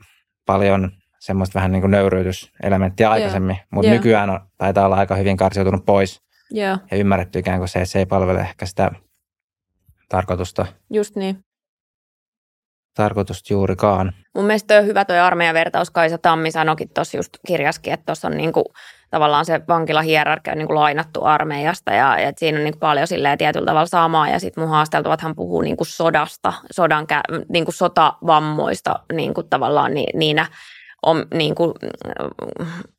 paljon 0.46 0.90
semmoista 1.18 1.54
vähän 1.54 1.72
niin 1.72 1.80
kuin 1.80 1.90
nöyryytyselementtiä 1.90 3.10
aikaisemmin, 3.10 3.56
yeah. 3.56 3.66
mutta 3.70 3.88
yeah. 3.88 3.98
nykyään 3.98 4.30
on, 4.30 4.40
taitaa 4.58 4.86
olla 4.86 4.96
aika 4.96 5.16
hyvin 5.16 5.36
karsiutunut 5.36 5.86
pois. 5.86 6.22
Joo. 6.50 6.78
ja 6.90 6.96
ymmärretty 6.96 7.38
ikään 7.38 7.58
kuin 7.58 7.68
se, 7.68 7.78
että 7.78 7.92
se 7.92 7.98
ei 7.98 8.06
palvele 8.06 8.40
ehkä 8.40 8.66
sitä 8.66 8.90
tarkoitusta, 10.08 10.66
Just 10.90 11.16
niin. 11.16 11.45
Tarkoitusta 12.96 13.52
juurikaan. 13.52 14.12
Mun 14.34 14.44
mielestä 14.44 14.78
on 14.78 14.86
hyvä 14.86 15.04
toi 15.04 15.18
armeijan 15.18 15.54
vertaus. 15.54 15.90
Kaisa 15.90 16.18
Tammi 16.18 16.50
sanoikin 16.50 16.88
tuossa 16.94 17.16
just 17.16 17.30
kirjaskin, 17.46 17.92
että 17.92 18.06
tuossa 18.06 18.28
on 18.28 18.36
niinku, 18.36 18.64
tavallaan 19.10 19.44
se 19.44 19.60
vankilahierarkia 19.68 20.54
niinku 20.54 20.74
lainattu 20.74 21.24
armeijasta 21.24 21.92
ja, 21.92 22.20
ja 22.20 22.32
siinä 22.36 22.58
on 22.58 22.64
niinku 22.64 22.78
paljon 22.78 23.06
silleen 23.06 23.38
tietyllä 23.38 23.66
tavalla 23.66 23.86
samaa 23.86 24.28
ja 24.28 24.40
sitten 24.40 24.62
mun 24.64 24.70
haasteltavathan 24.70 25.36
puhuu 25.36 25.60
niinku 25.60 25.84
sodasta, 25.84 26.52
sodan 26.70 27.06
niinku 27.48 27.72
sotavammoista 27.72 28.94
niinku 29.12 29.42
tavallaan 29.42 29.94
ni, 29.94 30.06
niinä 30.14 30.46
om, 31.02 31.22
niinku, 31.34 31.74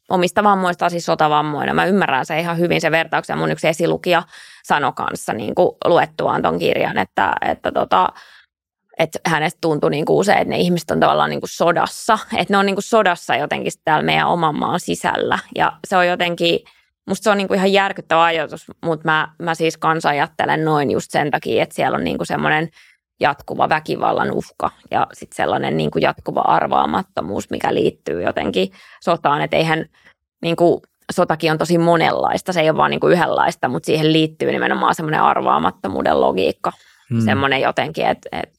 omista 0.10 0.43
vammoista, 0.43 0.89
siis 0.89 1.06
sotavammoina. 1.06 1.74
Mä 1.74 1.86
ymmärrän 1.86 2.26
se 2.26 2.39
ihan 2.39 2.58
hyvin 2.58 2.82
se 2.82 2.91
vertauksen. 2.91 3.38
Mun 3.38 3.52
yksi 3.52 3.68
esilukija 3.68 4.24
sanoi 4.64 4.93
kanssa 4.95 5.34
niinku 5.34 5.78
luettuaan 5.86 6.41
ton 6.41 6.60
kirjan, 6.60 6.98
että, 6.98 7.34
että 7.41 7.72
tota, 7.72 8.10
että 9.00 9.20
hänestä 9.26 9.58
tuntui 9.62 9.91
niin 9.91 10.06
kuin 10.06 10.18
usein, 10.18 10.38
että 10.38 10.50
ne 10.50 10.58
ihmiset 10.58 10.91
on 10.91 11.00
tavallaan 11.00 11.30
niin 11.30 11.41
kuin 11.41 11.50
sodassa. 11.50 12.20
Että 12.38 12.54
ne 12.54 12.58
on 12.58 12.66
niin 12.66 12.76
kuin 12.76 12.84
sodassa 12.84 13.36
jotenkin 13.36 13.72
täällä 13.86 14.06
meidän 14.06 14.28
oman 14.28 14.60
maan 14.60 14.80
sisällä. 14.80 15.39
Ja 15.56 15.74
se 15.88 15.98
on 15.98 16.08
jotenkin, 16.08 16.60
musta 17.08 17.24
se 17.24 17.30
on 17.30 17.38
niin 17.38 17.48
kuin 17.48 17.58
ihan 17.58 17.74
järkyttävä 17.74 18.24
ajatus, 18.24 18.66
mutta 18.84 19.06
mä, 19.06 19.28
mä 19.39 19.56
siis 19.56 19.78
kanssa 19.78 20.10
ajattelen 20.10 20.66
noin 20.66 20.91
just 20.91 21.12
sen 21.12 21.32
takia, 21.32 21.64
että 21.64 21.76
siellä 21.76 21.98
on 21.98 22.04
niin 22.04 22.18
kuin 22.18 22.28
semmoinen 22.28 22.70
jatkuva 23.20 23.70
väkivallan 23.70 24.32
uhka 24.32 24.72
ja 24.91 25.08
sitten 25.14 25.36
sellainen 25.36 25.78
niin 25.78 25.91
kuin 25.91 26.02
jatkuva 26.02 26.41
arvaamattomuus, 26.41 27.50
mikä 27.50 27.74
liittyy 27.74 28.24
jotenkin 28.24 28.72
sotaan. 29.04 29.41
Että 29.41 29.58
eihän 29.58 29.86
niin 30.41 30.56
kuin, 30.56 30.82
sotakin 31.12 31.52
on 31.52 31.58
tosi 31.58 31.78
monenlaista, 31.78 32.54
se 32.54 32.62
ei 32.62 32.70
ole 32.70 32.78
vaan 32.78 32.91
niin 32.91 33.00
kuin 33.00 33.14
yhdenlaista, 33.14 33.68
mutta 33.68 33.86
siihen 33.86 34.14
liittyy 34.14 34.52
nimenomaan 34.52 34.95
semmoinen 34.95 35.22
arvaamattomuuden 35.22 36.22
logiikka. 36.22 36.72
Hmm. 37.10 37.22
Semmoinen 37.22 37.62
jotenkin, 37.62 38.06
että, 38.06 38.30
että 38.32 38.57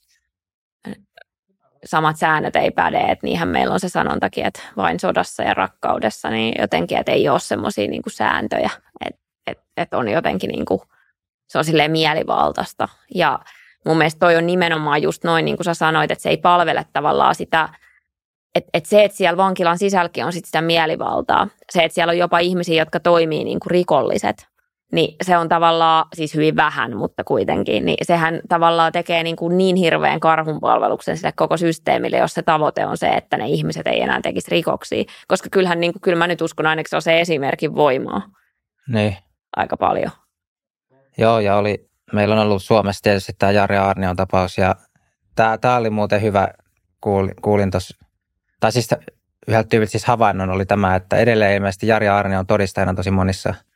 samat 1.84 2.16
säännöt 2.16 2.56
ei 2.56 2.70
päde, 2.70 2.98
että 2.98 3.26
niinhän 3.26 3.48
meillä 3.48 3.74
on 3.74 3.80
se 3.80 3.88
sanontakin, 3.88 4.46
että 4.46 4.60
vain 4.76 5.00
sodassa 5.00 5.42
ja 5.42 5.54
rakkaudessa, 5.54 6.30
niin 6.30 6.54
jotenkin, 6.60 6.98
että 6.98 7.12
ei 7.12 7.28
ole 7.28 7.40
semmoisia 7.40 7.88
niin 7.88 8.02
sääntöjä, 8.08 8.70
että, 9.06 9.20
että, 9.46 9.64
että 9.76 9.98
on 9.98 10.08
jotenkin 10.08 10.50
niin 10.50 10.64
kuin, 10.64 10.80
se 11.48 11.58
on 11.58 11.64
silleen 11.64 11.90
mielivaltaista. 11.90 12.88
Ja 13.14 13.38
mun 13.86 13.98
mielestä 13.98 14.18
toi 14.18 14.36
on 14.36 14.46
nimenomaan 14.46 15.02
just 15.02 15.24
noin, 15.24 15.44
niin 15.44 15.56
kuin 15.56 15.64
sä 15.64 15.74
sanoit, 15.74 16.10
että 16.10 16.22
se 16.22 16.28
ei 16.28 16.36
palvele 16.36 16.84
tavallaan 16.92 17.34
sitä, 17.34 17.68
että, 18.54 18.70
että 18.74 18.88
se, 18.88 19.04
että 19.04 19.16
siellä 19.16 19.36
vankilan 19.36 19.78
sisälläkin 19.78 20.24
on 20.24 20.32
sit 20.32 20.44
sitä 20.44 20.62
mielivaltaa, 20.62 21.48
se, 21.72 21.82
että 21.82 21.94
siellä 21.94 22.10
on 22.10 22.18
jopa 22.18 22.38
ihmisiä, 22.38 22.82
jotka 22.82 23.00
toimii 23.00 23.44
niin 23.44 23.60
kuin 23.60 23.70
rikolliset, 23.70 24.46
niin 24.92 25.16
se 25.22 25.36
on 25.36 25.48
tavallaan, 25.48 26.06
siis 26.14 26.34
hyvin 26.34 26.56
vähän, 26.56 26.96
mutta 26.96 27.24
kuitenkin, 27.24 27.84
niin 27.84 27.96
sehän 28.02 28.40
tavallaan 28.48 28.92
tekee 28.92 29.22
niin, 29.22 29.36
kuin 29.36 29.58
niin 29.58 29.76
hirveän 29.76 30.20
karhunpalveluksen 30.20 31.16
sille 31.16 31.32
koko 31.32 31.56
systeemille, 31.56 32.16
jos 32.16 32.34
se 32.34 32.42
tavoite 32.42 32.86
on 32.86 32.96
se, 32.96 33.08
että 33.08 33.36
ne 33.36 33.46
ihmiset 33.46 33.86
ei 33.86 34.02
enää 34.02 34.20
tekisi 34.22 34.50
rikoksia. 34.50 35.04
Koska 35.28 35.48
kyllähän, 35.52 35.80
niin 35.80 35.92
kuin, 35.92 36.02
kyllä 36.02 36.18
mä 36.18 36.26
nyt 36.26 36.40
uskon 36.40 36.66
ainakin 36.66 36.90
se 36.90 36.96
on 36.96 37.02
se 37.02 37.20
esimerkin 37.20 37.74
voimaa. 37.74 38.22
Niin. 38.88 39.16
Aika 39.56 39.76
paljon. 39.76 40.10
Joo, 41.18 41.40
ja 41.40 41.56
oli, 41.56 41.88
meillä 42.12 42.34
on 42.34 42.40
ollut 42.40 42.62
Suomessa 42.62 43.02
tietysti 43.02 43.32
tämä 43.38 43.52
Jari 43.52 43.76
Arnion 43.76 44.16
tapaus, 44.16 44.58
ja 44.58 44.74
tämä, 45.34 45.58
tämä 45.58 45.76
oli 45.76 45.90
muuten 45.90 46.22
hyvä, 46.22 46.48
kuulin, 47.00 47.34
kuulin 47.42 47.70
tuossa, 47.70 47.96
tai 48.60 48.72
siis 48.72 48.88
yhdeltä 49.48 49.68
tyypiltä 49.68 49.90
siis 49.90 50.04
havainnon 50.04 50.50
oli 50.50 50.66
tämä, 50.66 50.94
että 50.96 51.16
edelleen 51.16 51.54
ilmeisesti 51.54 51.86
Jari 51.86 52.08
Arnion 52.08 52.40
on 52.40 52.46
todistajana 52.46 52.94
tosi 52.94 53.10
monissa– 53.10 53.54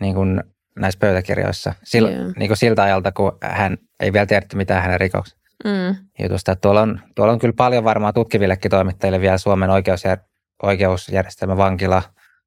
niin 0.00 0.14
kuin 0.14 0.42
näissä 0.76 0.98
pöytäkirjoissa. 0.98 1.72
Sil, 1.90 2.06
yeah. 2.06 2.32
niin 2.36 2.48
kuin 2.48 2.56
siltä 2.56 2.82
ajalta, 2.82 3.12
kun 3.12 3.38
hän 3.42 3.78
ei 4.00 4.12
vielä 4.12 4.26
tiedetty 4.26 4.56
mitään 4.56 4.82
hänen 4.82 5.00
rikoksesta. 5.00 5.40
Mm. 5.64 5.96
Jutusta. 6.18 6.56
Tuolla, 6.56 6.80
on, 6.80 7.00
tuolla 7.14 7.32
on 7.32 7.38
kyllä 7.38 7.54
paljon 7.56 7.84
varmaan 7.84 8.14
tutkivillekin 8.14 8.70
toimittajille 8.70 9.20
vielä 9.20 9.38
Suomen 9.38 9.70
oikeusjär, 9.70 10.18
oikeusjärjestelmä, 10.62 11.56
vankila, 11.56 12.02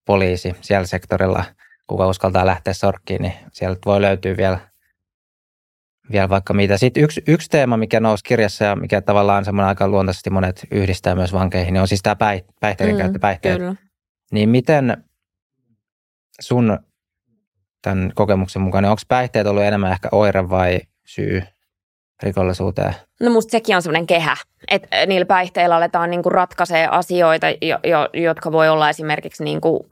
poliisi 0.05 0.55
siellä 0.61 0.85
sektorilla. 0.85 1.43
Kuka 1.87 2.07
uskaltaa 2.07 2.45
lähteä 2.45 2.73
sorkkiin, 2.73 3.21
niin 3.21 3.33
sieltä 3.51 3.79
voi 3.85 4.01
löytyä 4.01 4.37
vielä, 4.37 4.59
vielä 6.11 6.29
vaikka 6.29 6.53
mitä. 6.53 6.77
Sitten 6.77 7.03
yksi, 7.03 7.23
yksi 7.27 7.49
teema, 7.49 7.77
mikä 7.77 7.99
nousi 7.99 8.23
kirjassa 8.23 8.65
ja 8.65 8.75
mikä 8.75 9.01
tavallaan 9.01 9.45
semmoinen 9.45 9.67
aika 9.67 9.87
luontaisesti 9.87 10.29
monet 10.29 10.67
yhdistää 10.71 11.15
myös 11.15 11.33
vankeihin, 11.33 11.73
niin 11.73 11.81
on 11.81 11.87
siis 11.87 12.01
tämä 12.01 12.15
päihteiden 12.59 12.95
mm, 12.95 13.01
käyttö, 13.01 13.19
päihteet. 13.19 13.57
Kyllä. 13.57 13.75
Niin 14.31 14.49
miten 14.49 15.03
sun 16.39 16.79
tämän 17.81 18.11
kokemuksen 18.15 18.61
mukaan, 18.61 18.83
niin 18.83 18.89
onko 18.89 19.01
päihteet 19.07 19.47
ollut 19.47 19.63
enemmän 19.63 19.91
ehkä 19.91 20.09
oire 20.11 20.49
vai 20.49 20.79
syy 21.05 21.43
rikollisuuteen? 22.23 22.95
No 23.19 23.29
musta 23.31 23.51
sekin 23.51 23.75
on 23.75 23.81
semmoinen 23.81 24.07
kehä, 24.07 24.35
että 24.71 25.05
niillä 25.05 25.25
päihteillä 25.25 25.75
aletaan 25.75 26.09
niinku 26.09 26.29
ratkaisee 26.29 26.87
asioita, 26.87 27.47
jo, 27.49 27.79
jo, 27.83 28.09
jotka 28.13 28.51
voi 28.51 28.69
olla 28.69 28.89
esimerkiksi 28.89 29.43
niinku 29.43 29.89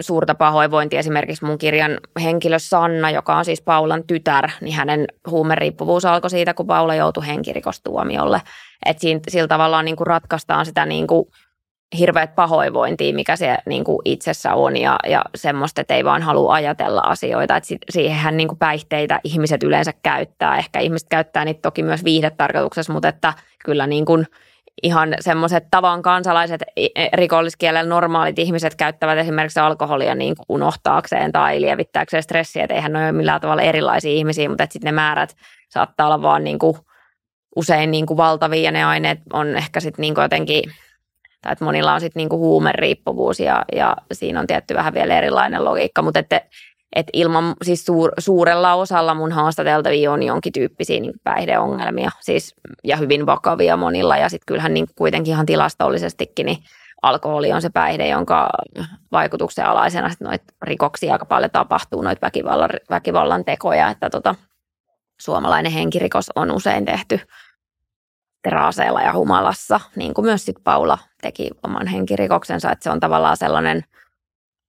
suurta 0.00 0.34
pahoinvointia. 0.34 0.98
Esimerkiksi 0.98 1.44
mun 1.44 1.58
kirjan 1.58 1.98
henkilö 2.22 2.58
Sanna, 2.58 3.10
joka 3.10 3.36
on 3.36 3.44
siis 3.44 3.62
Paulan 3.62 4.04
tytär, 4.06 4.50
niin 4.60 4.74
hänen 4.74 5.06
huumeriippuvuus 5.30 6.04
alkoi 6.04 6.30
siitä, 6.30 6.54
kun 6.54 6.66
Paula 6.66 6.94
joutui 6.94 7.26
henkirikostuomiolle. 7.26 8.42
Että 8.86 9.06
sillä 9.28 9.48
tavalla 9.48 9.82
niin 9.82 9.96
kuin 9.96 10.06
ratkaistaan 10.06 10.66
sitä 10.66 10.86
niin 10.86 11.06
kuin 11.06 11.26
hirveät 11.98 12.34
pahoinvointia, 12.34 13.14
mikä 13.14 13.36
se 13.36 13.56
niin 13.66 13.84
kuin 13.84 13.98
itsessä 14.04 14.54
on 14.54 14.76
ja, 14.76 14.98
ja 15.08 15.24
semmoista, 15.34 15.80
että 15.80 15.94
ei 15.94 16.04
vaan 16.04 16.22
halua 16.22 16.54
ajatella 16.54 17.00
asioita. 17.00 17.56
Että 17.56 17.68
siihenhän 17.90 18.36
niin 18.36 18.48
kuin 18.48 18.58
päihteitä 18.58 19.20
ihmiset 19.24 19.62
yleensä 19.62 19.92
käyttää. 20.02 20.58
Ehkä 20.58 20.80
ihmiset 20.80 21.08
käyttää 21.08 21.44
niitä 21.44 21.62
toki 21.62 21.82
myös 21.82 22.04
viihdetarkoituksessa, 22.04 22.92
mutta 22.92 23.08
että 23.08 23.32
kyllä 23.64 23.86
niin 23.86 24.04
kuin 24.04 24.26
ihan 24.82 25.14
semmoiset 25.20 25.64
tavan 25.70 26.02
kansalaiset 26.02 26.62
rikolliskielellä 27.12 27.88
normaalit 27.88 28.38
ihmiset 28.38 28.74
käyttävät 28.74 29.18
esimerkiksi 29.18 29.60
alkoholia 29.60 30.14
niin 30.14 30.36
kuin 30.36 30.46
unohtaakseen 30.48 31.32
tai 31.32 31.60
lievittääkseen 31.60 32.22
stressiä. 32.22 32.64
Että 32.64 32.74
eihän 32.74 32.92
ne 32.92 32.98
ole 32.98 33.12
millään 33.12 33.40
tavalla 33.40 33.62
erilaisia 33.62 34.10
ihmisiä, 34.10 34.48
mutta 34.48 34.66
sitten 34.70 34.88
ne 34.88 34.92
määrät 34.92 35.36
saattaa 35.68 36.06
olla 36.06 36.22
vaan 36.22 36.44
niin 36.44 36.58
kuin 36.58 36.76
usein 37.56 37.90
niin 37.90 38.06
kuin 38.06 38.16
valtavia 38.16 38.62
ja 38.62 38.70
ne 38.70 38.84
aineet 38.84 39.18
on 39.32 39.56
ehkä 39.56 39.80
sitten 39.80 40.02
niin 40.02 40.14
kuin 40.14 40.22
jotenkin– 40.22 40.62
tai 41.42 41.52
että 41.52 41.64
monilla 41.64 41.94
on 41.94 42.00
sitten 42.00 42.20
niinku 42.20 42.38
huumeriippuvuus 42.38 43.40
ja, 43.40 43.64
ja 43.72 43.96
siinä 44.12 44.40
on 44.40 44.46
tietty 44.46 44.74
vähän 44.74 44.94
vielä 44.94 45.18
erilainen 45.18 45.64
logiikka, 45.64 46.02
mutta 46.02 46.18
että 46.18 46.40
et 46.96 47.06
ilman, 47.12 47.54
siis 47.62 47.84
suur, 47.84 48.12
suurella 48.18 48.74
osalla 48.74 49.14
mun 49.14 49.32
haastateltavia 49.32 50.12
on 50.12 50.22
jonkin 50.22 50.52
tyyppisiä 50.52 51.00
niin 51.00 51.12
päihdeongelmia 51.24 52.10
siis, 52.20 52.54
ja 52.84 52.96
hyvin 52.96 53.26
vakavia 53.26 53.76
monilla 53.76 54.16
ja 54.16 54.28
sitten 54.28 54.46
kyllähän 54.46 54.74
niin 54.74 54.86
kuitenkin 54.96 55.32
ihan 55.32 55.46
tilastollisestikin 55.46 56.46
niin 56.46 56.58
alkoholi 57.02 57.52
on 57.52 57.62
se 57.62 57.70
päihde, 57.70 58.08
jonka 58.08 58.50
vaikutuksen 59.12 59.66
alaisena 59.66 60.08
sit 60.08 60.20
noita 60.20 60.44
rikoksia 60.62 61.12
aika 61.12 61.24
paljon 61.24 61.50
tapahtuu, 61.50 62.02
noita 62.02 62.26
väkivallan, 62.26 62.70
väkivallan 62.90 63.44
tekoja, 63.44 63.88
että 63.88 64.10
tota, 64.10 64.34
suomalainen 65.20 65.72
henkirikos 65.72 66.30
on 66.36 66.50
usein 66.50 66.84
tehty 66.84 67.20
teraaseella 68.42 69.02
ja 69.02 69.12
humalassa, 69.12 69.80
niin 69.96 70.14
kuin 70.14 70.24
myös 70.24 70.44
sit 70.44 70.56
Paula 70.64 70.98
teki 71.22 71.50
oman 71.62 71.86
henkirikoksensa, 71.86 72.72
että 72.72 72.82
se 72.82 72.90
on 72.90 73.00
tavallaan 73.00 73.36
sellainen 73.36 73.84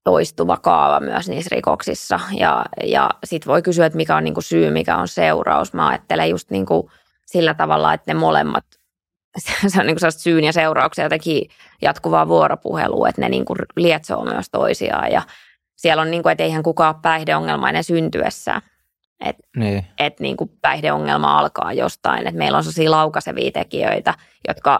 toistuva 0.04 0.58
kaava 0.58 1.00
myös 1.00 1.30
niissä 1.30 1.56
rikoksissa. 1.56 2.20
Ja, 2.38 2.66
ja 2.84 3.10
sitten 3.24 3.48
voi 3.48 3.62
kysyä, 3.62 3.86
että 3.86 3.98
mikä 3.98 4.16
on 4.16 4.24
niin 4.24 4.34
kuin 4.34 4.44
syy, 4.44 4.72
mikä 4.72 4.98
on 4.98 5.08
seuraus. 5.08 5.74
Mä 5.74 5.88
ajattelen 5.88 6.30
just 6.30 6.50
niin 6.50 6.66
kuin 6.66 6.88
sillä 7.26 7.54
tavalla, 7.54 7.94
että 7.94 8.14
ne 8.14 8.20
molemmat, 8.20 8.66
se 9.68 9.80
on 9.80 9.88
niin 9.88 9.98
kuin 10.00 10.12
syyn 10.12 10.44
ja 10.44 10.54
seurauksia 10.54 11.06
jotenkin 11.06 11.50
jatkuvaa 11.82 12.28
vuoropuhelua, 12.28 13.10
että 13.10 13.22
ne 13.22 13.30
niin 13.30 13.46
kuin 13.46 13.60
lietsoo 13.76 14.26
myös 14.26 14.46
toisiaan. 14.52 15.12
Ja 15.12 15.22
siellä 15.76 16.02
on, 16.02 16.12
niin 16.12 16.24
kuin, 16.24 16.32
että 16.32 16.44
eihän 16.44 16.64
kukaan 16.64 17.02
päihdeongelmainen 17.02 17.84
syntyessään. 17.84 18.62
Että 19.26 19.44
niin. 19.56 19.86
et 19.98 20.20
niin 20.20 20.38
kuin 20.38 20.52
päihdeongelma 20.62 21.40
alkaa 21.40 21.74
jostain. 21.74 22.28
Et 22.28 22.36
meillä 22.36 22.58
on 22.58 22.64
sellaisia 22.64 22.92
laukaisevia 22.92 23.52
tekijöitä, 23.52 24.14
jotka 24.48 24.80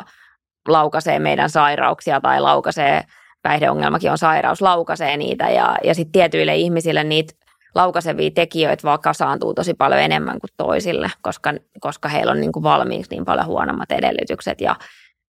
laukaisee 0.68 1.20
meidän 1.20 1.50
sairauksia 1.50 2.22
tai 2.22 2.42
laukaisee, 2.42 3.02
päihdeongelmakin 3.42 4.12
on 4.12 4.18
sairaus, 4.18 4.62
laukaisee 4.62 5.18
niitä. 5.18 5.50
Ja, 5.50 5.76
ja 5.84 5.96
sitten 5.96 6.12
tietyille 6.12 6.56
ihmisille 6.56 7.04
niitä 7.04 7.34
laukaisevia 7.76 8.32
tekijöitä 8.36 8.84
vaan 8.84 9.00
kasaantuu 9.00 9.54
tosi 9.54 9.74
paljon 9.74 10.02
enemmän 10.02 10.40
kuin 10.40 10.52
toisille, 10.58 11.12
koska, 11.22 11.54
koska 11.80 12.10
heillä 12.10 12.32
on 12.32 12.42
niin 12.42 12.52
kuin 12.52 12.64
valmiiksi 12.64 13.12
niin 13.12 13.26
paljon 13.26 13.46
huonommat 13.46 13.92
edellytykset 13.92 14.62
ja, 14.62 14.76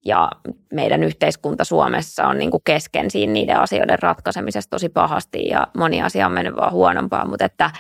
ja 0.05 0.31
meidän 0.73 1.03
yhteiskunta 1.03 1.65
Suomessa 1.65 2.27
on 2.27 2.39
niin 2.39 2.51
kuin 2.51 2.63
kesken 2.65 3.11
siinä 3.11 3.33
niiden 3.33 3.61
asioiden 3.61 3.99
ratkaisemisessa 4.03 4.71
tosi 4.71 4.89
pahasti 4.89 5.47
ja 5.49 5.67
moni 5.77 6.03
asia 6.03 6.27
on 6.27 6.33
mennyt 6.33 6.57
vaan 6.57 6.73
huonompaa, 6.73 7.29
mutta 7.29 7.45
että 7.45 7.71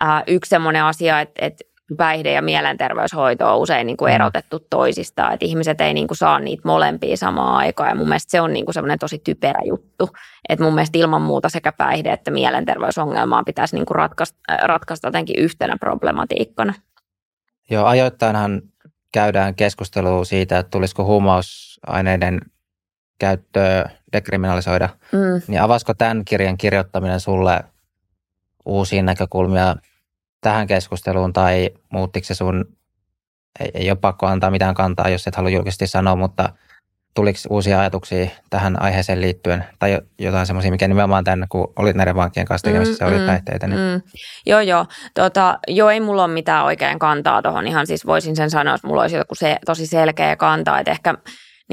ää, 0.00 0.22
yksi 0.26 0.48
semmoinen 0.48 0.84
asia, 0.84 1.20
että, 1.20 1.46
että 1.46 1.64
päihde- 1.96 2.32
ja 2.32 2.42
mielenterveyshoito 2.42 3.54
on 3.54 3.58
usein 3.58 3.86
niin 3.86 3.96
kuin 3.96 4.12
mm. 4.12 4.14
erotettu 4.14 4.66
toisistaan, 4.70 5.34
että 5.34 5.46
ihmiset 5.46 5.80
ei 5.80 5.94
niin 5.94 6.06
kuin 6.06 6.18
saa 6.18 6.38
niitä 6.38 6.62
molempia 6.64 7.16
samaan 7.16 7.56
aikaan 7.56 7.88
ja 7.88 7.94
mun 7.94 8.08
mielestä 8.08 8.30
se 8.30 8.40
on 8.40 8.52
niin 8.52 8.64
kuin 8.64 8.74
semmoinen 8.74 8.98
tosi 8.98 9.18
typerä 9.18 9.60
juttu, 9.64 10.08
että 10.48 10.64
mun 10.64 10.74
mielestä 10.74 10.98
ilman 10.98 11.22
muuta 11.22 11.48
sekä 11.48 11.72
päihde- 11.72 12.12
että 12.12 12.30
mielenterveysongelmaa 12.30 13.44
pitäisi 13.44 13.76
niin 13.76 13.86
kuin 13.86 13.96
ratkaista, 13.96 14.38
äh, 14.50 14.58
ratkaista 14.62 15.08
jotenkin 15.08 15.38
yhtenä 15.38 15.76
problematiikkana. 15.80 16.74
Joo, 17.70 17.84
ajoittainhan 17.84 18.62
käydään 19.12 19.54
keskustelua 19.54 20.24
siitä, 20.24 20.58
että 20.58 20.70
tulisiko 20.70 21.04
huumausaineiden 21.04 22.40
käyttöä 23.18 23.90
dekriminalisoida, 24.12 24.88
mm. 25.12 25.42
niin 25.48 25.62
avasko 25.62 25.94
tämän 25.94 26.24
kirjan 26.24 26.58
kirjoittaminen 26.58 27.20
sulle 27.20 27.64
uusia 28.64 29.02
näkökulmia 29.02 29.76
tähän 30.44 30.66
keskusteluun 30.66 31.32
tai 31.32 31.70
muuttiko 31.92 32.24
se 32.24 32.34
sun, 32.34 32.64
ei, 33.60 33.70
ei 33.74 33.90
ole 33.90 33.98
pakko 34.00 34.26
antaa 34.26 34.50
mitään 34.50 34.74
kantaa, 34.74 35.08
jos 35.08 35.26
et 35.26 35.36
halua 35.36 35.50
julkisesti 35.50 35.86
sanoa, 35.86 36.16
mutta 36.16 36.48
tuliko 37.14 37.38
uusia 37.50 37.80
ajatuksia 37.80 38.26
tähän 38.50 38.82
aiheeseen 38.82 39.20
liittyen 39.20 39.64
tai 39.78 40.00
jotain 40.18 40.46
semmoisia, 40.46 40.70
mikä 40.70 40.88
nimenomaan 40.88 41.24
tänne, 41.24 41.46
kun 41.48 41.72
olit 41.76 41.96
näiden 41.96 42.14
vankien 42.14 42.46
kanssa 42.46 42.68
tekemässä, 42.68 43.04
mm, 43.04 43.10
olit 43.10 43.20
mm, 43.20 43.26
päihteitä? 43.26 43.66
Niin... 43.66 43.80
Mm. 43.80 44.02
Joo, 44.46 44.60
joo. 44.60 44.86
Tota, 45.14 45.58
joo, 45.68 45.90
ei 45.90 46.00
mulla 46.00 46.24
ole 46.24 46.32
mitään 46.32 46.64
oikein 46.64 46.98
kantaa 46.98 47.42
tuohon. 47.42 47.66
Ihan 47.66 47.86
siis 47.86 48.06
voisin 48.06 48.36
sen 48.36 48.50
sanoa, 48.50 48.74
että 48.74 48.86
mulla 48.86 49.02
olisi 49.02 49.16
joku 49.16 49.34
se, 49.34 49.58
tosi 49.66 49.86
selkeä 49.86 50.36
kantaa, 50.36 50.78
että 50.78 50.90
ehkä 50.90 51.14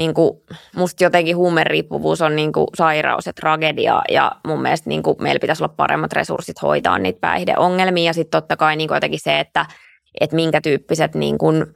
niin 0.02 0.14
kuin, 0.14 0.40
musta 0.76 1.04
jotenkin 1.04 1.36
huumeriippuvuus 1.36 2.22
on 2.22 2.36
niin 2.36 2.52
kuin 2.52 2.66
sairaus 2.76 3.26
ja 3.26 3.32
tragedia 3.32 4.02
ja 4.10 4.32
mun 4.46 4.62
mielestä 4.62 4.88
niin 4.88 5.02
kuin 5.02 5.16
meillä 5.20 5.40
pitäisi 5.40 5.62
olla 5.62 5.74
paremmat 5.76 6.12
resurssit 6.12 6.62
hoitaa 6.62 6.98
niitä 6.98 7.20
päihdeongelmia. 7.20 8.04
Ja 8.04 8.12
sitten 8.12 8.40
totta 8.40 8.56
kai 8.56 8.76
niin 8.76 8.88
kuin 8.88 8.96
jotenkin 8.96 9.20
se, 9.22 9.40
että, 9.40 9.66
että 10.20 10.36
minkä 10.36 10.60
tyyppiset 10.60 11.14
niin 11.14 11.38
kuin 11.38 11.66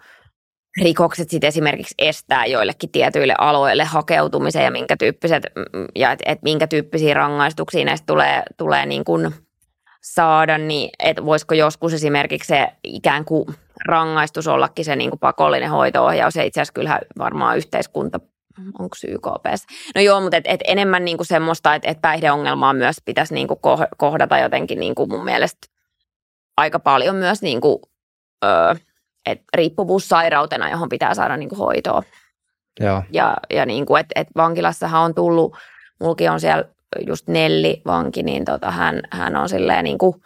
rikokset 0.83 1.31
sitten 1.31 1.49
esimerkiksi 1.49 1.95
estää 1.99 2.47
joillekin 2.47 2.91
tietyille 2.91 3.35
aloille 3.39 3.85
hakeutumisen 3.85 4.65
ja 4.65 4.71
minkä 4.71 4.97
tyyppiset 4.97 5.43
ja 5.95 6.13
et, 6.13 6.21
et 6.27 6.39
minkä 6.43 6.67
tyyppisiä 6.67 7.15
rangaistuksia 7.15 7.85
näistä 7.85 8.07
tulee, 8.07 8.43
tulee 8.57 8.87
niin 8.87 9.05
kuin 9.05 9.35
saada, 10.03 10.59
niin 10.59 10.91
että 10.99 11.25
voisiko 11.25 11.55
joskus 11.55 11.93
esimerkiksi 11.93 12.49
se 12.49 12.67
ikään 12.85 13.25
kuin 13.25 13.47
rangaistus 13.85 14.49
ollakin 14.49 14.85
se 14.85 14.97
niin 14.97 15.11
kuin 15.11 15.21
pakollinen 15.21 15.71
hoitoohjaus 15.71 16.37
ja 16.37 16.43
itse 16.43 16.61
asiassa 16.61 16.73
kyllähän 16.73 17.01
varmaan 17.19 17.57
yhteiskunta 17.57 18.21
onko 18.79 18.97
YKP. 19.09 19.45
No 19.95 20.01
joo, 20.01 20.21
mutta 20.21 20.37
et, 20.37 20.45
et 20.47 20.61
enemmän 20.65 21.05
niinku 21.05 21.25
semmoista, 21.25 21.75
että 21.75 21.91
et 21.91 22.01
päihdeongelmaa 22.01 22.73
myös 22.73 22.97
pitäisi 23.05 23.35
niinku 23.35 23.61
kohdata 23.97 24.39
jotenkin 24.39 24.81
niinku 24.81 25.07
mun 25.07 25.25
mielestä 25.25 25.67
aika 26.57 26.79
paljon 26.79 27.17
myös 27.17 27.43
niinku, 27.43 27.83
ö, 28.45 28.77
et 29.27 29.43
riippuvuussairautena, 29.55 30.71
johon 30.71 30.89
pitää 30.89 31.15
saada 31.15 31.37
niinku 31.37 31.57
hoitoa. 31.57 32.03
Joo. 32.81 33.03
Ja, 33.13 33.37
ja 33.51 33.67
niinku, 33.67 33.97
et, 33.97 34.07
et 34.15 34.29
vankilassahan 34.37 35.03
on 35.03 35.15
tullut, 35.15 35.57
mulki 36.01 36.29
on 36.29 36.41
siellä 36.41 36.65
just 37.07 37.29
Nelli 37.29 37.83
vanki, 37.87 38.23
niin 38.23 38.45
tota, 38.45 38.71
hän, 38.71 39.01
hän 39.11 39.37
on 39.37 39.49
silleen 39.49 39.85
niinku, 39.85 40.21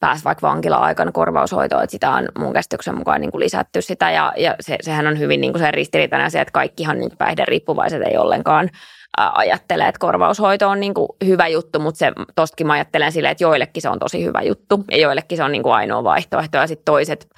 pääsi 0.00 0.24
vaikka 0.24 0.46
vankila-aikana 0.46 1.12
korvaushoitoon, 1.12 1.84
että 1.84 1.92
sitä 1.92 2.10
on 2.10 2.28
mun 2.38 2.52
käsityksen 2.52 2.98
mukaan 2.98 3.20
niin 3.20 3.30
kuin 3.30 3.40
lisätty 3.40 3.82
sitä. 3.82 4.10
Ja, 4.10 4.32
ja 4.36 4.54
se, 4.60 4.78
sehän 4.80 5.06
on 5.06 5.18
hyvin 5.18 5.40
niin 5.40 5.52
kuin 5.52 5.62
se 5.62 5.70
ristiriitainen 5.70 6.26
asia, 6.26 6.42
että 6.42 6.52
kaikkihan 6.52 6.98
niin 6.98 7.10
päihderiippuvaiset 7.18 8.02
ei 8.02 8.16
ollenkaan 8.16 8.70
ajattele, 9.18 9.88
että 9.88 9.98
korvaushoito 9.98 10.68
on 10.68 10.80
niin 10.80 10.94
kuin 10.94 11.08
hyvä 11.24 11.48
juttu, 11.48 11.78
mutta 11.78 11.98
se 11.98 12.12
tostakin 12.34 12.66
mä 12.66 12.72
ajattelen 12.72 13.12
silleen, 13.12 13.32
että 13.32 13.44
joillekin 13.44 13.82
se 13.82 13.88
on 13.88 13.98
tosi 13.98 14.24
hyvä 14.24 14.42
juttu. 14.42 14.84
Ja 14.90 14.98
joillekin 14.98 15.38
se 15.38 15.44
on 15.44 15.52
niin 15.52 15.62
kuin 15.62 15.72
ainoa 15.72 16.04
vaihtoehto. 16.04 16.58
Ja 16.58 16.66
sitten 16.66 16.84
toiset 16.84 17.28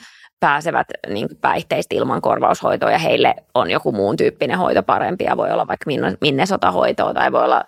pääsevät 0.41 0.87
niin 1.09 1.29
päihteistä 1.41 1.95
ilman 1.95 2.23
korvaushoitoa 2.23 2.91
ja 2.91 2.99
heille 2.99 3.35
on 3.55 3.71
joku 3.71 3.93
muun 3.93 4.17
tyyppinen 4.17 4.59
hoito 4.59 4.83
parempi. 4.83 5.25
Ja 5.25 5.37
voi 5.37 5.51
olla 5.51 5.67
vaikka 5.67 5.85
minne, 5.87 6.17
minne 6.21 6.47
sotahoitoa 6.47 7.15
tai 7.15 7.33
voi 7.33 7.45
olla, 7.45 7.65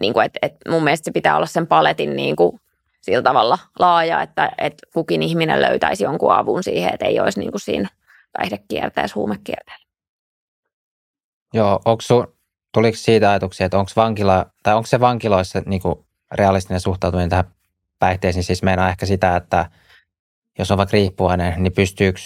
niin 0.00 0.12
kuin, 0.12 0.26
että, 0.26 0.38
että 0.42 0.70
mun 0.70 0.84
mielestä 0.84 1.04
se 1.04 1.12
pitää 1.12 1.36
olla 1.36 1.46
sen 1.46 1.66
paletin 1.66 2.16
niin 2.16 2.36
kuin 2.36 2.60
sillä 3.02 3.22
tavalla 3.22 3.58
laaja, 3.78 4.22
että, 4.22 4.50
että 4.58 4.86
kukin 4.94 5.22
ihminen 5.22 5.62
löytäisi 5.62 6.04
jonkun 6.04 6.32
avun 6.32 6.62
siihen, 6.62 6.94
että 6.94 7.06
ei 7.06 7.20
olisi 7.20 7.40
niin 7.40 7.50
kuin 7.50 7.60
siinä 7.60 7.88
päihdekierteessä, 8.32 9.14
huumekierteessä. 9.14 9.88
Joo, 11.54 11.80
onko 11.84 12.00
sun, 12.00 12.34
tuliko 12.74 12.96
siitä 12.96 13.30
ajatuksia, 13.30 13.66
että 13.66 13.78
onko 13.78 13.90
vankila, 13.96 14.46
tai 14.62 14.74
onko 14.74 14.86
se 14.86 15.00
vankiloissa 15.00 15.62
niin 15.66 15.82
kuin 15.82 15.94
realistinen 16.32 16.80
suhtautuminen 16.80 17.30
tähän 17.30 17.54
päihteisiin, 17.98 18.44
siis 18.44 18.62
meinaa 18.62 18.88
ehkä 18.88 19.06
sitä, 19.06 19.36
että 19.36 19.70
jos 20.58 20.70
on 20.70 20.78
vaikka 20.78 20.94
riippuvainen, 20.94 21.62
niin 21.62 21.72
pystyykö, 21.72 22.20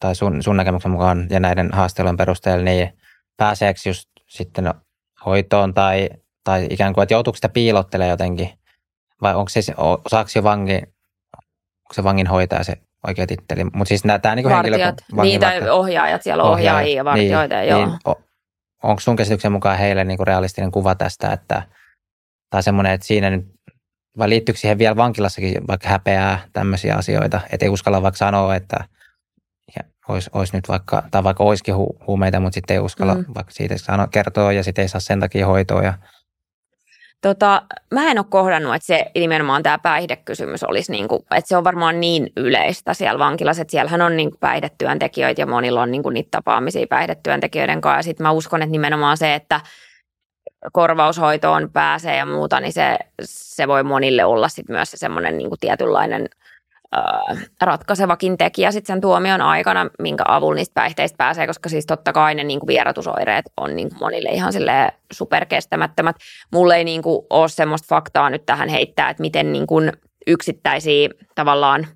tai 0.00 0.14
sun, 0.14 0.42
sun 0.42 0.56
näkemyksen 0.56 0.90
mukaan 0.90 1.26
ja 1.30 1.40
näiden 1.40 1.72
haastelujen 1.72 2.16
perusteella, 2.16 2.64
niin 2.64 2.98
pääseekö 3.36 3.80
just 3.86 4.08
sitten 4.26 4.74
hoitoon 5.26 5.74
tai, 5.74 6.08
tai 6.44 6.66
ikään 6.70 6.94
kuin, 6.94 7.02
että 7.02 7.14
joutuuko 7.14 7.36
sitä 7.36 7.48
piilottelemaan 7.48 8.10
jotenkin 8.10 8.50
vai 9.24 9.34
onko 9.34 9.48
se, 9.48 9.60
osaako 10.04 10.28
se 10.28 10.42
vangi, 10.42 10.74
onko 10.74 11.92
se 11.92 12.04
vangin 12.04 12.26
hoitaja 12.26 12.64
se 12.64 12.76
oikea 13.06 13.26
titteli? 13.26 13.64
Mutta 13.64 13.84
siis 13.84 14.02
tämä 14.22 14.34
niin 14.34 14.48
henkilö... 14.48 14.92
Niitä 15.22 15.52
ohjaajat, 15.72 16.22
siellä 16.22 16.44
on 16.44 16.50
ohjaajia 16.50 16.96
ja 16.96 17.04
vartijoita, 17.04 17.56
niin, 17.56 17.68
joo. 17.68 17.86
Niin, 17.86 17.98
onko 18.82 19.00
sun 19.00 19.16
käsityksen 19.16 19.52
mukaan 19.52 19.78
heille 19.78 20.04
niin 20.04 20.16
kuin 20.16 20.26
realistinen 20.26 20.70
kuva 20.70 20.94
tästä, 20.94 21.32
että, 21.32 21.62
tai 22.50 22.62
semmoinen, 22.62 22.92
että 22.92 23.06
siinä 23.06 23.30
nyt, 23.30 23.46
vai 24.18 24.28
liittyykö 24.28 24.58
siihen 24.60 24.78
vielä 24.78 24.96
vankilassakin 24.96 25.66
vaikka 25.68 25.88
häpeää 25.88 26.48
tämmöisiä 26.52 26.94
asioita, 26.96 27.40
että 27.52 27.66
ei 27.66 27.70
uskalla 27.70 28.02
vaikka 28.02 28.18
sanoa, 28.18 28.54
että 28.54 28.84
olisi, 30.08 30.30
olisi 30.32 30.56
nyt 30.56 30.68
vaikka, 30.68 31.02
tai 31.10 31.24
vaikka 31.24 31.44
olisikin 31.44 31.76
hu, 31.76 31.96
huumeita, 32.06 32.40
mutta 32.40 32.54
sitten 32.54 32.74
ei 32.74 32.80
uskalla 32.80 33.14
mm. 33.14 33.24
vaikka 33.34 33.52
siitä 33.52 33.78
sanoa, 33.78 34.06
kertoa 34.06 34.52
ja 34.52 34.62
sitten 34.62 34.82
ei 34.82 34.88
saa 34.88 35.00
sen 35.00 35.20
takia 35.20 35.46
hoitoa 35.46 35.82
ja 35.82 35.94
Tota, 37.24 37.62
mä 37.90 38.10
en 38.10 38.18
ole 38.18 38.26
kohdannut, 38.28 38.74
että 38.74 38.86
se 38.86 39.06
nimenomaan 39.14 39.62
tämä 39.62 39.78
päihdekysymys 39.78 40.64
olisi, 40.64 40.92
niin 40.92 41.08
kuin, 41.08 41.22
että 41.22 41.48
se 41.48 41.56
on 41.56 41.64
varmaan 41.64 42.00
niin 42.00 42.32
yleistä 42.36 42.94
siellä 42.94 43.18
vankilassa, 43.18 43.62
että 43.62 43.70
siellähän 43.70 44.02
on 44.02 44.16
niin 44.16 44.30
kuin 44.30 44.40
päihdetyöntekijöitä 44.40 45.42
ja 45.42 45.46
monilla 45.46 45.82
on 45.82 45.90
niin 45.90 46.02
kuin 46.02 46.14
niitä 46.14 46.28
tapaamisia 46.30 46.86
päihdetyöntekijöiden 46.86 47.80
kanssa. 47.80 47.98
Ja 47.98 48.02
sitten 48.02 48.24
mä 48.24 48.30
uskon, 48.30 48.62
että 48.62 48.70
nimenomaan 48.70 49.16
se, 49.16 49.34
että 49.34 49.60
korvaushoitoon 50.72 51.70
pääsee 51.72 52.16
ja 52.16 52.26
muuta, 52.26 52.60
niin 52.60 52.72
se, 52.72 52.98
se 53.22 53.68
voi 53.68 53.82
monille 53.82 54.24
olla 54.24 54.48
sitten 54.48 54.76
myös 54.76 54.90
se 54.90 54.96
semmoinen 54.96 55.38
niin 55.38 55.50
tietynlainen– 55.60 56.28
ratkaisevakin 57.60 58.38
tekijä 58.38 58.70
sitten 58.70 58.94
sen 58.94 59.00
tuomion 59.00 59.40
aikana, 59.40 59.90
minkä 59.98 60.24
avulla 60.28 60.54
niistä 60.54 60.74
päihteistä 60.74 61.16
pääsee, 61.16 61.46
koska 61.46 61.68
siis 61.68 61.86
totta 61.86 62.12
kai 62.12 62.34
ne 62.34 62.44
niin 62.44 62.60
kuin 62.60 62.76
on 63.56 63.76
niin 63.76 63.88
kuin 63.88 63.98
monille 64.00 64.30
ihan 64.30 64.52
superkestämättömät. 65.12 66.16
Mulle 66.52 66.76
ei 66.76 66.84
niin 66.84 67.02
kuin 67.02 67.26
ole 67.30 67.48
semmoista 67.48 67.86
faktaa 67.88 68.30
nyt 68.30 68.46
tähän 68.46 68.68
heittää, 68.68 69.10
että 69.10 69.20
miten 69.20 69.52
niin 69.52 69.66
kuin 69.66 69.92
yksittäisiä 70.26 71.08
tavallaan 71.34 71.86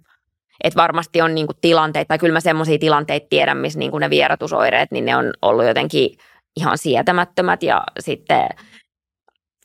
että 0.64 0.76
varmasti 0.76 1.20
on 1.20 1.34
niin 1.34 1.46
kuin 1.46 1.56
tilanteita, 1.60 2.08
tai 2.08 2.18
kyllä 2.18 2.32
mä 2.32 2.40
semmoisia 2.40 2.78
tilanteita 2.78 3.26
tiedän, 3.30 3.56
missä 3.56 3.78
niin 3.78 3.90
kuin 3.90 4.00
ne 4.00 4.10
vierotusoireet, 4.10 4.90
niin 4.90 5.04
ne 5.04 5.16
on 5.16 5.32
ollut 5.42 5.66
jotenkin 5.66 6.10
ihan 6.56 6.78
sietämättömät 6.78 7.62
ja 7.62 7.82
sitten 8.00 8.48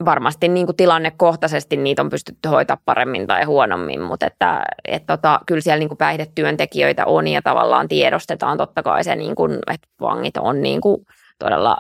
varmasti 0.06 0.48
niin 0.48 0.66
kuin 0.66 0.76
tilannekohtaisesti 0.76 1.78
niitä 1.78 2.02
on 2.02 2.10
pystytty 2.10 2.50
hoitaa 2.50 2.78
paremmin 2.86 3.28
tai 3.28 3.44
huonommin, 3.44 4.02
mutta 4.02 4.26
että, 4.26 4.64
et 4.86 5.06
tota, 5.06 5.40
kyllä 5.46 5.62
siellä 5.62 5.80
niin 5.80 5.90
kuin 5.90 5.98
päihdetyöntekijöitä 5.98 7.06
on 7.06 7.28
ja 7.28 7.42
tavallaan 7.42 7.88
tiedostetaan 7.88 8.58
totta 8.58 8.84
kai 8.84 9.04
se, 9.04 9.16
niin 9.16 9.36
kuin, 9.36 9.60
että 9.74 9.88
vangit 10.02 10.38
on 10.38 10.62
niin 10.62 10.82
kuin 10.82 11.06
todella 11.40 11.78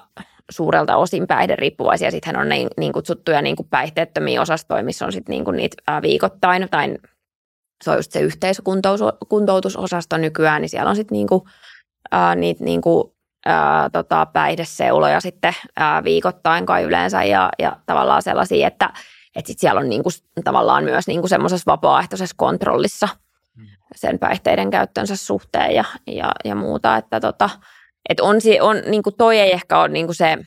suurelta 0.51 0.97
osin 0.97 1.27
päihderiippuvaisia. 1.27 2.11
Sitten 2.11 2.37
on 2.37 2.49
niin, 2.49 2.67
niin 2.77 2.93
kutsuttuja 2.93 3.41
niin 3.41 3.55
kuin 3.55 3.67
päihteettömiä 3.69 4.41
osastoja, 4.41 4.83
missä 4.83 5.05
on 5.05 5.11
sitten 5.11 5.33
niin 5.33 5.45
kuin 5.45 5.57
niitä 5.57 6.01
viikoittain 6.01 6.67
tai 6.71 6.97
se 7.83 7.91
on 7.91 7.97
just 7.97 8.11
se 8.11 8.19
yhteiskuntoutusosasto 8.19 10.17
nykyään, 10.17 10.61
niin 10.61 10.69
siellä 10.69 10.89
on 10.89 10.95
sitten 10.95 11.15
niin 11.15 11.27
kuin, 11.27 11.43
ää, 12.11 12.35
niitä 12.35 12.63
niin 12.63 12.81
kuin 12.81 13.12
ää, 13.45 13.89
tota, 13.89 14.25
päihdeseuloja 14.25 15.21
sitten 15.21 15.53
ää, 15.75 16.03
viikoittain 16.03 16.65
kai 16.65 16.83
yleensä 16.83 17.23
ja, 17.23 17.49
ja 17.59 17.77
tavallaan 17.85 18.21
sellaisia, 18.21 18.67
että 18.67 18.89
et 19.35 19.45
sit 19.45 19.59
siellä 19.59 19.79
on 19.79 19.89
niinku, 19.89 20.09
tavallaan 20.43 20.83
myös 20.83 21.07
niinku 21.07 21.27
semmoisessa 21.27 21.71
vapaaehtoisessa 21.71 22.35
kontrollissa 22.37 23.09
mm. 23.55 23.65
sen 23.95 24.19
päihteiden 24.19 24.69
käyttönsä 24.69 25.15
suhteen 25.15 25.75
ja, 25.75 25.83
ja, 26.07 26.31
ja 26.45 26.55
muuta, 26.55 26.97
että 26.97 27.19
tota, 27.19 27.49
et 28.09 28.19
on, 28.19 28.35
on, 28.61 28.81
niinku 28.85 29.11
toi 29.11 29.39
ei 29.39 29.51
ehkä 29.51 29.79
ole 29.79 29.87
niinku 29.87 30.13
se, 30.13 30.37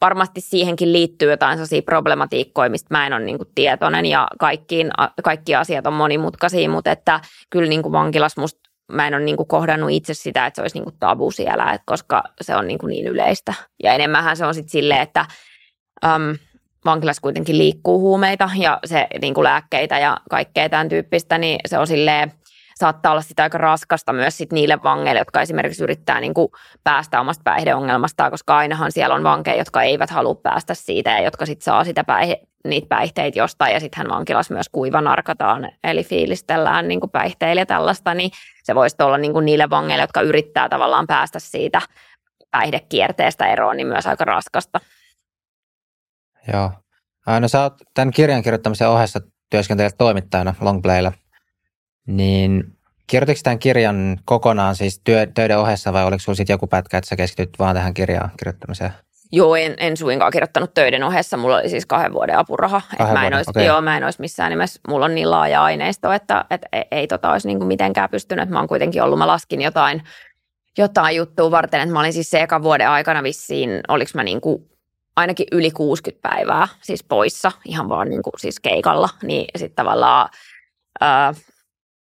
varmasti 0.00 0.40
siihenkin 0.40 0.92
liittyy 0.92 1.30
jotain 1.30 1.56
sellaisia 1.56 1.82
problematiikkoja, 1.82 2.70
mistä 2.70 2.94
mä 2.94 3.06
en 3.06 3.12
ole 3.12 3.24
niinku 3.24 3.44
tietoinen 3.54 4.06
ja 4.06 4.28
kaikkiin, 4.38 4.90
kaikki 5.22 5.54
asiat 5.54 5.86
on 5.86 5.92
monimutkaisia, 5.92 6.70
mutta 6.70 6.90
että 6.90 7.20
kyllä 7.50 7.68
niinku 7.68 7.92
vankilas 7.92 8.36
musta 8.36 8.61
mä 8.92 9.06
en 9.06 9.14
ole 9.14 9.22
niin 9.22 9.36
kuin 9.36 9.48
kohdannut 9.48 9.90
itse 9.90 10.14
sitä, 10.14 10.46
että 10.46 10.56
se 10.56 10.62
olisi 10.62 10.76
niin 10.76 10.84
kuin 10.84 10.96
tabu 11.00 11.30
siellä, 11.30 11.72
että 11.72 11.82
koska 11.86 12.22
se 12.40 12.56
on 12.56 12.68
niin, 12.68 12.78
kuin 12.78 12.90
niin 12.90 13.06
yleistä. 13.06 13.54
Ja 13.82 13.94
enemmänhän 13.94 14.36
se 14.36 14.46
on 14.46 14.54
sitten 14.54 14.70
silleen, 14.70 15.00
että 15.00 15.26
äm, 16.04 16.36
vankilassa 16.84 17.22
kuitenkin 17.22 17.58
liikkuu 17.58 18.00
huumeita 18.00 18.50
ja 18.56 18.78
se 18.84 19.06
niin 19.20 19.34
kuin 19.34 19.44
lääkkeitä 19.44 19.98
ja 19.98 20.16
kaikkea 20.30 20.68
tämän 20.68 20.88
tyyppistä, 20.88 21.38
niin 21.38 21.60
se 21.66 21.78
on 21.78 21.86
silleen, 21.86 22.32
saattaa 22.82 23.12
olla 23.12 23.22
sitä 23.22 23.42
aika 23.42 23.58
raskasta 23.58 24.12
myös 24.12 24.36
sit 24.36 24.52
niille 24.52 24.82
vangeille, 24.82 25.20
jotka 25.20 25.40
esimerkiksi 25.40 25.82
yrittää 25.82 26.20
niin 26.20 26.34
kuin 26.34 26.48
päästä 26.84 27.20
omasta 27.20 27.42
päihdeongelmastaan, 27.44 28.30
koska 28.30 28.56
ainahan 28.56 28.92
siellä 28.92 29.14
on 29.14 29.24
vankeja, 29.24 29.56
jotka 29.56 29.82
eivät 29.82 30.10
halua 30.10 30.34
päästä 30.34 30.74
siitä 30.74 31.10
ja 31.10 31.22
jotka 31.22 31.46
sitten 31.46 31.64
saa 31.64 31.84
sitä 31.84 32.04
päihde, 32.04 32.40
niitä 32.64 32.86
päihteitä 32.88 33.38
jostain 33.38 33.74
ja 33.74 33.80
sittenhän 33.80 34.08
vankilas 34.08 34.50
myös 34.50 34.68
kuivanarkataan, 34.68 35.70
eli 35.84 36.04
fiilistellään 36.04 36.88
niin 36.88 37.00
kuin 37.00 37.10
päihteillä 37.10 37.60
ja 37.60 37.66
tällaista, 37.66 38.14
niin 38.14 38.30
se 38.62 38.74
voisi 38.74 38.96
olla 39.02 39.18
niin 39.18 39.32
kuin 39.32 39.44
niille 39.44 39.70
vangeille, 39.70 40.02
jotka 40.02 40.20
yrittää 40.20 40.68
tavallaan 40.68 41.06
päästä 41.06 41.38
siitä 41.38 41.80
päihdekierteestä 42.50 43.46
eroon, 43.46 43.76
niin 43.76 43.86
myös 43.86 44.06
aika 44.06 44.24
raskasta. 44.24 44.80
Joo. 46.52 46.70
No 47.40 47.48
sä 47.48 47.62
oot 47.62 47.74
tämän 47.94 48.10
kirjan 48.10 48.42
kirjoittamisen 48.42 48.88
ohessa 48.88 49.20
työskentelet 49.50 49.94
toimittajana 49.98 50.54
Longplaylla, 50.60 51.12
niin 52.06 52.64
kirjoititko 53.06 53.40
tämän 53.44 53.58
kirjan 53.58 54.18
kokonaan 54.24 54.76
siis 54.76 55.00
työ, 55.04 55.26
töiden 55.26 55.58
ohessa 55.58 55.92
vai 55.92 56.04
oliko 56.04 56.18
sinulla 56.18 56.36
sitten 56.36 56.54
joku 56.54 56.66
pätkä, 56.66 56.98
että 56.98 57.08
sä 57.08 57.16
keskityt 57.16 57.58
vaan 57.58 57.74
tähän 57.74 57.94
kirjaan 57.94 58.30
kirjoittamiseen? 58.38 58.92
Joo, 59.34 59.56
en, 59.56 59.74
en 59.78 59.96
suinkaan 59.96 60.32
kirjoittanut 60.32 60.74
töiden 60.74 61.02
ohessa. 61.02 61.36
Mulla 61.36 61.56
oli 61.56 61.68
siis 61.68 61.86
kahden 61.86 62.12
vuoden 62.12 62.38
apuraha. 62.38 62.82
Kahden 62.98 63.14
mä, 63.14 63.26
en 63.26 63.34
olisi, 63.34 63.50
okay. 63.50 63.64
joo, 63.64 63.80
mä 63.80 63.96
en 63.96 64.04
olisi 64.04 64.20
missään 64.20 64.50
nimessä, 64.50 64.80
mulla 64.88 65.04
on 65.04 65.14
niin 65.14 65.30
laaja 65.30 65.62
aineisto, 65.62 66.12
että, 66.12 66.44
että 66.50 66.68
ei, 66.72 66.84
ei 66.90 67.06
tota 67.06 67.32
olisi 67.32 67.48
niin 67.48 67.58
kuin 67.58 67.68
mitenkään 67.68 68.10
pystynyt. 68.10 68.48
Mä 68.48 68.58
oon 68.58 68.68
kuitenkin 68.68 69.02
ollut, 69.02 69.18
mä 69.18 69.26
laskin 69.26 69.62
jotain, 69.62 70.02
jotain 70.78 71.16
juttua 71.16 71.50
varten, 71.50 71.80
että 71.80 71.92
mä 71.92 72.00
olin 72.00 72.12
siis 72.12 72.30
se 72.30 72.42
ekan 72.42 72.62
vuoden 72.62 72.88
aikana 72.88 73.22
vissiin, 73.22 73.80
oliko 73.88 74.10
mä 74.14 74.24
niin 74.24 74.40
kuin 74.40 74.68
ainakin 75.16 75.46
yli 75.52 75.70
60 75.70 76.28
päivää 76.28 76.68
siis 76.82 77.04
poissa, 77.04 77.52
ihan 77.64 77.88
vaan 77.88 78.08
niin 78.08 78.22
kuin 78.22 78.34
siis 78.38 78.60
keikalla, 78.60 79.08
niin 79.22 79.46
sitten 79.56 79.76
tavallaan, 79.76 80.28
ää, 81.00 81.34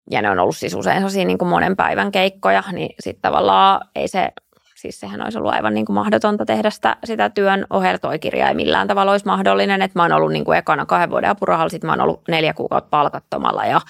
ja 0.10 0.22
ne 0.22 0.30
on 0.30 0.40
ollut 0.40 0.58
siis 0.58 0.76
usein 0.76 0.98
sellaisia 0.98 1.26
niin 1.26 1.38
kuin 1.38 1.50
monen 1.50 1.76
päivän 1.76 2.12
keikkoja, 2.12 2.64
niin 2.72 2.96
sitten 3.00 3.22
tavallaan 3.22 3.82
ei 3.96 4.08
se, 4.08 4.30
siis 4.76 5.00
sehän 5.00 5.24
olisi 5.24 5.38
ollut 5.38 5.54
aivan 5.54 5.74
niin 5.74 5.86
kuin 5.86 5.94
mahdotonta 5.94 6.46
tehdä 6.46 6.70
sitä, 6.70 6.98
sitä 7.04 7.30
työn 7.30 7.66
ohella, 7.70 8.00
toi 8.00 8.20
kirja 8.20 8.48
ei 8.48 8.56
millään 8.56 8.88
tavalla 8.88 9.12
olisi 9.12 9.26
mahdollinen, 9.26 9.82
että 9.82 10.00
mä 10.00 10.04
oon 10.04 10.12
ollut 10.12 10.32
niin 10.32 10.46
kuin 10.46 10.58
ekana 10.58 10.86
kahden 10.86 11.10
vuoden 11.10 11.30
apurahalla, 11.30 11.70
sitten 11.70 11.88
mä 11.88 11.92
oon 11.92 12.02
ollut 12.02 12.22
neljä 12.28 12.54
kuukautta 12.54 12.90
palkattomalla 12.90 13.66
ja 13.66 13.82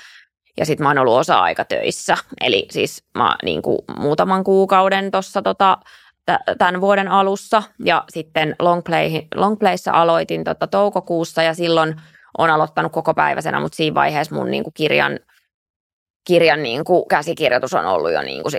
ja 0.58 0.66
sitten 0.66 0.84
mä 0.84 0.90
oon 0.90 0.98
ollut 0.98 1.18
osa-aikatöissä, 1.18 2.18
eli 2.41 2.68
siis 2.72 3.04
mä 3.18 3.36
niin 3.44 3.62
kuin 3.62 3.78
muutaman 4.00 4.44
kuukauden 4.44 5.12
tuossa 5.12 5.41
tota, 5.41 5.78
tämän 6.58 6.82
vuoden 6.82 7.08
alussa 7.08 7.64
ja 7.86 8.04
sitten 8.10 8.56
Longplay, 8.60 9.10
Longplayssa 9.36 9.91
aloitin 9.91 10.44
tota 10.44 10.68
toukokuussa 10.68 11.44
ja 11.44 11.54
silloin 11.54 11.96
on 12.38 12.50
aloittanut 12.50 12.91
koko 12.91 13.14
päiväisenä, 13.14 13.60
mutta 13.60 13.76
siinä 13.76 13.94
vaiheessa 13.94 14.36
mun 14.36 14.52
niin 14.52 14.64
kuin 14.64 14.74
kirjan, 14.74 15.20
kirjan 16.28 16.64
niin 16.64 16.84
kuin 16.84 17.08
käsikirjoitus 17.10 17.74
on 17.74 17.86
ollut 17.86 18.12
jo 18.12 18.22
niin 18.22 18.44
kuin 18.44 18.54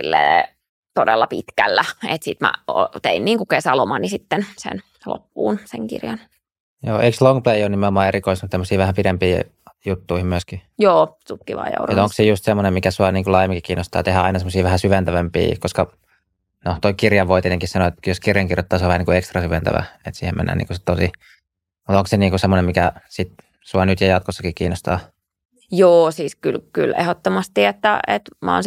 todella 0.93 1.27
pitkällä. 1.27 1.85
Että 2.09 2.25
sitten 2.25 2.47
mä 2.47 2.53
tein 3.01 3.25
niin 3.25 3.37
kuin 3.37 3.47
kesälomani 3.47 4.09
sitten 4.09 4.45
sen 4.57 4.83
loppuun, 5.05 5.59
sen 5.65 5.87
kirjan. 5.87 6.19
Joo, 6.83 6.99
eikö 6.99 7.17
Longplay 7.21 7.61
ole 7.61 7.69
nimenomaan 7.69 8.07
erikoistunut 8.07 8.51
tämmöisiä 8.51 8.77
vähän 8.77 8.95
pidempiä 8.95 9.43
juttuihin 9.85 10.27
myöskin? 10.27 10.61
Joo, 10.79 11.17
tutkiva 11.27 11.67
ja 11.67 11.81
Onko 11.81 12.13
se 12.13 12.23
just 12.23 12.43
semmoinen, 12.43 12.73
mikä 12.73 12.91
sua 12.91 13.11
niin 13.11 13.31
laajemminkin 13.31 13.63
kiinnostaa 13.63 14.03
tehdä 14.03 14.21
aina 14.21 14.39
semmoisia 14.39 14.63
vähän 14.63 14.79
syventävämpiä, 14.79 15.55
koska 15.59 15.91
no 16.65 16.77
toi 16.81 16.93
kirja 16.93 17.27
voi 17.27 17.41
tietenkin 17.41 17.69
sanoa, 17.69 17.87
että 17.87 18.09
jos 18.09 18.19
kirjan 18.19 18.47
kirjoittaa, 18.47 18.79
se 18.79 18.85
on 18.85 18.89
vähän 18.89 18.99
niin 18.99 19.05
kuin 19.05 19.17
ekstra 19.17 19.41
syventävä, 19.41 19.83
että 19.95 20.19
siihen 20.19 20.37
mennään 20.37 20.57
niin 20.57 20.67
kuin 20.67 20.77
se 20.77 20.83
tosi, 20.85 21.11
mutta 21.77 21.97
onko 21.97 22.07
se 22.07 22.17
niin 22.17 22.31
kuin 22.31 22.39
semmoinen, 22.39 22.65
mikä 22.65 22.91
sit 23.09 23.33
sua 23.61 23.85
nyt 23.85 24.01
ja 24.01 24.07
jatkossakin 24.07 24.55
kiinnostaa? 24.55 24.99
Joo, 25.71 26.11
siis 26.11 26.35
kyllä, 26.35 26.59
kyllä 26.73 26.97
ehdottomasti, 26.97 27.65
että, 27.65 27.99
että 28.07 28.31
mä 28.41 28.55
oon 28.55 28.63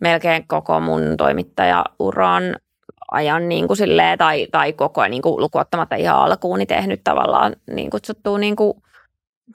melkein 0.00 0.46
koko 0.46 0.80
mun 0.80 1.02
toimittajauran 1.18 2.56
ajan 3.10 3.48
niin 3.48 3.66
kuin 3.66 3.76
silleen, 3.76 4.18
tai, 4.18 4.46
tai 4.52 4.72
koko 4.72 5.00
ajan 5.00 5.10
niin 5.10 5.22
kuin 5.22 5.40
lukuottamatta 5.40 5.96
ihan 5.96 6.16
alkuun, 6.16 6.58
niin 6.58 6.66
tehnyt 6.66 7.00
tavallaan 7.04 7.56
niin 7.70 7.90
kutsuttua, 7.90 8.38
niin 8.38 8.56
kuin, 8.56 8.72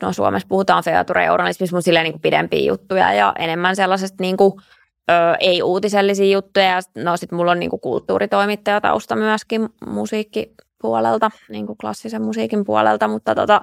no 0.02 0.14
Suomessa 0.14 0.48
puhutaan 0.48 0.84
feature-journalismissa, 0.84 1.76
mutta 1.76 1.86
silleen 1.86 2.04
niin 2.04 2.14
kuin 2.14 2.22
pidempiä 2.22 2.68
juttuja 2.72 3.14
ja 3.14 3.34
enemmän 3.40 3.76
sellaisesta 3.76 4.18
niin 4.20 4.38
kuin, 4.38 4.54
ö, 5.12 5.14
ei-uutisellisia 5.40 6.34
juttuja. 6.34 6.66
Ja 6.66 6.80
no 6.96 7.18
sit 7.18 7.32
mulla 7.32 7.52
on 7.52 7.60
niinku 7.60 7.78
kulttuuritoimittajatausta 7.78 9.16
myöskin 9.16 9.70
musiikkipuolelta, 9.86 11.32
niinku 11.50 11.76
klassisen 11.76 12.22
musiikin 12.22 12.66
puolelta, 12.66 13.08
mutta 13.08 13.36
tota, 13.36 13.62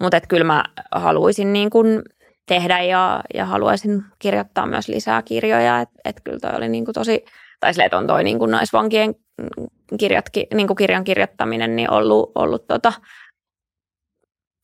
mutta 0.00 0.20
kyllä 0.20 0.44
mä 0.44 0.64
haluaisin 0.92 1.52
niin 1.52 1.70
kuin 1.70 2.02
tehdä 2.46 2.82
ja, 2.82 3.20
ja 3.34 3.44
haluaisin 3.44 4.04
kirjoittaa 4.18 4.66
myös 4.66 4.88
lisää 4.88 5.22
kirjoja, 5.22 5.80
että 5.80 5.94
et 6.04 6.20
kyllä 6.24 6.38
toi 6.38 6.56
oli 6.56 6.68
niin 6.68 6.84
kuin 6.84 6.94
tosi, 6.94 7.24
tai 7.60 7.74
sille, 7.74 7.84
että 7.84 7.98
on 7.98 8.06
toi 8.06 8.24
niin 8.24 8.38
kuin 8.38 8.50
naisvankien 8.50 9.14
kirjatki, 9.98 10.46
niin 10.54 10.66
kuin 10.66 10.76
kirjan 10.76 11.04
kirjoittaminen 11.04 11.76
niin 11.76 11.90
ollut, 11.90 12.32
ollut 12.34 12.66
tota, 12.66 12.92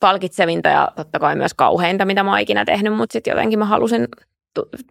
palkitsevinta 0.00 0.68
ja 0.68 0.92
totta 0.96 1.18
kai 1.18 1.36
myös 1.36 1.54
kauheinta, 1.54 2.04
mitä 2.04 2.22
mä 2.22 2.30
oon 2.30 2.40
ikinä 2.40 2.64
tehnyt, 2.64 2.96
mutta 2.96 3.12
sitten 3.12 3.30
jotenkin 3.30 3.58
mä 3.58 3.64
halusin 3.64 4.08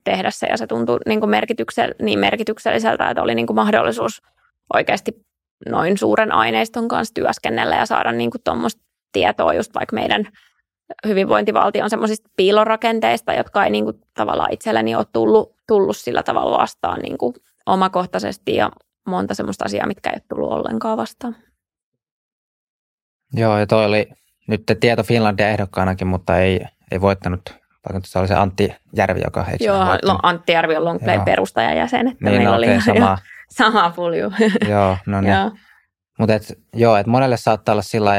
tehdä 0.03 0.31
se 0.31 0.47
ja 0.47 0.57
se 0.57 0.67
tuntui 0.67 0.99
niin, 1.05 1.19
kuin 1.19 1.29
merkityksell- 1.29 1.95
niin 2.05 2.19
merkitykselliseltä, 2.19 3.09
että 3.09 3.23
oli 3.23 3.35
niin 3.35 3.47
kuin 3.47 3.55
mahdollisuus 3.55 4.21
oikeasti 4.73 5.11
noin 5.69 5.97
suuren 5.97 6.31
aineiston 6.31 6.87
kanssa 6.87 7.13
työskennellä 7.13 7.75
ja 7.75 7.85
saada 7.85 8.11
niin 8.11 8.31
tuommoista 8.43 8.81
tietoa 9.11 9.53
just 9.53 9.75
vaikka 9.75 9.95
meidän 9.95 10.25
hyvinvointivaltion 11.07 11.89
semmoisista 11.89 12.29
piilorakenteista, 12.37 13.33
jotka 13.33 13.63
ei 13.63 13.69
niin 13.69 13.83
kuin 13.83 14.01
tavallaan 14.13 14.53
itselleni 14.53 14.95
ole 14.95 15.05
tullut, 15.13 15.55
tullut 15.67 15.97
sillä 15.97 16.23
tavalla 16.23 16.57
vastaan 16.57 16.99
niin 16.99 17.17
kuin 17.17 17.33
omakohtaisesti 17.65 18.55
ja 18.55 18.71
monta 19.07 19.33
semmoista 19.33 19.65
asiaa, 19.65 19.87
mitkä 19.87 20.09
ei 20.09 20.15
ole 20.15 20.23
tullut 20.29 20.51
ollenkaan 20.51 20.97
vastaan. 20.97 21.35
Joo, 23.33 23.57
ja 23.57 23.67
toi 23.67 23.85
oli 23.85 24.09
nyt 24.47 24.63
Tieto 24.79 25.03
Finlandia 25.03 25.49
ehdokkaanakin, 25.49 26.07
mutta 26.07 26.39
ei, 26.39 26.61
ei 26.91 27.01
voittanut 27.01 27.61
se 28.03 28.19
oli 28.19 28.27
se 28.27 28.35
Antti 28.35 28.75
Järvi, 28.95 29.21
joka 29.23 29.45
eikö 29.45 29.63
Joo, 29.63 29.85
no, 30.05 30.19
Antti 30.23 30.51
Järvi 30.51 30.75
on 30.75 30.85
Longplay 30.85 31.19
perustajajäsen, 31.25 32.07
että 32.07 32.25
niin, 32.25 32.35
meillä 32.35 32.49
no, 32.49 32.55
oli 32.55 32.65
okay, 32.65 32.81
sama. 32.81 33.17
sama 33.57 33.89
pulju. 33.89 34.31
joo, 34.69 34.97
no 35.05 35.21
niin. 35.21 35.33
Mutta 36.19 36.35
et, 36.35 36.59
joo, 36.73 36.97
että 36.97 37.09
monelle 37.09 37.37
saattaa 37.37 37.73
olla 37.73 37.81
sillä 37.81 38.11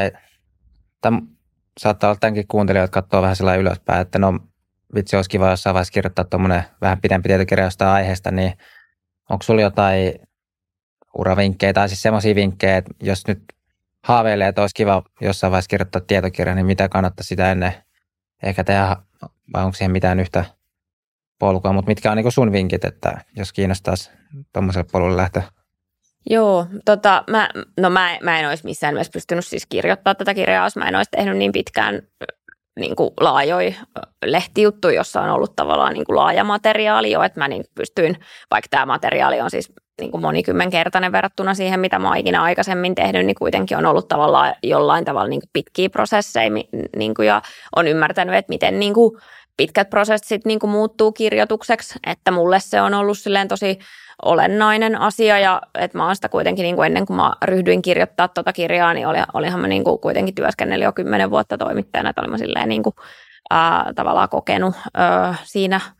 tai 1.01 1.11
saattaa 1.79 2.09
olla 2.09 2.19
tämänkin 2.19 2.47
kuuntelijoita, 2.47 2.83
jotka 2.83 3.01
katsoo 3.01 3.21
vähän 3.21 3.35
sillä 3.35 3.55
ylöspäin, 3.55 4.01
että 4.01 4.19
no 4.19 4.39
vitsi, 4.95 5.15
olisi 5.15 5.29
kiva 5.29 5.49
jossain 5.49 5.73
vaiheessa 5.73 5.91
kirjoittaa 5.91 6.25
tuommoinen 6.25 6.63
vähän 6.81 7.01
pidempi 7.01 7.29
tietokirja 7.29 7.65
jostain 7.65 7.91
aiheesta, 7.91 8.31
niin 8.31 8.53
onko 9.29 9.43
sulla 9.43 9.61
jotain 9.61 10.13
uravinkkejä 11.17 11.73
tai 11.73 11.89
siis 11.89 12.01
semmoisia 12.01 12.35
vinkkejä, 12.35 12.77
että 12.77 12.91
jos 13.03 13.27
nyt 13.27 13.43
haaveilee, 14.03 14.47
että 14.47 14.61
olisi 14.61 14.75
kiva 14.75 15.03
jossain 15.21 15.51
vaiheessa 15.51 15.69
kirjoittaa 15.69 16.01
tietokirja, 16.01 16.55
niin 16.55 16.65
mitä 16.65 16.89
kannattaa 16.89 17.23
sitä 17.23 17.51
ennen 17.51 17.73
ehkä 18.43 18.63
tehdä 18.63 18.95
vai 19.53 19.63
onko 19.63 19.75
siihen 19.75 19.91
mitään 19.91 20.19
yhtä 20.19 20.45
polkua, 21.39 21.73
mutta 21.73 21.89
mitkä 21.89 22.11
on 22.11 22.17
niin 22.17 22.31
sun 22.31 22.51
vinkit, 22.51 22.85
että 22.85 23.21
jos 23.35 23.53
kiinnostaisi 23.53 24.11
tuommoiselle 24.53 24.89
polulle 24.91 25.17
lähteä? 25.17 25.43
Joo, 26.29 26.65
tota, 26.85 27.23
mä, 27.29 27.49
no 27.79 27.89
mä, 27.89 28.17
mä 28.21 28.39
en 28.39 28.49
olisi 28.49 28.65
missään 28.65 28.93
nimessä 28.93 29.11
pystynyt 29.13 29.45
siis 29.45 29.65
kirjoittamaan 29.65 30.17
tätä 30.17 30.33
kirjaa, 30.33 30.65
jos 30.65 30.75
mä 30.75 30.87
en 30.87 30.95
olisi 30.95 31.11
tehnyt 31.11 31.37
niin 31.37 31.51
pitkään 31.51 32.01
niin 32.79 32.95
kuin 32.95 33.09
laajoi 33.19 33.75
lehtijuttu, 34.25 34.89
jossa 34.89 35.21
on 35.21 35.29
ollut 35.29 35.55
tavallaan 35.55 35.93
niin 35.93 36.05
kuin 36.05 36.15
laaja 36.15 36.43
materiaali 36.43 37.11
jo, 37.11 37.23
että 37.23 37.39
mä 37.39 37.47
niin 37.47 37.65
pystyin, 37.75 38.17
vaikka 38.51 38.67
tämä 38.69 38.85
materiaali 38.85 39.41
on 39.41 39.51
siis 39.51 39.73
niin 40.01 40.11
kuin 40.11 40.21
monikymmenkertainen 40.21 41.11
verrattuna 41.11 41.53
siihen, 41.53 41.79
mitä 41.79 41.99
mä 41.99 42.07
oon 42.07 42.17
ikinä 42.17 42.41
aikaisemmin 42.41 42.95
tehnyt, 42.95 43.25
niin 43.25 43.35
kuitenkin 43.35 43.77
on 43.77 43.85
ollut 43.85 44.07
tavallaan 44.07 44.55
jollain 44.63 45.05
tavalla 45.05 45.27
niin 45.27 45.41
kuin 45.41 45.49
pitkiä 45.53 45.89
prosesseja 45.89 46.49
niin 46.95 47.13
kuin, 47.13 47.27
ja 47.27 47.41
on 47.75 47.87
ymmärtänyt, 47.87 48.35
että 48.35 48.49
miten 48.49 48.79
niin 48.79 48.93
kuin 48.93 49.11
pitkät 49.57 49.89
prosessit 49.89 50.45
niin 50.45 50.59
kuin 50.59 50.71
muuttuu 50.71 51.11
kirjoitukseksi, 51.11 51.99
että 52.07 52.31
mulle 52.31 52.59
se 52.59 52.81
on 52.81 52.93
ollut 52.93 53.17
silleen 53.17 53.47
tosi 53.47 53.79
olennainen 54.21 55.01
asia 55.01 55.39
ja 55.39 55.61
että 55.79 55.97
mä 55.97 56.05
oon 56.05 56.15
sitä 56.15 56.29
kuitenkin 56.29 56.63
niin 56.63 56.75
kuin 56.75 56.85
ennen 56.85 57.05
kuin 57.05 57.17
mä 57.17 57.33
ryhdyin 57.45 57.81
kirjoittaa 57.81 58.27
tuota 58.27 58.53
kirjaa, 58.53 58.93
niin 58.93 59.07
oli, 59.07 59.17
olihan 59.33 59.59
mä 59.59 59.67
niin 59.67 59.83
kuin 59.83 59.99
kuitenkin 59.99 60.35
työskennellyt 60.35 60.85
jo 60.85 60.91
kymmenen 60.91 61.31
vuotta 61.31 61.57
toimittajana, 61.57 62.09
että 62.09 62.21
olin 62.21 62.31
mä 62.31 62.37
silleen 62.37 62.69
niin 62.69 62.83
kuin, 62.83 62.95
ää, 63.49 63.91
tavallaan 63.95 64.29
kokenut 64.29 64.75
ää, 64.93 65.35
siinä– 65.43 65.81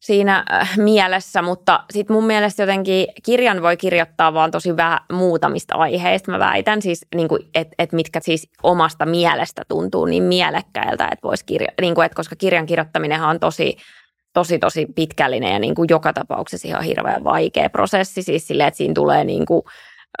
siinä 0.00 0.44
äh, 0.52 0.78
mielessä, 0.78 1.42
mutta 1.42 1.84
sitten 1.90 2.16
mun 2.16 2.26
mielestä 2.26 2.62
jotenkin 2.62 3.06
kirjan 3.22 3.62
voi 3.62 3.76
kirjoittaa 3.76 4.34
vaan 4.34 4.50
tosi 4.50 4.76
vähän 4.76 4.98
muutamista 5.12 5.74
aiheista. 5.74 6.30
Mä 6.30 6.38
väitän 6.38 6.82
siis, 6.82 7.06
niin 7.14 7.28
että 7.54 7.74
et 7.78 7.92
mitkä 7.92 8.20
siis 8.22 8.48
omasta 8.62 9.06
mielestä 9.06 9.62
tuntuu 9.68 10.04
niin 10.04 10.22
mielekkäiltä, 10.22 11.04
että 11.04 11.22
vois 11.22 11.42
kirja, 11.42 11.68
niin 11.80 11.94
kuin, 11.94 12.04
että 12.04 12.16
koska 12.16 12.36
kirjan 12.36 12.66
kirjoittaminen 12.66 13.22
on 13.22 13.40
tosi, 13.40 13.76
tosi, 14.32 14.58
tosi 14.58 14.86
pitkällinen 14.94 15.52
ja 15.52 15.58
niin 15.58 15.74
kuin 15.74 15.86
joka 15.90 16.12
tapauksessa 16.12 16.68
ihan 16.68 16.82
hirveän 16.82 17.24
vaikea 17.24 17.70
prosessi. 17.70 18.22
Siis 18.22 18.46
silleen, 18.46 18.68
että 18.68 18.78
siinä 18.78 18.94
tulee 18.94 19.24
niin 19.24 19.46
kuin, 19.46 19.62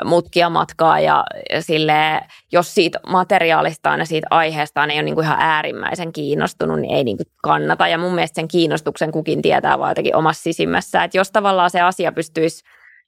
mutkia 0.04 0.50
matkaa 0.50 1.00
ja, 1.00 1.24
ja 1.50 1.62
sille, 1.62 2.20
jos 2.52 2.74
siitä 2.74 3.00
materiaalistaan 3.06 4.00
ja 4.00 4.06
siitä 4.06 4.26
aiheestaan 4.30 4.90
ei 4.90 4.96
ole 4.96 5.02
niin 5.02 5.14
kuin 5.14 5.24
ihan 5.24 5.40
äärimmäisen 5.40 6.12
kiinnostunut, 6.12 6.80
niin 6.80 6.94
ei 6.94 7.04
niin 7.04 7.16
kuin 7.16 7.26
kannata. 7.42 7.88
Ja 7.88 7.98
mun 7.98 8.14
mielestä 8.14 8.34
sen 8.34 8.48
kiinnostuksen 8.48 9.12
kukin 9.12 9.42
tietää 9.42 9.78
vaan 9.78 9.90
jotenkin 9.90 10.16
omassa 10.16 10.42
sisimmässä, 10.42 11.04
että 11.04 11.18
jos 11.18 11.30
tavallaan 11.30 11.70
se 11.70 11.80
asia 11.80 12.12
pystyisi 12.12 12.64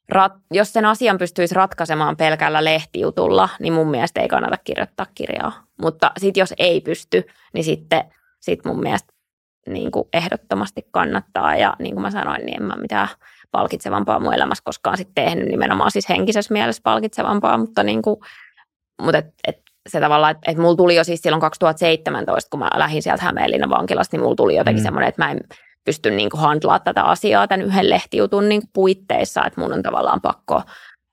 rat, 0.08 0.32
jos 0.50 0.72
sen 0.72 0.84
asian 0.84 1.18
pystyisi 1.18 1.54
ratkaisemaan 1.54 2.16
pelkällä 2.16 2.64
lehtijutulla, 2.64 3.48
niin 3.60 3.72
mun 3.72 3.90
mielestä 3.90 4.20
ei 4.20 4.28
kannata 4.28 4.56
kirjoittaa 4.64 5.06
kirjaa. 5.14 5.52
Mutta 5.82 6.10
sitten 6.18 6.40
jos 6.40 6.54
ei 6.58 6.80
pysty, 6.80 7.24
niin 7.54 7.64
sitten 7.64 8.04
sit 8.40 8.64
mun 8.64 8.80
mielestä 8.80 9.11
niin 9.66 9.90
kuin 9.90 10.08
ehdottomasti 10.12 10.86
kannattaa. 10.90 11.56
Ja 11.56 11.76
niin 11.78 11.94
kuin 11.94 12.02
mä 12.02 12.10
sanoin, 12.10 12.46
niin 12.46 12.62
en 12.62 12.66
mä 12.66 12.76
mitään 12.76 13.08
palkitsevampaa 13.50 14.20
mun 14.20 14.34
elämässä 14.34 14.64
koskaan 14.64 14.96
sitten 14.96 15.24
tehnyt, 15.24 15.48
nimenomaan 15.48 15.90
siis 15.90 16.08
henkisessä 16.08 16.54
mielessä 16.54 16.82
palkitsevampaa, 16.84 17.58
mutta, 17.58 17.82
niin 17.82 18.02
kuin, 18.02 18.16
mutta 19.02 19.18
et, 19.18 19.26
et 19.48 19.62
se 19.88 20.00
tavallaan, 20.00 20.30
että, 20.30 20.50
että 20.50 20.62
mulla 20.62 20.76
tuli 20.76 20.96
jo 20.96 21.04
siis 21.04 21.22
silloin 21.22 21.40
2017, 21.40 22.50
kun 22.50 22.60
mä 22.60 22.70
lähdin 22.76 23.02
sieltä 23.02 23.24
Hämeenlinnan 23.24 23.70
vankilasta, 23.70 24.16
niin 24.16 24.22
mulla 24.22 24.36
tuli 24.36 24.56
jotenkin 24.56 24.82
mm. 24.82 24.84
semmoinen, 24.84 25.08
että 25.08 25.24
mä 25.24 25.30
en 25.30 25.40
pysty 25.84 26.10
niin 26.10 26.30
kuin 26.30 26.40
handlaa 26.40 26.78
tätä 26.78 27.02
asiaa 27.02 27.48
tämän 27.48 27.66
yhden 27.66 27.90
lehtijutun 27.90 28.48
niin 28.48 28.60
kuin 28.60 28.70
puitteissa, 28.72 29.44
että 29.46 29.60
mun 29.60 29.72
on 29.72 29.82
tavallaan 29.82 30.20
pakko, 30.20 30.62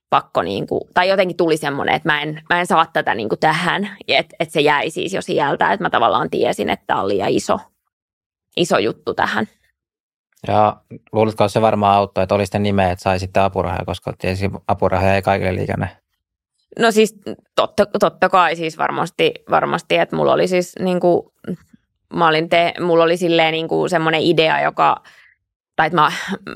pakko 0.10 0.42
niin 0.42 0.68
kuin, 0.68 0.82
tai 0.94 1.10
jotenkin 1.10 1.38
tuli 1.38 1.58
semmoinen, 1.58 1.96
että 1.96 2.10
mä 2.10 2.22
en, 2.22 2.42
mä 2.50 2.60
en 2.60 2.68
saa 2.68 2.86
tätä 2.94 3.16
niin 3.16 3.30
kuin 3.30 3.40
tähän, 3.40 3.90
että, 4.08 4.36
että 4.40 4.54
se 4.54 4.62
jäi 4.62 4.90
siis 4.90 5.14
jo 5.14 5.22
sieltä, 5.22 5.72
että 5.72 5.84
mä 5.84 5.90
tavallaan 5.90 6.30
tiesin, 6.30 6.70
että 6.70 6.84
tämä 6.88 7.02
oli 7.02 7.14
liian 7.14 7.30
iso, 7.30 7.60
iso 8.58 8.78
juttu 8.78 9.14
tähän. 9.14 9.46
Ja 10.48 10.76
luulitko, 11.12 11.44
että 11.44 11.54
se 11.54 11.62
varmaan 11.62 11.96
auttoi, 11.96 12.24
että 12.24 12.36
oli 12.36 12.46
sitten 12.46 12.64
nimeä, 12.64 12.92
että 12.92 13.04
sai 13.04 13.20
sitten 13.20 13.44
apurahaa, 13.44 13.86
koska 13.86 14.14
tietysti 14.18 14.50
apurahaa 14.68 15.16
ei 15.16 15.22
kaikille 15.22 15.56
liikenne. 15.56 15.90
No 16.80 16.92
siis 16.92 17.16
totta, 17.56 17.86
totta 18.00 18.30
kai 18.30 18.56
siis 18.56 18.78
varmasti, 18.78 19.34
varmasti, 19.50 19.98
että 19.98 20.16
mulla 20.16 20.34
oli 20.34 20.48
siis 20.48 20.76
niin 20.80 21.00
kuin, 21.00 21.24
mä 22.14 22.28
olin 22.28 22.50
te, 22.50 22.74
mulla 22.80 23.04
oli 23.04 23.18
silleen 23.18 23.52
niin 23.52 23.68
kuin 23.68 23.90
semmoinen 23.90 24.22
idea, 24.22 24.62
joka, 24.62 25.04
tai 25.76 25.88
että 25.88 26.02
mä 26.02 26.12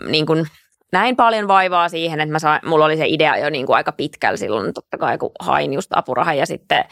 niin 0.07 0.25
kuin, 0.25 0.45
näin 0.91 1.15
paljon 1.15 1.47
vaivaa 1.47 1.89
siihen, 1.89 2.19
että 2.19 2.31
mä 2.31 2.39
sain, 2.39 2.61
mulla 2.65 2.85
oli 2.85 2.97
se 2.97 3.05
idea 3.07 3.37
jo 3.37 3.49
niin 3.49 3.65
kuin 3.65 3.75
aika 3.75 3.91
pitkällä 3.91 4.37
silloin 4.37 4.73
totta 4.73 4.97
kai, 4.97 5.17
kun 5.17 5.31
hain 5.39 5.73
just 5.73 5.91
apurahan 5.95 6.37
ja 6.37 6.45
sitten 6.45 6.85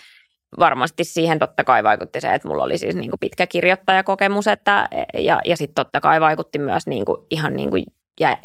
varmasti 0.60 1.04
siihen 1.04 1.40
totta 1.40 1.64
kai 1.64 1.84
vaikutti 1.84 2.22
se, 2.22 2.34
että 2.34 2.48
mulla 2.48 2.64
oli 2.64 2.78
siis 2.78 2.96
niin 2.96 3.10
kuin 3.10 3.20
pitkä 3.20 3.48
kirjoittajakokemus 3.48 4.48
että, 4.48 4.90
ja, 5.14 5.42
ja 5.46 5.58
sitten 5.58 5.76
totta 5.76 6.02
kai 6.02 6.22
vaikutti 6.22 6.60
myös 6.60 6.88
niin 6.88 7.06
kuin, 7.06 7.18
ihan 7.32 7.54
niin 7.54 7.70
kuin 7.70 7.84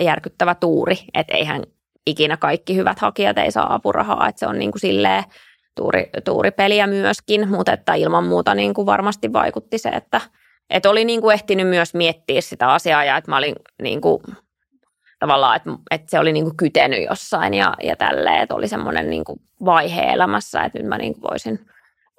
järkyttävä 0.01 0.55
tuuri, 0.55 0.99
että 1.15 1.37
eihän 1.37 1.63
ikinä 2.07 2.37
kaikki 2.37 2.77
hyvät 2.77 2.99
hakijat 2.99 3.39
ei 3.39 3.51
saa 3.51 3.75
apurahaa, 3.75 4.29
että 4.29 4.39
se 4.39 4.47
on 4.47 4.59
niin 4.59 4.73
kuin 4.73 4.81
silleen 4.81 5.25
tuuri, 5.75 6.11
tuuripeliä 6.25 6.87
myöskin, 6.87 7.49
mutta 7.49 7.73
että 7.73 7.95
ilman 7.95 8.25
muuta 8.25 8.55
niin 8.55 8.75
kuin 8.75 8.87
varmasti 8.87 9.33
vaikutti 9.33 9.79
se, 9.79 9.89
että, 9.89 10.21
että 10.71 10.91
oli 10.91 11.05
niin 11.05 11.21
kuin 11.21 11.35
ehtinyt 11.35 11.69
myös 11.69 11.95
miettiä 11.95 12.41
sitä 12.41 12.69
asiaa 12.69 13.05
ja 13.05 13.17
että 13.17 13.31
mä 13.31 13.37
olin 13.37 13.55
niin 13.83 14.01
kuin, 14.01 14.23
tavallaan, 15.19 15.57
että, 15.57 15.71
että 15.91 16.11
se 16.11 16.19
oli 16.19 16.33
niin 16.33 16.45
kuin 16.45 16.57
kytenyt 16.57 17.05
jossain 17.05 17.55
ja, 17.55 17.75
ja 17.83 17.97
tälleen, 17.97 18.43
että 18.43 18.55
oli 18.55 18.69
semmoinen 18.69 19.11
niin 19.11 19.25
kuin 19.25 19.41
vaihe 19.65 20.03
elämässä, 20.03 20.63
että 20.63 20.79
nyt 20.79 20.89
mä 20.89 20.99
niin 20.99 21.13
kuin 21.15 21.23
voisin– 21.31 21.61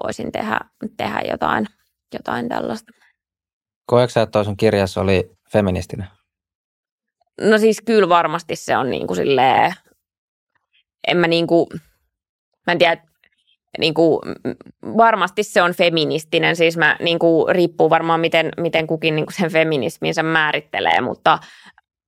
voisin 0.04 0.32
tehdä, 0.32 0.60
tehdä 0.98 1.22
jotain, 1.30 1.68
jotain 2.14 2.50
tällaista. 2.50 2.92
Koetko 3.86 4.10
sä, 4.10 4.22
että 4.22 4.44
sun 4.44 4.58
kirjassa 4.58 5.02
oli 5.02 5.32
feministinen? 5.52 6.08
No 7.42 7.58
siis 7.58 7.82
kyllä 7.86 8.10
varmasti 8.10 8.56
se 8.56 8.78
on 8.78 8.90
niin 8.90 9.08
kuin 9.08 9.18
silleen, 9.18 9.74
en 11.08 11.18
mä 11.18 11.28
niin 11.28 11.48
kuin, 11.48 11.68
mä 12.68 12.72
en 12.72 12.78
tiedä, 12.78 13.04
niin 13.80 13.94
kuin, 13.94 14.20
varmasti 14.98 15.44
se 15.44 15.62
on 15.62 15.74
feministinen, 15.74 16.56
siis 16.56 16.78
mä 16.78 16.98
niin 17.00 17.20
kuin, 17.20 17.56
riippuu 17.56 17.90
varmaan 17.90 18.20
miten, 18.20 18.52
miten 18.58 18.88
kukin 18.88 19.16
niin 19.16 19.26
kuin 19.26 19.36
sen 19.36 19.52
feminisminsä 19.52 20.24
määrittelee, 20.24 21.02
mutta 21.02 21.40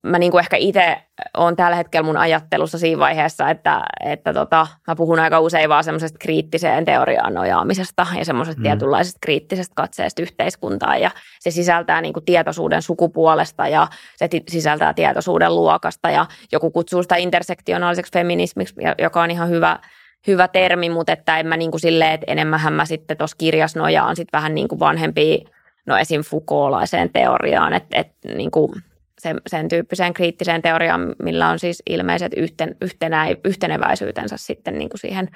mä 0.03 0.19
niin 0.19 0.31
kuin 0.31 0.39
ehkä 0.39 0.57
itse 0.57 0.97
on 1.37 1.55
tällä 1.55 1.75
hetkellä 1.75 2.05
mun 2.05 2.17
ajattelussa 2.17 2.77
siinä 2.77 2.99
vaiheessa, 2.99 3.49
että, 3.49 3.81
että 4.05 4.33
tota, 4.33 4.67
mä 4.87 4.95
puhun 4.95 5.19
aika 5.19 5.39
usein 5.39 5.69
vaan 5.69 5.83
semmoisesta 5.83 6.17
kriittiseen 6.17 6.85
teoriaan 6.85 7.33
nojaamisesta 7.33 8.07
ja 8.17 8.25
semmoisesta 8.25 8.59
mm. 8.59 8.63
tietynlaisesta 8.63 9.19
kriittisestä 9.21 9.75
katseesta 9.75 10.21
yhteiskuntaan 10.21 11.01
ja 11.01 11.11
se 11.39 11.51
sisältää 11.51 12.01
niin 12.01 12.13
kuin 12.13 12.25
tietoisuuden 12.25 12.81
sukupuolesta 12.81 13.67
ja 13.67 13.87
se 14.15 14.29
sisältää 14.49 14.93
tietoisuuden 14.93 15.55
luokasta 15.55 16.09
ja 16.09 16.25
joku 16.51 16.71
kutsuu 16.71 17.03
sitä 17.03 17.15
intersektionaaliseksi 17.15 18.13
feminismiksi, 18.13 18.75
joka 18.99 19.21
on 19.21 19.31
ihan 19.31 19.49
hyvä, 19.49 19.79
hyvä 20.27 20.47
termi, 20.47 20.89
mutta 20.89 21.11
että 21.11 21.39
en 21.39 21.47
mä 21.47 21.57
niin 21.57 21.71
kuin 21.71 21.81
silleen, 21.81 22.11
että 22.11 22.31
enemmän 22.31 22.73
mä 22.73 22.85
sitten 22.85 23.17
tuossa 23.17 23.37
kirjassa 23.37 23.79
nojaan 23.79 24.15
sitten 24.15 24.37
vähän 24.37 24.55
niin 24.55 24.67
kuin 24.67 24.79
vanhempiin, 24.79 25.47
no 25.85 25.97
esim. 25.97 26.21
Foucaultlaiseen 26.21 27.09
teoriaan, 27.13 27.73
että, 27.73 27.99
että 27.99 28.27
niin 28.27 28.51
kuin– 28.51 28.71
sen, 29.19 29.41
sen 29.47 29.67
tyyppiseen 29.69 30.13
kriittiseen 30.13 30.61
teoriaan, 30.61 31.15
millä 31.23 31.49
on 31.49 31.59
siis 31.59 31.83
ilmeiset 31.89 32.31
yhten, 32.37 32.75
yhtenä, 32.81 33.27
yhteneväisyytensä 33.45 34.37
sitten 34.37 34.77
niin 34.77 34.89
kuin 34.89 34.99
siihen 34.99 35.29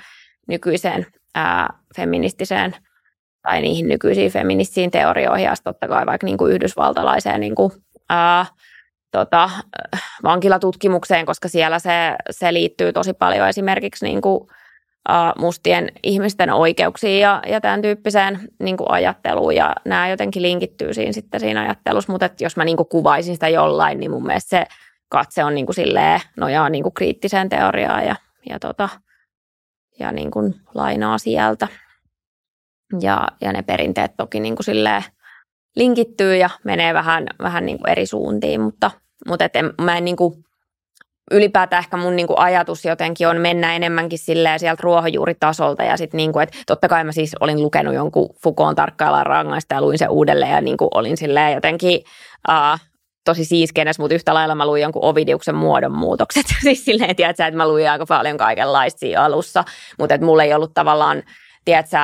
nykyiseen 0.48 1.06
ää, 1.36 1.70
feministiseen 1.96 2.76
tai 3.42 3.62
niihin 3.62 3.88
nykyisiin 3.88 4.32
feministisiin 4.32 4.92
teorioihin 4.92 5.46
ja 5.46 5.54
totta 5.64 5.88
kai 5.88 6.06
vaikka 6.06 6.26
niin 6.26 6.38
kuin 6.38 6.54
yhdysvaltalaiseen 6.54 7.40
niin 7.40 7.56
kuin, 7.56 7.72
ää, 8.10 8.46
tota, 9.12 9.50
vankilatutkimukseen, 10.24 11.26
koska 11.26 11.48
siellä 11.48 11.80
se, 11.80 12.16
se 12.30 12.54
liittyy 12.54 12.94
tosi 12.94 13.14
paljon 13.14 13.50
esimerkiksi 13.50 14.06
niin 14.06 14.22
kuin, 14.22 14.48
mustien 15.38 15.92
ihmisten 16.04 16.54
oikeuksiin 16.54 17.20
ja, 17.22 17.42
ja 17.48 17.62
tämän 17.62 17.82
tyyppiseen 17.82 18.40
niin 18.60 18.78
kuin 18.78 18.92
ajatteluun. 18.92 19.56
Ja 19.56 19.76
nämä 19.86 20.10
jotenkin 20.10 20.42
linkittyy 20.42 20.94
siinä 20.94 21.12
sitten 21.12 21.40
siinä 21.40 21.62
ajattelussa, 21.62 22.12
mutta 22.12 22.26
että 22.26 22.44
jos 22.44 22.58
mä 22.58 22.66
niin 22.66 22.78
kuin 22.78 22.90
kuvaisin 22.90 23.34
sitä 23.34 23.50
jollain, 23.50 24.00
niin 24.00 24.12
mun 24.12 24.26
mielestä 24.26 24.50
se 24.50 24.66
katse 25.10 25.44
on 25.44 25.56
niin 25.56 25.66
kuin 25.66 25.76
silleen, 25.76 26.22
nojaa 26.38 26.70
niin 26.70 26.84
kuin 26.84 26.94
kriittiseen 26.94 27.50
teoriaan 27.50 28.06
ja, 28.06 28.16
ja, 28.50 28.60
tota, 28.60 28.90
ja 30.00 30.12
niin 30.12 30.32
kuin 30.32 30.56
lainaa 30.74 31.18
sieltä. 31.18 31.68
Ja, 33.02 33.28
ja 33.42 33.54
ne 33.54 33.62
perinteet 33.62 34.12
toki 34.18 34.40
niin 34.40 34.56
kuin 34.56 34.66
silleen 34.66 35.04
linkittyy 35.76 36.36
ja 36.36 36.50
menee 36.64 36.94
vähän, 36.94 37.28
vähän 37.40 37.66
niin 37.66 37.78
kuin 37.78 37.90
eri 37.90 38.06
suuntiin, 38.06 38.62
mutta, 38.62 38.92
mutta 39.28 39.46
et 39.46 39.56
en, 39.56 39.74
mä 39.82 39.98
en 39.98 40.06
niin 40.06 40.16
kuin 40.16 40.46
ylipäätään 41.32 41.80
ehkä 41.80 41.98
mun 41.98 42.16
niinku 42.16 42.34
ajatus 42.38 42.86
jotenkin 42.86 43.28
on 43.28 43.38
mennä 43.38 43.76
enemmänkin 43.76 44.20
silleen 44.20 44.60
sieltä 44.60 44.82
ruohonjuuritasolta 44.84 45.84
ja 45.84 45.98
sitten 45.98 46.18
niinku, 46.18 46.40
että 46.40 46.58
totta 46.68 46.88
kai 46.88 47.04
mä 47.04 47.12
siis 47.12 47.36
olin 47.40 47.62
lukenut 47.62 47.94
jonkun 47.94 48.30
Foucaultin 48.44 48.76
tarkkaillaan 48.76 49.26
rangaista 49.26 49.76
ja 49.76 49.82
luin 49.82 49.98
sen 49.98 50.10
uudelleen 50.10 50.52
ja 50.52 50.62
niinku 50.62 50.88
olin 50.94 51.18
silleen 51.18 51.54
jotenkin 51.54 52.04
uh, 52.50 52.80
tosi 53.26 53.46
siiskenes, 53.46 54.00
mutta 54.00 54.16
yhtä 54.16 54.34
lailla 54.34 54.56
mä 54.56 54.66
luin 54.66 54.82
jonkun 54.82 55.06
Ovidiuksen 55.06 55.56
muodonmuutokset. 55.56 56.46
siis 56.64 56.86
silleen, 56.86 57.16
tiedätkö, 57.16 57.46
että 57.46 57.58
mä 57.58 57.68
luin 57.68 57.92
aika 57.92 58.06
paljon 58.06 58.38
kaikenlaista 58.38 59.00
siinä 59.00 59.22
alussa, 59.22 59.64
mutta 60.00 60.16
että 60.16 60.26
mulla 60.26 60.44
ei 60.44 60.54
ollut 60.54 60.74
tavallaan 60.74 61.24
tiedätkö, 61.66 61.98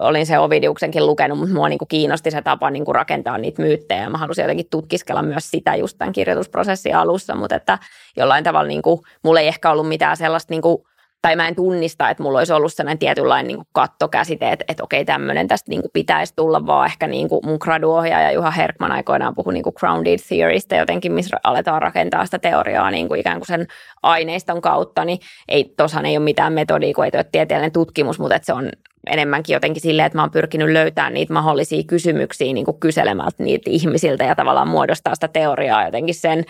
olin 0.00 0.26
se 0.26 0.38
Ovidiuksenkin 0.38 1.06
lukenut, 1.06 1.38
mutta 1.38 1.54
mua 1.54 1.68
niin 1.68 1.78
kuin 1.78 1.88
kiinnosti 1.88 2.30
se 2.30 2.42
tapa 2.42 2.70
niin 2.70 2.84
kuin 2.84 2.94
rakentaa 2.94 3.38
niitä 3.38 3.62
myyttejä. 3.62 4.10
Mä 4.10 4.18
halusin 4.18 4.42
jotenkin 4.42 4.66
tutkiskella 4.70 5.22
myös 5.22 5.50
sitä 5.50 5.76
just 5.76 5.98
tämän 5.98 6.12
kirjoitusprosessin 6.12 6.96
alussa, 6.96 7.34
mutta 7.34 7.56
että 7.56 7.78
jollain 8.16 8.44
tavalla 8.44 8.68
niin 8.68 8.82
kuin, 8.82 9.00
mulla 9.22 9.40
ei 9.40 9.48
ehkä 9.48 9.70
ollut 9.70 9.88
mitään 9.88 10.16
sellaista 10.16 10.52
niin 10.52 10.62
kuin, 10.62 10.82
tai 11.22 11.36
mä 11.36 11.48
en 11.48 11.56
tunnista, 11.56 12.10
että 12.10 12.22
mulla 12.22 12.38
olisi 12.38 12.52
ollut 12.52 12.72
sellainen 12.72 12.98
tietynlainen 12.98 13.46
niin 13.46 13.56
kuin 13.56 13.68
kattokäsite, 13.72 14.52
että, 14.52 14.64
että 14.68 14.84
okei, 14.84 15.04
tämmöinen 15.04 15.48
tästä 15.48 15.70
niin 15.70 15.80
kuin 15.80 15.90
pitäisi 15.92 16.32
tulla, 16.36 16.66
vaan 16.66 16.86
ehkä 16.86 17.06
niin 17.06 17.28
kuin 17.28 17.40
mun 17.44 17.58
graduohjaaja 17.60 18.32
Juha 18.32 18.50
Herkman 18.50 18.92
aikoinaan 18.92 19.34
puhui 19.34 19.52
niin 19.52 19.62
kuin 19.62 19.74
grounded 19.76 20.18
theorystä 20.28 20.76
jotenkin, 20.76 21.12
missä 21.12 21.36
aletaan 21.44 21.82
rakentaa 21.82 22.24
sitä 22.24 22.38
teoriaa 22.38 22.90
niin 22.90 23.08
kuin 23.08 23.20
ikään 23.20 23.38
kuin 23.38 23.46
sen 23.46 23.66
aineiston 24.02 24.60
kautta, 24.60 25.04
niin 25.04 25.18
ei, 25.48 25.74
tossahan 25.76 26.06
ei 26.06 26.16
ole 26.16 26.24
mitään 26.24 26.52
metodia, 26.52 26.94
kun 26.94 27.04
ei 27.04 27.10
ole 27.14 27.24
tieteellinen 27.32 27.72
tutkimus, 27.72 28.18
mutta 28.18 28.34
että 28.34 28.46
se 28.46 28.52
on 28.52 28.70
enemmänkin 29.06 29.54
jotenkin 29.54 29.82
silleen, 29.82 30.06
että 30.06 30.18
mä 30.18 30.22
oon 30.22 30.30
pyrkinyt 30.30 30.68
löytämään 30.68 31.14
niitä 31.14 31.32
mahdollisia 31.32 31.82
kysymyksiä 31.86 32.52
niin 32.52 32.66
kyselemältä 32.80 33.42
niitä 33.42 33.70
ihmisiltä 33.70 34.24
ja 34.24 34.34
tavallaan 34.34 34.68
muodostaa 34.68 35.14
sitä 35.14 35.28
teoriaa 35.28 35.84
jotenkin 35.84 36.14
sen 36.14 36.44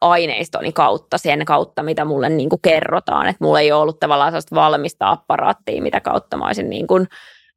aineistoni 0.00 0.72
kautta, 0.72 1.18
sen 1.18 1.44
kautta, 1.44 1.82
mitä 1.82 2.04
mulle 2.04 2.28
niin 2.28 2.48
kuin 2.48 2.62
kerrotaan. 2.62 3.28
Että 3.28 3.44
mulla 3.44 3.60
ei 3.60 3.72
ole 3.72 3.82
ollut 3.82 4.00
tavallaan 4.00 4.30
sellaista 4.30 4.54
valmista 4.54 5.10
apparaattia, 5.10 5.82
mitä 5.82 6.00
kautta 6.00 6.36
mä 6.36 6.46
olisin 6.46 6.70
niin 6.70 6.86
kuin, 6.86 7.06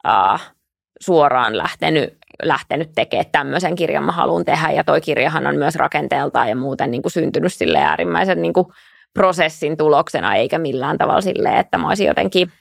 äh, 0.08 0.54
suoraan 1.00 1.58
lähtenyt, 1.58 2.18
lähtenyt 2.44 2.92
tekemään 2.96 3.32
tämmöisen 3.32 3.76
kirjan 3.76 4.04
mä 4.04 4.12
haluan 4.12 4.46
tehdä. 4.46 4.72
Ja 4.72 4.84
toi 4.84 5.02
kirjahan 5.02 5.48
on 5.48 5.56
myös 5.56 5.76
rakenteeltaan 5.76 6.50
ja 6.50 6.56
muuten 6.56 6.92
niin 6.92 7.02
kuin 7.02 7.12
syntynyt 7.12 7.54
sille 7.54 7.80
äärimmäisen 7.80 8.42
niin 8.42 8.54
kuin 8.54 8.68
prosessin 9.14 9.78
tuloksena, 9.78 10.36
eikä 10.36 10.58
millään 10.58 10.98
tavalla 10.98 11.22
silleen, 11.22 11.58
että 11.58 11.78
mä 11.78 11.88
olisin 11.88 12.08
jotenkin– 12.08 12.52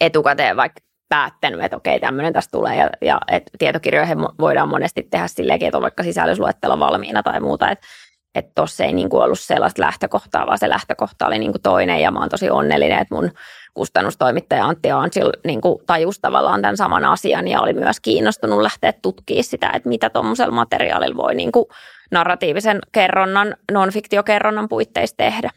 etukäteen 0.00 0.56
vaikka 0.56 0.80
päättänyt, 1.08 1.62
että 1.62 1.76
okei, 1.76 2.00
tämmöinen 2.00 2.32
tästä 2.32 2.50
tulee 2.50 2.76
ja, 2.76 2.90
ja 3.00 3.20
että 3.30 3.50
tietokirjoihin 3.58 4.18
voidaan 4.40 4.68
monesti 4.68 5.02
tehdä 5.10 5.28
silleen, 5.28 5.64
että 5.64 5.78
on 5.78 5.82
vaikka 5.82 6.02
sisällysluettelo 6.02 6.78
valmiina 6.78 7.22
tai 7.22 7.40
muuta, 7.40 7.70
että 7.70 7.86
että 8.34 8.52
tossa 8.54 8.84
ei 8.84 8.92
niin 8.92 9.10
kuin 9.10 9.22
ollut 9.22 9.40
sellaista 9.40 9.82
lähtökohtaa, 9.82 10.46
vaan 10.46 10.58
se 10.58 10.68
lähtökohta 10.68 11.26
oli 11.26 11.38
niin 11.38 11.52
kuin 11.52 11.62
toinen 11.62 12.00
ja 12.00 12.10
mä 12.10 12.18
oon 12.18 12.28
tosi 12.28 12.50
onnellinen, 12.50 12.98
että 12.98 13.14
mun 13.14 13.30
kustannustoimittaja 13.74 14.66
Antti 14.66 14.90
Aansil 14.90 15.32
niin 15.44 15.60
kuin 15.60 15.78
tajusi 15.86 16.20
tavallaan 16.20 16.62
tämän 16.62 16.76
saman 16.76 17.04
asian 17.04 17.48
ja 17.48 17.60
oli 17.60 17.72
myös 17.72 18.00
kiinnostunut 18.00 18.62
lähteä 18.62 18.92
tutkimaan 18.92 19.44
sitä, 19.44 19.70
että 19.74 19.88
mitä 19.88 20.10
tuommoisella 20.10 20.54
materiaalilla 20.54 21.16
voi 21.16 21.34
niin 21.34 21.52
kuin 21.52 21.64
narratiivisen 22.10 22.78
kerronnan, 22.92 23.56
non-fiktiokerronnan 23.72 24.68
puitteissa 24.68 25.16
tehdä. 25.16 25.50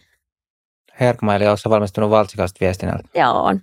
Herkma, 1.00 1.36
eli 1.36 1.48
oletko 1.48 1.70
valmistunut 1.70 2.10
valtsikasta 2.10 2.58
viestinnältä? 2.62 3.10
Joo, 3.16 3.44
on. 3.44 3.60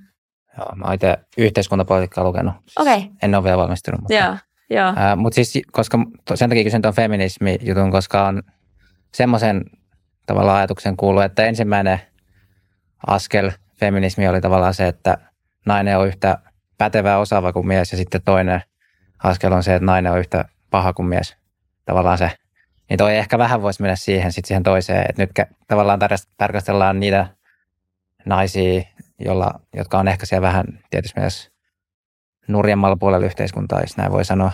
Joo, 0.58 0.76
mä 0.76 0.84
oon 0.84 0.94
itse 0.94 1.18
yhteiskuntapolitiikkaa 1.38 2.24
lukenut. 2.24 2.54
Okei. 2.78 2.96
Okay. 2.96 3.10
En 3.22 3.34
ole 3.34 3.44
vielä 3.44 3.58
valmistunut. 3.58 4.00
Mutta, 4.00 4.14
Joo, 4.14 4.36
joo. 4.70 4.92
ää, 4.96 5.16
mutta 5.16 5.34
siis, 5.34 5.58
koska 5.72 5.98
sen 6.34 6.50
takia 6.50 6.64
kysyn 6.64 6.82
tuon 6.82 6.94
feminismi-jutun, 6.94 7.90
koska 7.90 8.26
on 8.26 8.42
semmoisen 9.14 9.64
tavallaan 10.26 10.58
ajatuksen 10.58 10.96
kuullut, 10.96 11.24
että 11.24 11.44
ensimmäinen 11.44 12.00
askel 13.06 13.50
feminismi 13.80 14.28
oli 14.28 14.40
tavallaan 14.40 14.74
se, 14.74 14.88
että 14.88 15.18
nainen 15.66 15.98
on 15.98 16.06
yhtä 16.06 16.38
pätevä 16.78 17.18
osaava 17.18 17.52
kuin 17.52 17.66
mies 17.66 17.92
ja 17.92 17.98
sitten 17.98 18.22
toinen 18.24 18.62
askel 19.22 19.52
on 19.52 19.62
se, 19.62 19.74
että 19.74 19.86
nainen 19.86 20.12
on 20.12 20.18
yhtä 20.18 20.44
paha 20.70 20.92
kuin 20.92 21.06
mies. 21.06 21.36
Tavallaan 21.84 22.18
se. 22.18 22.30
Niin 22.90 22.98
toi 22.98 23.16
ehkä 23.16 23.38
vähän 23.38 23.62
voisi 23.62 23.82
mennä 23.82 23.96
siihen, 23.96 24.32
sitten 24.32 24.48
siihen 24.48 24.62
toiseen, 24.62 25.06
että 25.08 25.22
nyt 25.22 25.30
tavallaan 25.68 25.98
tarkastellaan 26.36 27.00
niitä 27.00 27.26
naisia, 28.26 28.82
jolla, 29.20 29.60
jotka 29.76 29.98
on 29.98 30.08
ehkä 30.08 30.26
siellä 30.26 30.46
vähän 30.46 30.64
tietysti 30.90 31.20
myös 31.20 31.50
nurjemmalla 32.48 32.96
puolella 32.96 33.26
yhteiskuntaa, 33.26 33.80
jos 33.80 33.96
näin 33.96 34.12
voi 34.12 34.24
sanoa. 34.24 34.50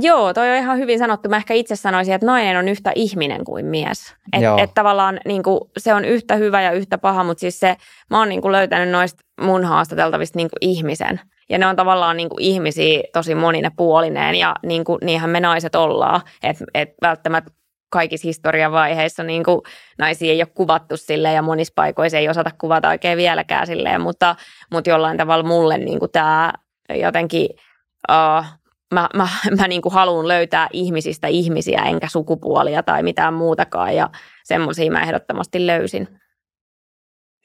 Joo, 0.00 0.34
toi 0.34 0.50
on 0.50 0.56
ihan 0.56 0.78
hyvin 0.78 0.98
sanottu. 0.98 1.28
Mä 1.28 1.36
ehkä 1.36 1.54
itse 1.54 1.76
sanoisin, 1.76 2.14
että 2.14 2.26
nainen 2.26 2.56
on 2.56 2.68
yhtä 2.68 2.92
ihminen 2.94 3.44
kuin 3.44 3.66
mies. 3.66 4.14
Että 4.32 4.62
et 4.62 4.74
tavallaan 4.74 5.20
niin 5.24 5.42
kuin, 5.42 5.60
se 5.78 5.94
on 5.94 6.04
yhtä 6.04 6.36
hyvä 6.36 6.62
ja 6.62 6.72
yhtä 6.72 6.98
paha, 6.98 7.24
mutta 7.24 7.40
siis 7.40 7.60
se, 7.60 7.76
mä 8.10 8.18
oon 8.18 8.28
niin 8.28 8.42
kuin, 8.42 8.52
löytänyt 8.52 8.90
noista 8.90 9.24
mun 9.40 9.64
haastateltavista 9.64 10.36
niin 10.36 10.48
kuin, 10.50 10.70
ihmisen. 10.70 11.20
Ja 11.48 11.58
ne 11.58 11.66
on 11.66 11.76
tavallaan 11.76 12.16
niin 12.16 12.28
kuin, 12.28 12.42
ihmisiä 12.42 13.02
tosi 13.12 13.34
monine 13.34 13.70
puolineen 13.76 14.34
ja 14.34 14.56
niin 14.66 14.84
kuin, 14.84 14.98
niinhän 15.02 15.30
me 15.30 15.40
naiset 15.40 15.74
ollaan. 15.74 16.20
Että 16.42 16.64
et 16.74 16.94
välttämättä 17.02 17.52
kaikissa 17.92 18.28
historian 18.28 18.72
vaiheissa 18.72 19.22
niin 19.22 19.44
kuin, 19.44 19.60
naisia 19.98 20.32
ei 20.32 20.42
ole 20.42 20.52
kuvattu 20.54 20.96
silleen 20.96 21.34
ja 21.34 21.42
monissa 21.42 21.72
paikoissa 21.76 22.18
ei 22.18 22.28
osata 22.28 22.50
kuvata 22.60 22.88
oikein 22.88 23.16
vieläkään 23.16 23.66
silleen, 23.66 24.00
mutta, 24.00 24.36
mutta 24.72 24.90
jollain 24.90 25.18
tavalla 25.18 25.44
mulle 25.44 25.78
niin 25.78 25.98
kuin, 25.98 26.10
tämä 26.10 26.52
jotenkin... 26.94 27.48
Uh, 28.10 28.44
mä, 28.94 29.08
mä, 29.14 29.28
mä 29.60 29.68
niin 29.68 29.82
kuin 29.82 29.92
haluan 29.92 30.28
löytää 30.28 30.68
ihmisistä 30.72 31.26
ihmisiä, 31.26 31.82
enkä 31.82 32.08
sukupuolia 32.08 32.82
tai 32.82 33.02
mitään 33.02 33.34
muutakaan, 33.34 33.96
ja 33.96 34.10
semmoisia 34.44 34.92
mä 34.92 35.02
ehdottomasti 35.02 35.66
löysin. 35.66 36.08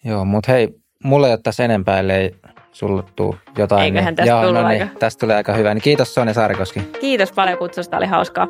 Joo, 0.04 0.26
mutta 0.26 0.52
hei, 0.52 0.70
mulle 1.04 1.28
ei 1.28 1.34
ole 1.34 1.40
tässä 1.44 1.66
enempää, 1.66 2.00
ellei 2.00 2.36
sulle 2.72 3.04
tuu 3.16 3.36
jotain. 3.58 3.84
Eiköhän 3.84 4.16
tästä 4.16 4.32
Joo, 4.32 4.42
tullut 4.42 4.62
no 4.62 4.68
aika. 4.68 4.86
niin, 4.86 4.98
tästä 5.00 5.20
tulee 5.20 5.36
aika 5.36 5.54
hyvä. 5.54 5.74
Niin 5.74 5.82
kiitos 5.82 6.14
Sonja 6.14 6.34
Saarikoski. 6.34 6.80
Kiitos 7.02 7.32
paljon 7.32 7.58
kutsusta, 7.58 7.98
oli 7.98 8.06
hauskaa. 8.06 8.48